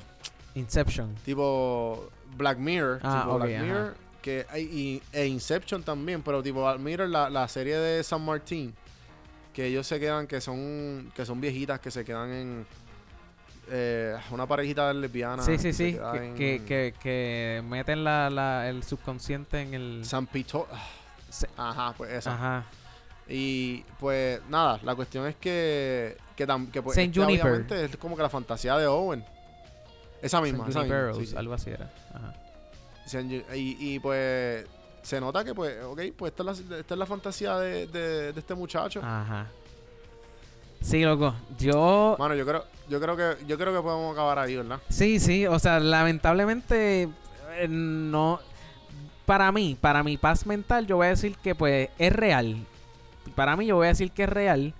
Inception. 0.55 1.15
tipo 1.25 2.09
Black 2.37 2.57
Mirror. 2.59 2.99
Ah, 3.03 3.21
tipo 3.23 3.35
ok, 3.35 3.41
Black 3.41 3.55
ajá. 3.55 3.63
Mirror. 3.63 3.95
Que 4.21 4.45
y, 4.59 5.01
e 5.11 5.25
Inception 5.25 5.81
también, 5.81 6.21
pero 6.21 6.43
tipo 6.43 6.61
Black 6.61 6.79
Mirror, 6.79 7.09
la, 7.09 7.29
la 7.29 7.47
serie 7.47 7.77
de 7.77 8.03
San 8.03 8.23
Martín. 8.23 8.75
Que 9.53 9.65
ellos 9.65 9.87
se 9.87 9.99
quedan, 9.99 10.27
que 10.27 10.39
son 10.39 11.11
que 11.15 11.25
son 11.25 11.41
viejitas, 11.41 11.79
que 11.79 11.89
se 11.89 12.05
quedan 12.05 12.29
en. 12.29 12.65
Eh, 13.71 14.15
una 14.31 14.45
parejita 14.45 14.93
lesbiana. 14.93 15.41
Sí, 15.43 15.57
sí, 15.57 15.71
sí. 15.73 15.97
Que, 16.13 16.17
en 16.27 16.35
que, 16.35 16.63
que, 16.65 16.93
que 17.01 17.63
meten 17.65 18.03
la, 18.03 18.29
la, 18.29 18.69
el 18.69 18.83
subconsciente 18.83 19.61
en 19.61 19.73
el... 19.73 20.05
San 20.05 20.27
Pito. 20.27 20.67
Se- 21.29 21.49
Ajá, 21.57 21.93
pues 21.97 22.11
esa. 22.11 22.33
Ajá. 22.33 22.65
Y 23.27 23.83
pues 23.99 24.41
nada, 24.49 24.79
la 24.83 24.93
cuestión 24.95 25.25
es 25.25 25.35
que. 25.37 26.17
Que, 26.35 26.45
tam- 26.45 26.69
que 26.69 26.81
pues. 26.81 26.95
Saint 26.95 27.11
este, 27.15 27.21
Juniper. 27.23 27.45
obviamente, 27.47 27.85
es 27.85 27.95
como 27.95 28.17
que 28.17 28.21
la 28.23 28.29
fantasía 28.29 28.77
de 28.77 28.87
Owen. 28.87 29.23
Esa 30.21 30.41
misma, 30.41 30.65
Saint 30.69 30.71
esa 30.71 30.83
misma. 30.83 31.13
Sí, 31.13 31.25
sí. 31.27 31.37
algo 31.37 31.53
así 31.53 31.69
era. 31.69 31.89
Ajá. 32.13 32.33
Y, 33.55 33.77
y, 33.95 33.99
pues. 33.99 34.65
Se 35.03 35.19
nota 35.21 35.43
que, 35.43 35.55
pues, 35.55 35.81
ok, 35.83 36.01
pues 36.17 36.31
esta 36.31 36.51
es 36.51 36.59
la, 36.69 36.77
esta 36.77 36.93
es 36.93 36.97
la 36.97 37.05
fantasía 37.05 37.57
de, 37.57 37.87
de- 37.87 38.33
de 38.33 38.39
este 38.39 38.53
muchacho. 38.53 38.99
Ajá. 39.01 39.47
Sí, 40.81 41.03
loco. 41.03 41.33
Yo... 41.59 42.15
Mano, 42.19 42.35
yo 42.35 42.45
creo, 42.45 42.65
yo 42.89 42.99
creo 42.99 43.15
que, 43.15 43.45
yo 43.45 43.57
creo 43.57 43.73
que 43.73 43.81
podemos 43.81 44.11
acabar 44.13 44.39
ahí, 44.39 44.55
¿verdad? 44.57 44.79
Sí, 44.89 45.19
sí. 45.19 45.45
O 45.47 45.59
sea, 45.59 45.79
lamentablemente 45.79 47.03
eh, 47.57 47.67
no... 47.69 48.39
Para 49.25 49.51
mí, 49.51 49.77
para 49.79 50.03
mi 50.03 50.17
paz 50.17 50.45
mental, 50.45 50.87
yo 50.87 50.97
voy 50.97 51.05
a 51.07 51.09
decir 51.11 51.37
que 51.37 51.55
pues 51.55 51.89
es 51.99 52.11
real. 52.11 52.57
Para 53.35 53.55
mí 53.55 53.65
yo 53.67 53.75
voy 53.77 53.85
a 53.85 53.89
decir 53.89 54.11
que 54.11 54.23
es 54.23 54.29
real 54.29 54.73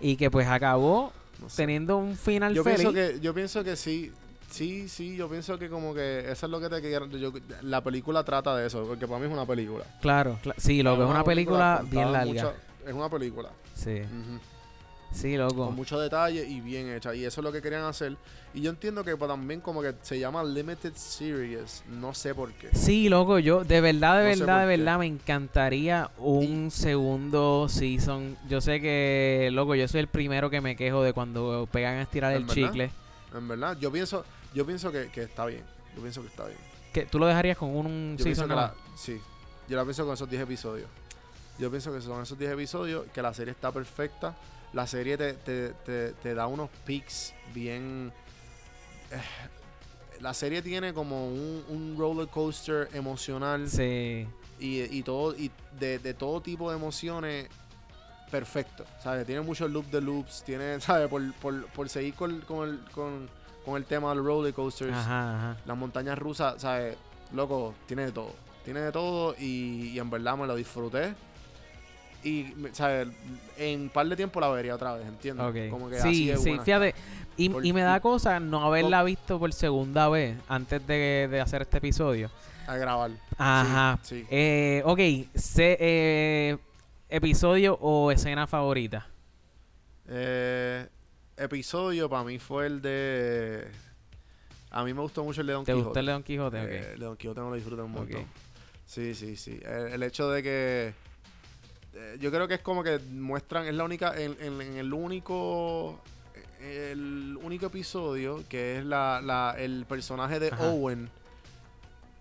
y 0.00 0.16
que 0.16 0.30
pues 0.30 0.46
acabó 0.46 1.12
No 1.40 1.48
sé. 1.48 1.56
teniendo 1.62 1.96
un 1.96 2.16
final 2.16 2.54
Yo 2.54 2.62
feliz. 2.62 2.80
pienso 2.80 2.92
que, 2.92 3.18
yo 3.20 3.34
pienso 3.34 3.64
que 3.64 3.74
sí. 3.74 4.12
Sí, 4.48 4.88
sí, 4.88 5.16
yo 5.16 5.28
pienso 5.28 5.58
que 5.58 5.68
como 5.68 5.92
que 5.92 6.20
eso 6.30 6.46
es 6.46 6.52
lo 6.52 6.60
que 6.60 6.68
te 6.68 6.80
quiero. 6.80 7.06
yo- 7.08 7.32
la 7.62 7.82
película 7.82 8.22
trata 8.22 8.54
de 8.54 8.66
eso, 8.68 8.84
porque 8.86 9.08
para 9.08 9.18
mí 9.18 9.26
es 9.26 9.32
una 9.32 9.44
película. 9.46 9.84
Claro, 10.00 10.38
cla- 10.44 10.54
sí, 10.56 10.82
loco, 10.84 11.02
es 11.02 11.10
una 11.10 11.24
película 11.24 11.82
bien 11.90 12.12
larga. 12.12 12.26
mucha- 12.32 12.54
es 12.86 12.92
una 12.92 13.08
película. 13.08 13.48
Sí, 13.74 14.02
ujú, 14.02 14.38
sí, 15.16 15.36
loco. 15.36 15.66
Con 15.66 15.74
mucho 15.74 15.98
detalle 15.98 16.44
y 16.46 16.60
bien 16.60 16.88
hecha. 16.90 17.14
Y 17.14 17.24
eso 17.24 17.40
es 17.40 17.44
lo 17.44 17.50
que 17.52 17.60
querían 17.62 17.84
hacer. 17.84 18.16
Y 18.54 18.60
yo 18.62 18.70
entiendo 18.70 19.02
que 19.04 19.14
también 19.16 19.60
como 19.60 19.82
que 19.82 19.94
se 20.02 20.18
llama 20.18 20.42
Limited 20.44 20.92
Series. 20.94 21.82
No 21.88 22.14
sé 22.14 22.34
por 22.34 22.52
qué. 22.52 22.68
Sí, 22.74 23.08
loco, 23.08 23.38
yo 23.38 23.64
de 23.64 23.80
verdad, 23.80 24.18
de 24.22 24.36
No 24.36 24.38
verdad, 24.40 24.66
de 24.66 24.74
qué. 24.74 24.78
verdad 24.78 24.98
me 24.98 25.06
encantaría 25.06 26.10
un 26.18 26.70
segundo 26.70 27.68
season. 27.68 28.36
Yo 28.48 28.60
sé 28.60 28.80
que, 28.80 29.50
loco, 29.52 29.74
yo 29.74 29.88
soy 29.88 30.00
el 30.00 30.08
primero 30.08 30.50
que 30.50 30.60
me 30.60 30.76
quejo 30.76 31.02
de 31.02 31.12
cuando 31.12 31.68
pegan 31.72 31.96
a 31.96 32.02
estirar 32.02 32.32
¿En 32.32 32.38
el 32.38 32.44
verdad? 32.44 32.54
chicle. 32.54 32.90
En 33.34 33.48
verdad, 33.48 33.76
yo 33.80 33.90
pienso, 33.92 34.24
yo 34.54 34.64
pienso 34.64 34.90
que, 34.92 35.08
que 35.10 35.22
está 35.22 35.46
bien. 35.46 35.62
Yo 35.94 36.02
pienso 36.02 36.20
que 36.22 36.28
está 36.28 36.44
bien. 36.46 36.58
que 36.92 37.06
¿Tú 37.06 37.18
lo 37.18 37.26
dejarías 37.26 37.56
con 37.56 37.70
un, 37.70 37.86
un 37.86 38.16
season 38.18 38.48
la, 38.48 38.74
sí. 38.96 39.20
Yo 39.68 39.76
la 39.76 39.82
pienso 39.84 40.04
con 40.04 40.14
esos 40.14 40.28
10 40.30 40.42
episodios. 40.42 40.88
Yo 41.58 41.70
pienso 41.70 41.92
que 41.92 42.00
son 42.00 42.22
esos 42.22 42.38
10 42.38 42.52
episodios, 42.52 43.06
que 43.12 43.20
la 43.22 43.32
serie 43.34 43.52
está 43.52 43.72
perfecta. 43.72 44.34
La 44.76 44.86
serie 44.86 45.16
te, 45.16 45.32
te, 45.32 45.70
te, 45.70 46.12
te 46.12 46.34
da 46.34 46.46
unos 46.46 46.68
peaks 46.84 47.32
bien... 47.54 48.12
eh, 49.10 50.20
la 50.20 50.32
serie 50.34 50.60
tiene 50.62 50.92
como 50.94 51.28
un, 51.28 51.64
un 51.68 51.96
roller 51.98 52.28
coaster 52.28 52.88
emocional 52.94 53.68
Sí. 53.68 54.26
y, 54.58 54.82
y 54.82 55.02
todo 55.02 55.34
y 55.36 55.50
de, 55.78 55.98
de 55.98 56.14
todo 56.14 56.40
tipo 56.40 56.70
de 56.70 56.76
emociones 56.76 57.48
perfecto. 58.30 58.84
¿Sabes? 59.02 59.24
Tiene 59.26 59.40
muchos 59.42 59.70
loop 59.70 59.86
de 59.86 60.00
loops. 60.00 60.42
Tiene, 60.44 60.80
¿sabes? 60.80 61.08
Por, 61.08 61.32
por, 61.34 61.66
por 61.68 61.88
seguir 61.88 62.14
con, 62.14 62.40
con, 62.42 62.68
el, 62.68 62.80
con, 62.92 63.28
con 63.64 63.76
el 63.76 63.84
tema 63.84 64.10
de 64.10 64.16
los 64.16 64.26
roller 64.26 64.52
coasters. 64.54 64.92
Ajá, 64.94 65.36
ajá. 65.52 65.56
Las 65.66 65.76
montañas 65.76 66.18
rusas, 66.18 66.60
¿sabes? 66.60 66.96
Loco, 67.32 67.74
tiene 67.86 68.06
de 68.06 68.12
todo. 68.12 68.34
Tiene 68.64 68.80
de 68.80 68.92
todo 68.92 69.34
y, 69.38 69.90
y 69.94 69.98
en 69.98 70.10
verdad 70.10 70.36
me 70.36 70.46
lo 70.46 70.54
disfruté. 70.56 71.14
Y, 72.26 72.54
¿sabes? 72.72 73.08
En 73.56 73.82
un 73.82 73.88
par 73.88 74.06
de 74.08 74.16
tiempo 74.16 74.40
la 74.40 74.48
vería 74.48 74.74
otra 74.74 74.94
vez, 74.94 75.06
¿entiendes? 75.06 75.46
Ok. 75.46 75.70
Como 75.70 75.88
que 75.88 75.96
así 75.98 76.14
sí, 76.14 76.26
de 76.26 76.36
sí, 76.38 76.48
buena 76.50 76.64
fíjate. 76.64 76.94
Y, 77.36 77.48
Por- 77.50 77.64
y 77.64 77.72
me 77.72 77.82
da 77.82 78.00
cosa 78.00 78.40
no 78.40 78.64
haberla 78.64 79.02
visto 79.04 79.38
por 79.38 79.52
segunda 79.52 80.08
vez 80.08 80.36
antes 80.48 80.84
de, 80.86 81.28
de 81.30 81.40
hacer 81.40 81.62
este 81.62 81.78
episodio. 81.78 82.30
A 82.66 82.76
grabar. 82.76 83.12
Ajá. 83.38 83.98
Sí, 84.02 84.22
sí. 84.22 84.26
Eh, 84.30 84.82
ok, 84.84 84.98
se- 85.38 85.76
eh, 85.78 86.58
episodio 87.08 87.74
o 87.80 88.10
escena 88.10 88.46
favorita. 88.48 89.06
Eh, 90.08 90.86
episodio 91.36 92.08
para 92.08 92.24
mí 92.24 92.38
fue 92.38 92.66
el 92.66 92.82
de. 92.82 93.68
A 94.70 94.84
mí 94.84 94.92
me 94.92 95.00
gustó 95.00 95.22
mucho 95.24 95.40
el 95.42 95.46
de 95.46 95.52
Don 95.52 95.64
¿Te 95.64 95.72
Quijote. 95.72 95.84
gustó 95.84 96.00
el 96.00 96.06
de 96.06 96.12
Don 96.12 96.22
Quijote? 96.22 96.60
Ok. 96.60 96.68
Eh, 96.70 96.90
el 96.94 96.98
de 97.00 97.06
Don 97.06 97.16
Quijote 97.16 97.40
me 97.40 97.48
lo 97.50 97.54
disfruté 97.54 97.82
un 97.82 97.92
montón. 97.92 98.24
Sí, 98.84 99.14
sí, 99.14 99.36
sí. 99.36 99.60
El, 99.64 99.92
el 99.92 100.02
hecho 100.02 100.28
de 100.30 100.42
que. 100.42 100.94
Eh, 101.96 102.16
yo 102.20 102.30
creo 102.30 102.46
que 102.46 102.54
es 102.54 102.60
como 102.60 102.82
que 102.82 102.98
muestran. 102.98 103.66
Es 103.66 103.74
la 103.74 103.84
única. 103.84 104.14
En, 104.20 104.36
en- 104.40 104.60
en 104.60 104.76
el 104.76 104.92
único. 104.92 105.98
El 106.60 107.38
único 107.42 107.66
episodio 107.66 108.42
que 108.48 108.78
es 108.78 108.84
la, 108.84 109.20
la- 109.22 109.54
el 109.58 109.84
personaje 109.86 110.38
de 110.40 110.48
Ajá. 110.48 110.68
Owen. 110.70 111.08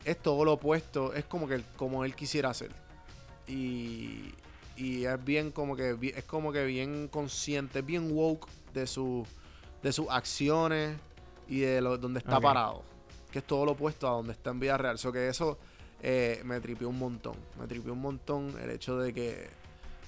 Es 0.04 0.18
todo 0.22 0.46
lo 0.46 0.54
opuesto. 0.54 1.14
Es 1.14 1.26
como 1.26 1.48
que 1.48 1.62
como 1.78 2.04
él 2.06 2.16
quisiera 2.16 2.54
ser. 2.54 2.72
Y. 3.48 4.34
Y 4.78 5.06
es 5.06 5.24
bien 5.24 5.52
como 5.52 5.76
que. 5.76 5.96
Es 6.16 6.24
como 6.26 6.52
que 6.52 6.66
bien 6.66 7.08
consciente. 7.08 7.82
Bien 7.82 8.12
woke 8.12 8.48
de 8.74 8.88
su. 8.88 9.26
De 9.82 9.92
sus 9.94 10.08
acciones. 10.10 10.98
Y 11.48 11.60
de 11.60 11.80
lo, 11.82 11.98
donde 11.98 12.20
está 12.20 12.40
parado. 12.40 12.84
Que 13.32 13.40
es 13.40 13.46
todo 13.46 13.66
lo 13.66 13.72
opuesto 13.74 14.08
a 14.08 14.12
donde 14.12 14.34
está 14.34 14.50
en 14.50 14.60
vida 14.60 14.78
real. 14.78 14.98
So 14.98 15.12
que 15.12 15.28
eso 15.28 15.58
eh, 16.02 16.42
me 16.44 16.60
tripió 16.60 16.90
un 16.90 16.98
montón. 17.00 17.36
Me 17.60 17.68
tripió 17.68 17.94
un 17.94 18.02
montón 18.02 18.54
el 18.62 18.70
hecho 18.72 18.98
de 18.98 19.14
que. 19.14 19.48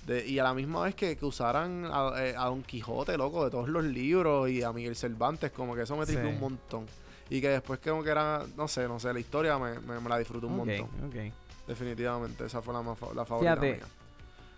De- 0.07 0.25
y 0.27 0.39
a 0.39 0.43
la 0.43 0.53
misma 0.55 0.81
vez 0.83 0.95
que, 0.95 1.15
que 1.15 1.25
usaran 1.25 1.85
a, 1.85 2.13
eh, 2.25 2.33
a 2.35 2.45
Don 2.45 2.63
Quijote, 2.63 3.15
loco, 3.17 3.43
de 3.45 3.51
todos 3.51 3.67
los 3.69 3.83
libros 3.83 4.49
y 4.49 4.63
a 4.63 4.71
Miguel 4.73 4.95
Cervantes, 4.95 5.51
como 5.51 5.75
que 5.75 5.83
eso 5.83 5.95
me 5.95 6.05
tripió 6.05 6.23
Sí. 6.29 6.33
un 6.33 6.39
montón. 6.39 6.85
Y 7.29 7.41
que 7.41 7.49
después 7.49 7.79
como 7.81 8.01
que 8.03 8.09
era, 8.09 8.43
no 8.55 8.67
sé, 8.67 8.87
no 8.87 8.99
sé, 8.99 9.13
la 9.13 9.19
historia 9.19 9.57
me, 9.59 9.79
me- 9.81 9.99
me 9.99 10.09
la 10.09 10.17
disfruté 10.17 10.45
un 10.47 10.59
Ok, 10.61 10.65
montón. 10.65 10.89
ok. 11.09 11.33
Definitivamente, 11.67 12.45
esa 12.45 12.61
fue 12.61 12.73
la, 12.73 12.81
más 12.81 12.97
la 13.13 13.25
favorita 13.25 13.53
Fíjate. 13.57 13.73
mía. 13.75 13.85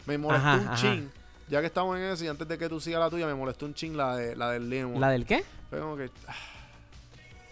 Me 0.05 0.17
molestó 0.17 0.47
Ajá, 0.47 0.69
un 0.69 0.75
chin. 0.75 1.11
Ya 1.49 1.59
que 1.61 1.65
estamos 1.65 1.97
en 1.97 2.03
eso 2.03 2.23
y 2.23 2.27
antes 2.27 2.47
de 2.47 2.57
que 2.57 2.69
tú 2.69 2.79
sigas 2.79 2.99
la 2.99 3.09
tuya, 3.09 3.25
me 3.25 3.33
molestó 3.33 3.65
un 3.65 3.73
chin 3.73 3.97
la, 3.97 4.15
de, 4.15 4.35
la 4.35 4.51
del 4.51 4.69
Lemur. 4.69 4.99
¿La 4.99 5.09
del 5.09 5.25
qué? 5.25 5.43
Fue 5.71 5.79
como 5.79 5.97
que... 5.97 6.11
ah, 6.27 6.35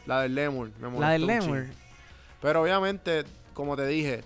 La 0.06 0.22
del 0.22 0.36
Lemur. 0.36 0.70
Me 0.80 0.88
molestó 0.88 1.00
La 1.02 1.10
del 1.14 1.24
un 1.24 1.30
chin. 1.40 1.54
Lemur. 1.56 1.66
Pero 2.40 2.62
obviamente, 2.62 3.24
como 3.56 3.76
te 3.76 3.88
dije, 3.88 4.24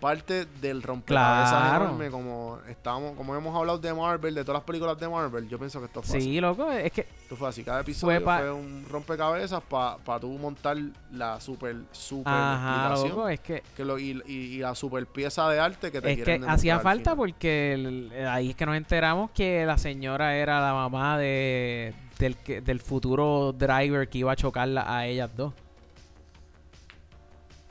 parte 0.00 0.44
del 0.60 0.82
rompecabezas 0.82 1.50
Claro. 1.68 1.84
enorme, 1.86 2.10
como 2.10 2.58
estamos, 2.68 3.16
como 3.16 3.34
hemos 3.34 3.56
hablado 3.56 3.78
de 3.78 3.94
Marvel, 3.94 4.34
de 4.34 4.42
todas 4.44 4.60
las 4.60 4.64
películas 4.64 4.98
de 5.00 5.08
Marvel, 5.08 5.48
yo 5.48 5.58
pienso 5.58 5.78
que 5.80 5.86
esto 5.86 6.02
fue 6.02 6.18
así. 6.18 6.26
Sí, 6.26 6.40
loco, 6.40 6.70
es 6.70 6.92
que 6.92 7.00
Esto 7.22 7.34
fue 7.36 7.48
así. 7.48 7.64
Cada 7.64 7.80
episodio 7.80 8.18
fue, 8.18 8.24
pa- 8.24 8.52
un 8.52 8.84
rompecabezas 8.90 9.62
para 9.62 10.20
tú 10.20 10.28
montar 10.38 10.76
la 11.12 11.40
super, 11.40 11.76
super 11.92 12.32
Ajá, 12.32 12.68
explicación. 12.74 13.08
loco, 13.08 13.28
es 13.28 13.40
que 13.40 13.62
que 13.74 13.84
lo, 13.84 13.98
y, 13.98 14.22
y- 14.26 14.32
y 14.32 14.58
la 14.58 14.74
super 14.74 15.06
pieza 15.06 15.48
de 15.48 15.58
arte 15.60 15.90
que 15.90 16.00
te 16.02 16.12
es 16.12 16.18
que 16.18 16.24
quieren 16.24 16.48
hacía 16.48 16.78
falta 16.80 17.16
porque 17.16 17.72
el- 17.74 18.12
ahí 18.28 18.50
es 18.50 18.56
que 18.56 18.66
nos 18.66 18.76
enteramos 18.76 19.30
que 19.30 19.64
la 19.66 19.78
señora 19.78 20.36
era 20.36 20.60
la 20.60 20.74
mamá 20.74 21.16
de 21.18 21.94
del, 22.18 22.36
que- 22.36 22.60
del 22.62 22.80
futuro 22.80 23.52
driver 23.52 24.08
que 24.08 24.18
iba 24.18 24.32
a 24.32 24.36
chocarla 24.36 24.84
a 24.96 25.06
ellas 25.06 25.30
dos. 25.36 25.52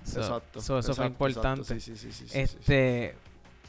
So- 0.06 0.20
Exacto. 0.22 0.62
so 0.62 0.80
eso 0.80 0.94
fue 0.94 1.08
importante. 1.08 1.62
exacto. 1.62 1.84
Sí, 1.84 1.98
sí, 1.98 2.12
sí, 2.12 2.26
este, 2.34 3.16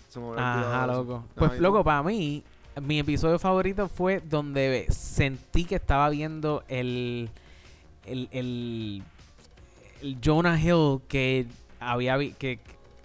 Se 0.08 0.20
me 0.20 0.38
ajá, 0.38 0.86
loco. 0.86 1.24
Pues 1.34 1.58
loco, 1.58 1.82
para 1.82 2.02
mí 2.02 2.44
mi 2.80 2.98
episodio 2.98 3.38
favorito 3.38 3.88
fue 3.88 4.20
donde 4.20 4.86
sentí 4.90 5.64
que 5.64 5.76
estaba 5.76 6.08
viendo 6.10 6.62
el 6.68 7.30
el, 8.04 8.28
el, 8.32 9.02
el 10.02 10.18
Jonah 10.22 10.60
Hill 10.60 11.00
que 11.08 11.46
había 11.80 12.18
que 12.38 12.60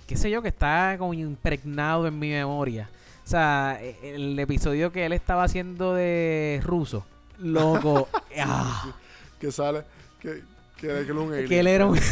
qué 0.07 0.17
sé 0.17 0.29
yo 0.29 0.41
que 0.41 0.49
está 0.49 0.97
como 0.99 1.13
impregnado 1.13 2.05
en 2.05 2.19
mi 2.19 2.29
memoria. 2.29 2.89
O 3.23 3.27
sea, 3.31 3.79
el 4.03 4.37
episodio 4.39 4.91
que 4.91 5.05
él 5.05 5.13
estaba 5.13 5.43
haciendo 5.43 5.93
de 5.93 6.59
ruso. 6.63 7.05
Loco. 7.37 8.09
ah, 8.39 8.93
Que 9.39 9.51
sale, 9.51 9.83
que, 10.19 10.43
que, 10.81 11.01
es 11.01 11.09
un 11.09 11.31
alien. 11.33 11.47
que 11.47 11.59
él 11.59 11.67
era 11.67 11.85
un... 11.85 11.97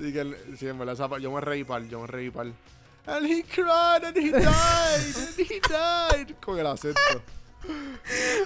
Sí, 0.00 0.12
que 0.12 0.20
él- 0.20 0.36
sí, 0.58 0.66
en 0.68 0.78
verdad, 0.78 0.94
esa 0.94 1.08
par- 1.08 1.20
yo 1.20 1.32
me 1.32 1.40
reí 1.40 1.64
par, 1.64 1.82
yo 1.88 2.00
me 2.00 2.06
reí 2.06 2.30
par. 2.30 2.46
And 3.06 3.26
he 3.26 3.42
cried 3.42 4.04
and 4.04 4.16
he 4.16 4.30
died, 4.30 4.44
and 5.16 5.38
he 5.38 5.60
died. 5.60 6.34
Con 6.40 6.58
el 6.58 6.66
acento. 6.66 7.00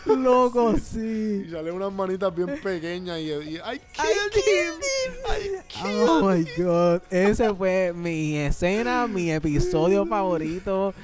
Loco, 0.06 0.72
Y 0.74 0.80
sí. 0.80 1.50
sale 1.50 1.70
unas 1.70 1.92
manitas 1.92 2.34
bien 2.34 2.58
pequeñas 2.62 3.18
y, 3.18 3.30
y 3.32 3.56
I 3.56 3.80
killed 3.92 4.34
him. 4.34 4.80
I 5.28 5.62
killed 5.68 6.08
Oh 6.08 6.22
my 6.22 6.44
god. 6.56 7.02
Ese 7.10 7.52
fue 7.54 7.92
mi 7.94 8.36
escena, 8.38 9.06
mi 9.06 9.30
episodio 9.30 10.06
favorito. 10.06 10.94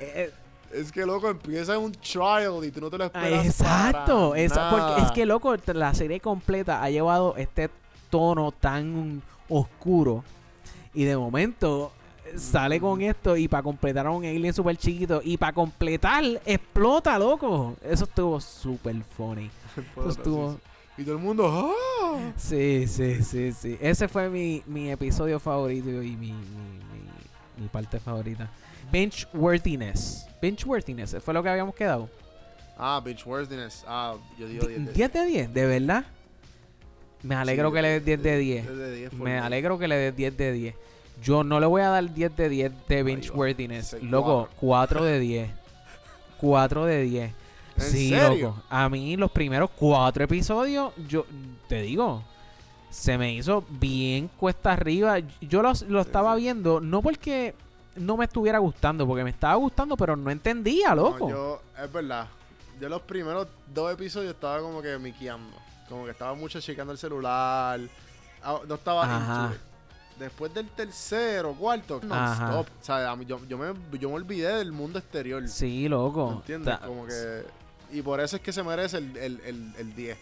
Eh, 0.00 0.30
Es 0.76 0.92
que 0.92 1.06
loco, 1.06 1.28
empieza 1.28 1.78
un 1.78 1.92
trial 1.92 2.64
y 2.64 2.70
tú 2.70 2.80
no 2.80 2.90
te 2.90 2.98
lo 2.98 3.04
ah, 3.04 3.06
esperas. 3.06 3.46
exacto. 3.46 4.30
para 4.30 4.40
esa- 4.42 4.70
porque 4.70 5.02
es 5.02 5.10
que, 5.12 5.26
loco, 5.26 5.54
la 5.72 5.94
serie 5.94 6.20
completa 6.20 6.82
ha 6.82 6.90
llevado 6.90 7.34
este 7.36 7.70
tono 8.10 8.52
tan 8.52 9.22
oscuro. 9.48 10.22
Y 10.94 11.04
de 11.04 11.16
momento 11.16 11.92
eh, 12.24 12.38
sale 12.38 12.80
con 12.80 13.00
esto 13.02 13.36
y 13.36 13.48
para 13.48 13.62
completar 13.62 14.06
a 14.06 14.10
un 14.10 14.24
alien 14.24 14.52
súper 14.52 14.76
chiquito. 14.76 15.20
Y 15.24 15.36
para 15.36 15.52
completar, 15.52 16.24
explota, 16.44 17.18
loco. 17.18 17.76
Eso 17.82 18.04
estuvo 18.04 18.40
súper 18.40 18.96
funny. 19.16 19.50
Eso 19.98 20.08
estuvo... 20.10 20.60
Y 20.98 21.02
todo 21.04 21.16
el 21.16 21.22
mundo, 21.22 21.46
¡ah! 21.46 22.32
Sí, 22.36 22.86
sí, 22.88 23.22
sí, 23.22 23.52
sí. 23.52 23.76
Ese 23.82 24.08
fue 24.08 24.30
mi, 24.30 24.62
mi 24.66 24.90
episodio 24.90 25.38
favorito 25.38 25.90
y 26.02 26.16
mi, 26.16 26.32
mi, 26.32 26.32
mi- 26.32 27.62
mi 27.62 27.68
parte 27.68 28.00
favorita. 28.00 28.50
Benchworthiness. 28.90 30.26
Benchworthiness, 30.40 31.16
fue 31.22 31.34
lo 31.34 31.42
que 31.42 31.48
habíamos 31.48 31.74
quedado. 31.74 32.08
Ah, 32.78 33.00
bitch 33.04 33.24
worthiness. 33.26 33.84
Ah, 33.86 34.14
yo 34.38 34.46
digo 34.48 34.66
10 34.66 34.86
de 34.86 34.92
10 34.92 35.12
de 35.12 35.26
10, 35.26 35.54
de 35.54 35.66
verdad. 35.66 36.04
Me 37.22 37.34
alegro 37.34 37.70
Sí, 37.70 37.74
que 37.74 37.82
le 37.82 37.88
des 37.88 38.04
10 38.04 38.22
de 38.22 38.38
10. 38.38 38.66
10 38.66 38.78
de 38.78 38.94
10 38.96 39.10
fue 39.12 39.24
Me 39.30 39.38
alegro 39.38 39.78
que 39.78 39.88
le 39.88 39.96
des 39.96 40.14
10 40.16 40.36
de 40.36 40.52
10. 40.52 40.74
Yo 41.22 41.42
no 41.42 41.58
le 41.60 41.66
voy 41.66 41.80
a 41.82 41.88
dar 41.88 42.12
10 42.12 42.36
de 42.36 42.48
10 42.48 42.72
de 42.88 43.02
Benchworthiness. 43.02 43.96
Loco, 44.02 44.48
4 44.60 45.02
de 45.04 45.18
10. 45.18 45.50
4 46.38 46.84
de 46.86 47.02
10. 47.02 47.32
¿En 47.78 47.82
sí, 47.82 48.10
serio? 48.10 48.48
loco. 48.48 48.62
A 48.68 48.88
mí 48.90 49.16
los 49.16 49.30
primeros 49.30 49.70
4 49.76 50.24
episodios, 50.24 50.92
yo 51.08 51.24
te 51.68 51.80
digo, 51.82 52.22
se 52.90 53.16
me 53.16 53.32
hizo 53.34 53.64
bien 53.70 54.28
cuesta 54.36 54.72
arriba. 54.74 55.18
Yo 55.40 55.62
los- 55.62 55.82
lo, 55.82 56.02
estaba 56.02 56.34
viendo, 56.36 56.80
no 56.80 57.00
porque 57.00 57.54
no 57.96 58.16
me 58.16 58.24
estuviera 58.26 58.58
gustando, 58.58 59.06
porque 59.06 59.24
me 59.24 59.30
estaba 59.30 59.54
gustando, 59.56 59.96
pero 59.96 60.16
no 60.16 60.30
entendía, 60.30 60.90
No, 60.90 60.96
loco. 60.96 61.28
yo, 61.30 61.62
es 61.82 61.92
verdad. 61.92 62.26
yo 62.80 62.88
los 62.88 63.02
primeros 63.02 63.48
dos 63.72 63.92
episodios 63.92 64.34
estaba 64.34 64.60
como 64.60 64.80
que 64.82 64.98
miqueando. 64.98 65.56
Como 65.88 66.04
que 66.04 66.10
estaba 66.10 66.34
mucho 66.34 66.60
checando 66.60 66.92
el 66.92 66.98
celular. 66.98 67.80
Ah, 68.42 68.58
No 68.66 68.74
estaba. 68.74 69.52
Después 70.18 70.52
del 70.54 70.68
tercero, 70.70 71.52
cuarto, 71.52 72.00
no 72.02 72.14
Ajá. 72.14 72.46
stop. 72.48 72.66
O 72.80 72.84
sea, 72.84 73.14
yo, 73.26 73.38
yo, 73.46 73.58
me, 73.58 73.74
yo 73.98 74.08
me 74.08 74.14
olvidé 74.14 74.48
del 74.56 74.72
mundo 74.72 74.98
exterior. 74.98 75.46
Sí, 75.46 75.88
loco. 75.88 76.32
¿Entiendes? 76.32 76.78
Como 76.78 77.06
que. 77.06 77.44
Y 77.92 78.00
por 78.02 78.20
eso 78.20 78.36
es 78.36 78.42
que 78.42 78.50
se 78.52 78.62
merece 78.62 78.96
el, 78.96 79.14
el, 79.16 79.40
el, 79.44 79.74
el 79.78 79.94
10. 79.94 80.16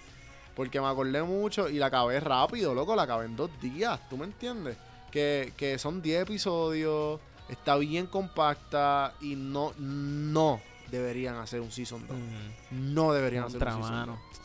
Porque 0.57 0.81
me 0.81 0.87
acordé 0.89 1.23
mucho 1.23 1.69
y 1.69 1.79
la 1.79 1.87
acabé 1.87 2.19
rápido, 2.19 2.75
loco. 2.75 2.97
La 2.97 3.05
acabé 3.05 3.27
en 3.27 3.37
dos 3.37 3.51
días. 3.61 4.01
¿Tú 4.11 4.17
me 4.17 4.25
entiendes? 4.25 4.77
Que, 5.13 5.53
que 5.57 5.79
son 5.79 6.03
10 6.03 6.23
episodios. 6.23 7.21
Está 7.49 7.77
bien 7.77 8.07
compacta. 8.07 9.15
Y 9.21 9.35
no, 9.37 9.73
no 9.79 10.61
deberían 10.91 11.37
hacer 11.37 11.61
un 11.61 11.71
season 11.71 12.07
2. 12.07 12.17
Mm, 12.17 12.95
No 12.95 13.13
deberían 13.13 13.45
hacer 13.45 13.57
un 13.57 13.61
contra, 13.65 13.75
season 13.77 13.93
mano. 14.01 14.13
2. 14.13 14.41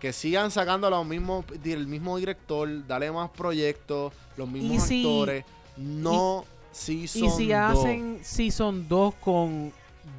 Que 0.00 0.12
sigan 0.12 0.50
sacando 0.50 0.90
los 0.90 1.06
mismos, 1.06 1.44
el 1.64 1.86
mismo 1.86 2.18
director, 2.18 2.68
dale 2.86 3.10
más 3.10 3.30
proyectos, 3.30 4.12
los 4.36 4.48
mismos 4.48 4.82
si- 4.82 5.00
actores. 5.02 5.44
No 5.76 6.44
season 6.72 7.24
Y 7.24 7.30
si 7.30 7.48
2. 7.48 7.54
hacen 7.56 8.18
Season 8.22 8.86
2 8.88 9.14
con 9.16 9.72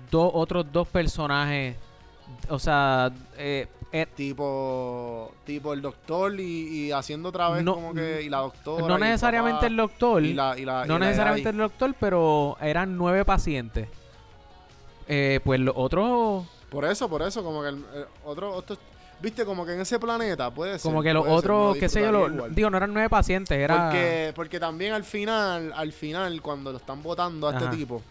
dos 0.09 0.31
otros 0.33 0.65
dos 0.71 0.87
personajes, 0.87 1.75
o 2.49 2.57
sea, 2.59 3.11
eh, 3.37 3.67
eh, 3.97 4.07
tipo 4.13 5.31
tipo 5.45 5.71
el 5.73 5.81
doctor 5.81 6.37
y, 6.39 6.43
y 6.87 6.91
haciendo 6.91 7.29
otra 7.29 7.49
vez 7.49 7.63
No, 7.63 7.75
como 7.75 7.93
que 7.93 8.23
y 8.23 8.29
la 8.29 8.39
doctora 8.39 8.85
no 8.87 8.97
necesariamente 8.97 9.67
el 9.67 9.77
doctor, 9.77 10.23
y 10.23 10.33
la, 10.33 10.57
y 10.57 10.65
la- 10.65 10.83
y 10.85 10.87
no 10.89 10.99
necesariamente 10.99 11.49
el 11.49 11.57
doctor, 11.57 11.95
pero 11.99 12.57
eran 12.61 12.97
nueve 12.97 13.23
pacientes. 13.23 13.87
Eh, 15.07 15.39
pues 15.43 15.59
los 15.59 15.73
otros, 15.77 16.45
por 16.69 16.83
eso 16.83 17.07
por 17.07 17.21
eso 17.21 17.43
como 17.43 17.61
que 17.61 17.69
el, 17.69 17.75
el 17.75 18.05
otro 18.25 18.53
otro- 18.53 18.77
viste 19.21 19.45
como 19.45 19.65
que 19.65 19.73
en 19.73 19.81
ese 19.81 19.97
planeta 19.99 20.49
puede 20.51 20.77
ser 20.79 20.91
como 20.91 21.01
que 21.01 21.13
los 21.13 21.25
otros, 21.27 21.77
qué 21.77 21.87
sé 21.87 22.01
yo, 22.01 22.11
lo- 22.11 22.49
digo, 22.49 22.69
no 22.69 22.77
eran 22.77 22.91
nueve 22.91 23.09
pacientes, 23.09 23.57
era... 23.57 23.85
porque 23.85 24.33
porque 24.35 24.59
también 24.59 24.93
al 24.93 25.03
final 25.05 25.71
al 25.75 25.93
final 25.93 26.41
cuando 26.41 26.71
lo 26.71 26.77
están 26.79 27.01
votando 27.01 27.47
a 27.47 27.51
Ajá. 27.55 27.65
este 27.65 27.77
tipo 27.77 28.01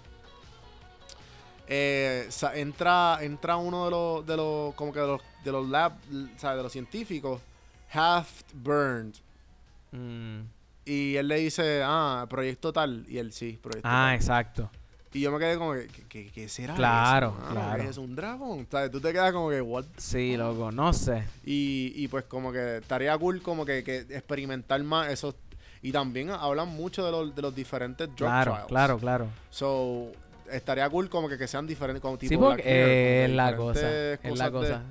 eh, 1.67 2.29
entra 2.55 3.19
entra 3.23 3.57
uno 3.57 3.85
de 3.87 3.91
los 3.91 4.27
de 4.27 4.37
los 4.37 4.75
como 4.75 4.93
que 4.93 5.01
de 5.01 5.07
los 5.07 5.21
de 5.45 5.53
los 5.53 5.69
lab 5.69 5.93
de 6.03 6.63
los 6.63 6.73
científicos 6.73 7.41
half 7.93 8.43
burned 8.53 9.15
Mm, 9.93 10.41
y 10.85 11.15
él 11.17 11.29
le 11.29 11.37
dice 11.37 11.81
ah 11.85 12.27
proyecto 12.29 12.73
tal 12.73 13.05
y 13.09 13.19
él 13.19 13.33
sí 13.33 13.59
proyecto 13.63 13.89
Ah, 13.89 14.07
tal. 14.09 14.15
exacto. 14.17 14.71
Y 15.13 15.21
yo 15.21 15.31
me 15.31 15.39
quedé 15.39 15.57
como 15.57 15.75
que, 15.75 15.87
¿qué, 16.33 16.49
será 16.49 16.75
Claro, 16.75 17.29
eso? 17.29 17.37
mano? 17.39 17.53
claro. 17.53 17.83
¿Qué 17.85 17.89
es 17.91 17.99
un 17.99 18.17
dragón? 18.17 18.67
¿Sabes? 18.69 18.91
Tú 18.91 19.01
te 19.01 19.13
quedas 19.13 19.33
como 19.33 19.49
que, 19.49 19.61
what? 19.61 19.85
Sí, 19.97 20.37
loco, 20.37 20.73
no 20.73 20.93
sé. 20.93 21.23
Y, 21.45 21.93
y 21.95 22.09
pues 22.09 22.25
como 22.25 22.51
que 22.51 22.79
estaría 22.79 23.17
cool 23.17 23.41
como 23.41 23.65
que, 23.65 23.85
que 23.85 23.99
experimentar 23.99 24.83
más 24.83 25.09
esos... 25.13 25.37
Y 25.83 25.93
también 25.93 26.31
hablan 26.31 26.67
mucho 26.71 27.05
de 27.05 27.13
los, 27.13 27.33
de 27.33 27.43
los 27.43 27.55
diferentes 27.55 28.09
drug 28.09 28.17
Claro, 28.17 28.53
trials. 28.55 28.67
claro, 28.69 28.99
claro. 28.99 29.29
So, 29.51 30.11
estaría 30.57 30.89
cool 30.89 31.09
como 31.09 31.29
que, 31.29 31.37
que 31.39 31.47
sean 31.49 31.67
diferentes, 31.67 32.01
como 32.01 32.17
tipo 32.19 32.29
Sí, 32.31 32.37
porque 32.37 32.63
eh, 32.65 33.25
es 33.27 33.31
la 33.33 33.57
cosa, 33.57 34.13
es 34.13 34.21
la 34.25 34.51
cosas 34.51 34.53
de- 34.53 34.59
cosa. 34.59 34.83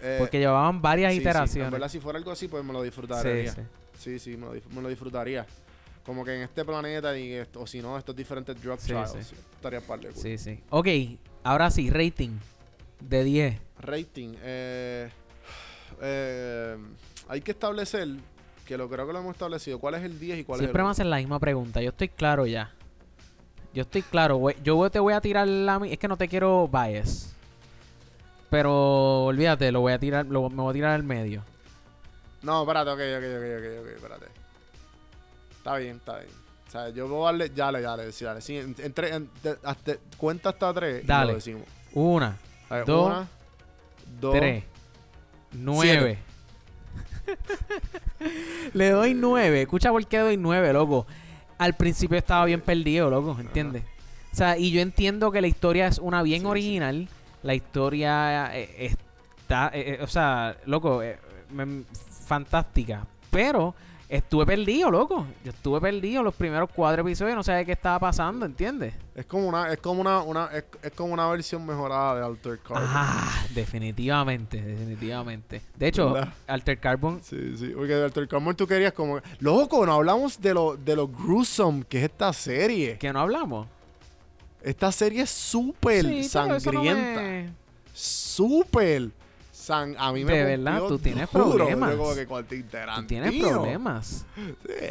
eh, 0.00 0.16
Porque 0.18 0.38
llevaban 0.38 0.80
varias 0.82 1.12
sí, 1.12 1.16
sí, 1.18 1.22
iteraciones. 1.22 1.70
verdad, 1.72 1.88
si 1.88 2.00
fuera 2.00 2.18
algo 2.18 2.30
así, 2.32 2.48
pues 2.48 2.64
me 2.64 2.72
lo 2.72 2.80
Sí, 2.80 2.84
disfrutaría. 2.86 3.52
sí. 3.52 3.60
Sí, 3.98 4.18
sí, 4.18 4.36
me 4.36 4.46
lo, 4.46 4.52
me 4.74 4.82
lo 4.82 4.88
disfrutaría. 4.88 5.46
Como 6.04 6.24
que 6.24 6.34
en 6.34 6.42
este 6.42 6.64
planeta 6.64 7.16
y 7.16 7.32
esto, 7.34 7.60
o 7.60 7.66
si 7.66 7.80
no, 7.80 7.96
estos 7.96 8.16
diferentes 8.16 8.60
drug 8.60 8.78
Sí, 8.80 8.88
trials. 8.88 9.10
sí. 9.12 9.22
sí, 9.22 9.36
estaría 9.54 9.80
par 9.80 10.00
de 10.00 10.08
cool. 10.08 10.20
Sí, 10.22 10.36
sí. 10.38 10.60
Ok, 10.70 10.88
ahora 11.44 11.70
sí, 11.70 11.88
rating 11.90 12.30
de 12.98 13.22
10. 13.24 13.58
Rating. 13.78 14.34
Eh, 14.42 15.08
eh, 16.00 16.76
hay 17.28 17.40
que 17.40 17.52
establecer, 17.52 18.08
que 18.66 18.76
lo 18.76 18.88
creo 18.88 19.06
que 19.06 19.12
lo 19.12 19.20
hemos 19.20 19.32
establecido, 19.32 19.78
cuál 19.78 19.94
es 19.94 20.02
el 20.02 20.18
10 20.18 20.40
y 20.40 20.44
cuál 20.44 20.58
Siempre 20.58 20.80
es 20.80 20.84
me 20.84 20.88
el 20.88 20.92
hacen 20.92 21.10
la 21.10 21.16
misma 21.18 21.38
pregunta. 21.38 21.80
Yo 21.80 21.90
estoy 21.90 22.08
claro 22.08 22.46
ya. 22.46 22.72
Yo 23.74 23.82
estoy 23.82 24.02
claro. 24.02 24.36
güey. 24.36 24.56
Yo 24.62 24.88
te 24.90 24.98
voy 24.98 25.14
a 25.14 25.20
tirar 25.20 25.46
la... 25.48 25.80
Es 25.88 25.98
que 25.98 26.08
no 26.08 26.16
te 26.16 26.28
quiero 26.28 26.68
bias. 26.68 27.34
Pero 28.50 29.24
olvídate, 29.24 29.72
lo 29.72 29.80
voy 29.80 29.92
a 29.94 29.98
tirar, 29.98 30.26
lo, 30.26 30.50
me 30.50 30.62
voy 30.62 30.70
a 30.70 30.74
tirar 30.74 30.90
al 30.92 31.02
medio. 31.04 31.42
No, 32.42 32.62
espérate, 32.62 32.90
ok, 32.90 32.98
ok, 32.98 33.24
ok, 33.38 33.58
ok, 33.58 33.80
ok, 33.80 33.96
espérate. 33.96 34.26
Está 35.56 35.76
bien, 35.76 35.96
está 35.96 36.18
bien. 36.18 36.30
O 36.68 36.70
sea, 36.70 36.88
yo 36.90 37.08
voy 37.08 37.22
a 37.22 37.26
darle, 37.26 37.48
dale, 37.48 37.80
dale, 37.80 38.12
sí, 38.12 38.24
dale. 38.24 38.40
Sí, 38.42 38.56
en- 38.58 38.74
entre, 38.78 39.14
en- 39.14 39.30
de- 39.42 39.56
hasta- 39.62 39.96
cuenta 40.18 40.50
hasta 40.50 40.74
tres 40.74 41.04
y 41.04 41.06
Dale. 41.06 41.28
lo 41.32 41.34
decimos. 41.36 41.62
Una, 41.94 42.36
ver, 42.68 42.84
Dos, 42.84 43.06
una, 43.06 43.28
dos, 44.20 44.34
tres, 44.34 44.64
nueve. 45.52 46.18
Le 48.74 48.90
doy 48.90 49.14
nueve. 49.14 49.62
Escucha 49.62 49.90
por 49.90 50.04
qué 50.06 50.18
doy 50.18 50.36
nueve, 50.36 50.72
loco. 50.72 51.06
Al 51.62 51.74
principio 51.74 52.18
estaba 52.18 52.44
bien 52.44 52.60
perdido, 52.60 53.08
loco, 53.10 53.36
¿entiendes? 53.40 53.84
O 54.32 54.36
sea, 54.36 54.58
y 54.58 54.70
yo 54.70 54.80
entiendo 54.80 55.30
que 55.30 55.40
la 55.40 55.46
historia 55.46 55.86
es 55.86 55.98
una 55.98 56.22
bien 56.22 56.40
Sí, 56.40 56.44
sí. 56.46 56.50
original. 56.50 57.08
La 57.42 57.54
historia 57.54 58.50
eh, 58.56 58.94
está, 59.40 59.70
eh, 59.74 59.98
eh, 59.98 60.02
o 60.02 60.06
sea, 60.06 60.56
loco, 60.66 61.02
eh, 61.02 61.18
me- 61.52 61.84
fantástica. 62.26 63.06
Pero 63.30 63.74
estuve 64.16 64.44
perdido, 64.46 64.90
loco. 64.90 65.26
Yo 65.44 65.50
estuve 65.50 65.80
perdido 65.80 66.22
los 66.22 66.34
primeros 66.34 66.68
cuatro 66.74 67.02
episodios, 67.02 67.34
no 67.34 67.42
sabía 67.42 67.64
qué 67.64 67.72
estaba 67.72 67.98
pasando, 67.98 68.44
¿entiendes? 68.46 68.94
Es 69.14 69.26
como 69.26 69.48
una, 69.48 69.72
es 69.72 69.78
como 69.78 70.00
una, 70.00 70.20
una 70.22 70.46
es, 70.52 70.64
es 70.82 70.92
como 70.92 71.12
una 71.14 71.26
versión 71.28 71.64
mejorada 71.66 72.16
de 72.16 72.24
Alter 72.24 72.58
Carbon. 72.60 72.82
Ah, 72.86 73.44
definitivamente, 73.54 74.60
definitivamente. 74.60 75.62
De 75.76 75.88
hecho, 75.88 76.12
¿Verdad? 76.12 76.32
Alter 76.46 76.78
Carbon 76.78 77.20
Sí, 77.22 77.56
sí, 77.56 77.72
porque 77.74 77.94
de 77.94 78.04
Alter 78.04 78.28
Carbon 78.28 78.54
tú 78.54 78.66
querías 78.66 78.92
como... 78.92 79.20
Loco, 79.40 79.84
no 79.86 79.94
hablamos 79.94 80.40
de 80.40 80.54
lo, 80.54 80.76
de 80.76 80.94
lo 80.96 81.08
gruesome 81.08 81.84
que 81.88 81.98
es 81.98 82.04
esta 82.04 82.32
serie. 82.32 82.98
que 82.98 83.12
no 83.12 83.20
hablamos. 83.20 83.66
Esta 84.62 84.92
serie 84.92 85.22
es 85.22 85.30
súper 85.30 86.04
Sí, 86.04 86.16
no 86.22 86.28
sangrienta. 86.60 87.20
me- 87.20 87.50
Súper. 87.94 89.10
San, 89.62 89.94
a 89.98 90.12
mí 90.12 90.24
me 90.24 90.36
De 90.36 90.44
verdad, 90.44 90.82
tú 90.88 90.98
tienes 90.98 91.28
problemas. 91.28 91.94
Como 91.94 92.14
que 92.14 92.26
Tú 92.26 93.06
tienes 93.06 93.40
problemas. 93.42 94.26
Sí. 94.36 94.86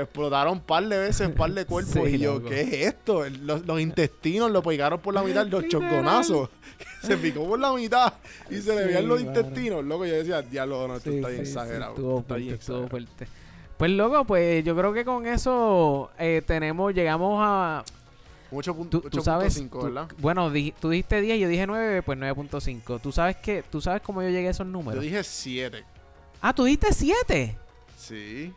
Explotaron 0.00 0.54
un 0.54 0.60
par 0.60 0.84
de 0.88 0.98
veces, 0.98 1.28
un 1.28 1.34
par 1.34 1.50
de 1.52 1.64
cuerpos. 1.64 1.94
Sí, 2.06 2.14
y 2.14 2.18
yo, 2.18 2.34
loco. 2.34 2.48
¿qué 2.48 2.60
es 2.62 2.72
esto? 2.88 3.28
Los, 3.28 3.64
los 3.66 3.80
intestinos 3.80 4.50
lo 4.50 4.62
pegaron 4.62 5.00
por 5.00 5.14
la 5.14 5.22
mitad, 5.22 5.46
los 5.46 5.68
chongonazos. 5.68 6.48
se 7.02 7.16
picó 7.18 7.46
por 7.46 7.58
la 7.60 7.72
mitad 7.72 8.14
y 8.50 8.56
se 8.56 8.74
le 8.74 8.80
Sí, 8.82 8.86
veían 8.88 9.06
los 9.06 9.20
intestinos. 9.20 9.84
Loco, 9.84 10.06
yo 10.06 10.14
decía, 10.14 10.42
diablo, 10.42 10.88
no, 10.88 10.96
esto 10.96 11.10
Sí, 11.10 11.16
está 11.16 11.28
bien 11.28 11.40
exagerado. 11.42 11.94
estuvo 11.94 12.18
está 12.20 12.34
bien 12.36 12.48
fuerte, 12.48 12.60
estuvo 12.62 12.84
exagerado. 12.84 12.88
fuerte. 12.88 13.28
Pues 13.76 13.90
loco, 13.90 14.24
pues 14.24 14.64
yo 14.64 14.74
creo 14.74 14.92
que 14.94 15.04
con 15.04 15.26
eso 15.26 16.10
eh, 16.18 16.42
tenemos, 16.46 16.94
llegamos 16.94 17.38
a... 17.42 17.84
Mucho 18.50 18.74
pun- 18.76 18.88
Tú, 18.88 19.00
tú 19.02 19.20
sabes, 19.22 19.56
8.5, 19.60 19.70
tú- 19.80 19.84
¿verdad? 19.86 20.08
bueno, 20.18 20.50
di- 20.50 20.72
tú 20.80 20.90
dijiste 20.90 21.20
10, 21.20 21.40
yo 21.40 21.48
dije 21.48 21.66
9, 21.66 22.02
pues 22.02 22.18
9.5. 22.18 22.98
¿Tú 23.00 23.10
sabes 23.12 23.36
qué? 23.36 23.62
¿Tú 23.68 23.80
sabes 23.80 24.02
cómo 24.02 24.22
yo 24.22 24.28
llegué 24.28 24.48
a 24.48 24.50
esos 24.52 24.66
Yo 24.66 24.72
números? 24.72 25.02
dije 25.02 25.22
7. 25.24 25.84
Ah, 26.40 26.52
tú 26.54 26.64
dijiste 26.64 26.92
7. 26.92 27.56
Sí. 27.98 28.52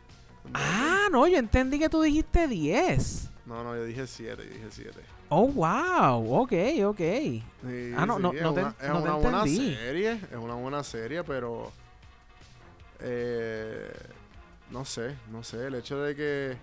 Ah, 0.54 1.08
no, 1.10 1.26
yo 1.26 1.38
entendí 1.38 1.78
que 1.78 1.88
tú 1.88 2.02
dijiste 2.02 2.46
10. 2.48 3.28
No, 3.46 3.64
no, 3.64 3.74
yo 3.74 3.84
dije 3.84 4.06
7, 4.06 4.42
yo 4.44 4.50
dije 4.54 4.66
7. 4.70 5.00
Oh, 5.28 5.46
wow, 5.48 6.40
ok, 6.42 6.52
ok. 6.86 6.98
Sí, 6.98 7.92
Ah, 7.96 8.04
no, 8.06 8.16
sí, 8.16 8.22
no, 8.22 8.32
es 8.32 8.42
no 8.42 8.54
te- 8.54 8.60
una, 8.60 8.74
es 8.80 8.88
no 8.88 8.94
te 8.96 9.02
una 9.02 9.14
buena 9.14 9.38
entendí. 9.42 9.74
serie, 9.74 10.12
es 10.12 10.36
una 10.40 10.54
buena 10.54 10.82
serie, 10.84 11.24
pero 11.24 11.70
eh, 13.00 13.90
no 14.70 14.84
sé, 14.84 15.16
no 15.30 15.42
sé, 15.42 15.66
el 15.66 15.74
hecho 15.74 16.00
de 16.02 16.14
que 16.14 16.56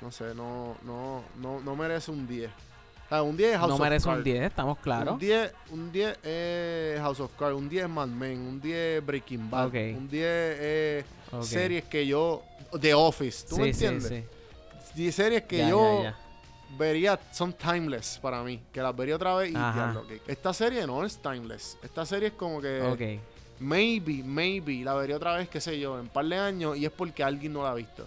no 0.00 0.10
sé, 0.10 0.34
no 0.34 0.76
no 0.82 1.22
no 1.36 1.60
no 1.60 1.76
merece 1.76 2.10
un 2.10 2.26
10. 2.26 2.50
O 2.50 3.08
sea, 3.10 3.22
un 3.22 3.36
10 3.36 3.52
es 3.52 3.58
House 3.58 3.68
No 3.68 3.74
of 3.74 3.80
merece 3.80 4.08
un 4.08 4.14
Cards. 4.14 4.24
10, 4.24 4.42
estamos 4.44 4.78
claros. 4.78 5.14
Un 5.14 5.18
10, 5.20 5.52
un 5.70 5.92
10 5.92 6.18
es 6.24 7.00
House 7.00 7.18
of 7.20 7.32
Cards, 7.36 7.56
un 7.56 7.68
10 7.68 7.82
es 7.84 7.90
Mad 7.90 8.06
Men, 8.06 8.38
un 8.40 8.60
10 8.60 8.76
es 9.00 9.04
Breaking 9.06 9.50
Bad, 9.50 9.66
Ok. 9.66 9.74
un 9.96 10.08
10 10.08 10.60
es 10.60 11.04
Ok. 11.32 11.42
series 11.42 11.84
que 11.84 12.06
yo 12.06 12.42
The 12.80 12.94
Office, 12.94 13.46
¿tú 13.48 13.56
sí, 13.56 13.62
me 13.62 13.74
sí, 13.74 13.84
entiendes? 13.86 14.24
sí. 14.94 15.02
Y 15.02 15.10
series 15.12 15.42
que 15.42 15.58
Ya, 15.58 15.70
yo 15.70 16.02
ya, 16.04 16.10
ya. 16.10 16.18
vería, 16.78 17.18
son 17.32 17.52
timeless 17.52 18.18
para 18.22 18.42
mí. 18.44 18.60
Que 18.72 18.80
las 18.80 18.94
vería 18.94 19.16
otra 19.16 19.34
vez 19.36 19.50
y 19.50 19.54
diablo. 19.54 20.04
Esta 20.28 20.52
serie 20.52 20.86
no 20.86 21.04
es 21.04 21.16
timeless. 21.20 21.78
Esta 21.82 22.06
serie 22.06 22.28
es 22.28 22.34
como 22.34 22.60
que 22.60 22.80
Ok. 22.80 23.20
maybe, 23.60 24.22
maybe 24.24 24.84
la 24.84 24.94
vería 24.94 25.16
otra 25.16 25.36
vez, 25.36 25.48
qué 25.48 25.60
sé 25.60 25.78
yo, 25.80 25.94
en 25.94 26.02
un 26.02 26.08
par 26.08 26.24
de 26.26 26.36
años 26.36 26.76
y 26.76 26.84
es 26.86 26.90
porque 26.92 27.22
alguien 27.24 27.52
no 27.52 27.62
la 27.64 27.70
ha 27.70 27.74
visto. 27.74 28.06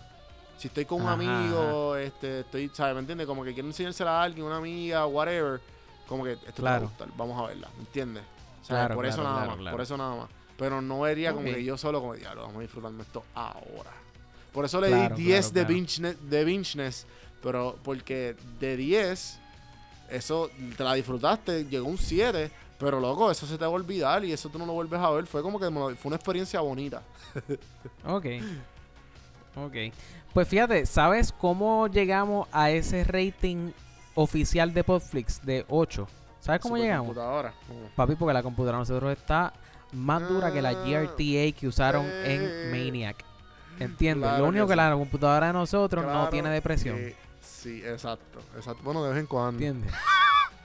Si 0.63 0.69
estoy 0.69 0.85
con 0.85 1.01
un 1.01 1.07
Ajá, 1.09 1.15
amigo, 1.15 1.97
este, 1.97 2.39
estoy, 2.39 2.71
¿sabes? 2.73 2.93
¿Me 2.93 3.01
entiendes? 3.01 3.27
Como 3.27 3.43
que 3.43 3.53
quiero 3.53 3.67
enseñársela 3.67 4.21
a 4.21 4.23
alguien, 4.23 4.45
una 4.45 4.55
amiga, 4.55 5.05
whatever. 5.05 5.59
Como 6.07 6.23
que 6.23 6.31
esto 6.31 6.53
Claro. 6.53 6.55
te 6.55 6.63
va 6.63 6.75
a 6.75 6.79
gustar, 6.79 7.07
vamos 7.17 7.37
a 7.43 7.47
verla, 7.47 7.67
¿me 7.75 7.81
entiendes? 7.81 8.23
O 8.61 8.65
sea, 8.65 8.77
Claro, 8.77 8.95
por 8.95 9.05
eso 9.05 9.17
claro, 9.17 9.29
nada 9.29 9.45
claro, 9.47 9.61
más, 9.61 9.71
por 9.73 9.81
eso 9.81 9.97
nada 9.97 10.15
más. 10.15 10.29
Pero 10.57 10.81
no 10.81 11.01
vería 11.01 11.33
como 11.33 11.49
Ok. 11.49 11.55
que 11.55 11.63
yo 11.65 11.77
solo 11.77 11.99
como, 11.99 12.13
diablo, 12.13 12.43
vamos 12.43 12.59
a 12.59 12.61
disfrutarme 12.61 13.01
esto 13.01 13.25
ahora. 13.35 13.91
Por 14.53 14.63
eso 14.63 14.79
le 14.79 14.87
di 14.87 15.09
10 15.23 15.51
claro, 15.51 15.67
de, 15.67 15.73
bingeness, 15.73 16.29
de 16.29 16.45
bingeness, 16.45 17.07
pero 17.41 17.77
porque 17.83 18.37
de 18.61 18.77
10 18.77 19.39
eso 20.11 20.49
te 20.77 20.83
la 20.85 20.93
disfrutaste, 20.93 21.65
llegó 21.65 21.89
un 21.89 21.97
7, 21.97 22.49
pero 22.79 23.01
loco, 23.01 23.29
eso 23.29 23.45
se 23.45 23.57
te 23.57 23.65
va 23.65 23.71
a 23.71 23.73
olvidar 23.73 24.23
y 24.23 24.31
eso 24.31 24.47
tú 24.47 24.57
no 24.57 24.65
lo 24.65 24.71
vuelves 24.71 25.01
a 25.01 25.09
ver. 25.09 25.25
Fue 25.27 25.41
como 25.41 25.59
que 25.59 25.65
fue 25.69 25.97
una 26.05 26.15
experiencia 26.15 26.61
bonita. 26.61 27.01
Ok. 28.05 28.27
Ok. 29.55 29.75
Pues 30.33 30.47
fíjate, 30.47 30.85
¿sabes 30.85 31.31
cómo 31.31 31.87
llegamos 31.87 32.47
a 32.51 32.71
ese 32.71 33.03
rating 33.03 33.71
oficial 34.15 34.73
de 34.73 34.83
Podflix 34.83 35.45
de 35.45 35.63
8? 35.69 36.07
¿Sabes 36.39 36.59
cómo 36.61 36.75
llegamos? 36.75 37.09
Supercomputadora. 37.09 37.53
¿Cómo? 37.67 37.79
Papi, 37.95 38.15
porque 38.15 38.33
la 38.33 38.41
computadora 38.43 38.77
de 38.77 38.81
nosotros 38.81 39.11
está 39.17 39.53
más 39.91 40.27
dura 40.27 40.51
que 40.51 40.61
la 40.61 40.69
Ah, 40.69 40.73
GRTA 40.73 41.57
que 41.57 41.67
usaron 41.67 42.05
en 42.25 42.71
Maniac. 42.71 43.23
¿Entiendes? 43.79 44.27
claro 44.29 44.43
Lo 44.43 44.49
único 44.49 44.65
que 44.65 44.73
que, 44.73 44.81
sí. 44.81 44.89
la 44.89 44.93
computadora 44.93 45.47
de 45.47 45.53
nosotros 45.53 46.05
no 46.05 46.29
tiene 46.29 46.49
depresión. 46.49 46.95
que 46.97 47.15
sí, 47.41 47.81
exacto, 47.85 48.39
exacto. 48.55 48.81
Bueno, 48.83 49.03
de 49.03 49.11
vez 49.11 49.19
en 49.19 49.27
cuando. 49.27 49.51
¿Entiendes? 49.63 49.93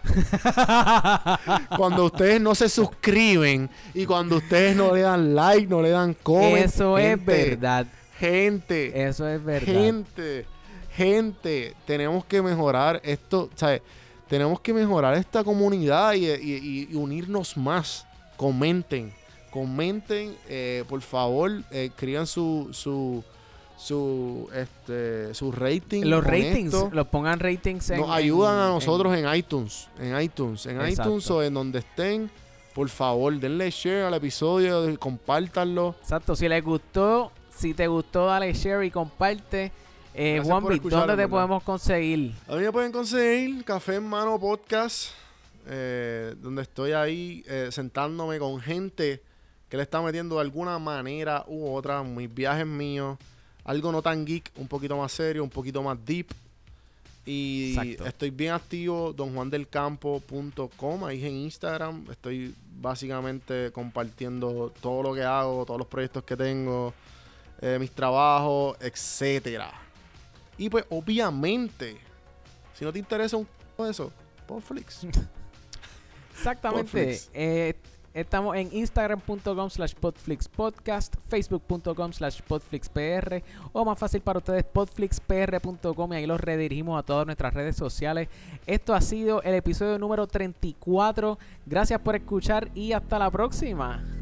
Cuando 1.77 2.05
ustedes 2.05 2.40
no 2.40 2.55
se 2.55 2.69
suscriben 2.69 3.69
y 3.95 4.07
cuando 4.07 4.36
ustedes 4.36 4.77
no 4.77 4.95
le 4.95 5.03
dan 5.03 5.35
like, 5.35 5.66
no 5.66 5.82
le 5.82 5.90
dan 5.90 6.15
comment. 6.23 6.57
Eso 6.57 6.97
es 6.97 7.23
verdad. 7.23 7.86
Gente, 8.19 9.07
Eso 9.09 9.28
es 9.28 9.43
verdad. 9.45 9.66
gente, 9.73 10.47
gente, 10.95 11.74
tenemos 11.86 12.24
que 12.24 12.43
mejorar 12.43 13.01
esto, 13.05 13.49
¿sabes? 13.55 13.82
Tenemos 14.28 14.61
que 14.61 14.74
mejorar 14.74 15.15
esta 15.15 15.45
comunidad 15.45 16.15
y, 16.15 16.27
y- 16.27 16.89
y 16.90 16.95
unirnos 16.95 17.57
más. 17.57 18.07
Comenten, 18.36 19.12
comenten, 19.51 20.36
eh, 20.49 20.85
por 20.89 21.01
favor, 21.01 21.51
eh, 21.70 21.86
escriban 21.86 22.27
su, 22.27 22.69
su, 22.73 23.24
su, 23.77 24.49
este, 24.55 25.32
su 25.35 25.51
rating. 25.53 26.03
Los 26.05 26.24
ratings, 26.24 26.74
esto. 26.74 26.90
los 26.93 27.07
pongan 27.09 27.39
ratings 27.40 27.90
en. 27.90 28.01
Nos 28.01 28.11
ayudan 28.11 28.59
a 28.59 28.66
en- 28.66 28.74
nosotros 28.74 29.16
en, 29.16 29.32
iTunes, 29.35 29.89
en 29.99 30.20
iTunes, 30.20 30.66
en 30.66 30.81
Exacto. 30.81 31.03
iTunes 31.11 31.31
o 31.31 31.43
en 31.43 31.55
donde 31.55 31.78
estén. 31.78 32.31
Por 32.74 32.89
favor, 32.90 33.36
denle 33.40 33.70
share 33.70 34.05
al 34.05 34.15
episodio, 34.15 34.97
compártanlo. 35.01 35.97
Exacto, 36.01 36.36
si 36.36 36.49
les 36.49 36.62
gustó, 36.62 37.32
si 37.59 37.74
te 37.74 37.89
gustó, 37.89 38.26
dale 38.26 38.52
share 38.52 38.85
y 38.85 38.90
comparte. 38.90 39.72
Eh, 40.14 40.40
Juan 40.44 40.64
¿dónde 40.64 41.16
te 41.16 41.28
podemos 41.28 41.62
conseguir? 41.62 42.32
A 42.47 42.55
mí 42.56 42.62
me 42.62 42.72
pueden 42.72 42.93
conseguir 42.93 43.64
Café 43.64 43.97
en 43.97 44.05
Mano 44.05 44.39
Podcast, 44.39 45.10
eh, 45.66 46.35
donde 46.40 46.62
estoy 46.62 46.93
ahí 46.93 47.44
eh, 47.48 47.68
sentándome 47.70 48.39
con 48.39 48.60
gente 48.60 49.22
que 49.68 49.76
le 49.76 49.82
está 49.82 50.01
metiendo 50.01 50.36
de 50.36 50.40
alguna 50.40 50.78
manera 50.78 51.44
u 51.47 51.74
otra 51.74 52.02
mis 52.02 52.32
viajes 52.32 52.66
míos. 52.66 53.18
Algo 53.64 53.93
no 53.93 54.01
tan 54.01 54.24
geek, 54.24 54.51
un 54.56 54.66
poquito 54.66 54.97
más 54.97 55.12
serio, 55.12 55.44
un 55.44 55.51
poquito 55.51 55.82
más 55.82 55.98
deep. 56.05 56.28
Y 57.26 57.74
Exacto. 57.76 58.06
estoy 58.06 58.30
bien 58.30 58.52
activo, 58.52 59.12
donjuandelcampo.com, 59.12 61.05
ahí 61.05 61.22
en 61.26 61.35
Instagram. 61.35 62.06
Estoy 62.10 62.55
básicamente 62.80 63.70
compartiendo 63.72 64.72
todo 64.80 65.02
lo 65.02 65.14
que 65.14 65.22
hago, 65.22 65.66
todos 65.66 65.78
los 65.78 65.89
proyectos 65.89 66.24
que 66.24 66.36
tengo, 66.36 66.94
eh, 67.60 67.78
mis 67.78 67.90
trabajos, 67.90 68.76
etcétera. 68.80 69.70
Y 70.56 70.68
pues 70.68 70.85
obviamente, 70.90 71.98
si 72.74 72.85
no 72.85 72.93
te 72.93 72.98
interesa 72.98 73.36
un 73.36 73.47
de 73.78 73.90
eso, 73.90 74.12
Podflix. 74.47 75.05
Exactamente. 76.32 76.85
Podflix. 76.85 77.30
Eh, 77.32 77.74
estamos 78.12 78.56
en 78.56 78.68
instagram.com 78.72 79.70
slash 79.70 79.94
podflixpodcast, 79.94 81.14
facebook.com 81.28 82.12
slash 82.12 82.40
podflixpr 82.43 83.43
o 83.72 83.85
más 83.85 83.98
fácil 83.98 84.20
para 84.20 84.39
ustedes 84.39 84.64
podflixpr.com 84.64 86.12
y 86.12 86.16
ahí 86.16 86.26
los 86.26 86.40
redirigimos 86.40 86.98
a 86.98 87.05
todas 87.05 87.26
nuestras 87.26 87.55
redes 87.55 87.76
sociales. 87.76 88.28
Esto 88.66 88.94
ha 88.94 89.01
sido 89.01 89.43
el 89.43 89.55
episodio 89.55 89.98
número 89.98 90.26
34. 90.26 91.39
Gracias 91.66 92.01
por 92.01 92.16
escuchar 92.16 92.68
y 92.74 92.93
hasta 92.93 93.18
la 93.18 93.30
próxima. 93.30 94.18